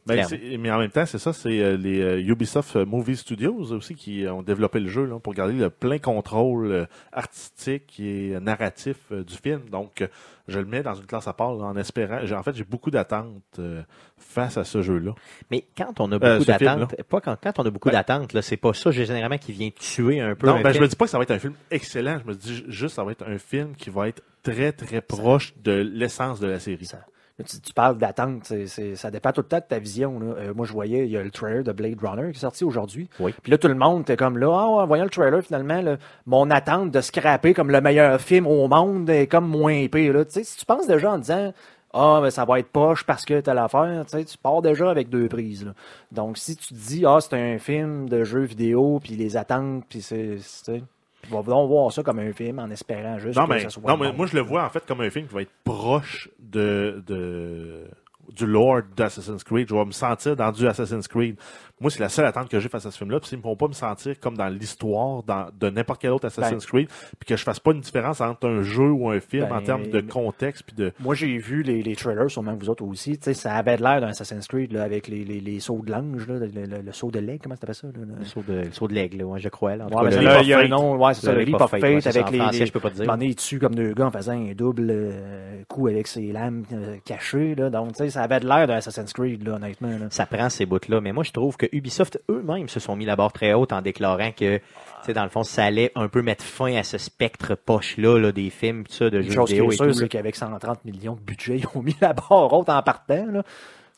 Ben, 0.05 0.25
mais 0.59 0.69
en 0.71 0.79
même 0.79 0.91
temps, 0.91 1.05
c'est 1.05 1.17
ça, 1.17 1.31
c'est 1.31 1.61
euh, 1.61 1.77
les 1.77 2.01
euh, 2.01 2.19
Ubisoft 2.19 2.75
euh, 2.75 2.85
Movie 2.85 3.15
Studios 3.15 3.71
aussi 3.71 3.95
qui 3.95 4.25
ont 4.27 4.41
développé 4.43 4.79
le 4.81 4.89
jeu 4.89 5.05
là, 5.05 5.17
pour 5.19 5.33
garder 5.33 5.53
le 5.53 5.69
plein 5.69 5.97
contrôle 5.97 6.87
artistique 7.11 7.99
et 7.99 8.37
narratif 8.41 8.97
du 9.11 9.35
film. 9.35 9.61
Donc, 9.71 10.05
je 10.49 10.59
le 10.59 10.65
mets 10.65 10.83
dans 10.83 10.93
une 10.95 11.05
classe 11.05 11.27
à 11.27 11.33
part 11.33 11.53
là, 11.55 11.65
en 11.65 11.77
espérant. 11.77 12.19
En 12.37 12.43
fait, 12.43 12.53
j'ai 12.55 12.65
beaucoup 12.65 12.91
d'attentes 12.91 13.29
euh, 13.59 13.81
face 14.17 14.57
à 14.57 14.65
ce 14.65 14.81
jeu-là. 14.81 15.15
Mais 15.51 15.63
quand 15.77 15.99
on 16.01 16.11
a 16.11 16.19
beaucoup 16.19 16.45
d'attentes, 16.45 17.01
pas 17.03 17.21
quand, 17.21 17.37
quand 17.41 17.59
on 17.59 17.65
a 17.65 17.69
beaucoup 17.69 17.89
Ben- 17.89 17.93
d'attentes, 17.95 18.33
là, 18.33 18.41
c'est 18.41 18.57
pas 18.57 18.73
ça 18.73 18.91
généralement 18.91 19.37
qui 19.37 19.53
vient 19.53 19.69
tuer 19.69 20.19
un 20.19 20.35
peu. 20.35 20.47
Non, 20.47 20.55
un 20.55 20.61
ben, 20.61 20.73
je 20.73 20.81
me 20.81 20.87
dis 20.87 20.95
pas 20.97 21.05
que 21.05 21.11
ça 21.11 21.17
va 21.17 21.23
être 21.23 21.31
un 21.31 21.39
film 21.39 21.53
excellent. 21.71 22.19
Je 22.23 22.29
me 22.29 22.35
dis 22.35 22.55
ju- 22.57 22.65
juste 22.67 22.81
que 22.87 22.95
ça 22.95 23.03
va 23.05 23.11
être 23.13 23.23
un 23.25 23.37
film 23.37 23.73
qui 23.75 23.89
va 23.89 24.09
être 24.09 24.21
très, 24.43 24.73
très 24.73 24.99
proche 25.01 25.53
de 25.63 25.71
l'essence 25.71 26.41
de 26.41 26.47
la 26.47 26.59
série. 26.59 26.85
Ça- 26.85 27.05
Tu, 27.39 27.59
tu 27.61 27.73
parles 27.73 27.97
d'attente, 27.97 28.41
c'est- 28.45 28.67
c'est- 28.67 28.95
ça 28.95 29.09
dépend 29.09 29.31
tout 29.31 29.41
le 29.41 29.47
temps 29.47 29.57
de 29.57 29.63
ta 29.67 29.79
vision. 29.79 30.19
là. 30.19 30.35
Euh, 30.37 30.53
moi, 30.53 30.67
je 30.67 30.71
voyais, 30.71 31.05
il 31.05 31.11
y 31.11 31.17
a 31.17 31.23
le 31.23 31.31
trailer 31.31 31.63
de 31.63 31.71
Blade 31.71 31.97
Runner 31.99 32.31
qui 32.31 32.37
est 32.37 32.41
sorti 32.41 32.63
aujourd'hui. 32.63 33.09
Oui. 33.19 33.33
Puis 33.41 33.51
là, 33.51 33.57
tout 33.57 33.67
le 33.67 33.73
monde 33.73 34.01
était 34.01 34.15
comme 34.17 34.37
là, 34.37 34.49
ouais, 34.49 34.81
en 34.83 34.85
voyant 34.85 35.03
le 35.03 35.09
trailer, 35.09 35.41
finalement, 35.41 35.81
là, 35.81 35.97
mon 36.27 36.51
attente 36.51 36.91
de 36.91 37.01
scraper 37.01 37.55
comme 37.55 37.71
le 37.71 37.81
meilleur 37.81 38.21
film 38.21 38.45
au 38.45 38.67
monde 38.67 39.09
est 39.09 39.25
comme 39.25 39.47
moins 39.47 39.73
épais. 39.73 40.13
Là. 40.13 40.23
Tu 40.25 40.31
sais, 40.33 40.43
si 40.43 40.57
tu 40.59 40.65
penses 40.67 40.85
déjà 40.85 41.11
en 41.11 41.17
disant, 41.17 41.51
ah, 41.95 42.19
ben, 42.21 42.29
ça 42.29 42.45
va 42.45 42.59
être 42.59 42.69
poche 42.69 43.03
parce 43.03 43.25
que 43.25 43.39
t'as 43.39 43.55
l'affaire, 43.55 44.03
tu 44.05 44.15
sais, 44.17 44.25
tu 44.25 44.37
pars 44.37 44.61
déjà 44.61 44.91
avec 44.91 45.09
deux 45.09 45.27
prises. 45.27 45.65
là. 45.65 45.73
Donc, 46.11 46.37
si 46.37 46.55
tu 46.55 46.67
te 46.67 46.79
dis, 46.79 47.03
ah, 47.05 47.17
c'est 47.19 47.33
un 47.35 47.57
film 47.57 48.07
de 48.09 48.23
jeu 48.23 48.41
vidéo, 48.41 48.99
puis 49.03 49.15
les 49.15 49.37
attentes, 49.37 49.85
puis 49.89 50.03
c'est. 50.03 50.37
c'est- 50.39 50.83
On 51.31 51.41
va 51.41 51.51
donc 51.51 51.67
voir 51.69 51.91
ça 51.91 52.03
comme 52.03 52.19
un 52.19 52.33
film 52.33 52.59
en 52.59 52.69
espérant 52.69 53.17
juste 53.19 53.37
Non, 53.37 53.45
que 53.45 53.53
mais, 53.53 53.59
ça 53.61 53.69
soit 53.69 53.83
non, 53.87 53.97
mais 53.97 54.11
moi, 54.11 54.25
je 54.25 54.35
le 54.35 54.41
vois 54.41 54.65
en 54.65 54.69
fait 54.69 54.85
comme 54.85 55.01
un 55.01 55.09
film 55.09 55.27
qui 55.27 55.33
va 55.33 55.41
être 55.41 55.51
proche 55.63 56.29
de, 56.39 57.03
de 57.07 57.87
du 58.29 58.45
lore 58.45 58.81
d'Assassin's 58.95 59.43
Creed. 59.43 59.67
Je 59.69 59.75
vais 59.75 59.85
me 59.85 59.91
sentir 59.91 60.35
dans 60.35 60.51
du 60.51 60.67
Assassin's 60.67 61.07
Creed. 61.07 61.37
Moi, 61.83 61.91
c'est 61.91 61.99
la 61.99 62.09
seule 62.09 62.25
attente 62.25 62.49
que 62.49 62.59
j'ai 62.59 62.69
face 62.69 62.85
à 62.87 62.91
ce 62.91 62.97
film-là. 62.97 63.19
Puis 63.19 63.29
ils 63.33 63.37
ne 63.37 63.43
vont 63.43 63.55
pas 63.55 63.67
me 63.67 63.73
sentir 63.73 64.19
comme 64.19 64.35
dans 64.35 64.47
l'histoire 64.47 65.21
dans- 65.23 65.47
de 65.59 65.69
n'importe 65.69 66.01
quel 66.01 66.11
autre 66.11 66.25
Assassin's 66.25 66.65
Creed. 66.65 66.87
Puis 67.19 67.27
que 67.27 67.35
je 67.35 67.43
fasse 67.43 67.59
pas 67.59 67.71
une 67.73 67.81
différence 67.81 68.21
entre 68.21 68.47
un 68.47 68.61
jeu 68.63 68.89
ou 68.89 69.09
un 69.09 69.19
film 69.19 69.47
Ben, 69.49 69.57
en 69.57 69.61
termes 69.61 69.87
de 69.87 70.01
contexte. 70.01 70.63
Puis 70.63 70.75
de... 70.75 70.91
Moi, 70.99 71.13
j'ai 71.13 71.37
vu 71.37 71.61
les, 71.61 71.83
les 71.83 71.95
trailers, 71.95 72.31
sûrement 72.31 72.55
que 72.55 72.63
vous 72.63 72.69
autres 72.69 72.83
aussi. 72.85 73.17
Tu 73.17 73.25
sais, 73.25 73.33
ça 73.33 73.53
avait 73.55 73.77
l'air 73.77 74.01
d'un 74.01 74.07
Assassin's 74.07 74.47
Creed 74.47 74.71
là, 74.71 74.83
avec 74.83 75.07
les, 75.07 75.23
les, 75.23 75.39
les 75.41 75.59
sauts 75.59 75.81
de 75.85 75.91
l'ange, 75.91 76.27
là, 76.27 76.35
le, 76.39 76.47
le- 76.47 76.81
le 76.81 76.91
saut 76.93 77.11
de 77.11 77.19
l'aigle, 77.19 77.39
comment 77.43 77.55
t'appelles 77.55 77.75
ça? 77.75 77.87
Là, 77.87 77.93
le- 77.95 78.19
Le 78.19 78.25
saut 78.25 78.43
de, 78.47 78.53
le 78.53 78.71
saut 78.71 78.87
de 78.87 78.93
l'aigle, 78.93 79.17
là, 79.17 79.25
ouais, 79.25 79.39
je 79.39 79.49
crois. 79.49 79.75
Là, 79.75 79.85
Ouais, 79.87 80.09
cas, 80.09 80.41
il 80.41 80.47
y 80.47 80.53
a 80.53 80.59
un 80.59 80.67
nom, 80.67 80.95
ouais, 80.97 81.13
c'est 81.13 81.25
ça, 81.25 81.33
Le 81.33 81.39
le 81.39 81.43
Leap 81.45 81.59
of 81.61 81.69
Fate, 81.69 82.01
ça, 82.01 82.09
avec 82.09 82.27
en 82.27 82.31
les. 82.31 82.37
français, 82.37 82.59
les- 82.59 82.65
je 82.67 82.71
peux 82.71 82.79
pas 82.79 82.89
te 82.91 82.95
dire. 82.95 83.05
donné, 83.05 83.25
il 83.27 83.35
tue 83.35 83.59
comme 83.59 83.75
deux 83.75 83.93
gars 83.93 84.05
en 84.07 84.11
faisant 84.11 84.31
un 84.33 84.53
double 84.53 84.87
euh, 84.89 85.63
coup 85.67 85.87
avec 85.87 86.07
ses 86.07 86.31
lames 86.31 86.63
euh, 86.71 86.95
cachées. 87.03 87.55
Là. 87.55 87.69
Donc, 87.69 87.89
tu 87.89 87.97
sais, 87.97 88.09
ça 88.09 88.21
avait 88.23 88.39
de 88.39 88.47
l'air 88.47 88.67
d'un 88.67 88.75
Assassin's 88.75 89.11
Creed, 89.13 89.45
là, 89.45 89.55
honnêtement. 89.55 89.89
là. 89.89 90.07
ça 90.09 90.25
prend 90.25 90.49
ces 90.49 90.65
bouts-là. 90.65 91.01
Mais 91.01 91.11
moi, 91.11 91.23
je 91.23 91.31
trouve 91.31 91.57
que 91.57 91.65
Ubisoft 91.73 92.19
eux-mêmes 92.29 92.69
se 92.69 92.79
sont 92.79 92.95
mis 92.95 93.05
la 93.05 93.15
barre 93.15 93.33
très 93.33 93.53
haute 93.53 93.73
en 93.73 93.81
déclarant 93.81 94.31
que, 94.31 94.57
tu 94.57 94.63
sais, 95.03 95.13
dans 95.13 95.23
le 95.23 95.29
fond, 95.29 95.43
ça 95.43 95.65
allait 95.65 95.91
un 95.95 96.07
peu 96.07 96.21
mettre 96.21 96.43
fin 96.43 96.73
à 96.75 96.83
ce 96.83 96.97
spectre 96.97 97.55
poche-là 97.55 98.19
là, 98.19 98.31
des 98.31 98.49
films, 98.49 98.85
tout 98.85 98.93
ça, 98.93 99.09
de 99.09 99.17
Une 99.17 99.23
jeux 99.23 99.31
chose 99.33 99.47
qui 99.49 99.53
vidéo 99.55 99.71
est 99.71 99.75
et 99.75 99.93
c'est 99.93 100.01
là. 100.01 100.07
qu'avec 100.07 100.35
130 100.35 100.85
millions 100.85 101.15
de 101.15 101.19
budget, 101.21 101.57
ils 101.57 101.67
ont 101.77 101.81
mis 101.81 101.95
la 102.01 102.13
barre 102.13 102.53
haute 102.53 102.69
en 102.69 102.81
partant. 102.83 103.25
Là. 103.25 103.43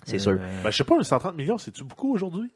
C'est 0.04 0.20
sûr. 0.20 0.32
Euh, 0.34 0.38
Ben, 0.64 0.72
je 0.72 0.78
sais 0.78 0.84
pas, 0.84 1.02
130 1.04 1.36
millions, 1.36 1.58
c'est-tu 1.58 1.84
beaucoup 1.84 2.14
aujourd'hui? 2.14 2.50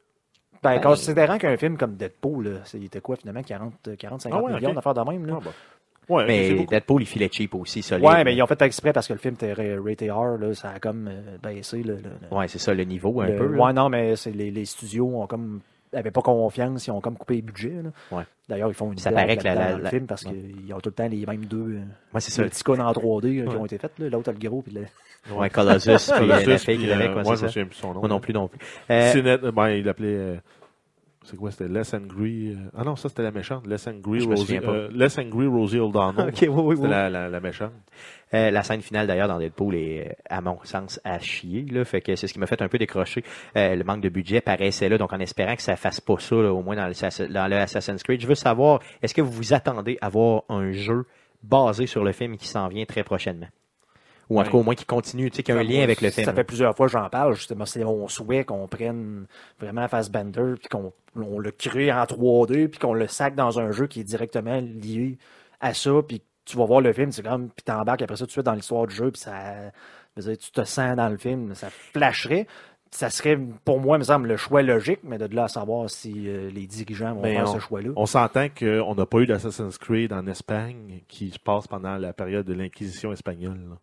ben, 0.61 0.75
Ben- 0.75 0.81
considérant 0.81 1.37
qu'un 1.37 1.55
film 1.57 1.77
comme 1.77 1.95
Deadpool, 1.95 2.47
là, 2.47 2.59
c'est- 2.65 2.77
il 2.77 2.85
était 2.85 3.01
quoi 3.01 3.15
finalement 3.15 3.43
40, 3.43 3.95
40 3.97 4.21
50 4.21 4.39
Ah 4.41 4.43
ouais, 4.45 4.53
millions 4.59 4.73
d'affaires 4.73 4.93
de 4.93 5.01
même. 5.11 5.25
Là? 5.25 5.35
Ah, 5.37 5.41
bah. 5.45 5.51
Ouais, 6.09 6.25
Mais. 6.27 6.65
Deadpool, 6.65 7.03
il 7.03 7.05
filait 7.05 7.29
cheap 7.31 7.53
aussi, 7.55 7.81
solide. 7.83 8.05
Ouais, 8.05 8.23
mais 8.23 8.35
ils 8.35 8.41
ont 8.41 8.47
fait 8.47 8.61
exprès 8.63 8.91
parce 8.93 9.07
que 9.07 9.13
le 9.13 9.19
film 9.19 9.35
était 9.35 9.53
ra- 9.53 9.81
rated 9.83 10.11
R, 10.11 10.37
là, 10.39 10.53
ça 10.55 10.71
a 10.71 10.79
comme 10.79 11.07
euh, 11.07 11.37
baissé 11.41 11.83
le, 11.83 11.99
Ouais, 12.31 12.47
c'est 12.47 12.59
ça, 12.59 12.73
le 12.73 12.83
niveau 12.83 13.21
un 13.21 13.27
le- 13.27 13.35
peu. 13.35 13.47
là. 13.47 13.63
Ouais, 13.65 13.73
non, 13.73 13.89
mais 13.89 14.15
c'est 14.15 14.31
les, 14.31 14.49
les 14.51 14.65
studios 14.65 15.07
ont 15.07 15.27
comme 15.27 15.61
avaient 15.93 16.11
pas 16.11 16.21
confiance, 16.21 16.85
ils 16.85 16.91
ont 16.91 17.01
comme 17.01 17.17
coupé 17.17 17.35
les 17.35 17.41
budgets. 17.41 17.73
Ouais. 18.11 18.23
D'ailleurs, 18.47 18.69
ils 18.69 18.75
font 18.75 18.91
une 18.91 18.97
Ça 18.99 19.11
paraît 19.11 19.37
que 19.37 19.43
la- 19.43 19.55
la- 19.55 19.75
le 19.77 19.83
la- 19.83 19.89
film 19.89 20.05
parce 20.05 20.23
ouais. 20.25 20.33
qu'ils 20.33 20.73
ont 20.73 20.79
tout 20.79 20.89
le 20.89 20.93
temps 20.93 21.07
les 21.07 21.25
mêmes 21.25 21.45
deux 21.45 21.57
euh, 21.77 21.79
Ouais, 22.13 22.19
c'est 22.21 22.31
ça. 22.31 22.43
petits 22.43 22.63
en 22.81 22.91
3D 22.93 23.39
euh, 23.41 23.47
qui 23.49 23.55
ont 23.55 23.65
été 23.65 23.77
faits. 23.79 23.91
là. 23.97 24.09
L'autre 24.09 24.31
le 24.31 24.37
gros 24.49 24.61
puis 24.61 24.73
le... 24.73 24.81
Ouais, 25.35 25.49
Colossus, 25.49 25.89
puis 26.11 26.27
Colossus, 26.27 26.45
la 26.49 26.57
fille 26.59 26.77
qui 26.77 26.85
moi, 26.87 26.95
c'est 26.95 27.23
je 27.23 27.29
me 27.31 27.35
ça. 27.35 27.47
souviens 27.47 27.65
plus 27.65 27.75
son 27.75 27.93
nom. 27.93 27.99
Moi 28.01 28.09
non 28.09 28.19
plus, 28.19 28.33
non 28.33 28.47
plus. 28.47 28.59
Euh, 28.91 29.11
Cinet- 29.11 29.37
ben, 29.51 29.69
il 29.69 29.83
l'appelait. 29.85 30.07
euh, 30.09 30.35
c'est 31.29 31.37
quoi, 31.37 31.51
c'était 31.51 31.67
Les 31.67 31.95
Angry. 31.95 32.51
euh, 32.51 32.69
ah 32.77 32.83
non, 32.83 32.95
ça 32.95 33.09
c'était 33.09 33.23
la 33.23 33.31
méchante. 33.31 33.67
Les 33.67 33.87
Angry 33.87 34.21
Rosie. 34.25 34.57
euh, 34.63 34.89
Les 34.91 35.19
Angry 35.19 35.47
Rosie 35.47 35.79
O'Donnell. 35.79 36.29
ok, 36.33 36.37
oui, 36.41 36.47
oui, 36.49 36.75
C'était 36.75 36.87
oui. 36.87 36.91
la, 36.91 37.09
la, 37.09 37.29
la 37.29 37.39
méchante. 37.39 37.71
Euh, 38.33 38.51
la 38.51 38.61
scène 38.63 38.81
finale 38.81 39.07
d'ailleurs 39.07 39.27
dans 39.27 39.39
Deadpool 39.39 39.75
est 39.75 40.07
euh, 40.07 40.13
à 40.29 40.41
mon 40.41 40.57
sens 40.63 40.99
à 41.03 41.17
chier 41.19 41.65
là, 41.71 41.83
fait 41.85 42.01
que 42.01 42.15
c'est 42.15 42.27
ce 42.27 42.33
qui 42.33 42.39
m'a 42.39 42.45
fait 42.47 42.61
un 42.61 42.67
peu 42.67 42.77
décrocher. 42.77 43.23
Euh, 43.57 43.75
le 43.75 43.83
manque 43.83 44.01
de 44.01 44.09
budget 44.09 44.41
paraissait 44.41 44.87
là, 44.89 44.97
donc 44.97 45.11
en 45.13 45.19
espérant 45.19 45.55
que 45.55 45.61
ça 45.61 45.75
fasse 45.75 45.99
pas 46.01 46.17
ça 46.19 46.35
là, 46.35 46.53
au 46.53 46.61
moins 46.61 46.75
dans 46.75 46.87
le, 46.87 47.33
dans 47.33 47.47
le 47.47 47.55
Assassin's 47.57 48.03
Creed. 48.03 48.21
Je 48.21 48.27
veux 48.27 48.35
savoir, 48.35 48.79
est-ce 49.01 49.13
que 49.13 49.21
vous 49.21 49.31
vous 49.31 49.53
attendez 49.53 49.97
à 50.01 50.09
voir 50.09 50.43
un 50.49 50.71
jeu 50.71 51.05
basé 51.41 51.87
sur 51.87 52.03
le 52.03 52.11
film 52.11 52.37
qui 52.37 52.47
s'en 52.47 52.67
vient 52.67 52.85
très 52.85 53.03
prochainement, 53.03 53.47
ou 54.29 54.39
en 54.39 54.43
tout 54.43 54.51
cas 54.51 54.57
au 54.57 54.63
moins 54.63 54.75
qui 54.75 54.85
continue, 54.85 55.29
tu 55.31 55.37
sais, 55.37 55.43
qui 55.43 55.51
a 55.51 55.57
un 55.57 55.63
lien 55.63 55.81
avec 55.83 56.01
le 56.01 56.09
film. 56.11 56.25
Ça 56.25 56.33
fait 56.33 56.43
plusieurs 56.43 56.75
fois 56.75 56.85
que 56.85 56.91
j'en 56.91 57.09
parle. 57.09 57.33
Justement, 57.35 57.65
c'est 57.65 57.83
mon 57.83 58.07
souhait 58.07 58.43
qu'on 58.45 58.67
prenne 58.67 59.25
vraiment 59.59 59.87
Fassbender 59.87 60.53
puis 60.59 60.69
qu'on 60.69 60.93
on 61.15 61.39
le 61.39 61.51
crée 61.51 61.91
en 61.91 62.03
3D 62.03 62.67
puis 62.67 62.79
qu'on 62.79 62.93
le 62.93 63.07
sac 63.07 63.35
dans 63.35 63.59
un 63.59 63.71
jeu 63.71 63.87
qui 63.87 64.01
est 64.01 64.03
directement 64.03 64.61
lié 64.61 65.17
à 65.59 65.73
ça 65.73 65.91
puis 66.07 66.21
tu 66.45 66.57
vas 66.57 66.65
voir 66.65 66.81
le 66.81 66.93
film, 66.93 67.11
c'est 67.11 67.21
comme 67.23 67.49
puis 67.49 67.63
t'embarques 67.63 68.01
après 68.01 68.15
ça 68.15 68.23
tout 68.25 68.27
de 68.27 68.31
suite 68.31 68.45
dans 68.45 68.53
l'histoire 68.53 68.87
du 68.87 68.95
jeu 68.95 69.11
puis 69.11 69.21
ça 69.21 69.71
dire, 70.17 70.37
tu 70.37 70.51
te 70.51 70.63
sens 70.63 70.95
dans 70.95 71.09
le 71.09 71.17
film, 71.17 71.53
ça 71.55 71.69
flasherait. 71.69 72.45
Ça 72.91 73.11
serait 73.11 73.37
pour 73.65 73.79
moi, 73.79 73.97
il 73.97 73.99
me 73.99 74.03
semble, 74.03 74.27
le 74.27 74.35
choix 74.35 74.63
logique, 74.63 75.01
mais 75.03 75.19
de 75.19 75.33
là 75.35 75.43
à 75.43 75.47
savoir 75.47 75.87
si 75.91 76.27
euh, 76.27 76.49
les 76.49 76.65
dirigeants 76.65 77.13
vont 77.13 77.21
Mais 77.21 77.35
faire 77.35 77.47
on- 77.47 77.53
ce 77.53 77.59
choix-là. 77.59 77.89
On 77.95 78.07
s'entend 78.07 78.47
qu'on 78.49 78.95
n'a 78.95 79.05
pas 79.05 79.19
eu 79.19 79.27
d'Assassin's 79.27 79.77
Creed 79.77 80.11
en 80.11 80.25
Espagne 80.25 81.01
qui 81.07 81.29
se 81.29 81.37
passe 81.37 81.67
pendant 81.67 81.97
la 81.97 82.13
période 82.13 82.47
de 82.47 82.53
l'Inquisition 82.53 83.13
espagnole. 83.13 83.59
là. 83.69 83.77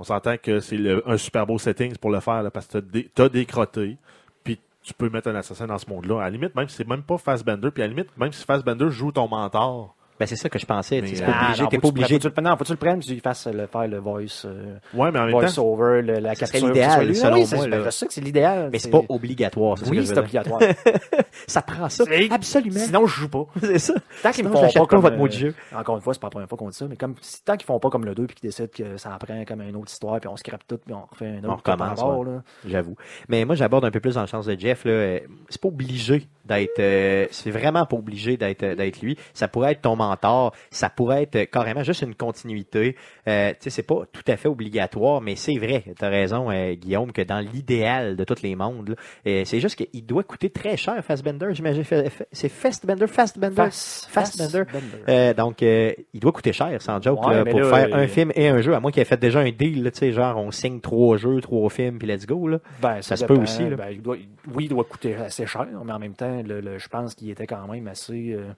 On 0.00 0.02
s'entend 0.02 0.38
que 0.38 0.60
c'est 0.60 0.78
un 1.04 1.18
super 1.18 1.46
beau 1.46 1.58
setting 1.58 1.94
pour 1.98 2.10
le 2.10 2.20
faire 2.20 2.50
parce 2.50 2.66
que 2.66 2.78
t'as 2.78 3.00
t'as 3.14 3.28
des 3.28 3.44
crottés, 3.44 3.98
puis 4.42 4.58
tu 4.82 4.94
peux 4.94 5.10
mettre 5.10 5.28
un 5.28 5.34
assassin 5.34 5.66
dans 5.66 5.76
ce 5.76 5.86
monde-là. 5.90 6.20
À 6.20 6.24
la 6.24 6.30
limite, 6.30 6.54
même 6.54 6.70
si 6.70 6.76
c'est 6.76 6.88
même 6.88 7.02
pas 7.02 7.18
Fassbender, 7.18 7.70
puis 7.70 7.82
à 7.82 7.86
la 7.86 7.92
limite, 7.92 8.08
même 8.16 8.32
si 8.32 8.42
Fassbender 8.42 8.90
joue 8.90 9.12
ton 9.12 9.28
mentor, 9.28 9.94
Ben 10.20 10.26
c'est 10.26 10.36
ça 10.36 10.48
que 10.50 10.58
je 10.58 10.66
pensais. 10.66 11.00
tu 11.00 11.12
Mais, 11.14 11.22
euh, 11.22 11.26
pas 11.26 11.32
Ah, 11.34 11.44
obligé, 11.46 11.62
non, 11.62 11.68
t'es 11.70 11.76
faut 11.76 11.80
pas 11.80 11.88
que 11.88 11.94
tu 11.94 12.02
obligé. 12.02 12.14
faut 12.20 12.28
tu 12.28 12.34
le- 12.36 12.42
non, 12.42 12.50
faut 12.50 12.56
que 12.58 12.64
tu 12.64 12.72
le 12.72 12.78
prennes 12.78 12.98
puis 13.00 13.08
tu 13.08 13.20
fasses 13.20 13.46
le, 13.46 13.66
faire 13.66 13.88
le 13.88 13.98
voice, 13.98 14.44
euh, 14.44 14.74
ouais, 14.94 15.10
mais 15.10 15.18
en 15.18 15.26
même 15.26 15.46
temps, 15.48 15.64
over, 15.66 16.02
le- 16.02 16.18
la 16.20 16.34
soit 16.34 16.58
lui. 17.04 17.16
selon 17.16 17.36
Oui, 17.36 17.46
moi, 17.54 17.66
là. 17.66 17.84
Je 17.86 17.90
sais 17.90 18.06
que 18.06 18.12
c'est 18.12 18.20
l'idéal. 18.20 18.68
Mais 18.70 18.78
c'est 18.78 18.90
pas 18.90 19.00
obligatoire. 19.08 19.78
ça 19.78 19.86
Oui, 19.88 20.06
c'est 20.06 20.18
obligatoire. 20.18 20.60
Ça 21.46 21.62
prend 21.62 21.88
ça. 21.88 22.04
Absolument. 22.30 22.78
Sinon, 22.78 23.06
je 23.06 23.14
joue 23.20 23.28
pas. 23.28 23.46
c'est 23.62 23.78
ça. 23.78 23.94
Tant 24.22 24.30
qu'ils 24.30 24.44
me 24.44 24.50
font 24.52 24.60
pas 24.60 24.68
pas 24.72 24.86
comme 24.86 25.00
votre 25.00 25.14
euh, 25.16 25.18
mot 25.18 25.26
de 25.26 25.32
jeu. 25.32 25.54
Encore 25.74 25.96
une 25.96 26.02
fois, 26.02 26.12
c'est 26.14 26.20
pas 26.20 26.26
la 26.26 26.30
première 26.32 26.48
fois 26.48 26.58
qu'on 26.58 26.68
dit 26.68 26.76
ça, 26.76 26.86
mais 26.88 26.96
comme 26.96 27.14
si- 27.20 27.42
tant 27.42 27.56
qu'ils 27.56 27.66
font 27.66 27.78
pas 27.80 27.88
comme 27.90 28.04
le 28.04 28.14
2 28.14 28.26
puis 28.26 28.36
qu'ils 28.36 28.50
décident 28.50 28.68
que 28.76 28.96
ça 28.98 29.14
en 29.14 29.18
prend 29.18 29.44
comme 29.46 29.62
une 29.62 29.74
autre 29.76 29.90
histoire 29.90 30.20
puis 30.20 30.28
on 30.28 30.36
scrape 30.36 30.62
tout 30.68 30.78
puis 30.84 30.94
on 30.94 31.06
refait 31.10 31.26
un 31.28 31.38
autre 31.38 31.48
On 31.48 31.56
recommence. 31.56 32.42
J'avoue. 32.66 32.94
Mais 33.28 33.44
moi, 33.44 33.54
j'aborde 33.54 33.84
un 33.84 33.90
peu 33.90 34.00
plus 34.00 34.14
dans 34.16 34.20
le 34.20 34.26
sens 34.26 34.46
de 34.46 34.58
Jeff. 34.58 34.84
Là. 34.84 34.90
Euh, 34.92 35.20
C'est 35.48 35.60
pas 35.60 35.68
obligé 35.68 36.28
d'être. 36.50 36.78
euh, 36.80 37.26
c'est 37.30 37.50
vraiment 37.50 37.86
pas 37.86 37.96
obligé 37.96 38.36
d'être 38.36 38.62
euh, 38.62 38.74
d'être 38.74 39.00
lui. 39.00 39.16
Ça 39.32 39.48
pourrait 39.48 39.72
être 39.72 39.80
ton 39.82 39.96
mentor. 39.96 40.52
Ça 40.70 40.90
pourrait 40.90 41.22
être 41.22 41.36
euh, 41.36 41.44
carrément 41.46 41.82
juste 41.82 42.02
une 42.02 42.14
continuité. 42.14 42.96
Euh, 43.28 43.50
tu 43.50 43.56
sais, 43.60 43.70
c'est 43.70 43.82
pas 43.82 44.02
tout 44.12 44.22
à 44.28 44.36
fait 44.36 44.48
obligatoire, 44.48 45.20
mais 45.20 45.36
c'est 45.36 45.56
vrai. 45.58 45.84
T'as 45.98 46.08
raison, 46.08 46.50
euh, 46.50 46.74
Guillaume, 46.74 47.12
que 47.12 47.22
dans 47.22 47.40
l'idéal 47.40 48.16
de 48.16 48.24
tous 48.24 48.42
les 48.42 48.54
mondes, 48.56 48.96
c'est 49.24 49.60
juste 49.60 49.76
qu'il 49.76 50.04
doit 50.04 50.22
coûter 50.24 50.50
très 50.50 50.76
cher, 50.76 51.02
Fassbender. 51.04 51.48
J'imagine. 51.52 51.84
C'est 52.32 52.48
Fastbender, 52.48 53.06
Fastbender. 53.06 53.54
Fast-. 53.56 54.06
Fassbender. 54.10 54.64
Euh, 55.08 55.34
donc, 55.34 55.62
euh, 55.62 55.92
il 56.12 56.20
doit 56.20 56.32
coûter 56.32 56.52
cher, 56.52 56.80
sans 56.82 57.00
joke, 57.00 57.24
Ouais, 57.26 57.34
là, 57.34 57.44
mais 57.44 57.50
pour 57.50 57.60
là, 57.60 57.86
faire 57.86 57.94
un 57.96 58.06
film 58.06 58.32
et 58.34 58.48
un 58.48 58.60
jeu, 58.60 58.74
à 58.74 58.80
moins 58.80 58.90
qu'il 58.90 59.02
ait 59.02 59.04
fait 59.06 59.20
déjà 59.20 59.40
un 59.40 59.50
deal, 59.50 59.90
tu 59.92 59.98
sais, 59.98 60.12
genre 60.12 60.36
on 60.36 60.50
signe 60.50 60.80
trois 60.80 61.16
jeux, 61.16 61.40
trois 61.40 61.68
films, 61.70 61.98
puis 61.98 62.08
let's 62.08 62.26
go. 62.26 62.48
Là. 62.48 62.58
Ben, 62.82 63.02
ça 63.02 63.16
se 63.16 63.22
dépend. 63.24 63.34
peut 63.36 63.42
aussi, 63.42 63.68
là. 63.68 63.76
Ben, 63.76 63.90
il 63.92 64.02
doit- 64.02 64.16
oui, 64.54 64.64
il 64.64 64.68
doit 64.68 64.84
coûter 64.84 65.14
assez 65.16 65.46
cher, 65.46 65.66
mais 65.84 65.92
en 65.92 65.98
même 65.98 66.14
temps, 66.14 66.39
le- 66.42 66.60
le- 66.60 66.78
je 66.78 66.88
pense 66.88 67.14
qu'il 67.14 67.30
était 67.30 67.46
quand 67.46 67.66
même 67.68 67.86
assez 67.88 68.32
euh, 68.32 68.48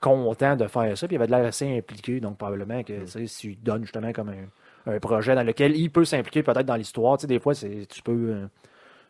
content 0.00 0.56
de 0.56 0.66
faire 0.66 0.96
ça. 0.96 1.06
Puis 1.06 1.16
il 1.16 1.18
avait 1.18 1.26
de 1.26 1.32
l'air 1.32 1.44
assez 1.46 1.76
impliqué, 1.76 2.20
donc 2.20 2.38
probablement 2.38 2.80
Mm. 2.80 2.84
que 2.84 3.00
tu 3.00 3.06
sais, 3.08 3.26
s'il 3.26 3.60
donne 3.62 3.82
justement 3.82 4.12
comme 4.12 4.28
un, 4.30 4.92
un 4.94 4.98
projet 5.00 5.34
dans 5.34 5.42
lequel 5.42 5.76
il 5.76 5.90
peut 5.90 6.04
s'impliquer 6.04 6.42
peut-être 6.42 6.66
dans 6.66 6.76
l'histoire, 6.76 7.18
des 7.18 7.38
fois, 7.40 7.54
tu 7.54 8.02
peux 8.04 8.12
euh, 8.12 8.46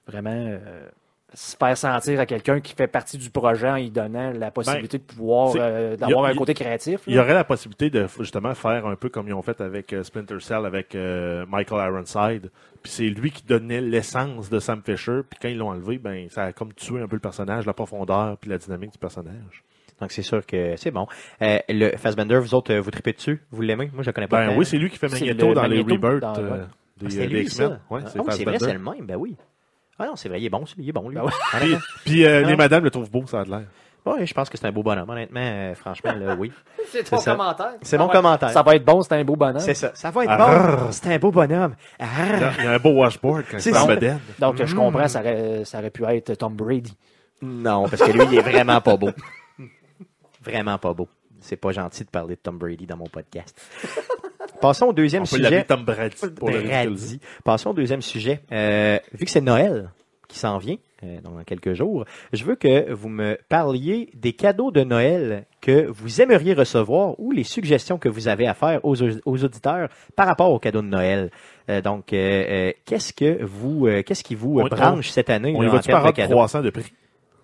vraiment 0.07 0.31
euh, 0.33 0.89
se 1.35 1.55
faire 1.59 1.77
sentir 1.77 2.19
à 2.21 2.25
quelqu'un 2.25 2.59
qui 2.61 2.75
fait 2.75 2.87
partie 2.87 3.19
du 3.19 3.29
projet 3.29 3.69
en 3.69 3.77
lui 3.77 3.91
donnant 3.91 4.31
la 4.33 4.51
possibilité 4.51 4.97
de 4.97 5.03
pouvoir 5.03 5.53
euh, 5.57 5.95
d'avoir 5.95 6.25
un 6.25 6.35
côté 6.35 6.55
créatif. 6.55 7.03
il 7.07 7.15
y 7.15 7.19
aurait 7.19 7.35
la 7.35 7.45
possibilité 7.45 7.91
de 7.91 8.07
justement 8.19 8.55
faire 8.55 8.87
un 8.87 8.97
peu 8.97 9.11
comme 9.11 9.29
ils 9.29 9.35
ont 9.35 9.43
fait 9.43 9.61
avec 9.61 9.93
euh, 9.93 10.03
Splinter 10.03 10.41
Cell, 10.41 10.65
avec 10.65 10.95
euh, 10.95 11.45
Michael 11.47 11.87
Ironside. 11.93 12.51
Puis 12.83 12.93
c'est 12.93 13.09
lui 13.09 13.31
qui 13.31 13.45
donnait 13.45 13.81
l'essence 13.81 14.51
de 14.51 14.59
Sam 14.61 14.83
Fisher. 14.85 15.21
Puis 15.29 15.39
quand 15.41 15.49
ils 15.49 15.59
l'ont 15.59 15.71
enlevé, 15.71 15.99
ben 15.99 16.29
ça 16.31 16.45
a 16.45 16.53
comme 16.53 16.73
tué 16.75 17.01
un 17.01 17.09
peu 17.09 17.17
le 17.17 17.21
personnage, 17.21 17.67
la 17.67 17.73
profondeur 17.75 18.37
puis 18.39 18.51
la 18.51 18.59
dynamique 18.59 18.93
du 18.93 18.99
personnage. 18.99 19.65
Donc 20.01 20.13
c'est 20.13 20.23
sûr 20.23 20.47
que 20.47 20.77
c'est 20.77 20.93
bon. 20.93 21.07
Euh, 21.43 21.59
le 21.69 21.97
Fassbender, 21.97 22.39
vous 22.39 22.55
autres, 22.55 22.73
euh, 22.73 22.81
vous 22.81 22.91
tripez 22.93 23.13
dessus? 23.13 23.43
Vous 23.51 23.63
l'aimez? 23.63 23.91
Moi, 23.93 24.03
je 24.05 24.09
le 24.09 24.13
connais 24.13 24.29
pas. 24.29 24.47
Ben 24.47 24.57
oui, 24.57 24.65
c'est 24.65 24.79
lui 24.79 24.91
qui 24.91 24.97
fait 24.97 25.09
Magneto 25.09 25.49
le 25.49 25.55
dans 25.55 25.67
les 25.67 25.81
Rebirth 25.81 26.21
dans- 26.21 26.39
euh. 26.39 26.65
Ah, 26.65 27.05
des, 27.05 27.11
c'est 27.11 27.21
euh, 27.21 27.27
lui, 27.27 27.43
des 27.45 27.49
ça? 27.49 27.65
X-Men. 27.65 27.81
Ouais, 27.91 28.01
Ah 28.05 28.09
c'est 28.13 28.19
oui, 28.21 28.27
c'est 28.31 28.45
vrai, 28.45 28.59
c'est 28.59 28.73
le 28.73 28.79
même, 28.79 29.07
ben 29.07 29.17
oui. 29.17 29.37
Ah 29.99 30.07
non, 30.07 30.15
c'est 30.17 30.29
vrai, 30.29 30.41
il 30.41 30.47
est 30.47 30.51
bon, 30.51 30.65
il 30.77 30.89
est 30.89 30.93
bon, 30.93 31.09
lui. 31.09 31.17
Ben 31.17 31.25
ouais. 31.25 31.77
Puis, 32.05 32.25
euh, 32.25 32.43
les 32.45 32.55
madames 32.57 32.85
le 32.85 32.91
trouvent 32.91 33.11
beau, 33.11 33.27
ça 33.27 33.41
a 33.41 33.45
de 33.45 33.51
l'air. 33.51 33.65
Ouais, 34.17 34.27
je 34.27 34.35
pense 34.35 34.49
que 34.49 34.57
c'est 34.57 34.67
un 34.67 34.73
beau 34.73 34.83
bonhomme, 34.83 35.09
honnêtement. 35.11 35.41
euh, 35.43 35.75
franchement, 35.75 36.13
là, 36.13 36.35
oui. 36.39 36.53
C'est 36.91 37.05
ton 37.05 37.19
ça. 37.19 37.33
commentaire. 37.33 37.73
C'est 37.83 37.99
mon 37.99 38.09
commentaire. 38.09 38.51
Ça 38.51 38.63
va 38.63 38.75
être 38.77 38.85
bon, 38.85 39.03
c'est 39.03 39.13
un 39.15 39.25
beau 39.25 39.37
bonhomme. 39.37 39.59
C'est 39.61 39.75
ça. 39.75 39.91
Ça 39.95 40.11
va 40.11 40.25
être 40.25 40.37
bon. 40.39 40.91
C'est 40.93 41.13
un 41.15 41.19
beau 41.19 41.31
bonhomme. 41.31 41.75
Il 42.01 42.07
y 42.07 42.67
a, 42.67 42.71
un 42.73 42.79
beau 42.79 42.91
washboard 42.91 43.45
quand 43.51 43.59
C'est 43.59 43.77
en. 43.77 43.87
Donc, 44.39 44.65
je 44.65 44.75
Mm. 44.75 44.79
comprends, 44.79 45.09
ça 45.09 45.21
aurait, 45.21 45.65
ça 45.65 45.79
aurait 45.79 45.91
pu 45.91 46.05
être 46.05 46.35
Tom 46.37 46.55
Brady. 46.55 46.97
Non, 47.43 47.89
parce 47.89 48.03
que 48.03 48.11
lui, 48.11 48.23
il 48.33 48.39
est 48.39 48.43
vraiment 48.43 48.81
pas 48.81 48.97
beau. 48.97 49.11
Vraiment 50.43 50.79
pas 50.79 50.93
beau. 50.95 51.09
C'est 51.41 51.57
pas 51.57 51.73
gentil 51.73 52.05
de 52.05 52.11
parler 52.11 52.35
de 52.37 52.41
Tom 52.41 52.59
Brady 52.59 52.87
dans 52.87 52.97
mon 52.97 53.07
podcast. 53.07 53.61
Passons 54.61 54.87
au 54.87 54.93
deuxième 54.93 55.23
On 55.23 55.27
peut 55.27 55.37
sujet. 55.37 55.43
l'appeler 55.51 55.65
Tom 55.65 55.85
Brady 55.85 56.17
pour 56.35 56.51
le 56.51 56.59
ridiculiser. 56.59 57.17
Brady. 57.19 57.21
Passons 57.45 57.71
au 57.71 57.75
deuxième 57.75 58.03
sujet. 58.03 58.43
Euh, 58.51 58.99
vu 59.13 59.25
que 59.25 59.31
c'est 59.31 59.41
Noël 59.41 59.91
qui 60.29 60.39
s'en 60.39 60.59
vient 60.59 60.77
euh, 61.05 61.21
dans 61.23 61.43
quelques 61.45 61.73
jours, 61.75 62.05
je 62.33 62.45
veux 62.45 62.55
que 62.55 62.93
vous 62.93 63.09
me 63.09 63.39
parliez 63.49 64.11
des 64.15 64.33
cadeaux 64.35 64.71
de 64.71 64.85
Noël 64.85 65.47
que 65.61 65.87
vous 65.89 66.21
aimeriez 66.21 66.53
recevoir 66.55 67.19
ou 67.19 67.33
les 67.33 67.45
suggestions 67.45 67.99
que 67.99 68.09
vous 68.09 68.29
avez 68.29 68.47
à 68.47 68.55
faire 68.55 68.85
aux, 68.85 68.97
aux 69.03 69.45
auditeurs 69.45 69.89
par 70.17 70.27
rapport 70.27 70.53
aux 70.53 70.59
cadeaux 70.59 70.83
de 70.83 70.89
Noël. 70.89 71.31
Euh, 71.71 71.81
donc, 71.81 72.13
euh, 72.13 72.73
qu'est-ce 72.85 73.13
que 73.13 73.43
vous, 73.45 73.87
qu'est-ce 74.07 74.23
qui 74.23 74.35
vous 74.35 74.61
On- 74.61 74.67
branche 74.69 75.09
cette 75.11 75.31
année 75.31 75.55
On 75.57 75.63
là, 75.63 75.69
y 75.69 75.71
en 75.71 75.79
termes 75.81 76.07
de 76.07 76.13
cadeaux? 76.13 76.63
de 76.63 76.71
prix? 76.71 76.93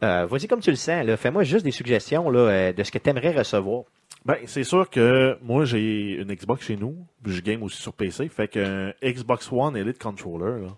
Vas-y 0.03 0.47
comme 0.49 0.61
tu 0.61 0.69
le 0.71 0.77
sens. 0.77 1.05
là. 1.07 1.17
Fais-moi 1.17 1.45
juste 1.45 1.65
des 1.65 1.71
suggestions 1.71 2.29
là, 2.29 2.73
de 2.75 2.83
ce 2.83 2.91
que 2.93 2.99
tu 2.99 3.09
aimerais 3.09 3.33
recevoir. 3.33 3.85
Ben, 4.27 4.37
c'est 4.47 4.65
sûr 4.65 4.89
que 4.91 5.37
moi, 5.43 5.65
j'ai 5.65 6.17
une 6.17 6.33
Xbox 6.35 6.65
chez 6.67 6.77
nous. 6.77 6.97
Je 7.27 7.41
game 7.41 7.63
aussi 7.63 7.81
sur 7.81 7.93
PC. 7.93 8.29
Fait 8.29 8.49
qu'un 8.49 8.93
Xbox 9.03 9.51
One 9.53 9.77
Elite 9.77 9.99
Controller, 10.03 10.63
là, 10.63 10.69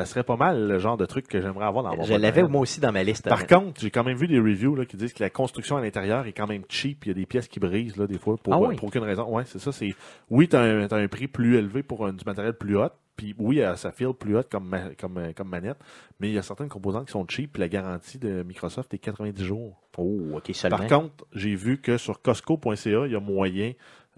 ça 0.00 0.06
serait 0.06 0.22
pas 0.24 0.36
mal 0.36 0.68
le 0.68 0.78
genre 0.78 0.96
de 0.96 1.06
truc 1.06 1.26
que 1.28 1.40
j'aimerais 1.40 1.66
avoir 1.66 1.84
dans 1.84 1.96
mon 1.96 2.02
Je 2.02 2.14
l'avais 2.14 2.42
moi 2.44 2.60
aussi 2.60 2.80
dans 2.80 2.92
ma 2.92 3.02
liste. 3.02 3.28
Par 3.28 3.46
contre, 3.46 3.80
j'ai 3.80 3.90
quand 3.90 4.04
même 4.04 4.16
vu 4.16 4.28
des 4.28 4.38
reviews 4.38 4.74
là, 4.74 4.84
qui 4.86 4.96
disent 4.96 5.12
que 5.12 5.22
la 5.22 5.30
construction 5.30 5.76
à 5.76 5.80
l'intérieur 5.80 6.26
est 6.26 6.32
quand 6.32 6.46
même 6.46 6.62
cheap. 6.68 7.04
Il 7.04 7.08
y 7.08 7.10
a 7.10 7.14
des 7.14 7.26
pièces 7.26 7.48
qui 7.48 7.60
brisent 7.60 7.96
là, 7.96 8.06
des 8.06 8.18
fois 8.18 8.36
pour, 8.36 8.52
Ah 8.54 8.58
euh, 8.58 8.66
oui? 8.68 8.76
pour 8.76 8.88
aucune 8.88 9.02
raison. 9.04 9.28
Ouais, 9.28 9.44
c'est 9.46 9.58
ça. 9.58 9.72
C'est 9.72 9.94
oui, 10.30 10.48
t'as 10.48 10.62
un, 10.62 10.86
t'as 10.88 10.98
un 10.98 11.08
prix 11.08 11.28
plus 11.28 11.56
élevé 11.56 11.82
pour 11.82 12.06
un- 12.06 12.12
du 12.12 12.24
matériel 12.24 12.54
plus 12.54 12.76
hot. 12.76 12.88
Puis 13.16 13.34
oui, 13.38 13.62
euh, 13.62 13.76
ça 13.76 13.92
feel 13.92 14.12
plus 14.12 14.36
hot 14.36 14.42
comme, 14.50 14.74
euh, 14.74 15.32
comme 15.34 15.48
manette. 15.48 15.78
Mais 16.20 16.28
il 16.28 16.34
y 16.34 16.38
a 16.38 16.42
certaines 16.42 16.68
composantes 16.68 17.06
qui 17.06 17.12
sont 17.12 17.24
cheap. 17.26 17.54
Puis 17.54 17.60
la 17.60 17.68
garantie 17.68 18.18
de 18.18 18.42
Microsoft 18.42 18.92
est 18.92 18.98
90 18.98 19.42
jours. 19.42 19.80
Oh, 19.96 20.18
ok, 20.34 20.50
seulement. 20.52 20.76
Par 20.76 20.86
contre, 20.86 21.24
j'ai 21.32 21.54
vu 21.54 21.80
que 21.80 21.96
sur 21.96 22.20
Costco.ca, 22.20 23.06
il 23.06 23.12
y 23.12 23.16
a 23.16 23.20
moyen. 23.20 23.72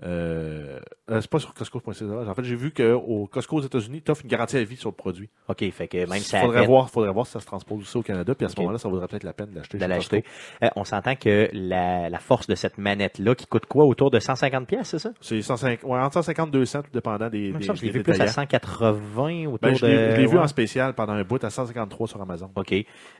Euh, 0.05 0.79
euh, 1.11 1.21
c'est 1.21 1.31
pas 1.31 1.39
sur 1.39 1.55
Costco.ca. 1.55 2.05
En 2.05 2.35
fait, 2.35 2.45
j'ai 2.45 2.55
vu 2.55 2.73
qu'au 2.73 3.27
Costco 3.31 3.57
aux 3.57 3.63
États-Unis, 3.63 4.03
tu 4.03 4.11
offres 4.13 4.23
une 4.25 4.31
garantie 4.31 4.57
à 4.57 4.63
vie 4.63 4.77
sur 4.77 4.91
le 4.91 4.95
produit. 4.95 5.29
ok, 5.49 5.71
fait 5.73 5.89
que 5.89 5.99
même 5.99 6.09
Il 6.17 6.21
si 6.21 6.29
ça 6.31 6.41
faudrait 6.41 6.67
voir, 6.67 6.91
faudrait 6.91 7.13
voir 7.13 7.27
si 7.27 7.33
ça 7.33 7.41
se 7.41 7.47
transpose 7.47 7.81
aussi 7.83 7.97
au 7.97 8.03
Canada. 8.03 8.35
Puis 8.35 8.47
à 8.47 8.49
ce 8.49 8.59
moment-là, 8.61 8.79
ça 8.79 8.89
vaudrait 8.89 9.09
peut-être 9.09 9.25
la 9.25 9.33
peine 9.33 9.51
de 9.51 9.85
l'acheter. 9.87 10.25
Euh, 10.63 10.69
on 10.77 10.85
s'entend 10.85 11.17
que 11.17 11.49
la, 11.53 12.09
la 12.09 12.19
force 12.19 12.47
de 12.47 12.55
cette 12.55 12.79
manette-là, 12.79 13.35
qui 13.35 13.47
coûte 13.47 13.67
quoi, 13.67 13.85
autour 13.87 14.11
de 14.11 14.19
150 14.21 14.67
pièces, 14.67 14.89
c'est 14.89 14.99
ça? 14.99 15.11
C'est 15.21 15.43
150, 15.43 15.89
ouais, 15.91 15.99
entre 15.99 16.15
150 16.15 16.49
et 16.49 16.53
200, 16.53 16.83
tout 16.83 16.89
dépendant 16.93 17.29
des, 17.29 17.53
que 17.53 17.75
je 17.75 17.83
l'ai 17.83 17.91
vu 17.91 18.03
plus 18.03 18.13
à 18.13 18.27
détaillants. 18.27 18.33
180 18.33 19.47
autour 19.47 19.59
Ben, 19.61 19.75
je 19.75 19.87
de... 19.87 19.91
je 19.91 20.17
l'ai 20.17 20.27
vu 20.27 20.37
ouais. 20.37 20.43
en 20.43 20.47
spécial 20.47 20.95
pendant 20.95 21.15
un 21.15 21.23
bout 21.25 21.43
à 21.43 21.51
153 21.51 22.07
sur 22.09 22.21
Amazon. 22.23 22.51
OK. 22.55 22.75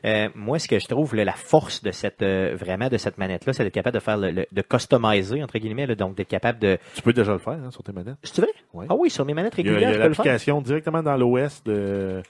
Euh, 0.05 0.29
moi, 0.35 0.59
ce 0.59 0.67
que 0.67 0.79
je 0.79 0.87
trouve 0.87 1.15
là, 1.15 1.25
la 1.25 1.33
force 1.33 1.83
de 1.83 1.91
cette 1.91 2.23
vraiment 2.23 2.87
de 2.89 2.97
cette 2.97 3.17
manette-là, 3.17 3.53
c'est 3.53 3.63
d'être 3.63 3.73
capable 3.73 3.95
de 3.95 3.99
faire 4.01 4.17
le, 4.17 4.31
le- 4.31 4.45
de 4.51 4.61
customiser 4.61 5.43
entre 5.43 5.57
guillemets, 5.57 5.87
là, 5.87 5.95
donc 5.95 6.15
d'être 6.15 6.27
capable 6.29 6.59
de. 6.59 6.68
Tu 6.95 7.01
peux 7.01 7.13
déjà 7.13 7.33
le 7.33 7.39
faire 7.39 7.53
hein, 7.53 7.71
sur 7.71 7.83
tes 7.83 7.91
manettes. 7.91 8.17
C'est 8.23 8.41
vrai? 8.41 8.51
Ouais. 8.73 8.85
Ah 8.89 8.95
oui, 8.97 9.09
sur 9.09 9.25
mes 9.25 9.33
manettes 9.33 9.53
Il 9.57 9.65
y 9.65 9.69
a, 9.69 9.71
il 9.71 9.81
y 9.81 9.85
régulières, 9.85 10.05
a 10.05 10.09
l'application 10.09 10.61
directement 10.61 11.01
dans 11.03 11.17
l'OS 11.17 11.63
de. 11.63 12.21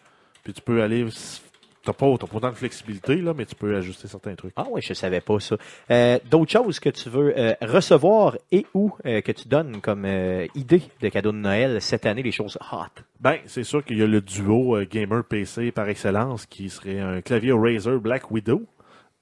Puis 0.44 0.54
tu 0.54 0.62
peux 0.62 0.82
aller. 0.82 1.06
T'as 1.82 1.94
pas, 1.94 2.08
t'as 2.20 2.28
pas 2.28 2.38
autant 2.38 2.50
de 2.50 2.56
flexibilité, 2.56 3.16
là, 3.16 3.34
mais 3.34 3.46
tu 3.46 3.56
peux 3.56 3.74
ajuster 3.76 4.10
certains 4.10 4.36
trucs. 4.36 4.52
Ah 4.58 4.66
oui, 4.70 4.82
je 4.82 4.94
savais 4.94 5.22
pas 5.22 5.40
ça. 5.40 5.56
Euh, 5.90 6.20
D'autres 6.30 6.52
choses 6.52 6.78
que 6.80 6.90
tu 6.90 7.10
veux 7.10 7.34
euh, 7.38 7.54
recevoir 7.62 8.38
et 8.52 8.66
ou 8.74 8.92
euh, 9.06 9.22
que 9.22 9.32
tu 9.32 9.48
donnes 9.48 9.80
comme 9.80 10.06
idée 10.56 10.84
de 11.02 11.08
cadeau 11.08 11.32
de 11.32 11.38
Noël 11.38 11.82
cette 11.82 12.06
année, 12.06 12.22
les 12.22 12.34
choses 12.34 12.58
hot? 12.72 13.02
Ben, 13.22 13.38
c'est 13.46 13.64
sûr 13.64 13.84
qu'il 13.84 13.98
y 13.98 14.04
a 14.04 14.08
le 14.08 14.20
duo 14.20 14.78
gamer 14.92 15.24
PC 15.24 15.72
par 15.72 15.88
excellence 15.88 16.46
qui 16.46 16.70
serait 16.70 17.00
un 17.00 17.22
clavier 17.22 17.54
Razer 17.54 17.98
Black 18.00 18.30
Widow 18.30 18.62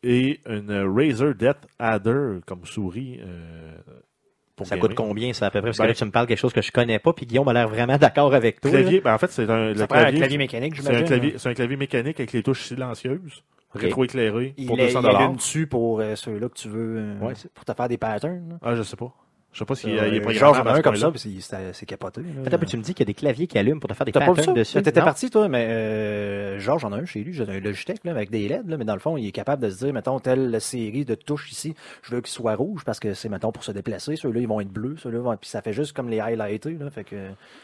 et 0.01 0.39
une 0.47 0.72
Razer 0.72 1.36
Death 1.36 1.68
Adder 1.78 2.39
comme 2.47 2.65
souris. 2.65 3.20
Ça 4.66 4.76
gamer. 4.76 4.89
coûte 4.89 4.97
combien 4.97 5.34
ça 5.34 5.47
à 5.47 5.51
peu 5.51 5.60
près? 5.60 5.70
Parce 5.70 5.78
que 5.78 5.84
Ben- 5.84 5.88
là, 5.89 5.93
tu 5.93 6.05
me 6.05 6.12
parles 6.12 6.28
quelque 6.28 6.38
chose 6.39 6.53
que 6.53 6.62
je 6.62 6.72
connais 6.72 6.99
pas, 6.99 7.14
puis 7.14 7.26
Guillaume 7.26 7.47
a 7.47 7.53
l'air 7.53 7.68
vraiment 7.70 7.97
d'accord 7.97 8.34
avec 8.34 8.60
toi. 8.62 8.72
Clavier, 8.72 9.01
ben 9.01 9.14
en 9.14 9.18
fait, 9.18 9.32
c'est 9.32 9.49
un, 9.49 9.70
le 9.70 9.76
Ça 9.76 9.88
prend 9.88 9.97
un 9.97 10.01
clavier, 10.01 10.20
clavier 10.20 10.38
mécanique, 10.38 10.76
c'est 10.82 10.95
un 10.95 11.01
clavier, 11.03 11.34
c'est 11.38 11.49
un 11.49 11.53
clavier 11.53 11.78
mécanique 11.78 12.20
avec 12.20 12.32
les 12.34 12.41
touches 12.43 12.64
silencieuses, 12.64 13.43
Ok. 13.76 13.82
rétroéclairé 13.82 14.53
Il, 14.58 14.66
pour 14.68 14.80
est- 14.80 14.88
200 14.88 15.01
il 15.03 15.16
allume 15.16 15.36
dessus 15.36 15.68
pour 15.68 15.99
euh, 15.99 16.16
ceux-là 16.16 16.49
que 16.49 16.55
tu 16.55 16.70
veux, 16.70 16.97
euh, 16.97 17.20
Ouais. 17.20 17.34
pour 17.53 17.66
te 17.66 17.74
faire 17.74 17.88
des 17.88 17.97
patterns. 17.97 18.49
là. 18.49 18.55
Ah, 18.64 18.76
je 18.76 18.84
sais 18.84 18.95
pas. 18.97 19.14
Je 19.58 19.64
sais 19.64 19.66
pas 19.66 19.74
s'il 19.74 19.89
Euh, 19.89 20.08
il 20.08 20.14
est 20.18 20.43
a 20.43 20.53
ce 20.53 20.68
un 20.70 20.82
comme 20.84 20.95
ça, 20.95 21.10
puis 21.10 21.41
c'est- 21.41 21.86
capoté. 21.88 22.22
là. 22.22 22.28
Attends, 22.45 22.58
un 22.58 22.60
peu, 22.60 22.68
tu 22.68 22.78
me 22.78 22.84
dis 22.84 22.93
qu'il 22.93 23.03
y 23.03 23.08
a 23.08 23.12
des 23.12 23.16
claviers 23.16 23.47
qui 23.47 23.58
allument 23.58 23.80
pour 23.80 23.89
te 23.89 23.95
faire 23.95 24.05
des 24.05 24.12
pas 24.12 24.20
patterns 24.20 24.53
dessus? 24.53 24.84
T'étais 24.84 25.01
parti, 25.01 25.32
toi, 25.32 25.47
mais 25.47 25.66
euh, 25.68 26.60
Georges 26.60 26.86
en 26.86 26.91
a 26.91 26.97
un 26.97 27.05
chez 27.05 27.24
lui, 27.24 27.34
j'ai 27.34 27.41
un 27.43 27.60
Logitech 27.60 28.03
là, 28.03 28.12
avec 28.12 28.30
des 28.30 28.47
LED, 28.47 28.70
là, 28.70 28.78
mais 28.78 28.86
dans 28.86 28.93
le 28.93 28.99
fond, 28.99 29.18
il 29.18 29.26
est 29.26 29.32
capable 29.32 29.64
de 29.64 29.72
se 29.72 29.84
dire, 29.84 29.91
mettons, 29.95 30.20
telle 30.20 30.62
série 30.62 31.05
de 31.05 31.16
touches 31.16 31.51
ici, 31.51 31.74
je 32.03 32.14
veux 32.14 32.22
qu'ils 32.22 32.30
soient 32.34 32.53
rouges 32.53 32.84
parce 32.86 32.99
que 32.99 33.16
c'est, 33.16 33.30
mettons, 33.30 33.51
pour 33.51 33.64
se 33.64 33.72
déplacer. 33.72 34.16
Ceux-là, 34.16 34.41
ils 34.41 34.47
vont 34.47 34.62
être 34.62 34.70
bleus, 34.70 34.97
ceux-là, 34.97 35.18
vont... 35.22 35.36
puis 35.36 35.49
ça 35.49 35.64
fait 35.64 35.74
juste 35.74 35.93
comme 35.93 36.10
les 36.10 36.20
highlightés, 36.20 36.78
là, 36.80 36.91
fait 36.91 37.03
que... 37.03 37.16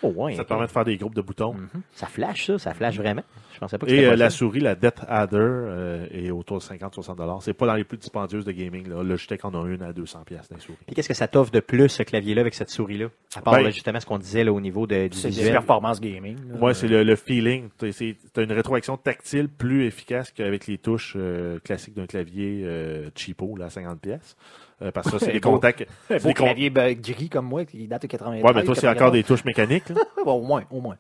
Oh, 0.02 0.12
ouais, 0.16 0.34
Ça 0.34 0.46
te 0.46 0.48
permet 0.50 0.66
de 0.66 0.72
faire 0.72 0.86
des 0.86 0.98
groupes 0.98 1.14
de 1.14 1.22
boutons. 1.22 1.56
Ça 1.92 2.08
flash, 2.08 2.48
ça, 2.48 2.58
ça 2.58 2.74
flash 2.74 2.98
vraiment. 2.98 3.24
Je 3.54 3.60
pensais 3.60 3.78
pas 3.78 3.86
que 3.86 3.92
Et 3.92 4.06
euh, 4.06 4.10
pas 4.12 4.16
la 4.16 4.30
souris, 4.32 4.62
la 4.62 4.74
Death 4.74 5.02
Adder, 5.08 5.38
euh, 5.40 6.08
est 6.12 6.32
autour 6.32 6.58
de 6.58 6.64
50-60 6.64 7.16
dollars. 7.18 7.44
C'est 7.44 7.54
pas 7.54 7.68
dans 7.68 7.76
les 7.76 7.84
plus 7.84 7.98
dispendieuses 8.00 8.46
de 8.46 8.52
gaming. 8.52 8.90
Là. 8.90 9.04
Logitech 9.04 9.46
en 9.46 9.54
a 9.54 9.68
une 9.68 9.84
à 9.84 9.94
200 9.94 10.24
pièces 10.26 10.50
dans 10.50 10.56
les 10.56 10.62
souris. 10.62 10.78
Puis 10.88 10.96
qu'est-ce 10.96 11.08
que 11.08 11.14
ça 11.14 11.28
t'offre 11.28 11.52
de 11.52 11.60
plus, 11.60 11.83
ce 11.88 12.04
clavier-là, 12.04 12.42
avec 12.42 12.54
cette 12.54 12.70
souris-là? 12.70 13.08
À 13.36 13.42
part 13.42 13.54
Ben- 13.56 13.64
là, 13.64 13.70
justement 13.72 14.00
ce 14.00 14.06
qu'on 14.06 14.18
disait 14.18 14.44
là, 14.44 14.54
au 14.54 14.62
niveau 14.62 14.86
de, 14.88 15.08
du 15.08 15.18
C'est 15.18 15.52
performances 15.52 16.00
gaming. 16.02 16.38
Moi, 16.60 16.74
c'est 16.74 16.88
le, 16.88 17.04
le 17.04 17.16
feeling. 17.16 17.70
T'as 17.78 17.92
c'est- 17.92 18.16
t'as 18.34 18.44
une 18.44 18.52
rétroaction 18.52 18.98
tactile 18.98 19.48
plus 19.50 19.86
efficace 19.86 20.32
qu'avec 20.32 20.68
les 20.68 20.78
touches 20.78 21.14
euh, 21.16 21.60
classiques 21.60 21.96
d'un 21.96 22.06
clavier 22.06 22.62
euh, 22.66 23.10
cheapo, 23.16 23.56
là, 23.58 23.66
à 23.66 23.70
50 23.70 24.00
pièces. 24.00 24.36
Euh, 24.82 24.92
parce 24.92 25.10
que 25.10 25.18
ça, 25.18 25.26
c'est 25.26 25.32
des 25.34 25.40
contacts. 25.40 25.86
Beau 26.10 26.16
des 26.18 26.34
con- 26.34 26.46
clavier 26.46 26.70
ben, 26.70 26.94
gris 27.00 27.30
comme 27.30 27.46
moi, 27.48 27.66
qui 27.66 27.88
date 27.88 28.02
de 28.04 28.08
93. 28.08 28.44
Ouais, 28.44 28.52
mais 28.54 28.64
toi, 28.66 28.76
c'est 28.76 28.88
encore 28.90 29.12
des 29.12 29.24
touches 29.24 29.46
mécaniques. 29.46 29.92
Bon, 30.26 30.34
au 30.42 30.42
moins, 30.44 30.64
au 30.72 30.82
moins. 30.82 30.98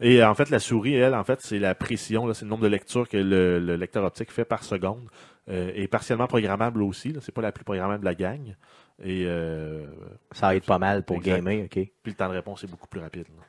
Et 0.00 0.22
en 0.22 0.34
fait, 0.34 0.48
la 0.50 0.60
souris, 0.60 0.94
elle, 0.94 1.14
en 1.16 1.24
fait, 1.24 1.40
c'est 1.40 1.58
la 1.58 1.74
précision, 1.74 2.24
là, 2.26 2.32
c'est 2.34 2.44
le 2.44 2.50
nombre 2.50 2.62
de 2.62 2.68
lectures 2.68 3.08
que 3.08 3.16
le, 3.16 3.58
le 3.58 3.76
lecteur 3.76 4.04
optique 4.04 4.30
fait 4.30 4.44
par 4.44 4.62
seconde. 4.62 5.08
Euh, 5.50 5.72
et 5.74 5.88
partiellement 5.88 6.26
programmable 6.26 6.82
aussi. 6.82 7.10
Là, 7.10 7.20
c'est 7.22 7.32
pas 7.32 7.40
la 7.40 7.52
plus 7.52 7.64
programmable 7.64 8.00
de 8.00 8.04
la 8.04 8.14
gang. 8.14 8.54
Et 9.02 9.24
euh, 9.26 9.86
Ça 10.32 10.54
aide 10.56 10.64
pas 10.64 10.78
mal 10.78 11.04
pour 11.04 11.16
Exact. 11.16 11.36
gamer, 11.36 11.64
OK. 11.64 11.70
puis 11.72 11.90
le 12.06 12.14
temps 12.14 12.28
de 12.28 12.34
réponse 12.34 12.64
est 12.64 12.66
beaucoup 12.70 12.88
plus 12.88 13.00
rapide. 13.00 13.26
là. 13.36 13.44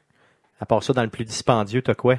À 0.62 0.66
part 0.66 0.84
ça, 0.84 0.94
dans 0.94 1.04
le 1.04 1.10
plus 1.10 1.26
dispendieux, 1.26 1.82
t'as 1.82 1.96
quoi? 1.96 2.18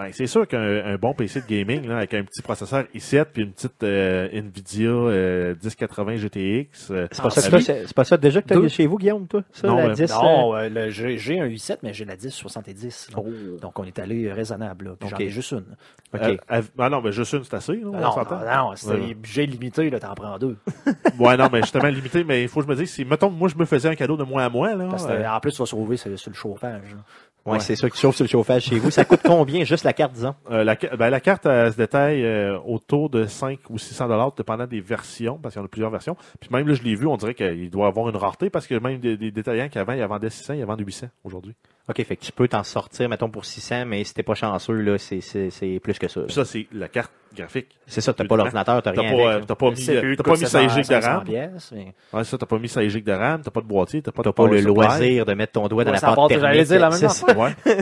Ben, 0.00 0.12
c'est 0.12 0.26
sûr 0.26 0.48
qu'un 0.48 0.60
un 0.84 0.96
bon 0.96 1.12
PC 1.14 1.42
de 1.42 1.46
gaming, 1.46 1.86
là, 1.86 1.98
avec 1.98 2.14
un 2.14 2.24
petit 2.24 2.40
processeur 2.42 2.84
i7 2.94 3.26
puis 3.32 3.42
une 3.42 3.52
petite 3.52 3.82
euh, 3.82 4.28
Nvidia 4.32 4.88
euh, 4.88 5.54
1080 5.62 6.16
GTX. 6.16 6.90
euh, 6.90 7.06
C'est 7.12 7.22
pas, 7.22 7.30
ça 7.30 7.40
c'est 7.42 7.94
pas 7.94 8.16
déjà 8.16 8.40
que 8.42 8.48
t'as 8.48 8.54
Deux. 8.54 8.68
chez 8.68 8.86
vous, 8.86 8.96
Guillaume, 8.96 9.26
toi? 9.26 9.42
Ça, 9.52 9.68
Non, 9.68 9.76
la 9.76 9.84
euh, 9.88 9.92
10, 9.94 10.10
euh, 10.10 10.14
Non, 10.22 10.54
euh, 10.54 10.90
j'ai 10.90 11.18
j'ai 11.18 11.38
un 11.40 11.46
i7, 11.48 11.78
mais 11.82 11.92
j'ai 11.92 12.04
la 12.04 12.16
1070. 12.16 13.10
là. 13.14 13.22
Oh. 13.22 13.28
Donc, 13.60 13.78
on 13.78 13.84
est 13.84 13.98
allé 13.98 14.32
raisonnable. 14.32 14.86
là. 14.86 14.90
Puis 14.98 15.08
J'en 15.10 15.18
ai 15.18 15.28
juste 15.28 15.52
une. 15.52 15.64
Euh, 16.14 16.36
ah 16.78 16.88
non, 16.88 17.00
mais 17.02 17.12
juste 17.12 17.32
une, 17.34 17.44
c'est 17.44 17.54
assez. 17.54 17.76
Non, 17.76 17.92
non, 17.92 18.00
non, 18.00 18.72
c'est 18.76 18.90
Ouais. 18.90 19.14
budget 19.14 19.46
limité, 19.46 19.90
là, 19.90 20.00
t'en 20.00 20.14
prends 20.14 20.38
deux. 20.38 20.56
Ouais, 21.18 21.36
non, 21.36 21.48
mais 21.52 21.60
justement 21.60 21.88
limité, 21.88 22.24
mais 22.24 22.42
il 22.42 22.48
faut 22.48 22.60
que 22.60 22.66
je 22.66 22.70
me 22.70 22.76
dise, 22.76 22.90
si, 22.90 23.04
mettons, 23.04 23.30
moi, 23.30 23.48
je 23.48 23.56
me 23.56 23.64
faisais 23.66 23.88
un 23.88 23.94
cadeau 23.94 24.16
de 24.16 24.24
moi 24.24 24.42
à 24.44 24.48
moi, 24.48 24.74
là. 24.74 24.86
Parce 24.88 25.04
que, 25.06 25.12
euh, 25.12 25.30
en 25.30 25.38
plus, 25.40 25.52
tu 25.52 25.58
vas 25.58 25.66
sauver 25.66 25.96
sur, 25.98 26.18
sur 26.18 26.30
le 26.30 26.36
chauffage. 26.36 26.94
là. 26.94 27.02
Ouais, 27.46 27.52
ouais. 27.52 27.60
c'est 27.60 27.76
ça 27.76 27.88
que 27.88 27.94
tu 27.94 28.00
chauffes 28.00 28.16
sur 28.16 28.24
le 28.24 28.28
chauffage 28.28 28.64
chez 28.64 28.78
vous. 28.78 28.90
Ça 28.90 29.04
coûte 29.04 29.20
combien, 29.24 29.64
juste 29.64 29.84
la 29.84 29.92
carte, 29.92 30.12
disons? 30.12 30.34
Euh, 30.50 30.64
la, 30.64 30.74
ben, 30.74 31.10
la 31.10 31.20
carte 31.20 31.46
elle 31.46 31.72
se 31.72 31.76
détaille 31.76 32.24
euh, 32.24 32.58
autour 32.60 33.10
de 33.10 33.26
5 33.26 33.58
ou 33.70 33.78
600 33.78 34.08
dollars 34.08 34.32
dépendant 34.32 34.66
des 34.66 34.80
versions, 34.80 35.38
parce 35.42 35.54
qu'il 35.54 35.60
y 35.60 35.62
en 35.62 35.66
a 35.66 35.68
plusieurs 35.68 35.90
versions. 35.90 36.16
Puis 36.40 36.50
même 36.52 36.66
là, 36.66 36.74
je 36.74 36.82
l'ai 36.82 36.94
vu, 36.94 37.06
on 37.06 37.16
dirait 37.16 37.34
qu'il 37.34 37.70
doit 37.70 37.86
avoir 37.86 38.08
une 38.08 38.16
rareté, 38.16 38.50
parce 38.50 38.66
que 38.66 38.74
même 38.74 38.98
des, 38.98 39.16
des 39.16 39.30
détaillants 39.30 39.68
qui 39.68 39.78
avant, 39.78 39.92
ils 39.92 40.04
vendaient 40.04 40.30
600, 40.30 40.54
ils 40.54 40.64
vendent 40.64 40.84
800 40.84 41.06
aujourd'hui. 41.24 41.54
OK, 41.88 42.04
fait 42.04 42.16
que 42.16 42.24
tu 42.24 42.30
peux 42.30 42.46
t'en 42.46 42.62
sortir, 42.62 43.08
mettons, 43.08 43.28
pour 43.30 43.44
600, 43.44 43.84
mais 43.84 44.04
si 44.04 44.14
t'es 44.14 44.22
pas 44.22 44.34
chanceux, 44.34 44.74
là, 44.74 44.96
c'est- 44.96 45.20
c'est 45.20 45.50
c'est 45.50 45.80
plus 45.82 45.98
que 45.98 46.06
ça. 46.06 46.20
là. 46.20 46.26
Puis 46.26 46.34
ça, 46.36 46.44
c'est 46.44 46.68
la 46.72 46.88
carte 46.88 47.10
graphique. 47.36 47.66
C'est 47.88 48.00
ça, 48.00 48.12
t'as 48.12 48.24
pas 48.24 48.36
l'ordinateur, 48.36 48.80
t'as 48.82 48.92
T'as 48.92 49.00
rien 49.00 49.10
pas, 49.16 49.30
avec. 49.30 49.40
là. 49.40 49.46
t'as 49.48 49.54
pas 49.56 49.70
mis, 49.70 49.76
CPU 49.76 50.16
t'as 50.16 50.22
pas 50.22 50.30
mis 50.32 50.36
16 50.46 50.70
GB 50.70 50.80
de 50.82 50.86
500 50.86 51.08
RAM. 51.10 51.24
pièces, 51.24 51.72
mais- 51.74 51.94
Ouais, 52.12 52.22
ça, 52.24 52.38
t'as 52.38 52.46
pas 52.46 52.58
mis 52.58 52.68
16 52.68 52.92
GB 52.92 53.04
de 53.10 53.12
RAM, 53.16 53.40
t'as 53.42 53.50
pas 53.50 53.60
de 53.60 53.66
boîtier, 53.66 54.02
t'as 54.02 54.12
pas 54.12 54.22
de 54.22 54.28
T'as 54.28 54.32
pas 54.32 54.46
le 54.46 54.60
loisir 54.60 55.24
de 55.26 55.34
mettre 55.34 55.52
ton 55.54 55.66
doigt 55.66 55.82
dans 55.84 55.90
Ouais, 55.90 55.98
la 56.00 56.08
pâte 56.14 56.16
thermique. 56.28 56.38
j'allais 56.40 56.64
dire 56.64 56.80
la 56.80 56.90
même 56.90 57.08
ça. 57.08 57.36
Ouais. 57.36 57.54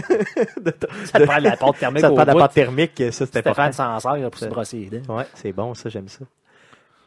Ça 1.04 1.18
te 1.20 1.24
prend 1.24 1.38
la 1.38 1.56
pâte 1.56 1.78
thermique 1.78 2.00
Ça 2.00 2.08
te 2.08 2.14
prend 2.14 2.22
de 2.22 2.28
la 2.28 2.34
pâte 2.34 2.54
thermique, 2.54 2.92
ça, 2.96 3.12
c'était 3.26 3.42
pas 3.42 3.52
Stéphane 3.52 3.72
s'en 3.72 4.00
sert 4.00 4.30
pour 4.30 4.38
se 4.40 4.46
brosser 4.46 4.88
les 4.90 4.98
dents. 5.00 5.16
Ouais, 5.16 5.24
c'est 5.34 5.52
bon, 5.52 5.74
ça, 5.74 5.88
j'aime 5.90 6.08
ça. 6.08 6.20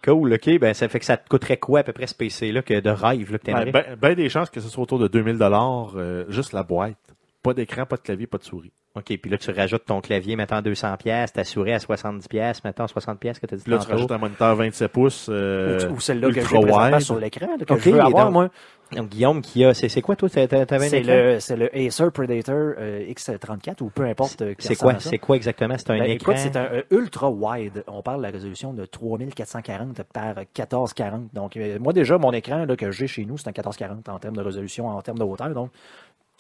Cool, 0.04 0.34
OK. 0.34 0.60
Ben, 0.60 0.74
ça 0.74 0.90
fait 0.90 1.00
que 1.00 1.06
ça 1.06 1.18
te 1.18 1.30
coûterait 1.30 1.58
quoi, 1.58 1.82
à 1.82 1.84
peu 1.84 1.94
près, 1.94 2.08
ce 2.08 2.16
PC-là, 2.16 2.62
que 2.62 2.80
de 2.80 2.90
rêve, 2.90 3.32
là, 3.32 3.38
que 3.38 3.44
t'aimerais? 3.44 3.72
Ben, 3.72 3.96
ben 4.00 4.16
des 4.16 4.30
chances 4.30 4.50
que 4.50 4.60
ce 4.60 4.68
soit 4.68 4.84
autour 4.84 5.00
de 5.00 5.08
2000 5.08 5.38
dollars, 5.38 5.94
euh, 5.96 6.26
juste 6.30 6.54
la 6.54 6.64
boîte. 6.64 6.98
Pas 7.44 7.54
d'écran, 7.54 7.86
pas 7.86 7.98
de 7.98 8.02
clavier, 8.02 8.28
pas 8.28 8.38
de 8.38 8.44
souris. 8.44 8.72
OK, 8.94 9.06
puis 9.22 9.32
là, 9.32 9.38
tu 9.38 9.52
rajoutes 9.52 9.86
ton 9.86 10.02
clavier, 10.02 10.36
mettons 10.36 10.62
200 10.62 10.98
pièces, 10.98 11.32
ta 11.32 11.46
souris 11.46 11.72
à 11.72 11.80
70 11.80 12.28
pièces, 12.28 12.62
mettons 12.66 12.88
60 12.88 13.20
pièces 13.22 13.40
que 13.40 13.46
tu 13.46 13.54
as 13.54 13.58
dit 13.58 13.70
là, 13.70 13.78
tu 13.78 13.90
rajoutes 13.90 14.12
un 14.12 14.18
moniteur 14.18 14.54
27 14.56 14.92
pouces. 14.92 15.28
euh, 15.32 15.90
ou, 15.90 15.94
ou 15.94 16.00
celle-là 16.02 16.28
que 16.28 16.34
j'ai 16.34 16.42
ultra 16.42 16.60
présentement 16.60 16.98
wide. 16.98 17.00
sur 17.06 17.18
l'écran, 17.20 17.48
que 17.66 17.74
Ok, 17.74 17.80
je 17.80 17.90
veux 17.90 18.02
avoir, 18.02 18.26
donc, 18.26 18.34
moi. 18.34 18.50
Donc, 18.92 19.08
Guillaume 19.08 19.42
qui 19.42 19.64
a, 19.64 19.74
c'est 19.74 19.88
c'est 19.88 20.02
quoi 20.02 20.18
toi, 20.18 20.28
t'as- 20.28 20.46
C'est 20.80 21.02
le, 21.04 21.40
c'est 21.40 21.56
le 21.56 21.74
Acer 21.74 22.12
Predator 22.14 22.74
euh, 22.78 23.06
X34 23.14 23.82
ou 23.82 23.90
peu 23.90 24.04
importe. 24.04 24.42
euh, 24.42 24.54
C'est 24.60 24.76
quoi, 24.76 25.00
c'est 25.00 25.18
quoi 25.20 25.38
exactement? 25.38 25.76
C'est 25.78 25.92
un 25.92 25.98
Ben, 26.00 26.10
écran? 26.12 26.34
écoute, 26.34 26.42
c'est 26.44 26.58
un 26.58 26.66
euh, 26.74 26.82
ultra 26.92 27.30
wide. 27.30 27.86
On 27.88 28.02
parle 28.02 28.18
de 28.18 28.24
la 28.24 28.32
résolution 28.32 28.74
de 28.74 28.84
3440 28.86 30.04
par 30.14 30.36
1440. 30.36 31.34
Donc, 31.34 31.56
euh, 31.56 31.80
moi, 31.80 31.94
déjà, 31.94 32.18
mon 32.18 32.34
écran 32.34 32.66
là, 32.66 32.76
que 32.76 32.92
j'ai 32.92 33.08
chez 33.08 33.24
nous, 33.24 33.38
c'est 33.38 33.48
un 33.48 33.52
1440 33.52 34.10
en 34.10 34.20
termes 34.20 34.36
de 34.36 34.42
résolution, 34.42 34.90
en 34.90 35.02
termes 35.02 35.20
de 35.20 35.24
hauteur. 35.24 35.50
Donc, 35.52 35.72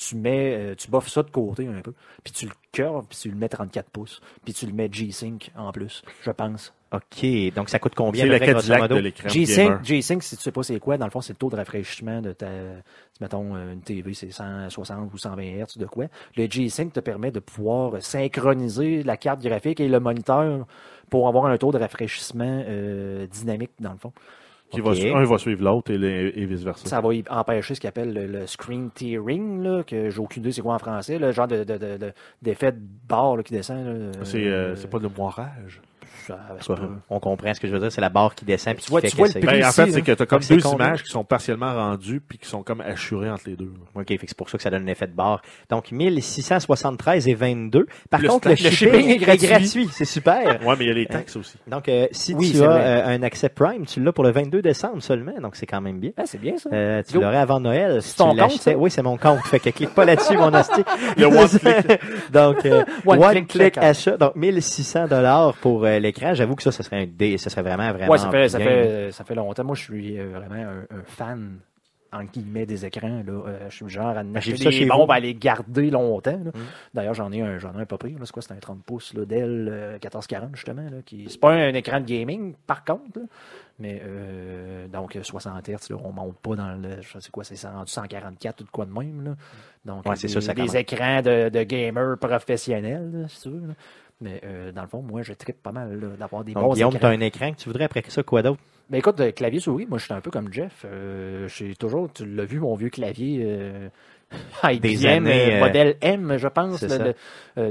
tu 0.01 0.15
mets, 0.15 0.55
euh, 0.55 0.75
tu 0.75 0.89
boffes 0.89 1.09
ça 1.09 1.21
de 1.21 1.29
côté 1.29 1.67
un 1.67 1.81
peu, 1.81 1.93
puis 2.23 2.33
tu 2.33 2.45
le 2.47 2.51
curves, 2.71 3.05
puis 3.07 3.19
tu 3.19 3.29
le 3.29 3.35
mets 3.35 3.49
34 3.49 3.89
pouces, 3.89 4.19
puis 4.43 4.53
tu 4.53 4.65
le 4.65 4.73
mets 4.73 4.89
G-Sync 4.91 5.51
en 5.55 5.71
plus, 5.71 6.01
je 6.23 6.31
pense. 6.31 6.73
OK, 6.91 7.53
donc 7.53 7.69
ça 7.69 7.77
coûte 7.77 7.93
combien? 7.95 8.25
Le 8.25 8.39
Cadillac 8.39 8.89
de 8.89 8.95
l'écran 8.95 9.29
G-Sync. 9.29 9.83
G-Sync, 9.83 10.23
si 10.23 10.35
tu 10.35 10.41
sais 10.41 10.51
pas 10.51 10.63
c'est 10.63 10.79
quoi, 10.79 10.97
dans 10.97 11.05
le 11.05 11.11
fond, 11.11 11.21
c'est 11.21 11.33
le 11.33 11.37
taux 11.37 11.49
de 11.49 11.55
rafraîchissement 11.55 12.21
de 12.21 12.33
ta, 12.33 12.47
mettons, 13.21 13.55
euh, 13.55 13.73
une 13.73 13.81
TV, 13.81 14.13
c'est 14.15 14.31
160 14.31 15.13
ou 15.13 15.17
120 15.17 15.43
Hz 15.43 15.77
de 15.77 15.85
quoi. 15.85 16.05
Le 16.35 16.47
G-Sync 16.49 16.93
te 16.93 16.99
permet 16.99 17.29
de 17.29 17.39
pouvoir 17.39 18.01
synchroniser 18.01 19.03
la 19.03 19.17
carte 19.17 19.41
graphique 19.41 19.79
et 19.79 19.87
le 19.87 19.99
moniteur 19.99 20.65
pour 21.11 21.27
avoir 21.27 21.45
un 21.45 21.57
taux 21.57 21.71
de 21.71 21.77
rafraîchissement 21.77 22.63
euh, 22.67 23.27
dynamique, 23.27 23.71
dans 23.79 23.91
le 23.91 23.99
fond. 23.99 24.13
Qui 24.71 24.81
Ok. 24.81 24.87
va, 24.87 25.17
un 25.19 25.23
va 25.25 25.37
suivre 25.37 25.63
l'autre 25.63 25.91
et, 25.91 26.45
vice-versa. 26.45 26.87
Ça 26.87 27.01
va 27.01 27.09
empêcher 27.29 27.75
ce 27.75 27.81
qu'on 27.81 27.89
appelle 27.89 28.13
le, 28.13 28.25
le 28.27 28.47
screen 28.47 28.89
tearing, 28.91 29.61
là, 29.61 29.83
que 29.83 30.09
j'ai 30.09 30.19
aucune 30.19 30.43
idée 30.43 30.51
c'est 30.51 30.61
quoi 30.61 30.75
en 30.75 30.79
français, 30.79 31.19
le 31.19 31.31
genre 31.31 31.47
de, 31.47 31.63
de, 31.63 31.77
de, 31.77 31.97
de- 31.97 32.13
d'effet 32.41 32.71
de 32.71 32.79
barre 33.07 33.37
là, 33.37 33.43
qui 33.43 33.53
descend. 33.53 34.11
C'est 34.23 34.45
euh, 34.47 34.75
c'est 34.75 34.89
pas 34.89 34.99
le 34.99 35.09
moirage. 35.09 35.81
On 37.09 37.19
comprend 37.19 37.53
ce 37.53 37.59
que 37.59 37.67
je 37.67 37.73
veux 37.73 37.79
dire, 37.79 37.91
c'est 37.91 38.01
la 38.01 38.09
barre 38.09 38.35
qui 38.35 38.45
descend 38.45 38.75
puis 38.75 38.83
Tu 38.83 38.85
qui 38.87 38.91
vois- 38.91 39.01
fait 39.01 39.09
tu 39.09 39.15
vois 39.17 39.27
le 39.27 39.33
prix. 39.33 39.41
Ben, 39.59 39.65
en 39.67 39.71
fait, 39.71 39.91
c'est 39.91 40.01
que 40.01 40.11
tu 40.11 40.21
as 40.23 40.25
comme 40.25 40.39
Donc, 40.41 40.49
deux 40.49 40.69
images 40.69 41.03
qui 41.03 41.09
sont 41.09 41.23
partiellement 41.23 41.73
rendues 41.73 42.21
puis 42.21 42.37
qui 42.37 42.47
sont 42.47 42.63
comme 42.63 42.81
assurées 42.81 43.29
entre 43.29 43.43
les 43.47 43.55
deux. 43.55 43.65
là. 43.95 44.01
OK, 44.01 44.07
fait 44.07 44.17
que 44.17 44.25
c'est 44.27 44.37
pour 44.37 44.49
ça 44.49 44.57
que 44.57 44.63
ça 44.63 44.69
donne 44.69 44.83
un 44.83 44.91
effet 44.91 45.07
de 45.07 45.13
barre. 45.13 45.41
Donc, 45.69 45.91
1673 45.91 47.27
et 47.27 47.33
22. 47.33 47.85
Par 48.09 48.19
Le 48.21 48.27
contre, 48.27 48.49
le 48.49 48.55
shipping, 48.55 49.09
est 49.09 49.17
gratuit. 49.17 49.89
C'est 49.91 50.05
super. 50.05 50.59
Ouais, 50.61 50.75
mais 50.77 50.85
il 50.85 50.87
y 50.87 50.91
a 50.91 50.93
les 50.93 51.05
taxes 51.05 51.35
aussi. 51.35 51.57
Donc, 51.67 51.89
euh, 51.89 52.07
si 52.11 52.33
Oui, 52.33 52.51
tu 52.51 52.61
as 52.63 52.71
euh, 52.71 53.05
un 53.07 53.23
accès 53.23 53.49
Prime, 53.49 53.85
tu 53.85 54.01
l'as 54.01 54.11
pour 54.11 54.23
le 54.23 54.31
22 54.31 54.61
décembre 54.61 55.01
seulement. 55.01 55.33
Donc, 55.41 55.55
c'est 55.55 55.65
quand 55.65 55.81
même 55.81 55.99
bien. 55.99 56.11
Ah, 56.17 56.23
c'est 56.25 56.39
bien 56.39 56.57
ça. 56.57 56.69
Euh, 56.71 57.01
tu 57.07 57.19
l'aurais 57.19 57.37
avant 57.37 57.59
Noël. 57.59 58.01
Si 58.01 58.15
ton 58.15 58.33
tu 58.33 58.39
compte, 58.39 58.51
ça? 58.51 58.71
Oui, 58.77 58.91
c'est 58.91 59.01
mon 59.01 59.17
compte. 59.17 59.39
Fait 59.47 59.59
que 59.59 59.69
clique 59.69 59.93
pas 59.93 60.05
là-dessus, 60.05 60.37
mon 60.37 60.53
hostie. 60.53 60.83
Le. 61.17 61.27
Donc, 62.31 62.65
euh, 62.65 62.83
One 63.05 63.19
one, 63.23 63.31
click 63.33 63.47
click, 63.47 63.73
checkout. 63.75 63.79
achat. 63.85 64.17
Donc, 64.17 64.35
1600 64.35 65.07
dollars 65.07 65.53
pour 65.55 65.85
euh, 65.85 65.99
J'avoue 66.33 66.55
que 66.55 66.63
ça, 66.63 66.71
ce 66.71 66.83
serait 66.83 67.01
un 67.03 67.05
dé, 67.07 67.37
ce 67.37 67.49
serait 67.49 67.61
vraiment, 67.61 67.91
vraiment 67.91 68.11
Ouais, 68.11 68.17
ça 68.17 68.29
fait, 68.31 68.49
ça, 68.49 68.59
fait, 68.59 69.11
ça 69.11 69.23
fait 69.23 69.35
longtemps. 69.35 69.63
Moi, 69.63 69.75
je 69.75 69.81
suis 69.83 70.19
euh, 70.19 70.29
vraiment 70.33 70.55
un, 70.55 70.81
un 70.97 71.03
fan, 71.05 71.59
en 72.13 72.23
guillemets, 72.25 72.65
des 72.65 72.85
écrans. 72.85 73.23
Là. 73.25 73.43
Euh, 73.47 73.69
je 73.69 73.75
suis 73.75 73.85
le 73.85 73.89
genre 73.89 74.07
à 74.17 74.21
en 74.21 74.25
Ben, 74.25 74.37
acheter 74.37 74.57
ça 74.57 74.65
des 74.65 74.71
chez 74.71 74.85
bombes, 74.85 75.05
vous. 75.07 75.11
à 75.13 75.19
les 75.19 75.33
garder 75.33 75.89
longtemps. 75.89 76.37
Mm. 76.37 76.51
D'ailleurs, 76.93 77.13
j'en 77.13 77.31
ai 77.31 77.41
un, 77.41 77.57
j'en 77.57 77.73
ai 77.77 77.81
un 77.81 77.85
pas 77.85 77.97
pire. 77.97 78.17
C'est 78.23 78.31
quoi? 78.31 78.41
C'est 78.41 78.53
un 78.53 78.57
30 78.57 78.83
pouces 78.83 79.13
là, 79.13 79.25
Dell 79.25 79.69
euh, 79.71 79.91
1440, 79.93 80.55
justement. 80.55 80.83
Là, 80.83 80.97
qui... 81.05 81.25
C'est 81.29 81.39
pas 81.39 81.51
un 81.53 81.73
écran 81.73 81.99
de 82.01 82.05
gaming, 82.05 82.53
par 82.67 82.83
contre. 82.83 83.03
là. 83.19 83.21
Mais 83.79 83.99
euh, 84.05 84.87
donc 84.89 85.17
60 85.19 85.67
Hz, 85.67 85.89
là, 85.89 85.95
on 86.03 86.11
monte 86.11 86.37
pas 86.37 86.55
dans 86.55 86.73
le. 86.75 87.01
Je 87.01 87.17
sais 87.17 87.31
quoi, 87.31 87.43
c'est 87.43 87.59
rendu 87.67 87.91
144 87.91 88.61
ou 88.61 88.63
de 88.65 88.69
quoi 88.69 88.85
de 88.85 88.91
même. 88.91 89.23
Là. 89.23 89.31
Donc, 89.85 90.05
Ouais, 90.05 90.15
c'est 90.15 90.27
des, 90.27 90.33
ça, 90.39 90.53
ça 90.53 90.79
écrans 90.79 91.21
de, 91.23 91.49
de 91.49 91.63
gamers 91.63 92.17
professionnels, 92.19 93.25
si 93.29 93.41
tu 93.41 93.49
veux. 93.49 93.61
Mais 94.21 94.39
euh, 94.43 94.71
dans 94.71 94.83
le 94.83 94.87
fond, 94.87 95.01
moi, 95.01 95.23
je 95.23 95.33
trippe 95.33 95.61
pas 95.61 95.71
mal 95.71 96.15
d'avoir 96.17 96.43
des 96.43 96.53
bons 96.53 96.73
Guillaume, 96.73 96.97
tu 96.97 97.05
as 97.05 97.09
un 97.09 97.19
écran 97.19 97.51
que 97.51 97.57
tu 97.57 97.69
voudrais 97.69 97.85
après 97.85 98.03
ça, 98.07 98.23
quoi 98.23 98.41
d'autre? 98.41 98.59
Ben 98.91 98.97
écoute, 98.97 99.33
clavier 99.35 99.61
souris, 99.61 99.85
moi 99.85 99.97
je 99.97 100.03
suis 100.03 100.13
un 100.13 100.19
peu 100.19 100.31
comme 100.31 100.51
Jeff. 100.51 100.85
Euh, 100.85 101.47
j'ai 101.47 101.75
toujours, 101.75 102.11
tu 102.11 102.25
l'as 102.25 102.43
vu, 102.43 102.59
mon 102.59 102.75
vieux 102.75 102.89
clavier 102.89 103.41
euh, 103.41 103.87
IBM, 104.63 105.07
années, 105.07 105.53
euh, 105.53 105.57
euh, 105.57 105.59
modèle 105.59 105.95
M, 106.01 106.37
je 106.37 106.47
pense. 106.47 106.83
euh, 106.83 107.13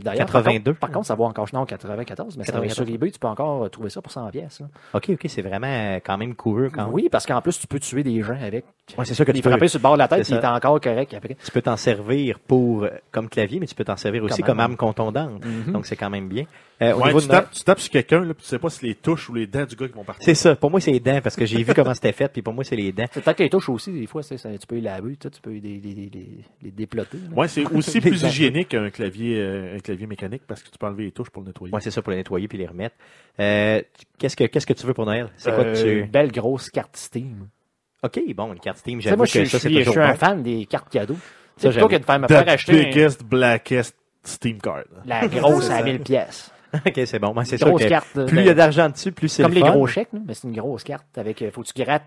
D'ailleurs, 0.01 0.27
par 0.27 0.43
82. 0.43 0.73
contre- 0.73 0.81
Par 0.81 0.91
contre, 0.91 1.07
ça 1.07 1.15
vaut 1.15 1.25
encore, 1.25 1.47
non, 1.53 1.65
94, 1.65 2.37
mais 2.37 2.45
ça, 2.45 2.53
94. 2.53 2.87
sur 2.87 2.95
eBay, 2.95 3.11
tu 3.11 3.19
peux 3.19 3.29
encore 3.29 3.71
trouver 3.71 3.91
ça 3.91 4.03
pour 4.03 4.13
100 4.13 4.29
pièces. 4.31 4.61
là. 4.61 4.67
OK, 4.95 5.11
OK, 5.11 5.25
c'est 5.29 5.43
vraiment 5.43 5.97
quand 6.05 6.19
même 6.19 6.35
coureux 6.35 6.71
quand. 6.73 6.89
Oui, 6.91 7.09
parce 7.11 7.27
qu'en 7.27 7.41
plus, 7.41 7.59
tu 7.59 7.67
peux 7.67 7.79
tuer 7.81 8.03
des 8.03 8.21
gens 8.23 8.37
avec. 8.41 8.65
Ouais, 8.99 9.05
c'est 9.05 9.15
sûr 9.15 9.25
que 9.25 9.33
tu 9.33 9.41
peux, 9.41 9.51
frapper 9.51 9.69
sur 9.69 9.79
le 9.79 9.83
bord 9.83 9.95
de 9.95 9.99
la 9.99 10.09
tête, 10.09 10.29
il 10.29 10.35
est 10.37 10.45
encore 10.47 10.81
correct 10.81 11.15
après. 11.15 11.37
tu 11.43 11.51
peux 11.51 11.63
t'en 11.63 11.77
servir 11.77 12.39
pour 12.41 12.87
comme 13.11 13.29
clavier, 13.29 13.61
mais 13.61 13.67
tu 13.67 13.75
peux 13.75 13.85
t'en 13.85 13.97
servir 13.97 14.23
aussi 14.25 14.43
Comme 14.43 14.47
comme 14.47 14.61
arme 14.61 14.77
contondante. 14.77 15.45
Mhm. 15.45 15.73
Donc, 15.73 15.87
c'est 15.87 15.97
quand 15.97 16.11
même 16.11 16.29
bien. 16.29 16.45
Euh, 16.83 16.95
au 16.95 17.01
Ouais, 17.01 17.09
niveau 17.09 17.21
tu, 17.21 17.27
de 17.27 17.31
tapes, 17.33 17.51
tu 17.51 17.63
tapes 17.63 17.79
sur 17.81 17.91
quelqu'un, 17.91 18.21
là, 18.25 18.33
puis 18.33 18.43
tu 18.43 18.49
sais 18.49 18.59
pas 18.59 18.71
si 18.71 18.87
les 18.87 18.95
touches 18.95 19.29
ou 19.29 19.35
les 19.35 19.47
dents 19.47 19.67
du 19.67 19.77
gars 19.77 19.87
qui 19.87 19.93
vont 19.95 20.03
partir. 20.05 20.25
C'est 20.25 20.35
ça. 20.35 20.57
Pour 20.57 20.71
moi, 20.71 20.81
c'est 20.81 20.91
les 20.93 21.01
dents, 21.01 21.21
parce 21.23 21.37
que 21.37 21.45
j'ai 21.45 21.63
vu 21.63 21.75
comment 21.75 21.93
c'était 21.93 22.13
fait, 22.13 22.33
puis 22.33 22.41
pour 22.41 22.55
moi, 22.55 22.65
c'est 22.65 22.75
les 22.77 22.91
dents. 22.91 23.05
C'est 23.13 23.23
peut-être 23.23 23.37
que 23.37 23.43
les 23.43 23.51
touches 23.51 23.69
aussi, 23.69 23.93
des 23.93 24.07
fois, 24.07 24.23
c'est 24.23 24.39
ça, 24.39 24.49
tu 24.57 24.67
peux 24.67 24.77
les 24.77 24.81
laver, 24.81 25.17
tu 25.17 25.29
peux 25.43 25.51
les, 25.51 25.61
les, 25.61 25.79
les, 25.79 25.95
les- 26.11 26.45
les 26.63 26.71
déploter. 26.71 27.19
Ouais, 27.37 27.49
c'est 27.49 27.67
aussi 27.67 28.01
plus 28.01 28.23
hygiénique 28.23 28.69
qu'un 28.71 28.89
clavier, 28.89 29.37
euh, 29.39 29.77
un 29.77 29.81
clavier 29.81 30.07
mécanique 30.07 30.43
parce 30.47 30.63
que 30.63 30.71
tu 30.71 30.79
peux 30.79 30.87
enlever 30.87 31.05
les 31.05 31.13
touches 31.13 31.29
pour 31.31 31.43
le 31.43 31.49
nettoyer. 31.49 31.71
Moi, 31.71 31.81
c'est 31.81 31.91
ça 31.91 32.01
pour 32.01 32.13
les 32.13 32.17
nettoyer 32.17 32.49
puis 32.49 32.57
les 32.57 32.67
remettre. 32.67 32.97
Euh, 33.39 33.83
qu'est-ce 34.19 34.37
que 34.37 34.45
qu'est-ce 34.45 34.67
que 34.67 34.73
tu 34.73 34.87
veux 34.87 34.95
pour 34.95 35.05
Noël? 35.05 35.29
C'est 35.37 35.55
quoi 35.55 35.65
que 35.65 35.69
Euh, 35.71 35.83
tu 35.83 36.01
Une 36.01 36.11
belle 36.11 36.33
grosse 36.33 36.71
carte 36.71 36.97
Steam. 36.97 37.49
Ok, 38.03 38.21
bon, 38.35 38.55
une 38.55 38.59
carte 38.61 38.79
Steam. 38.79 39.03
J'avoue 39.03 39.17
moi, 39.19 39.27
que 39.27 39.33
je 39.33 39.39
suis, 39.41 39.49
ça, 39.49 39.59
je 39.59 39.63
c'est 39.63 39.69
suis- 39.69 39.79
je 39.81 39.85
toujours 39.85 40.03
suis 40.03 40.13
un 40.13 40.15
fan 40.15 40.43
des 40.43 40.65
cartes 40.65 40.89
cadeaux. 40.91 41.19
Sais, 41.59 41.69
plutôt 41.69 41.89
que 41.89 41.97
de 41.97 42.05
faire 42.07 42.19
me 42.19 42.27
faire 42.27 42.45
The 42.47 42.49
acheter 42.49 42.73
un- 42.81 42.85
biggest, 42.85 43.23
blackest 43.23 43.95
Steam 44.25 44.59
card. 44.63 44.85
la 45.05 45.27
grosse 45.29 45.67
C'est 45.67 45.73
à 45.75 45.79
ça. 45.79 45.83
1000 45.85 46.01
pièces. 46.01 46.51
ok, 46.87 47.01
c'est 47.05 47.19
bon. 47.19 47.35
Moi, 47.35 47.45
c'est 47.45 47.59
sûr 47.59 47.69
Grosse 47.69 47.83
que 47.83 47.89
carte. 47.89 48.09
euh, 48.17 48.27
plus 48.27 48.39
il 48.39 48.41
ben, 48.43 48.47
y 48.47 48.51
a 48.51 48.55
d'argent 48.55 48.89
dessus, 48.89 49.13
plus 49.13 49.29
c'est 49.29 49.43
Comme 49.43 49.53
le 49.53 49.57
les 49.57 49.61
fun. 49.63 49.73
gros 49.73 49.87
chèques, 49.87 50.13
là, 50.13 50.21
mais 50.27 50.35
c'est 50.35 50.47
une 50.49 50.55
grosse 50.57 50.85
carte 50.85 51.19
avec. 51.19 51.43
euh, 51.43 51.51
Faut 51.51 51.63
que 51.63 51.69
tu 51.69 51.83
grattes 51.83 52.05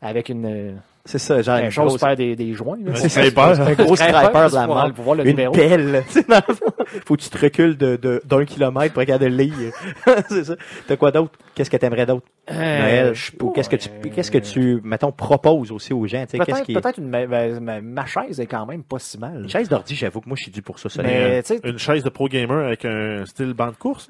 avec 0.00 0.28
une, 0.28 0.46
euh, 0.46 0.72
C'est 1.04 1.18
ça, 1.18 1.42
genre 1.42 1.58
une 1.58 1.64
une 1.66 1.70
chose 1.70 1.88
grosse, 1.88 2.00
faire 2.00 2.14
des, 2.16 2.36
des 2.36 2.52
joints. 2.54 2.78
Là. 2.84 2.92
Un 2.92 3.72
gros 3.74 3.96
scraper 3.96 4.48
de 4.50 4.54
la 4.54 4.66
mort. 4.66 4.92
pour 4.94 5.04
voir 5.04 5.16
le 5.16 5.24
Une 5.24 5.30
numéro. 5.30 5.52
pelle. 5.52 6.04
Faut 7.06 7.16
que 7.16 7.22
tu 7.22 7.28
te 7.30 7.38
recules 7.38 7.76
de, 7.76 7.96
de, 7.96 8.22
d'un 8.24 8.44
kilomètre 8.44 8.94
pour 8.94 9.00
regarder 9.00 9.28
le 9.28 9.36
lire. 9.36 9.72
c'est 10.28 10.44
ça. 10.44 10.56
T'as 10.86 10.96
quoi 10.96 11.10
d'autre? 11.10 11.32
Qu'est-ce 11.54 11.68
que 11.70 11.76
t'aimerais 11.76 12.06
d'autre? 12.06 12.26
Euh, 12.50 12.54
Noël. 12.54 13.14
je 13.14 13.26
sais 13.26 13.32
Ou 13.42 13.48
pas, 13.48 13.52
qu'est-ce 13.54 13.68
que 13.68 13.76
tu, 13.76 13.88
qu'est-ce 14.10 14.30
que 14.30 14.38
tu, 14.38 14.80
mettons, 14.84 15.12
proposes 15.12 15.70
aussi 15.72 15.92
aux 15.92 16.06
gens? 16.06 16.24
Tu 16.24 16.30
sais, 16.30 16.38
qu'est-ce 16.38 16.50
Peut-être 16.50 16.64
qui 16.66 16.74
peut-être 16.74 16.98
une, 16.98 17.08
ma, 17.08 17.26
ma- 17.26 17.60
ma- 17.60 17.80
ma 17.80 18.06
chaise 18.06 18.40
est 18.40 18.46
quand 18.46 18.64
même 18.66 18.82
pas 18.84 18.98
si 18.98 19.18
mal. 19.18 19.42
Une 19.42 19.48
chaise 19.48 19.68
d'ordi, 19.68 19.94
j'avoue 19.94 20.20
que 20.20 20.28
moi, 20.28 20.36
je 20.38 20.44
suis 20.44 20.52
dû 20.52 20.62
pour 20.62 20.78
ça, 20.78 20.88
ça. 20.88 21.02
Mais 21.02 21.42
Une 21.64 21.78
chaise 21.78 22.02
de 22.04 22.08
pro 22.08 22.28
gamer 22.28 22.66
avec 22.66 22.84
un 22.84 23.24
style 23.26 23.52
banc 23.52 23.66
de 23.68 23.76
course. 23.76 24.08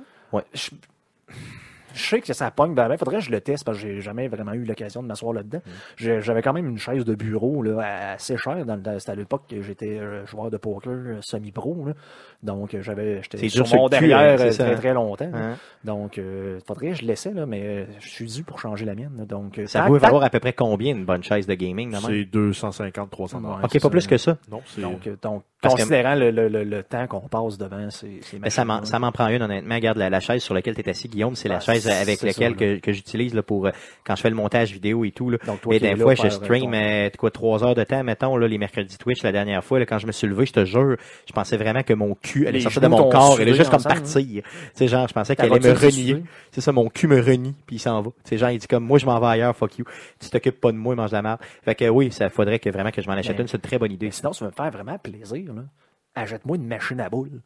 je, 0.55 0.71
je 1.99 2.05
sais 2.09 2.21
que 2.21 2.33
ça 2.33 2.51
pogne. 2.51 2.75
Ben, 2.75 2.89
ben, 2.89 2.97
faudrait 2.97 3.17
que 3.19 3.23
je 3.25 3.31
le 3.31 3.41
teste 3.41 3.65
parce 3.65 3.79
que 3.79 3.83
j'ai 3.87 4.01
jamais 4.01 4.29
vraiment 4.29 4.53
eu 4.53 4.65
l'occasion 4.65 5.03
de 5.03 5.09
m'asseoir 5.09 5.33
là-dedans. 5.33 5.61
Mm. 6.01 6.21
J'avais 6.21 6.43
quand 6.43 6.53
même 6.53 6.69
une 6.69 6.79
chaise 6.79 7.05
de 7.05 7.15
bureau 7.15 7.63
là, 7.63 8.13
assez 8.15 8.37
chère. 8.37 8.65
C'était 8.99 9.11
à 9.11 9.15
l'époque 9.15 9.43
que 9.49 9.61
j'étais 9.63 9.99
euh, 9.99 10.25
joueur 10.27 10.51
de 10.51 10.57
poker 10.57 10.93
euh, 10.93 11.19
semi-pro. 11.21 11.87
Donc 12.43 12.75
euh, 12.75 12.83
j'avais 12.83 13.21
j'étais 13.23 13.49
sur 13.49 13.67
mon 13.75 13.89
cul, 13.89 13.91
derrière 13.91 14.41
hein, 14.41 14.51
très 14.51 14.77
très 14.77 14.95
longtemps. 14.95 15.31
Hein? 15.35 15.57
Donc 15.85 16.19
euh, 16.19 16.61
faudrait 16.67 16.91
que 16.91 16.95
je 16.95 17.05
laissais 17.05 17.33
là, 17.33 17.47
mais 17.47 17.87
je 18.01 18.09
suis 18.09 18.27
dû 18.27 18.43
pour 18.45 18.61
changer 18.61 18.85
la 18.85 18.95
mienne. 18.95 19.13
là. 19.19 19.25
Donc 19.25 19.61
Ça 19.67 19.83
tant- 19.83 19.93
valoir 19.93 20.23
à 20.23 20.31
peu 20.31 20.39
près 20.41 20.53
combien 20.53 20.95
une 20.95 21.05
bonne 21.05 21.23
chaise 21.25 21.47
de 21.47 21.55
gaming? 21.55 21.95
C'est 22.07 22.25
250, 22.25 23.11
300 23.11 23.41
dollars. 23.41 23.61
Ok, 23.65 23.81
pas 23.81 23.91
plus 23.91 24.07
que 24.07 24.17
ça. 24.17 24.37
Non, 24.51 24.63
c'est. 24.67 24.81
Donc, 24.81 25.09
donc 25.21 25.43
que- 25.63 25.69
considérant 25.69 26.15
le, 26.15 26.31
le, 26.31 26.49
le, 26.49 26.63
le 26.63 26.83
temps 26.85 27.07
qu'on 27.09 27.21
passe 27.29 27.59
devant, 27.59 27.91
c'est 27.91 28.21
Mais 28.41 28.51
ça 28.51 28.65
m'en, 28.65 28.75
machines-là. 28.75 28.91
ça 28.91 28.99
m'en 29.01 29.11
prend 29.11 29.27
une, 29.29 29.43
honnêtement. 29.43 29.75
Regarde, 29.75 29.99
la, 29.99 30.09
la 30.09 30.21
chaise 30.21 30.43
sur 30.43 30.55
laquelle 30.55 30.75
tu 30.77 30.83
es 30.83 30.89
assis, 30.89 31.09
Guillaume, 31.09 31.35
c'est 31.35 31.49
la 31.49 31.57
Ah, 31.57 31.61
chaise 31.93 32.03
avec 32.03 32.19
ça, 32.35 32.51
que, 32.53 32.79
que 32.79 32.93
j'utilise 32.93 33.41
pour 33.47 33.67
euh, 33.67 33.71
quand 34.05 34.17
je 34.17 34.23
fais 34.23 34.31
le 34.31 34.37
montage 34.37 34.73
vidéo 34.73 35.05
et 35.05 35.11
tout. 35.11 35.31
Là. 35.31 35.39
Donc, 35.47 35.61
toi 35.61 35.75
Et 35.75 35.79
des 35.81 35.97
fois, 35.97 36.15
je 36.15 36.23
faire, 36.23 36.33
euh, 36.33 36.35
stream 36.45 36.63
ton- 36.71 36.73
euh, 36.75 37.11
quoi, 37.19 37.31
trois 37.31 37.65
heures 37.65 37.75
de 37.75 37.85
temps, 37.85 38.03
mettons, 38.05 38.37
là, 38.37 38.47
les 38.49 38.59
mercredis 38.59 38.97
Twitch 38.99 39.23
la 39.23 39.33
dernière 39.33 39.63
fois. 39.65 39.79
Là, 39.79 39.87
quand 39.87 39.99
je 39.99 40.07
me 40.07 40.13
suis 40.13 40.27
levé, 40.27 40.47
je 40.47 40.53
te 40.53 40.65
jure, 40.65 40.97
je 41.27 41.33
pensais 41.33 41.57
vraiment 41.57 41.83
que 41.83 41.93
mon 41.95 42.15
cul 42.15 42.47
allait 42.47 42.59
Les 42.59 42.61
sortir 42.61 42.81
de 42.83 42.89
mon 42.89 43.09
corps. 43.11 43.37
Elle 43.41 43.47
soudé 43.49 43.55
juste 43.59 43.71
comme 43.71 43.81
hein? 43.85 43.95
partir. 43.95 44.43
Tu 44.43 44.43
sais, 44.75 44.89
genre, 44.89 45.09
je 45.09 45.13
pensais 45.15 45.35
qu'elle 45.37 45.53
allait 45.53 45.69
me 45.69 45.75
renier. 45.75 46.23
C'est 46.53 46.61
ça, 46.61 46.73
mon 46.73 46.89
cul 46.89 47.07
me 47.09 47.21
renie, 47.21 47.55
puis 47.67 47.77
il 47.77 47.81
s'en 47.81 48.01
va. 48.03 48.11
Tu 48.25 48.31
sais, 48.31 48.39
genre, 48.39 48.51
il 48.51 48.59
dit 48.59 48.67
comme, 48.67 48.85
moi, 48.85 48.99
je 48.99 49.07
m'en 49.07 49.19
vais 49.21 49.27
ailleurs, 49.27 49.57
fuck 49.57 49.79
you. 49.79 49.85
Tu 50.21 50.31
t'occupes 50.31 50.61
pas 50.61 50.73
de 50.73 50.77
moi, 50.77 50.95
mange 50.95 51.13
la 51.13 51.23
merde. 51.23 51.39
Fait 51.65 51.75
que 51.75 51.89
oui, 51.89 52.11
ça 52.13 52.29
faudrait 52.31 52.59
que 52.59 52.71
vraiment 52.71 52.91
que 52.91 53.03
je 53.03 53.07
m'en 53.09 53.15
achète 53.15 53.37
Mais- 53.37 53.43
une. 53.43 53.49
C'est 53.49 53.57
une 53.57 53.63
très 53.63 53.79
bonne 53.79 53.93
idée. 53.93 54.11
Sinon, 54.11 54.33
ça 54.33 54.45
va 54.45 54.51
me 54.51 54.55
faire 54.55 54.71
vraiment 54.71 54.99
plaisir. 54.99 55.53
Là. 55.55 55.63
Achète-moi 56.15 56.57
une 56.57 56.67
machine 56.67 57.01
à 57.01 57.09
boules. 57.09 57.41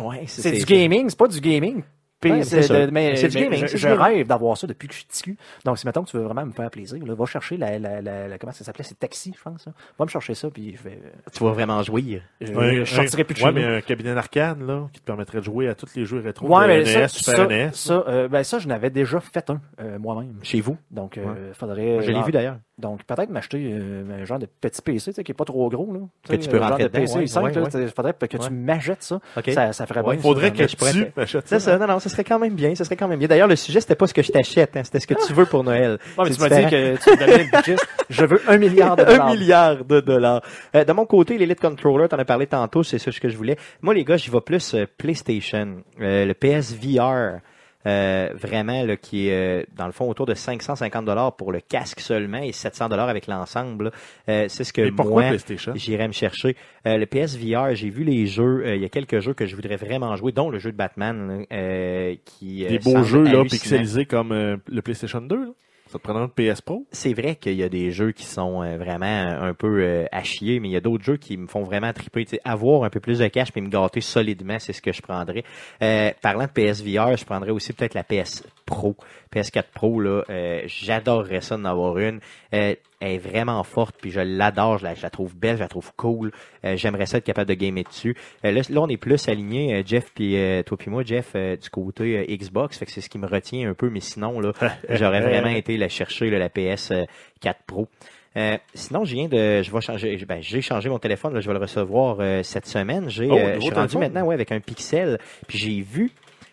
Ouais, 0.00 0.24
C'est 0.26 0.50
du 0.52 0.64
gaming, 0.64 1.08
c'est 1.08 1.18
pas 1.18 1.28
du 1.28 1.40
gaming. 1.40 1.82
Ouais, 2.30 2.42
c'est 2.44 2.90
mais, 2.90 3.16
C'est 3.16 3.28
du 3.28 3.38
mais 3.38 3.44
gaming, 3.44 3.66
je, 3.66 3.76
je 3.76 3.88
rêve 3.88 4.26
d'avoir 4.26 4.56
ça 4.56 4.66
depuis 4.66 4.88
que 4.88 4.94
je 4.94 4.98
suis 5.00 5.06
petit. 5.06 5.36
Donc, 5.64 5.78
si 5.78 5.86
mettons 5.86 6.02
que 6.04 6.10
tu 6.10 6.16
veux 6.16 6.22
vraiment 6.24 6.44
me 6.46 6.52
faire 6.52 6.70
plaisir, 6.70 7.04
là, 7.04 7.14
va 7.14 7.24
chercher 7.26 7.56
la, 7.56 7.78
la, 7.78 8.00
la, 8.00 8.28
la- 8.28 8.38
comment 8.38 8.52
ça 8.52 8.64
s'appelait, 8.64 8.84
c'est 8.84 8.98
Taxi, 8.98 9.34
je 9.36 9.42
pense. 9.42 9.66
là. 9.66 9.72
Va 9.98 10.04
me 10.04 10.10
chercher 10.10 10.34
ça, 10.34 10.50
puis 10.50 10.76
je 10.76 10.82
vais, 10.88 10.98
Tu 11.32 11.42
vas 11.44 11.52
vraiment 11.52 11.82
jouir. 11.82 12.22
je, 12.40 12.52
Un- 12.52 12.84
je 12.84 12.94
sortirai 12.94 13.24
plus 13.24 13.34
de 13.34 13.40
ouais, 13.40 13.48
chez 13.48 13.54
mais 13.54 13.66
nous. 13.66 13.74
un 13.76 13.80
cabinet 13.80 14.14
d'arcade, 14.14 14.60
là, 14.60 14.88
qui 14.92 15.00
te 15.00 15.04
permettrait 15.06 15.38
de 15.38 15.44
jouer 15.44 15.68
à 15.68 15.74
tous 15.74 15.94
les 15.96 16.04
jeux 16.04 16.20
rétro. 16.20 16.46
Ouais, 16.48 16.66
mais 16.66 16.80
NES, 16.84 16.84
ça, 16.86 17.08
Super 17.08 17.36
ça, 17.36 17.46
NES. 17.46 17.70
ça, 17.72 18.04
euh, 18.08 18.28
ben 18.28 18.42
ça, 18.44 18.58
je 18.58 18.68
n'avais 18.68 18.90
déjà 18.90 19.20
fait 19.20 19.48
un 19.50 19.60
euh, 19.80 19.98
moi-même. 19.98 20.38
Chez 20.42 20.60
vous? 20.60 20.76
Donc, 20.90 21.18
euh, 21.18 21.24
Ouais. 21.24 21.52
faudrait. 21.54 22.02
Je 22.02 22.08
l'ai 22.08 22.12
genre, 22.14 22.24
vu 22.26 22.32
d'ailleurs. 22.32 22.58
Donc, 22.76 23.04
peut-être 23.04 23.30
m'acheter 23.30 23.70
euh, 23.72 24.02
un 24.20 24.24
genre 24.24 24.40
de 24.40 24.46
petit 24.46 24.82
PC, 24.82 25.12
tu 25.12 25.14
sais, 25.14 25.22
qui 25.22 25.30
n'est 25.30 25.36
pas 25.36 25.44
trop 25.44 25.68
gros, 25.70 25.92
là. 25.92 26.00
Que 26.28 26.34
tu 26.34 26.48
peux 26.48 26.56
un 26.56 26.60
genre 26.60 26.70
rentrer 26.70 26.82
de 26.84 26.88
PC 26.88 27.18
ouais, 27.18 27.26
5, 27.28 27.44
ouais, 27.44 27.52
là, 27.52 27.62
ouais. 27.62 27.68
Il 27.82 27.88
faudrait 27.88 28.12
que 28.14 28.36
tu 28.36 28.50
m'achètes 28.50 29.02
ça. 29.04 29.20
OK. 29.36 29.50
Ça, 29.52 29.72
ça 29.72 29.86
ferait 29.86 30.02
bien. 30.02 30.18
Faudrait 30.18 30.48
ça. 30.48 30.54
que 30.56 30.64
tu 30.64 30.74
te- 30.76 31.20
m'achètes 31.20 31.46
C'est 31.46 31.60
ça. 31.60 31.72
ça, 31.72 31.78
non, 31.78 31.86
non, 31.86 32.00
ce 32.00 32.08
serait 32.08 32.24
quand 32.24 32.40
même 32.40 32.54
bien, 32.54 32.74
ce 32.74 32.82
serait 32.82 32.96
quand 32.96 33.06
même 33.06 33.20
bien. 33.20 33.28
D'ailleurs, 33.28 33.46
le 33.46 33.54
sujet, 33.54 33.80
c'était 33.80 33.94
pas 33.94 34.08
ce 34.08 34.14
que 34.14 34.22
je 34.22 34.32
t'achète, 34.32 34.76
hein, 34.76 34.82
c'était 34.82 34.98
ce 34.98 35.06
que 35.06 35.14
tu 35.24 35.32
veux 35.32 35.46
pour 35.46 35.62
Noël. 35.62 35.98
Mais 36.18 36.30
tu 36.30 36.40
m'as 36.40 36.48
dit 36.48 36.66
que 36.68 36.96
tu 36.96 37.10
me 37.10 37.16
donnais 37.16 37.44
le 37.44 37.56
budget. 37.56 37.76
Je 38.10 38.24
veux 38.26 38.40
un 38.48 38.58
milliard 38.58 38.96
de 38.96 39.04
dollars. 39.06 39.28
Un 39.28 39.34
milliard 39.36 39.84
de 39.84 40.00
dollars. 40.00 40.42
Euh, 40.74 40.84
de 40.84 40.92
mon 40.92 41.06
côté, 41.06 41.38
l'Elite 41.38 41.60
Controller, 41.60 42.08
t'en 42.08 42.18
as 42.18 42.24
parlé 42.24 42.46
tantôt, 42.48 42.82
c'est 42.82 42.98
ça 42.98 43.12
ce 43.12 43.20
que 43.20 43.28
je 43.28 43.36
voulais. 43.36 43.56
Moi, 43.82 43.94
les 43.94 44.04
gars, 44.04 44.16
j'y 44.16 44.30
vais 44.30 44.40
plus 44.40 44.74
euh, 44.74 44.84
PlayStation, 44.98 45.76
euh, 46.00 46.24
le 46.26 46.34
PSVR. 46.34 47.38
Euh, 47.86 48.30
vraiment 48.34 48.82
là, 48.82 48.96
qui 48.96 49.28
est 49.28 49.60
euh, 49.60 49.64
dans 49.76 49.86
le 49.86 49.92
fond 49.92 50.08
autour 50.08 50.24
de 50.24 50.32
550 50.34 51.04
dollars 51.04 51.36
pour 51.36 51.52
le 51.52 51.60
casque 51.60 52.00
seulement 52.00 52.38
et 52.38 52.52
700 52.52 52.88
dollars 52.88 53.08
avec 53.10 53.26
l'ensemble. 53.26 53.92
Euh, 54.28 54.46
c'est 54.48 54.64
ce 54.64 54.72
que 54.72 54.90
moi 54.90 55.32
j'irais 55.74 56.08
me 56.08 56.12
chercher. 56.12 56.56
Euh, 56.86 56.96
le 56.96 57.06
PSVR, 57.06 57.74
j'ai 57.74 57.90
vu 57.90 58.04
les 58.04 58.26
jeux. 58.26 58.62
euh, 58.64 58.76
il 58.76 58.82
y 58.82 58.84
a 58.86 58.88
quelques 58.88 59.20
jeux 59.20 59.34
que 59.34 59.46
je 59.46 59.54
voudrais 59.54 59.76
vraiment 59.76 60.16
jouer, 60.16 60.32
dont 60.32 60.48
le 60.48 60.58
jeu 60.58 60.72
de 60.72 60.76
Batman 60.76 61.28
là, 61.28 61.56
euh, 61.56 62.14
qui 62.24 62.64
Des 62.66 62.78
beaux 62.78 63.02
jeux 63.02 63.24
là, 63.24 63.42
pixelisés 63.44 64.06
comme 64.06 64.32
le 64.32 64.82
PlayStation 64.82 65.20
2. 65.20 65.36
Là. 65.36 65.50
Ça 65.94 66.00
te 66.00 66.02
prendra 66.02 66.24
un 66.24 66.28
PS 66.28 66.60
Pro? 66.60 66.84
c'est 66.90 67.12
vrai 67.12 67.36
qu'il 67.36 67.54
y 67.54 67.62
a 67.62 67.68
des 67.68 67.92
jeux 67.92 68.10
qui 68.10 68.24
sont 68.24 68.64
euh, 68.64 68.76
vraiment 68.76 69.06
un 69.06 69.54
peu 69.54 69.80
euh, 69.80 70.06
à 70.10 70.22
mais 70.22 70.68
il 70.68 70.70
y 70.72 70.76
a 70.76 70.80
d'autres 70.80 71.04
jeux 71.04 71.18
qui 71.18 71.36
me 71.36 71.46
font 71.46 71.62
vraiment 71.62 71.92
triper. 71.92 72.26
Avoir 72.42 72.82
un 72.82 72.90
peu 72.90 72.98
plus 72.98 73.20
de 73.20 73.28
cash 73.28 73.52
puis 73.52 73.60
me 73.60 73.68
gâter 73.68 74.00
solidement, 74.00 74.58
c'est 74.58 74.72
ce 74.72 74.82
que 74.82 74.92
je 74.92 75.00
prendrais. 75.00 75.44
Euh, 75.82 76.10
parlant 76.20 76.46
de 76.46 76.50
PSVR, 76.50 77.16
je 77.16 77.24
prendrais 77.24 77.52
aussi 77.52 77.72
peut-être 77.72 77.94
la 77.94 78.02
PS 78.02 78.42
Pro. 78.66 78.96
PS4 79.34 79.64
Pro, 79.74 80.00
là, 80.00 80.22
euh, 80.30 80.62
j'adorerais 80.66 81.40
ça 81.40 81.56
d'en 81.56 81.64
avoir 81.64 81.98
une. 81.98 82.20
Euh, 82.54 82.74
elle 83.00 83.12
est 83.12 83.18
vraiment 83.18 83.62
forte, 83.64 83.96
puis 84.00 84.10
je 84.10 84.20
l'adore, 84.20 84.78
je 84.78 84.84
la, 84.84 84.94
je 84.94 85.02
la 85.02 85.10
trouve 85.10 85.36
belle, 85.36 85.56
je 85.56 85.62
la 85.62 85.68
trouve 85.68 85.92
cool. 85.96 86.32
Euh, 86.64 86.76
J'aimerais 86.76 87.06
ça 87.06 87.18
être 87.18 87.24
capable 87.24 87.48
de 87.48 87.54
gamer 87.54 87.84
dessus. 87.84 88.16
Là, 88.42 88.52
là, 88.52 88.80
on 88.80 88.88
est 88.88 88.96
plus 88.96 89.28
aligné, 89.28 89.82
Jeff 89.84 90.12
puis 90.14 90.36
toi 90.64 90.78
puis 90.78 90.90
moi, 90.90 91.02
Jeff, 91.04 91.34
du 91.34 91.70
côté 91.70 92.24
Xbox, 92.38 92.78
fait 92.78 92.86
que 92.86 92.92
c'est 92.92 93.00
ce 93.00 93.10
qui 93.10 93.18
me 93.18 93.26
retient 93.26 93.68
un 93.68 93.74
peu, 93.74 93.90
mais 93.90 94.00
sinon, 94.00 94.40
là, 94.40 94.52
j'aurais 94.88 95.20
vraiment 95.20 95.50
été 95.54 95.76
la 95.76 95.88
chercher, 95.88 96.30
là, 96.30 96.38
la 96.38 96.48
PS 96.48 96.92
4 97.40 97.60
Pro. 97.66 97.88
Euh, 98.36 98.56
sinon, 98.74 99.04
je 99.04 99.14
viens 99.14 99.28
de, 99.28 99.62
je 99.62 99.70
vais 99.70 99.80
changer, 99.80 100.16
ben, 100.26 100.40
j'ai 100.40 100.60
changé 100.60 100.88
mon 100.88 100.98
téléphone, 100.98 101.34
là, 101.34 101.40
je 101.40 101.46
vais 101.46 101.54
le 101.54 101.60
recevoir 101.60 102.16
euh, 102.18 102.42
cette 102.42 102.66
semaine. 102.66 103.08
J'ai, 103.08 103.28
Oh, 103.30 103.36
euh, 103.38 103.54
je 103.56 103.60
suis 103.60 103.70
rendu 103.70 103.96
maintenant, 103.96 104.24
ouais, 104.24 104.34
avec 104.34 104.50
un 104.50 104.58
Pixel, 104.60 105.18
puis 105.46 105.58
j'ai 105.58 105.80
vu 105.80 106.10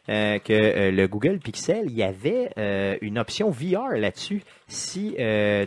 euh, 0.09 0.39
que 0.39 0.53
euh, 0.53 0.91
le 0.91 1.07
Google 1.07 1.39
Pixel, 1.39 1.85
il 1.85 1.93
y 1.93 2.03
avait 2.03 2.51
euh, 2.57 2.97
une 3.01 3.19
option 3.19 3.51
VR 3.51 3.97
là-dessus. 3.97 4.41
Si 4.67 5.15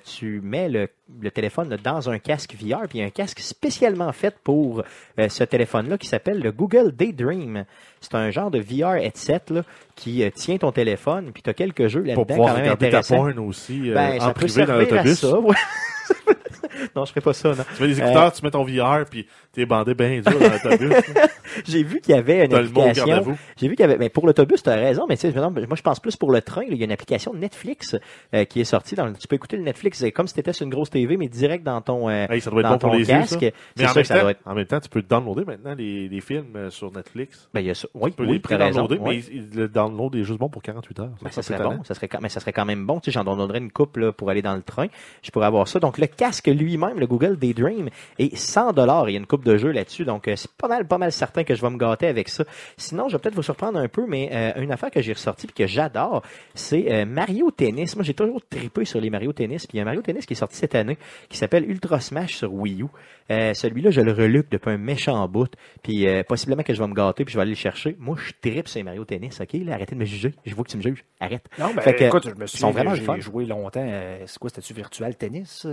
tu 0.04 0.40
mets 0.42 0.68
le, 0.68 0.88
le 1.20 1.30
téléphone 1.30 1.68
là, 1.68 1.76
dans 1.76 2.08
un 2.08 2.18
casque 2.18 2.54
VR, 2.54 2.88
puis 2.88 2.98
il 2.98 3.00
y 3.00 3.02
a 3.02 3.06
un 3.06 3.10
casque 3.10 3.40
spécialement 3.40 4.10
fait 4.12 4.34
pour 4.42 4.82
euh, 5.18 5.28
ce 5.28 5.44
téléphone-là 5.44 5.98
qui 5.98 6.06
s'appelle 6.08 6.40
le 6.40 6.50
Google 6.50 6.92
Daydream. 6.92 7.64
C'est 8.00 8.14
un 8.14 8.30
genre 8.30 8.50
de 8.50 8.58
VR 8.58 8.96
headset 8.96 9.42
là, 9.50 9.62
qui 9.96 10.22
euh, 10.22 10.30
tient 10.30 10.56
ton 10.56 10.72
téléphone, 10.72 11.30
puis 11.32 11.42
tu 11.42 11.50
as 11.50 11.54
quelques 11.54 11.88
jeux 11.88 12.00
Pour 12.00 12.08
là-dedans 12.08 12.24
pouvoir 12.24 12.48
quand 12.48 12.60
même 12.60 12.72
regarder 12.72 12.90
ta 12.90 13.02
porn 13.02 13.38
aussi 13.38 13.90
euh, 13.90 13.94
Ben, 13.94 14.22
en 14.22 14.32
privé 14.32 14.64
dans 14.64 14.76
l'autobus. 14.76 15.22
ouais. 15.24 15.56
non, 16.96 17.04
je 17.04 17.10
ferai 17.10 17.20
pas 17.20 17.32
ça, 17.32 17.50
non. 17.50 17.64
Tu 17.76 17.82
mets 17.82 17.88
des 17.88 17.98
écouteurs, 18.00 18.32
tu 18.32 18.44
mets 18.44 18.50
ton 18.50 18.64
VR, 18.64 19.04
puis 19.08 19.26
t'es 19.52 19.66
bandé 19.66 19.94
bien 19.94 20.20
dur 20.20 20.38
dans 20.38 20.50
l'autobus. 20.50 20.92
J'ai 21.66 21.82
vu 21.82 22.00
qu'il 22.00 22.14
y 22.14 22.18
avait 22.18 22.44
une 22.44 22.50
T'as 22.50 22.58
application. 22.58 23.36
J'ai 23.56 23.68
vu 23.68 23.76
qu'il 23.76 23.84
y 23.84 23.88
avait, 23.88 23.98
mais 23.98 24.08
pour 24.08 24.26
l'autobus, 24.26 24.62
tu 24.62 24.70
as 24.70 24.74
raison, 24.74 25.06
mais 25.08 25.16
tu 25.16 25.30
sais, 25.30 25.38
moi 25.38 25.76
je 25.76 25.82
pense 25.82 26.00
plus 26.00 26.16
pour 26.16 26.30
le 26.32 26.42
train. 26.42 26.62
là, 26.62 26.68
Il 26.70 26.78
y 26.78 26.82
a 26.82 26.84
une 26.84 26.92
application 26.92 27.34
Netflix 27.34 27.96
euh, 28.34 28.44
qui 28.44 28.60
est 28.60 28.64
sortie. 28.64 28.94
Dans, 28.94 29.12
tu 29.12 29.28
peux 29.28 29.36
écouter 29.36 29.56
le 29.56 29.62
Netflix 29.62 30.04
comme 30.14 30.26
si 30.26 30.34
tu 30.34 30.40
étais 30.40 30.52
sur 30.52 30.64
une 30.64 30.70
grosse 30.72 30.90
TV, 30.94 31.16
mais 31.16 31.28
direct 31.28 31.64
dans 31.64 31.80
ton, 31.80 32.08
euh, 32.08 32.26
Hey, 32.30 32.40
ça 32.40 32.50
doit 32.50 32.60
être 32.60 32.66
dans 32.68 32.72
bon 32.74 32.78
pour 32.78 32.90
ton 32.90 32.96
les 32.96 33.10
yeux, 33.10 33.22
ça. 33.26 33.36
casque. 33.36 33.54
Mais 33.76 33.86
en 33.86 33.94
même, 33.94 34.04
ça 34.04 34.14
temps, 34.14 34.20
doit 34.22 34.30
être. 34.30 34.40
en 34.46 34.54
même 34.54 34.66
temps, 34.66 34.80
tu 34.80 34.88
peux 34.88 35.02
downloader 35.02 35.44
maintenant 35.44 35.74
les, 35.74 36.08
les 36.08 36.20
films 36.20 36.56
euh, 36.56 36.70
sur 36.70 36.92
Netflix. 36.92 37.48
Ben, 37.52 37.60
il 37.60 37.66
y 37.66 37.70
a 37.70 37.74
ça. 37.74 37.88
Oui, 37.94 38.10
Tu 38.10 38.16
peux 38.16 38.24
oui, 38.24 38.32
les 38.34 38.38
pré-downloader, 38.38 38.98
mais 39.04 39.20
le 39.54 39.68
download 39.68 40.14
est 40.14 40.24
juste 40.24 40.38
bon 40.38 40.48
pour 40.48 40.62
48 40.62 41.00
heures. 41.00 41.10
Ben, 41.22 41.30
ça 41.30 41.42
serait 41.42 41.62
bon, 41.62 41.82
ça 41.84 41.94
serait, 41.94 42.08
mais 42.20 42.28
ça 42.28 42.40
serait 42.40 42.52
quand 42.52 42.64
même 42.64 42.86
bon. 42.86 43.00
Tu 43.00 43.10
sais, 43.10 43.14
j'en 43.14 43.24
donnerais 43.24 43.58
une 43.58 43.70
coupe 43.72 43.96
là, 43.96 44.12
pour 44.12 44.30
aller 44.30 44.42
dans 44.42 44.54
le 44.54 44.62
train. 44.62 44.86
Je 45.22 45.30
pourrais 45.30 45.46
avoir 45.46 45.68
ça. 45.68 45.78
Donc, 45.80 45.98
le 45.98 46.06
casque 46.06 46.46
lui-même, 46.46 46.98
le 46.98 47.06
Google 47.06 47.36
Daydream, 47.36 47.88
est 48.18 48.36
100 48.36 48.72
dollars. 48.72 49.08
Il 49.08 49.12
y 49.12 49.16
a 49.16 49.18
une 49.18 49.26
coupe 49.26 49.44
de 49.44 49.56
jeux 49.56 49.72
là-dessus. 49.72 50.04
Donc, 50.04 50.28
euh, 50.28 50.36
c'est 50.36 50.50
pas 50.52 50.68
mal, 50.68 50.86
pas 50.86 50.98
mal 50.98 51.10
certain 51.12 51.44
que 51.44 51.54
je 51.54 51.60
vais 51.62 51.70
me 51.70 51.78
gâter 51.78 52.06
avec 52.06 52.28
ça. 52.28 52.44
Sinon, 52.76 53.08
je 53.08 53.16
vais 53.16 53.20
peut-être 53.20 53.34
vous 53.34 53.42
surprendre 53.42 53.78
un 53.78 53.88
peu, 53.88 54.04
mais 54.06 54.30
euh, 54.32 54.62
une 54.62 54.70
affaire 54.72 54.90
que 54.90 55.00
j'ai 55.02 55.12
ressortie 55.12 55.46
puis 55.46 55.54
que 55.54 55.66
j'adore, 55.66 56.22
c'est 56.54 56.92
euh, 56.92 57.06
Mario 57.06 57.50
Tennis. 57.50 57.96
Moi, 57.96 58.04
j'ai 58.04 58.14
toujours 58.14 58.40
trippé 58.48 58.84
sur 58.84 59.00
les 59.00 59.10
Mario 59.10 59.32
Tennis. 59.32 59.66
Puis 59.66 59.76
il 59.76 59.78
y 59.78 59.80
a 59.80 59.82
un 59.82 59.86
Mario 59.86 60.02
Tennis 60.02 60.26
qui 60.26 60.34
est 60.34 60.36
sorti 60.36 60.56
cette 60.56 60.74
année 60.74 60.83
qui 61.28 61.38
s'appelle 61.38 61.68
Ultra 61.70 62.00
Smash 62.00 62.36
sur 62.36 62.52
Wii 62.52 62.82
U. 62.82 62.86
Euh, 63.30 63.54
Celui-là, 63.54 63.90
je 63.90 64.02
le 64.02 64.12
reluque 64.12 64.50
depuis 64.50 64.70
un 64.70 64.76
méchant 64.76 65.26
bout. 65.28 65.50
Puis 65.82 66.06
euh, 66.06 66.22
possiblement 66.24 66.62
que 66.62 66.74
je 66.74 66.82
vais 66.82 66.88
me 66.88 66.94
gâter 66.94 67.24
puis 67.24 67.32
je 67.32 67.38
vais 67.38 67.42
aller 67.42 67.52
le 67.52 67.56
chercher. 67.56 67.96
Moi, 67.98 68.16
je 68.22 68.32
trippe 68.40 68.68
sur 68.68 68.78
les 68.78 68.82
Mario 68.84 69.04
Tennis. 69.06 69.40
OK? 69.40 69.48
Là, 69.64 69.74
arrêtez 69.74 69.94
de 69.94 70.00
me 70.00 70.04
juger. 70.04 70.34
Je 70.44 70.54
vois 70.54 70.64
que 70.64 70.70
tu 70.70 70.76
me 70.76 70.82
juges. 70.82 71.04
Arrête. 71.20 71.44
Non, 71.58 71.72
ben, 71.74 71.80
Fait 71.80 71.94
que, 71.94 72.04
écoute, 72.04 72.28
je 72.28 72.38
me 72.38 72.46
sont 72.46 72.70
vraiment 72.70 72.94
j'ai 72.94 73.20
joué 73.20 73.46
longtemps. 73.46 73.80
euh, 73.82 74.18
c'est 74.26 74.38
quoi, 74.38 74.50
c'était-tu 74.50 74.74
Virtual 74.74 75.16
Tennis, 75.16 75.66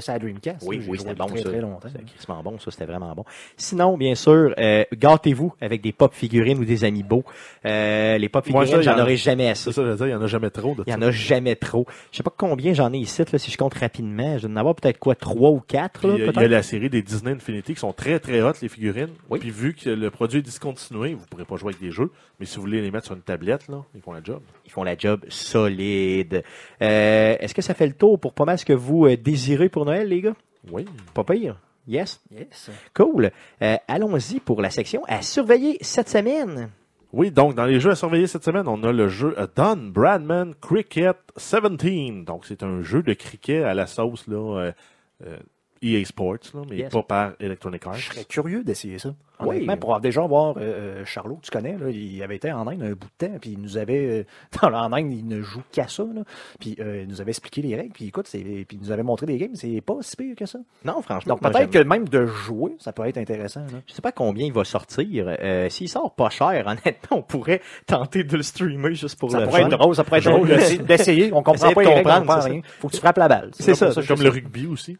ça 0.00 0.12
à 0.14 0.18
Dreamcast? 0.18 0.66
Oui, 0.66 0.80
oui, 0.88 0.98
c'était 0.98 1.14
bon 1.14 1.26
très, 1.26 1.38
ça. 1.42 1.48
très 1.50 1.60
longtemps. 1.60 1.88
C'était 1.88 2.32
bon, 2.42 2.58
ça, 2.58 2.70
c'était 2.70 2.86
vraiment 2.86 3.14
bon. 3.14 3.24
Sinon, 3.58 3.98
bien 3.98 4.14
sûr, 4.14 4.54
gâtez-vous 4.94 5.52
avec 5.60 5.82
des 5.82 5.92
pop 5.92 6.14
figurines 6.14 6.58
ou 6.58 6.64
des 6.64 6.84
amiibo. 6.84 7.22
Les 7.64 8.28
pop 8.32 8.44
figurines, 8.46 8.80
j'en 8.82 8.96
en- 8.96 9.00
aurai 9.02 9.16
jamais 9.16 9.50
assez. 9.50 9.64
C'est 9.64 9.72
ça, 9.72 9.82
je 9.82 9.88
veux 9.88 9.96
dire, 9.96 10.06
il 10.06 10.10
y 10.12 10.14
en 10.14 10.22
a 10.22 10.26
jamais 10.26 10.50
trop 10.50 10.74
de 10.74 10.84
Il 10.86 10.92
y 10.92 10.96
en 10.96 11.02
a 11.02 11.10
jamais 11.10 11.56
trop. 11.56 11.86
Je 12.12 12.16
sais 12.18 12.22
pas 12.22 12.32
combien 12.36 12.72
j'en 12.72 12.92
ai 12.92 12.98
ici, 12.98 13.22
là, 13.30 13.38
si 13.38 13.50
je 13.50 13.56
compte 13.58 13.74
rapidement. 13.74 14.38
Je 14.38 14.46
en 14.54 14.56
avoir 14.56 14.74
peut-être 14.74 14.98
quoi, 14.98 15.14
trois 15.14 15.50
ou 15.50 15.60
quatre, 15.60 16.04
il 16.04 16.24
y 16.24 16.44
a 16.44 16.48
la 16.48 16.62
série 16.62 16.88
des 16.88 17.02
Disney 17.02 17.32
Infinity 17.32 17.74
qui 17.74 17.80
sont 17.80 17.92
très 17.92 18.18
très 18.20 18.40
hot 18.40 18.52
les 18.62 18.68
figurines. 18.68 19.10
Oui. 19.28 19.38
Puis 19.40 19.50
vu 19.50 19.74
que 19.74 19.90
le 19.90 20.10
produit 20.10 20.38
est 20.38 20.42
discontinué, 20.42 21.14
vous 21.14 21.26
pourrez 21.28 21.44
pas 21.44 21.56
jouer 21.56 21.70
avec 21.70 21.80
des 21.80 21.90
jeux, 21.90 22.10
mais 22.38 22.46
si 22.46 22.56
vous 22.56 22.62
voulez 22.62 22.80
les 22.80 22.90
mettre 22.90 23.06
sur 23.06 23.14
une 23.14 23.22
tablette 23.22 23.68
là, 23.68 23.84
ils 23.94 24.00
font 24.00 24.12
la 24.12 24.22
job. 24.22 24.40
Ils 24.64 24.70
font 24.70 24.84
la 24.84 24.96
job 24.96 25.24
solide. 25.28 26.42
Euh, 26.80 27.36
est-ce 27.38 27.54
que 27.54 27.62
ça 27.62 27.74
fait 27.74 27.86
le 27.86 27.94
tour 27.94 28.18
pour 28.18 28.32
pas 28.32 28.44
mal 28.44 28.58
ce 28.58 28.64
que 28.64 28.72
vous 28.72 29.06
euh, 29.06 29.16
désirez 29.16 29.68
pour 29.68 29.84
Noël, 29.84 30.08
les 30.08 30.20
gars? 30.20 30.34
Oui. 30.70 30.86
Pas 31.12 31.24
pire. 31.24 31.60
Yes? 31.86 32.20
Yes. 32.30 32.70
Cool. 32.94 33.30
Euh, 33.60 33.76
allons-y 33.88 34.40
pour 34.40 34.62
la 34.62 34.70
section 34.70 35.02
à 35.06 35.20
surveiller 35.20 35.76
cette 35.82 36.08
semaine. 36.08 36.70
Oui, 37.16 37.30
donc 37.30 37.54
dans 37.54 37.64
les 37.64 37.78
jeux 37.78 37.92
à 37.92 37.94
surveiller 37.94 38.26
cette 38.26 38.42
semaine, 38.42 38.66
on 38.66 38.82
a 38.82 38.90
le 38.90 39.06
jeu 39.06 39.36
Don 39.54 39.76
Bradman 39.76 40.52
Cricket 40.60 41.16
17. 41.36 42.24
Donc 42.24 42.44
c'est 42.44 42.64
un 42.64 42.82
jeu 42.82 43.04
de 43.04 43.14
cricket 43.14 43.62
à 43.62 43.72
la 43.72 43.86
sauce 43.86 44.26
là 44.26 44.36
euh, 44.58 44.72
euh, 45.24 45.38
EA 45.84 46.04
Sports 46.04 46.38
là, 46.54 46.62
mais 46.70 46.76
Yes. 46.76 46.92
pas 46.92 47.02
par 47.02 47.32
Electronic 47.40 47.86
Arts. 47.86 47.94
Je 47.94 48.06
serais 48.12 48.24
curieux 48.24 48.64
d'essayer 48.64 48.98
ça. 48.98 49.14
Oui. 49.40 49.56
Honnêtement, 49.56 49.76
pour 49.76 50.00
déjà 50.00 50.20
voir 50.22 50.54
euh, 50.56 50.60
euh, 50.60 51.04
Charlot, 51.04 51.40
tu 51.42 51.50
connais, 51.50 51.76
là, 51.76 51.90
il 51.90 52.22
avait 52.22 52.36
été 52.36 52.52
en 52.52 52.68
Inde 52.68 52.82
un 52.82 52.90
bout 52.92 53.08
de 53.18 53.26
temps, 53.26 53.36
puis 53.40 53.50
il 53.50 53.60
nous 53.60 53.76
avait, 53.76 54.06
euh, 54.20 54.24
dans 54.62 54.72
en 54.72 54.92
Inde, 54.92 55.12
il 55.12 55.26
ne 55.26 55.42
joue 55.42 55.60
qu'à 55.72 55.88
ça, 55.88 56.04
là, 56.04 56.22
puis 56.60 56.76
euh, 56.78 57.02
il 57.02 57.08
nous 57.08 57.20
avait 57.20 57.32
expliqué 57.32 57.60
les 57.60 57.74
règles, 57.74 57.92
puis 57.92 58.06
écoute, 58.06 58.28
c'est, 58.28 58.38
puis 58.38 58.76
il 58.76 58.78
nous 58.78 58.92
avait 58.92 59.02
montré 59.02 59.26
des 59.26 59.36
games, 59.36 59.54
c'est 59.54 59.80
pas 59.80 59.96
si 60.02 60.14
pire 60.16 60.36
que 60.36 60.46
ça. 60.46 60.60
Non, 60.84 61.02
franchement. 61.02 61.34
Donc 61.34 61.42
peut-être 61.52 61.70
que 61.70 61.80
même 61.80 62.08
de 62.08 62.26
jouer, 62.26 62.76
ça 62.78 62.92
peut 62.92 63.04
être 63.08 63.18
intéressant. 63.18 63.62
Là. 63.62 63.80
Je 63.88 63.92
sais 63.92 64.02
pas 64.02 64.12
combien 64.12 64.46
il 64.46 64.52
va 64.52 64.62
sortir. 64.64 65.26
Euh, 65.28 65.68
S'il 65.68 65.88
sort 65.88 66.14
pas 66.14 66.30
cher, 66.30 66.64
honnêtement, 66.66 67.18
on 67.18 67.22
pourrait 67.22 67.60
tenter 67.86 68.22
de 68.22 68.36
le 68.36 68.42
streamer 68.44 68.94
juste 68.94 69.18
pour 69.18 69.32
Ça 69.32 69.40
le 69.40 69.46
pourrait 69.46 69.62
fun. 69.62 69.66
être 69.68 69.76
drôle, 69.78 69.96
ça 69.96 70.04
pourrait 70.04 70.20
être 70.20 70.30
drôle 70.30 70.46
d'essayer- 70.46 70.78
d'essayer. 70.78 71.24
On 71.32 71.42
comprend 71.42 71.54
Essayer 71.54 71.74
pas 71.74 71.82
les 71.82 71.88
règles, 71.88 72.00
on 72.00 72.02
comprendre, 72.04 72.26
comprend 72.26 72.40
c'est 72.42 72.50
rien. 72.50 72.60
Faut 72.80 72.88
que 72.88 72.92
tu 72.94 73.00
frappes 73.00 73.18
la 73.18 73.28
balle. 73.28 73.50
C'est 73.54 73.74
ça, 73.74 73.90
C'est 73.92 74.06
comme 74.06 74.22
le 74.22 74.28
rugby 74.28 74.66
aussi. 74.68 74.96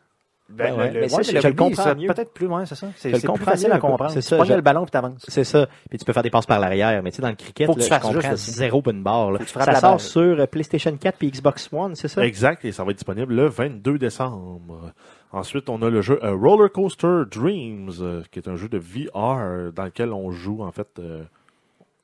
Ben, 0.51 0.77
Ouais, 0.77 0.91
le- 0.91 1.01
mais 1.01 1.15
ouais, 1.15 1.23
je 1.25 1.33
le 1.49 1.53
comprends. 1.55 1.95
Peut-être 1.95 2.33
plus 2.35 2.47
loin, 2.47 2.67
c'est 2.67 2.75
ça. 2.75 2.89
C'est 2.97 3.11
plus 3.13 3.45
facile 3.45 3.73
à 3.73 3.79
comprendre. 3.79 4.11
c'est 4.11 4.21
Tu 4.21 4.27
ça, 4.27 4.45
je- 4.45 4.53
le 4.53 4.61
ballon 4.61 4.83
puis 4.83 4.91
t'avances. 4.91 5.25
C'est 5.27 5.43
ça. 5.45 5.67
Puis 5.89 5.99
tu 5.99 6.05
peux 6.05 6.13
faire 6.13 6.23
des 6.23 6.29
passes 6.31 6.45
par 6.47 6.61
l'arrière. 6.61 7.03
Mais 7.03 7.11
tu 7.11 7.17
sais, 7.17 7.23
dans 7.23 7.31
le 7.31 7.35
cricket, 7.35 7.67
Faut 7.67 7.73
que 7.73 7.79
tu 7.79 7.85
je 7.85 7.89
fasses 7.89 8.03
comprends 8.03 8.21
juste 8.21 8.51
zéro 8.51 8.83
une 8.91 9.03
barre. 9.03 9.33
là. 9.33 9.39
Tu 9.39 9.47
Ça 9.47 9.65
la 9.65 9.81
sort 9.81 10.01
sur 10.01 10.21
euh, 10.41 10.47
PlayStation 10.47 10.95
4 10.97 11.23
et 11.23 11.31
Xbox 11.31 11.71
One, 11.73 11.95
c'est 11.95 12.09
ça? 12.09 12.25
Exact, 12.27 12.65
et 12.67 12.73
ça 12.73 12.85
va 12.85 12.91
être 12.91 12.99
disponible 12.99 13.35
le 13.35 13.47
22 13.47 13.99
décembre. 13.99 14.93
Ensuite, 15.33 15.69
on 15.71 15.81
a 15.83 15.89
le 15.89 16.03
jeu 16.03 16.21
euh, 16.23 16.35
Roller 16.37 16.71
Coaster 16.71 17.23
Dreams, 17.31 17.91
euh, 18.01 18.23
qui 18.31 18.39
est 18.39 18.47
un 18.49 18.57
jeu 18.57 18.69
de 18.69 18.79
VR 18.79 19.73
dans 19.73 19.85
lequel 19.85 20.13
on 20.13 20.31
joue 20.31 20.63
en 20.63 20.71
fait 20.73 21.01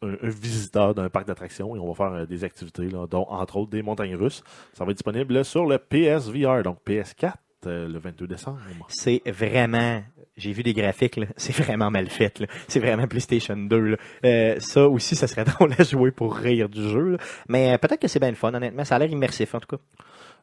un, 0.02 0.08
un 0.08 0.28
visiteur 0.28 0.94
d'un 0.94 1.10
parc 1.10 1.26
d'attractions 1.26 1.76
et 1.76 1.78
on 1.78 1.86
va 1.86 1.94
faire 1.94 2.12
euh, 2.14 2.26
des 2.26 2.42
activités, 2.42 2.88
là, 2.88 3.06
dont 3.06 3.26
entre 3.28 3.58
autres 3.58 3.70
des 3.70 3.82
montagnes 3.82 4.16
russes. 4.16 4.42
Ça 4.72 4.84
va 4.86 4.92
être 4.92 4.96
disponible 4.96 5.44
sur 5.44 5.66
le 5.66 5.76
PSVR, 5.78 6.62
donc 6.64 6.78
PS4, 6.86 7.26
euh, 7.26 7.28
le 7.66 7.98
22 7.98 8.26
décembre. 8.26 8.58
C'est 8.88 9.22
vraiment 9.26 10.02
j'ai 10.40 10.52
vu 10.52 10.62
des 10.62 10.72
graphiques, 10.72 11.20
c'est 11.36 11.54
vraiment 11.54 11.90
mal 11.90 12.08
fait. 12.08 12.42
C'est 12.66 12.80
vraiment 12.80 13.06
PlayStation 13.06 13.56
2. 13.56 13.78
là. 13.78 13.96
Euh, 14.24 14.56
ça 14.58 14.88
aussi, 14.88 15.14
ça 15.14 15.26
serait 15.26 15.44
drôle 15.58 15.74
à 15.78 15.84
jouer 15.84 16.10
pour 16.10 16.34
rire 16.34 16.68
du 16.68 16.88
jeu. 16.88 17.18
Mais 17.48 17.74
euh, 17.74 17.78
peut-être 17.78 18.00
que 18.00 18.08
c'est 18.08 18.20
bien 18.20 18.30
le 18.30 18.36
fun, 18.36 18.52
honnêtement. 18.54 18.84
Ça 18.84 18.96
a 18.96 18.98
l'air 18.98 19.10
immersif, 19.10 19.54
en 19.54 19.60
tout 19.60 19.76
cas. 19.76 19.82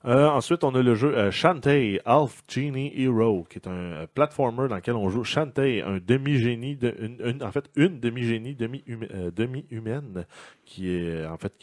Euh, 0.05 0.27
ensuite, 0.27 0.63
on 0.63 0.75
a 0.75 0.81
le 0.81 0.95
jeu 0.95 1.17
euh, 1.17 1.31
Shantae 1.31 1.99
Half 2.05 2.43
Genie 2.47 2.93
Hero, 2.95 3.45
qui 3.49 3.57
est 3.57 3.67
un 3.67 3.71
euh, 3.71 4.07
platformer 4.13 4.67
dans 4.67 4.75
lequel 4.75 4.95
on 4.95 5.09
joue 5.09 5.23
Shantae, 5.23 5.81
un 5.83 5.99
demi-génie, 5.99 6.75
de, 6.75 6.95
une, 6.99 7.43
en 7.43 7.51
fait, 7.51 7.69
une 7.75 7.99
demi-génie, 7.99 8.55
euh, 8.61 9.31
demi-humaine, 9.31 10.25
qui 10.65 10.87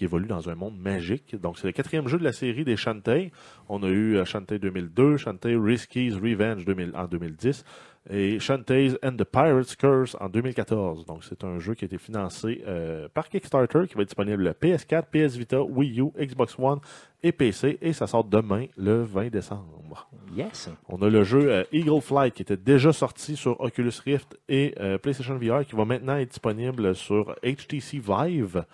évolue 0.00 0.26
dans 0.26 0.48
un 0.48 0.54
monde 0.54 0.78
magique. 0.78 1.36
Donc, 1.40 1.58
c'est 1.58 1.66
le 1.68 1.72
quatrième 1.72 2.08
jeu 2.08 2.18
de 2.18 2.24
la 2.24 2.32
série 2.32 2.64
des 2.64 2.76
Shantae. 2.76 3.30
On 3.68 3.82
a 3.82 3.88
eu 3.88 4.24
Shantae 4.24 4.58
2002, 4.58 5.16
Shantae 5.16 5.56
Risky's 5.56 6.14
Revenge 6.14 6.64
2000 6.64 6.92
en 6.94 7.06
2010 7.06 7.64
et 8.10 8.38
Shantae's 8.38 8.96
and 9.02 9.16
the 9.16 9.24
Pirate's 9.24 9.76
Curse 9.76 10.16
en 10.20 10.28
2014. 10.28 11.06
Donc, 11.06 11.24
c'est 11.24 11.42
un 11.44 11.58
jeu 11.58 11.74
qui 11.74 11.84
a 11.84 11.86
été 11.86 11.98
financé 11.98 12.62
euh, 12.66 13.08
par 13.12 13.28
Kickstarter, 13.28 13.86
qui 13.88 13.94
va 13.94 14.02
être 14.02 14.08
disponible 14.08 14.54
PS4, 14.60 15.04
PS 15.10 15.36
Vita, 15.36 15.62
Wii 15.62 16.00
U, 16.00 16.10
Xbox 16.18 16.56
One 16.58 16.80
et 17.22 17.32
PC, 17.32 17.78
et 17.80 17.94
ça 17.94 18.06
sort 18.06 18.24
demain, 18.24 18.66
le 18.76 19.02
20 19.02 19.30
décembre. 19.30 20.10
Yes. 20.36 20.68
On 20.88 21.00
a 21.00 21.08
le 21.08 21.24
jeu 21.24 21.50
euh, 21.50 21.64
Eagle 21.72 22.02
Flight 22.02 22.34
qui 22.34 22.42
était 22.42 22.56
déjà 22.56 22.92
sorti 22.92 23.36
sur 23.36 23.58
Oculus 23.60 23.92
Rift 24.04 24.38
et 24.48 24.74
euh, 24.80 24.98
PlayStation 24.98 25.38
VR 25.38 25.64
qui 25.64 25.74
va 25.74 25.84
maintenant 25.84 26.16
être 26.16 26.28
disponible 26.28 26.94
sur 26.94 27.34
HTC 27.42 28.00
Vive 28.00 28.64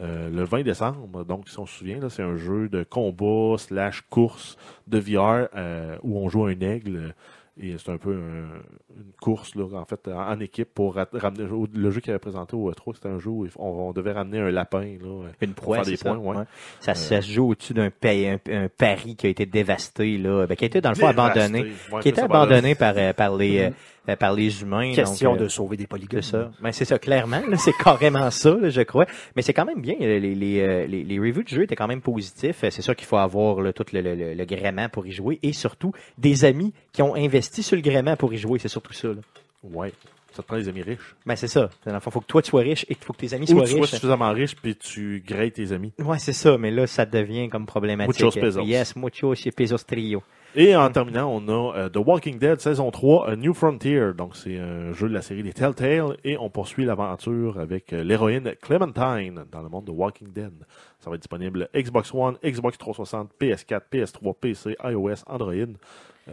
euh, 0.00 0.30
le 0.30 0.44
20 0.44 0.62
décembre. 0.62 1.24
Donc, 1.24 1.48
si 1.48 1.58
on 1.58 1.66
se 1.66 1.78
souvient, 1.78 2.08
c'est 2.08 2.22
un 2.22 2.36
jeu 2.36 2.68
de 2.68 2.84
combat 2.84 3.58
slash 3.58 4.02
course 4.08 4.56
de 4.86 4.98
VR 4.98 5.48
euh, 5.54 5.96
où 6.02 6.16
on 6.18 6.28
joue 6.28 6.46
un 6.46 6.58
aigle. 6.60 7.14
Et 7.62 7.76
c'est 7.76 7.90
un 7.90 7.98
peu 7.98 8.12
un- 8.14 8.96
une 8.96 9.12
course 9.20 9.54
là, 9.54 9.64
en 9.78 9.84
fait 9.84 10.08
en, 10.08 10.18
en 10.32 10.40
équipe 10.40 10.72
pour 10.74 10.94
ra- 10.94 11.06
ramener 11.12 11.46
le 11.74 11.90
jeu 11.90 12.00
qui 12.00 12.08
avait 12.08 12.18
présenté 12.18 12.56
au 12.56 12.70
E3, 12.70 12.94
c'était 12.94 13.08
un 13.10 13.18
jeu 13.18 13.28
où 13.30 13.46
on, 13.58 13.66
on 13.88 13.92
devait 13.92 14.12
ramener 14.12 14.38
un 14.38 14.50
lapin 14.50 14.80
là, 14.80 15.26
Une 15.42 15.52
pour 15.52 15.64
proie, 15.64 15.76
faire 15.76 15.84
c'est 15.84 15.90
des 15.90 15.96
ça. 15.98 16.14
points, 16.14 16.18
ouais. 16.18 16.36
ouais. 16.38 16.44
Ça, 16.80 16.94
ça 16.94 17.20
se 17.20 17.30
joue 17.30 17.50
au-dessus 17.50 17.74
d'un 17.74 17.90
pa- 17.90 18.08
un, 18.12 18.38
un 18.50 18.68
pari 18.68 19.14
qui 19.14 19.26
a 19.26 19.30
été 19.30 19.44
dévasté, 19.44 20.16
là, 20.16 20.46
ben, 20.46 20.56
qui 20.56 20.64
a 20.64 20.68
été 20.68 20.80
dans 20.80 20.88
le 20.90 20.94
fond 20.96 21.08
abandonné, 21.08 21.60
Ouais, 21.92 22.00
qui 22.00 22.08
a 22.08 22.10
été 22.12 22.20
ça, 22.22 22.28
ben, 22.28 22.34
abandonné 22.36 22.74
par, 22.74 22.94
euh, 22.96 23.12
par, 23.12 23.36
les, 23.36 23.70
euh, 24.08 24.16
par 24.16 24.32
les 24.32 24.62
humains. 24.62 24.92
Question 24.94 25.32
donc, 25.32 25.40
euh, 25.40 25.44
de 25.44 25.48
sauver 25.48 25.76
des 25.76 25.86
polygones. 25.86 26.22
C'est 26.22 26.30
ça. 26.32 26.50
Ben, 26.60 26.72
c'est 26.72 26.84
ça, 26.84 26.98
clairement. 26.98 27.42
là, 27.48 27.56
C'est 27.56 27.72
carrément 27.72 28.30
ça, 28.30 28.54
là, 28.54 28.68
je 28.70 28.80
crois. 28.82 29.06
Mais 29.36 29.42
c'est 29.42 29.52
quand 29.52 29.64
même 29.64 29.80
bien. 29.80 29.94
Les, 29.98 30.18
les, 30.20 30.34
les, 30.34 30.60
euh, 30.60 30.86
les, 30.86 31.18
reviews 31.18 31.42
du 31.42 31.54
jeu 31.54 31.62
étaient 31.64 31.76
quand 31.76 31.88
même 31.88 32.00
positifs. 32.00 32.58
C'est 32.60 32.82
sûr 32.82 32.96
qu'il 32.96 33.06
faut 33.06 33.18
avoir 33.18 33.60
là, 33.60 33.72
tout 33.72 33.84
le, 33.92 34.00
le, 34.00 34.14
le, 34.14 34.34
le 34.34 34.44
gréement 34.44 34.88
pour 34.88 35.06
y 35.06 35.12
jouer 35.12 35.38
et 35.42 35.52
surtout 35.52 35.92
des 36.18 36.44
amis 36.44 36.72
qui 36.92 37.02
ont 37.02 37.14
investi 37.14 37.62
sur 37.62 37.76
le 37.76 37.82
gréement 37.82 38.16
pour 38.16 38.32
y 38.32 38.38
jouer. 38.38 38.58
C'est 38.58 38.68
surtout 38.68 38.92
ça. 38.92 39.08
Là. 39.08 39.20
Ouais. 39.62 39.92
Ça 40.32 40.42
te 40.42 40.46
prend 40.46 40.56
des 40.58 40.68
amis 40.68 40.82
riches. 40.82 41.14
Ben, 41.26 41.34
c'est 41.34 41.48
ça. 41.48 41.68
Dans 41.84 41.92
le 41.92 41.98
fond, 42.00 42.10
faut 42.12 42.20
que 42.20 42.26
toi 42.26 42.40
tu 42.40 42.50
sois 42.50 42.60
riche 42.62 42.84
et 42.88 42.94
qu'il 42.94 43.04
faut 43.04 43.12
que 43.12 43.18
tes 43.18 43.34
amis 43.34 43.46
Ou 43.52 43.56
soient 43.56 43.64
tu 43.64 43.70
sois 43.72 43.80
riches. 43.80 43.90
suffisamment 43.90 44.30
riche 44.30 44.54
puis 44.54 44.76
tu 44.76 45.22
graies 45.26 45.50
tes 45.50 45.72
amis. 45.72 45.92
Ouais, 45.98 46.20
c'est 46.20 46.32
ça. 46.32 46.56
Mais 46.56 46.70
là, 46.70 46.86
ça 46.86 47.04
devient 47.04 47.48
comme 47.48 47.66
problématique. 47.66 48.22
Muchos 48.22 48.40
pesos. 48.40 48.62
Yes, 48.64 48.94
muchos 48.94 49.34
et 49.44 49.50
pesos 49.50 49.84
trio. 49.84 50.22
Et 50.56 50.74
en 50.74 50.90
terminant, 50.90 51.30
on 51.32 51.46
a 51.48 51.76
euh, 51.76 51.88
The 51.88 51.98
Walking 51.98 52.38
Dead 52.40 52.60
saison 52.60 52.90
3, 52.90 53.30
A 53.30 53.36
New 53.36 53.54
Frontier. 53.54 54.10
Donc, 54.16 54.34
c'est 54.34 54.58
un 54.58 54.92
jeu 54.92 55.08
de 55.08 55.14
la 55.14 55.22
série 55.22 55.44
des 55.44 55.52
Telltale. 55.52 56.16
Et 56.24 56.36
on 56.38 56.50
poursuit 56.50 56.84
l'aventure 56.84 57.60
avec 57.60 57.92
euh, 57.92 58.02
l'héroïne 58.02 58.52
Clementine 58.60 59.44
dans 59.52 59.62
le 59.62 59.68
monde 59.68 59.84
de 59.84 59.92
Walking 59.92 60.32
Dead. 60.32 60.52
Ça 60.98 61.08
va 61.08 61.14
être 61.14 61.22
disponible 61.22 61.68
Xbox 61.72 62.12
One, 62.12 62.36
Xbox 62.44 62.78
360, 62.78 63.30
PS4, 63.40 63.82
PS3, 63.92 64.34
PC, 64.40 64.76
iOS, 64.82 65.22
Android. 65.28 65.54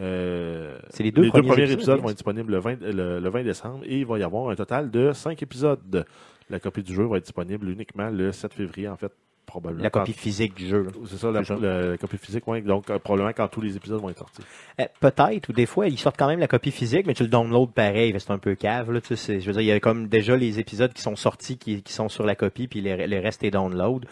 Euh, 0.00 0.78
C'est 0.90 1.04
les 1.04 1.12
deux 1.12 1.28
premiers 1.28 1.52
épisodes, 1.52 1.70
épisodes 1.70 1.96
yes. 1.96 2.02
vont 2.02 2.10
être 2.10 2.16
disponibles 2.16 2.52
le 2.52 2.58
20, 2.58 2.80
le, 2.82 3.20
le 3.20 3.28
20 3.30 3.42
décembre 3.44 3.84
et 3.84 3.98
il 3.98 4.06
va 4.06 4.18
y 4.18 4.22
avoir 4.22 4.50
un 4.50 4.54
total 4.56 4.90
de 4.90 5.12
5 5.12 5.40
épisodes. 5.42 6.04
La 6.50 6.58
copie 6.58 6.82
du 6.82 6.92
jeu 6.92 7.04
va 7.04 7.18
être 7.18 7.24
disponible 7.24 7.68
uniquement 7.68 8.10
le 8.10 8.32
7 8.32 8.52
février, 8.52 8.88
en 8.88 8.96
fait, 8.96 9.12
probablement. 9.48 9.82
La 9.82 9.90
quand- 9.90 10.00
copie 10.00 10.12
physique 10.12 10.54
du 10.54 10.68
jeu. 10.68 10.86
C'est 11.06 11.16
ça, 11.16 11.32
la, 11.32 11.96
copie 11.96 12.18
physique, 12.18 12.46
ouais. 12.46 12.60
Donc, 12.60 12.88
euh, 12.90 13.00
probablement 13.00 13.32
quand 13.32 13.48
tous 13.48 13.60
les 13.60 13.76
épisodes 13.76 14.00
vont 14.00 14.10
être 14.10 14.18
sortis. 14.18 14.42
Euh, 14.80 14.84
Peut-être, 15.00 15.48
ou 15.48 15.52
des 15.52 15.66
fois, 15.66 15.88
ils 15.88 15.98
sortent 15.98 16.16
quand 16.16 16.28
même 16.28 16.38
la 16.38 16.46
copie 16.46 16.70
physique, 16.70 17.06
mais 17.06 17.14
tu 17.14 17.24
le 17.24 17.28
downloads 17.28 17.72
pareil, 17.74 18.14
c'est 18.16 18.30
un 18.30 18.38
peu 18.38 18.54
cave. 18.54 18.92
Là, 18.92 19.00
tu 19.00 19.16
sais, 19.16 19.40
je 19.40 19.46
veux 19.46 19.52
dire, 19.52 19.62
il 19.62 19.66
y 19.66 19.72
a 19.72 19.80
comme 19.80 20.06
déjà 20.06 20.36
les 20.36 20.60
épisodes 20.60 20.92
qui 20.92 21.02
sont 21.02 21.16
sortis, 21.16 21.58
qui, 21.58 21.82
qui 21.82 21.92
sont 21.92 22.08
sur 22.08 22.24
la 22.24 22.36
copie, 22.36 22.68
puis 22.68 22.80
les, 22.80 23.06
les 23.08 23.18
restes 23.18 23.42
est 23.42 23.50
download. 23.50 24.06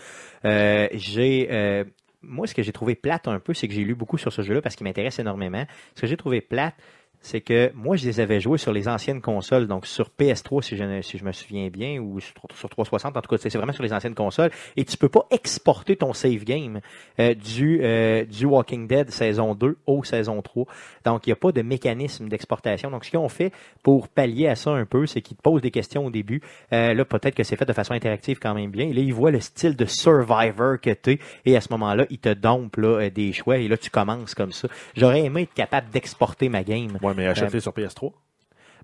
Euh, 0.45 0.89
j'ai, 0.93 1.49
euh, 1.51 1.85
moi, 2.23 2.47
ce 2.47 2.55
que 2.55 2.63
j'ai 2.63 2.73
trouvé 2.73 2.95
plate 2.95 3.29
un 3.29 3.39
peu, 3.39 3.55
c'est 3.55 3.69
que 3.69 3.75
j'ai 3.75 3.85
lu 3.85 3.95
beaucoup 3.95 4.19
sur 4.19 4.33
ce 4.33 4.43
jeu-là 4.43 4.63
parce 4.63 4.75
qu'il 4.75 4.85
m'intéresse 4.87 5.19
énormément. 5.19 5.65
Ce 5.95 6.01
que 6.01 6.07
j'ai 6.07 6.17
trouvé 6.17 6.41
plate, 6.41 6.75
c'est 7.21 7.41
que 7.41 7.73
moi, 7.75 7.97
je 7.97 8.07
les 8.07 8.21
avais 8.21 8.41
joués 8.41 8.59
sur 8.59 8.73
les 8.73 8.89
anciennes 8.89 9.21
consoles, 9.21 9.67
donc 9.67 9.87
sur 9.87 10.11
PS3, 10.19 10.63
si 10.63 10.77
je, 10.77 11.25
me 11.25 11.33
souviens 11.33 11.69
bien, 11.69 11.99
ou 11.99 12.21
sur, 12.21 12.35
sur 12.55 12.69
360, 12.69 13.17
en 13.17 13.21
tout 13.21 13.29
cas, 13.29 13.37
c'est 13.39 13.57
vraiment 13.57 13.73
sur 13.73 13.83
les 13.83 13.93
anciennes 13.93 14.15
consoles, 14.15 14.51
et 14.77 14.85
tu 14.85 14.97
peux 14.97 15.09
pas 15.09 15.27
exporter 15.31 15.97
ton 15.97 16.13
save 16.13 16.45
game 16.45 16.81
euh, 17.19 17.35
du, 17.35 17.81
euh, 17.83 18.25
du 18.25 18.47
Walking 18.47 18.87
Dead 18.87 19.11
saison 19.11 19.55
2 19.55 19.77
au 19.87 20.05
saison 20.05 20.41
3. 20.43 20.67
Donc, 21.05 21.27
il 21.27 21.31
n'y 21.31 21.33
a 21.33 21.37
pas 21.37 21.53
de 21.53 21.63
mécanisme 21.63 22.29
d'exportation. 22.29 22.91
Donc, 22.91 23.05
ce 23.05 23.11
qu'ils 23.11 23.19
ont 23.19 23.29
fait 23.29 23.53
pour 23.83 24.09
pallier 24.09 24.49
à 24.49 24.55
ça 24.55 24.71
un 24.71 24.85
peu, 24.85 25.07
c'est 25.07 25.21
qu'ils 25.21 25.37
te 25.37 25.43
posent 25.43 25.63
des 25.63 25.71
questions 25.71 26.07
au 26.07 26.11
début. 26.11 26.43
Euh, 26.73 26.95
là, 26.95 27.05
peut-être 27.05 27.35
que 27.35 27.43
c'est 27.43 27.57
fait 27.57 27.65
de 27.65 27.73
façon 27.73 27.95
interactive 27.95 28.39
quand 28.39 28.55
même 28.55 28.71
bien. 28.71 28.87
Là, 28.87 29.01
ils 29.01 29.15
voient 29.15 29.31
le 29.31 29.41
style 29.41 29.77
de 29.77 29.85
Survivor 29.85 30.81
que 30.81 30.91
tu 30.91 31.13
es, 31.13 31.19
et 31.45 31.57
à 31.57 31.61
ce 31.61 31.69
moment-là, 31.73 32.07
ils 32.11 32.19
te 32.19 32.33
dompent 32.33 32.77
là, 32.77 33.01
euh, 33.01 33.11
des 33.11 33.33
choix, 33.33 33.59
et 33.59 33.69
là, 33.69 33.77
tu 33.77 33.91
commences 33.91 34.35
comme 34.35 34.53
ça. 34.53 34.69
J'aurais 34.97 35.25
aimé 35.25 35.43
être 35.43 35.55
capable 35.55 35.91
d'exporter 35.91 36.49
ma 36.49 36.63
game. 36.63 36.99
Ouais, 37.07 37.15
mais 37.15 37.27
achetez 37.27 37.61
sur 37.61 37.73
PS3. 37.73 38.13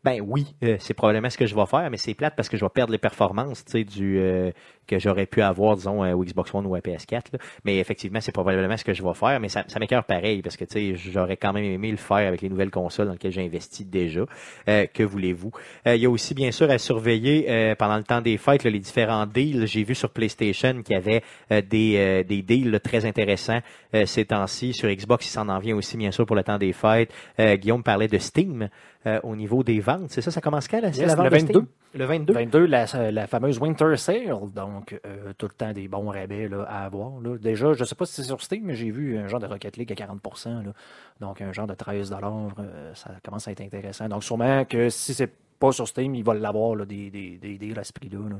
Ben 0.05 0.21
oui, 0.21 0.55
euh, 0.65 0.77
c'est 0.81 0.95
probablement 0.95 1.31
ce 1.31 1.39
que 1.39 1.47
je 1.47 1.55
vais 1.55 1.67
faire, 1.67 1.89
mais 1.89 1.97
c'est 1.97 2.15
plate 2.15 2.35
parce 2.35 2.49
que 2.49 2.57
je 2.57 2.65
vais 2.65 2.71
perdre 2.71 2.93
les 2.93 2.99
performances, 2.99 3.65
du 3.65 4.19
euh, 4.19 4.51
que 4.87 4.99
j'aurais 4.99 5.27
pu 5.27 5.43
avoir, 5.43 5.77
disons, 5.77 6.05
euh, 6.05 6.15
Xbox 6.17 6.53
One 6.55 6.67
ou 6.67 6.75
à 6.75 6.81
PS4. 6.81 7.33
là. 7.33 7.39
Mais 7.65 7.79
effectivement, 7.79 8.21
c'est 8.21 8.33
probablement 8.33 8.77
ce 8.77 8.85
que 8.85 8.93
je 8.93 9.03
vais 9.03 9.15
faire, 9.15 9.39
mais 9.41 9.49
ça, 9.49 9.65
ça 9.69 9.79
m'écœure 9.79 10.05
pareil 10.05 10.43
parce 10.43 10.57
que 10.57 10.65
j'aurais 10.95 11.37
quand 11.37 11.53
même 11.53 11.65
aimé 11.65 11.91
le 11.91 11.97
faire 11.97 12.29
avec 12.29 12.43
les 12.43 12.49
nouvelles 12.49 12.71
consoles 12.71 13.07
dans 13.07 13.13
lesquelles 13.13 13.33
j'ai 13.33 13.45
investi 13.45 13.85
déjà. 13.85 14.25
Euh, 14.69 14.87
que 14.93 15.03
voulez-vous? 15.03 15.53
Euh, 15.87 15.97
Il 15.97 16.03
y 16.03 16.07
a 16.07 16.11
aussi 16.11 16.35
bien 16.35 16.51
sûr 16.51 16.71
à 16.71 16.79
surveiller 16.79 17.47
euh, 17.49 17.75
pendant 17.75 17.97
le 17.97 18.05
temps 18.05 18.21
des 18.21 18.37
fêtes 18.37 18.65
là, 18.65 18.71
les 18.71 18.79
différents 18.79 19.27
deals. 19.27 19.67
J'ai 19.67 19.85
vu 19.85 19.95
sur 19.95 20.11
PlayStation 20.11 20.83
qu'il 20.83 20.95
y 20.95 20.99
avait 20.99 21.23
des 21.51 22.25
des 22.25 22.43
deals 22.43 22.71
là, 22.71 22.81
très 22.81 23.05
intéressants 23.05 23.61
ces 24.05 24.25
temps-ci. 24.25 24.73
Sur 24.73 24.89
Xbox, 24.89 25.27
il 25.27 25.31
s'en 25.31 25.49
en 25.49 25.59
vient 25.59 25.77
aussi 25.77 25.97
bien 25.97 26.11
sûr 26.11 26.27
pour 26.27 26.37
le 26.37 26.43
temps 26.43 26.59
des 26.59 26.73
fêtes. 26.73 27.13
Guillaume 27.39 27.83
parlait 27.83 28.09
de 28.09 28.19
Steam. 28.19 28.69
Euh, 29.07 29.21
au 29.23 29.35
niveau 29.35 29.63
des 29.63 29.81
ventes, 29.81 30.11
c'est 30.11 30.21
ça, 30.21 30.31
ça 30.31 30.41
commence 30.41 30.69
quand 30.69 30.81
Yes, 30.81 30.99
la 30.99 31.15
vente 31.17 31.25
le 31.25 31.31
de 31.31 31.37
22. 31.37 31.53
Steam? 31.53 31.67
Le 31.95 32.05
22. 32.05 32.33
22, 32.33 32.67
la, 32.67 33.11
la 33.11 33.27
fameuse 33.27 33.59
Winter 33.59 33.97
Sale, 33.97 34.35
donc 34.55 34.99
euh, 35.05 35.33
tout 35.37 35.47
le 35.47 35.55
temps 35.55 35.73
des 35.73 35.89
bons 35.89 36.09
rabais 36.09 36.49
là, 36.49 36.65
à 36.69 36.85
avoir. 36.85 37.21
Là. 37.21 37.37
Déjà, 37.37 37.73
je 37.73 37.81
ne 37.81 37.85
sais 37.85 37.95
pas 37.95 38.07
si 38.07 38.15
c'est 38.15 38.23
sur 38.23 38.41
Steam, 38.41 38.65
mais 38.65 38.75
j'ai 38.75 38.91
vu 38.91 39.19
un 39.19 39.27
genre 39.27 39.41
de 39.41 39.47
Rocket 39.47 39.77
League 39.77 39.93
à 39.93 39.97
40%, 39.97 40.65
là. 40.65 40.73
donc 41.21 41.41
un 41.41 41.53
genre 41.53 41.67
de 41.67 41.75
13 41.75 42.13
euh, 42.13 42.95
ça 42.95 43.11
commence 43.25 43.49
à 43.49 43.51
être 43.53 43.61
intéressant. 43.61 44.09
Donc 44.09 44.25
sûrement 44.25 44.65
que 44.65 44.89
si 44.89 45.15
c'est 45.15 45.33
pas 45.59 45.73
sur 45.73 45.87
Steam, 45.89 46.15
il 46.15 46.25
va 46.25 46.35
l'avoir 46.35 46.77
des, 46.87 47.11
des, 47.11 47.39
des 47.39 47.59
deals 47.59 47.79
à 47.79 47.85
ce 47.85 47.93
prix-là. 47.93 48.29
là. 48.29 48.37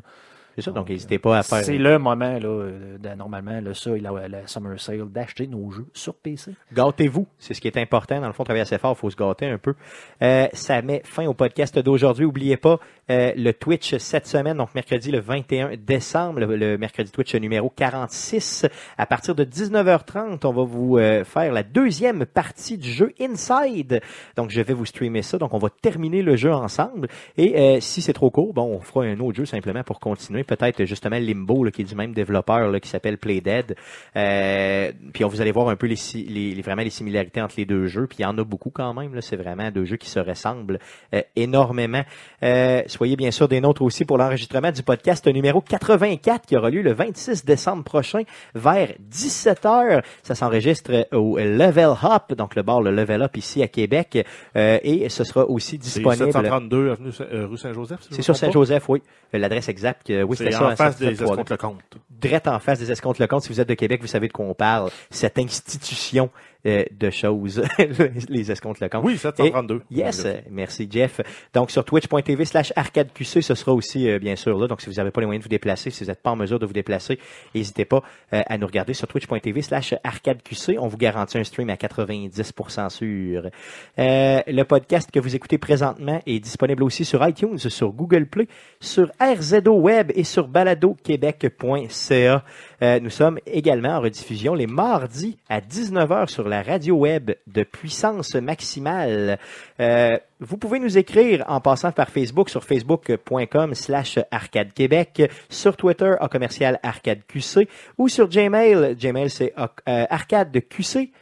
C'est 0.55 0.63
ça, 0.63 0.71
donc 0.71 0.83
Donc, 0.83 0.91
n'hésitez 0.91 1.19
pas 1.19 1.39
à 1.39 1.43
faire. 1.43 1.65
C'est 1.65 1.79
le 1.79 1.99
moment, 1.99 2.39
là, 2.39 2.47
euh, 2.49 2.99
de- 2.99 3.15
normalement, 3.17 3.61
là, 3.61 3.73
ça 3.75 3.91
la, 3.97 4.29
la 4.29 4.47
Summer 4.47 4.79
Sale, 4.81 5.05
d'acheter 5.11 5.47
nos 5.47 5.71
jeux 5.71 5.87
sur 5.95 6.15
PC. 6.15 6.53
Gâtez-vous, 6.75 7.27
c'est 7.39 7.55
ce 7.55 7.61
qui 7.61 7.69
est 7.69 7.77
important. 7.79 8.21
Dans 8.21 8.27
le 8.27 8.33
fond, 8.33 8.45
travailler 8.45 8.63
assez 8.63 8.79
fort, 8.79 8.95
il 8.97 9.01
faut 9.01 9.11
se 9.11 9.17
gâter 9.17 9.47
un 9.47 9.59
peu. 9.59 9.75
Euh, 10.23 10.47
ça 10.53 10.83
met 10.83 11.03
fin 11.05 11.27
au 11.27 11.35
podcast 11.35 11.79
d'aujourd'hui. 11.79 12.25
Oubliez 12.27 12.57
pas 12.57 12.79
euh, 13.11 13.33
le 13.37 13.53
Twitch 13.53 13.97
cette 13.97 14.27
semaine, 14.27 14.57
donc 14.59 14.75
mercredi 14.75 15.11
le 15.11 15.21
21 15.21 15.77
décembre, 15.77 16.41
le, 16.41 16.57
le 16.57 16.77
mercredi 16.79 17.11
Twitch 17.11 17.35
numéro 17.37 17.71
46. 17.71 18.67
À 18.99 19.07
partir 19.07 19.35
de 19.35 19.45
19h30, 19.45 20.45
on 20.47 20.53
va 20.53 20.65
vous 20.65 20.99
euh, 20.99 21.25
faire 21.25 21.53
la 21.53 21.63
deuxième 21.63 22.27
partie 22.27 22.77
du 22.79 22.91
jeu 22.91 23.13
Inside. 23.21 24.01
Donc, 24.37 24.51
je 24.51 24.61
vais 24.61 24.75
vous 24.75 24.85
streamer 24.87 25.23
ça. 25.23 25.39
Donc, 25.39 25.55
on 25.55 25.59
va 25.59 25.69
terminer 25.71 26.23
le 26.23 26.37
jeu 26.37 26.53
ensemble. 26.53 27.09
Et 27.37 27.59
euh, 27.59 27.81
si 27.81 28.03
c'est 28.03 28.13
trop 28.13 28.31
court, 28.31 28.53
bon, 28.53 28.65
on 28.65 28.81
fera 28.81 29.05
un 29.05 29.19
autre 29.21 29.37
jeu 29.37 29.45
simplement 29.47 29.83
pour 29.83 30.01
continuer. 30.01 30.42
Peut-être 30.45 30.85
justement 30.85 31.19
Limbo, 31.19 31.65
là, 31.65 31.71
qui 31.71 31.83
est 31.83 31.85
du 31.85 31.95
même 31.95 32.13
développeur, 32.13 32.71
là, 32.71 32.81
qui 32.81 32.89
s'appelle 32.89 33.19
Playdead. 33.19 33.75
Euh, 34.17 34.93
puis 35.13 35.25
on 35.25 35.29
vous 35.29 35.41
allez 35.41 35.53
voir 35.53 35.69
un 35.69 35.77
peu 35.77 35.87
les, 35.87 35.97
les, 36.15 36.55
les- 36.55 36.63
vraiment 36.63 36.83
les 36.83 36.91
similarités 36.91 37.41
entre 37.41 37.55
les 37.59 37.65
deux 37.65 37.87
jeux. 37.87 38.07
Puis 38.07 38.19
il 38.21 38.23
y 38.23 38.27
en 38.27 38.37
a 38.39 38.45
beaucoup 38.45 38.71
quand 38.71 38.93
même. 38.95 39.21
C'est 39.21 39.37
vraiment 39.37 39.71
deux 39.71 39.85
jeux 39.85 39.97
qui 39.97 40.09
se 40.11 40.19
ressemblent 40.21 40.79
euh, 41.15 41.23
énormément. 41.37 42.03
Euh, 42.43 42.83
soyez 42.87 43.17
bien 43.17 43.31
sûr 43.31 43.49
des 43.49 43.61
nôtres 43.61 43.83
aussi 43.83 44.05
pour 44.05 44.19
l'enregistrement 44.19 44.71
du 44.71 44.83
podcast 44.83 45.27
numéro 45.27 45.61
84 45.61 46.47
qui 46.47 46.57
aura 46.57 46.71
lieu 46.71 46.83
le 46.83 46.93
26 46.93 47.45
décembre 47.45 47.85
prochain 47.85 48.23
vers 48.55 48.93
17h. 49.11 50.03
Ça 50.23 50.35
s'enregistre 50.35 51.07
au 51.13 51.39
Level 51.39 51.91
Up, 52.03 52.35
donc 52.37 52.55
le 52.55 52.63
bar 52.63 52.81
le 52.83 52.91
Level 52.91 53.23
Up 53.23 53.37
ici 53.37 53.63
à 53.63 53.69
Québec. 53.69 54.27
Euh, 54.57 54.79
et 54.83 55.09
ce 55.09 55.25
sera 55.25 55.45
aussi 55.49 55.73
C'est 55.73 56.01
disponible. 56.01 56.33
732 56.33 56.91
avenue 56.91 57.11
euh, 57.21 57.47
rue 57.47 57.59
Saint-Joseph. 57.59 58.01
si 58.03 58.15
C'est 58.15 58.23
sur? 58.23 58.37
Saint-Joseph, 58.37 58.89
oui. 58.89 59.03
Euh, 59.35 59.39
L'adresse 59.39 59.69
exacte, 59.69 60.11
euh, 60.11 60.25
oui, 60.41 60.51
C'est 60.51 60.55
en 60.57 60.77
face 60.77 60.97
des 60.99 61.15
773. 61.17 61.23
escomptes 61.31 61.51
le 61.51 61.57
compte. 61.57 62.03
Drette 62.11 62.49
en 62.49 62.59
face 62.59 62.79
des 62.79 62.91
escomptes 62.91 63.19
le 63.19 63.27
compte. 63.27 63.43
Si 63.43 63.49
vous 63.49 63.61
êtes 63.61 63.69
de 63.69 63.75
Québec, 63.75 64.01
vous 64.01 64.07
savez 64.07 64.29
de 64.29 64.33
quoi 64.33 64.45
on 64.47 64.55
parle. 64.55 64.91
Cette 65.11 65.39
institution 65.39 66.31
euh, 66.67 66.85
de 66.91 67.11
choses, 67.11 67.63
les 68.29 68.51
escomptes 68.51 68.81
le 68.81 68.89
compte. 68.89 69.05
Oui, 69.05 69.17
732. 69.17 69.83
Yes, 69.91 70.25
euh, 70.25 70.35
merci 70.51 70.89
Jeff. 70.91 71.21
Donc 71.55 71.71
sur 71.71 71.85
twitch.tv 71.85 72.45
slash 72.45 72.73
arcadeqc, 72.77 73.43
ce 73.43 73.55
sera 73.55 73.73
aussi 73.73 74.09
euh, 74.09 74.19
bien 74.19 74.37
sûr 74.37 74.59
là. 74.59 74.67
Donc 74.67 74.81
si 74.81 74.89
vous 74.89 74.97
n'avez 74.97 75.11
pas 75.11 75.21
les 75.21 75.27
moyens 75.27 75.43
de 75.43 75.49
vous 75.49 75.51
déplacer, 75.51 75.91
si 75.91 76.05
vous 76.05 76.11
n'êtes 76.11 76.23
pas 76.23 76.31
en 76.31 76.37
mesure 76.37 76.59
de 76.59 76.67
vous 76.67 76.73
déplacer, 76.73 77.19
n'hésitez 77.55 77.85
pas 77.85 78.03
euh, 78.33 78.43
à 78.47 78.59
nous 78.59 78.67
regarder 78.67 78.95
sur 78.95 79.09
twitch.tv 79.09 79.63
slash 79.63 79.95
arcadeqc. 80.05 80.77
On 80.79 80.89
vous 80.89 80.97
garantit 80.97 81.39
un 81.39 81.45
stream 81.45 81.71
à 81.71 81.75
90% 81.75 82.91
sûr. 82.91 83.51
Euh, 83.99 84.41
le 84.47 84.63
podcast 84.63 85.11
que 85.11 85.21
vous 85.21 85.35
écoutez 85.35 85.59
présentement 85.59 86.21
est 86.27 86.41
disponible 86.41 86.83
aussi 86.83 87.05
sur 87.05 87.27
iTunes, 87.27 87.59
sur 87.59 87.93
Google 87.93 88.27
Play, 88.27 88.49
sur 88.81 89.11
RZO 89.21 89.73
Web 89.81 90.13
et 90.15 90.25
sur 90.25 90.49
baladoquebec.ca. 90.49 92.45
Euh, 92.83 92.99
nous 92.99 93.11
sommes 93.11 93.39
également 93.47 93.91
en 93.91 94.01
rediffusion 94.01 94.55
les 94.55 94.67
mardis 94.67 95.39
à 95.49 95.61
19h 95.61 96.29
sur 96.29 96.49
la 96.49 96.63
radio 96.63 96.97
web 96.97 97.31
de 97.47 97.63
puissance 97.63 98.35
maximale. 98.35 99.39
Euh, 99.79 100.19
vous 100.41 100.57
pouvez 100.57 100.81
nous 100.81 100.99
écrire 100.99 101.45
en 101.47 101.61
passant 101.61 101.93
par 101.93 102.09
Facebook 102.09 102.51
sur 102.51 102.65
facebook.com 102.65 103.75
slash 103.75 104.19
arcade 104.33 104.73
québec, 104.73 105.31
sur 105.49 105.77
Twitter 105.77 106.15
en 106.21 106.27
commercial 106.27 106.81
arcade 106.83 107.21
QC 107.29 107.69
ou 107.99 108.09
sur 108.09 108.29
Gmail. 108.29 108.97
Gmail 108.97 109.31
c'est 109.31 109.55
euh, 109.57 110.07
arcade 110.11 110.59
QC 110.69 111.13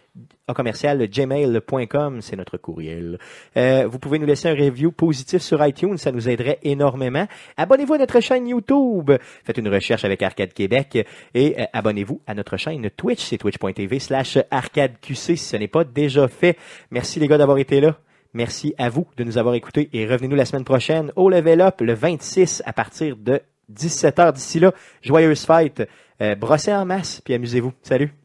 commercial 0.54 1.06
gmail.com, 1.08 2.20
c'est 2.20 2.36
notre 2.36 2.56
courriel. 2.56 3.18
Euh, 3.56 3.86
vous 3.86 3.98
pouvez 3.98 4.18
nous 4.18 4.26
laisser 4.26 4.48
un 4.48 4.54
review 4.54 4.90
positif 4.90 5.42
sur 5.42 5.64
iTunes, 5.64 5.96
ça 5.96 6.12
nous 6.12 6.28
aiderait 6.28 6.58
énormément. 6.62 7.26
Abonnez-vous 7.56 7.94
à 7.94 7.98
notre 7.98 8.20
chaîne 8.20 8.48
YouTube, 8.48 9.12
faites 9.44 9.58
une 9.58 9.68
recherche 9.68 10.04
avec 10.04 10.22
Arcade 10.22 10.52
Québec 10.52 11.06
et 11.34 11.60
euh, 11.60 11.64
abonnez-vous 11.72 12.20
à 12.26 12.34
notre 12.34 12.56
chaîne 12.56 12.90
Twitch, 12.90 13.24
c'est 13.24 13.38
twitch.tv 13.38 13.98
slash 13.98 14.38
arcadeqc 14.50 15.16
si 15.16 15.36
ce 15.36 15.56
n'est 15.56 15.68
pas 15.68 15.84
déjà 15.84 16.28
fait. 16.28 16.56
Merci 16.90 17.20
les 17.20 17.28
gars 17.28 17.38
d'avoir 17.38 17.58
été 17.58 17.80
là. 17.80 17.96
Merci 18.32 18.74
à 18.78 18.88
vous 18.88 19.06
de 19.16 19.24
nous 19.24 19.38
avoir 19.38 19.54
écoutés 19.54 19.90
et 19.92 20.06
revenez-nous 20.06 20.36
la 20.36 20.44
semaine 20.44 20.64
prochaine 20.64 21.12
au 21.16 21.28
Level 21.28 21.60
Up 21.60 21.80
le 21.80 21.94
26 21.94 22.62
à 22.64 22.72
partir 22.72 23.16
de 23.16 23.40
17h. 23.72 24.32
D'ici 24.34 24.60
là, 24.60 24.72
joyeuse 25.02 25.44
fête, 25.44 25.88
euh, 26.20 26.34
brossez 26.36 26.72
en 26.72 26.84
masse 26.84 27.20
puis 27.20 27.34
amusez-vous. 27.34 27.72
Salut! 27.82 28.19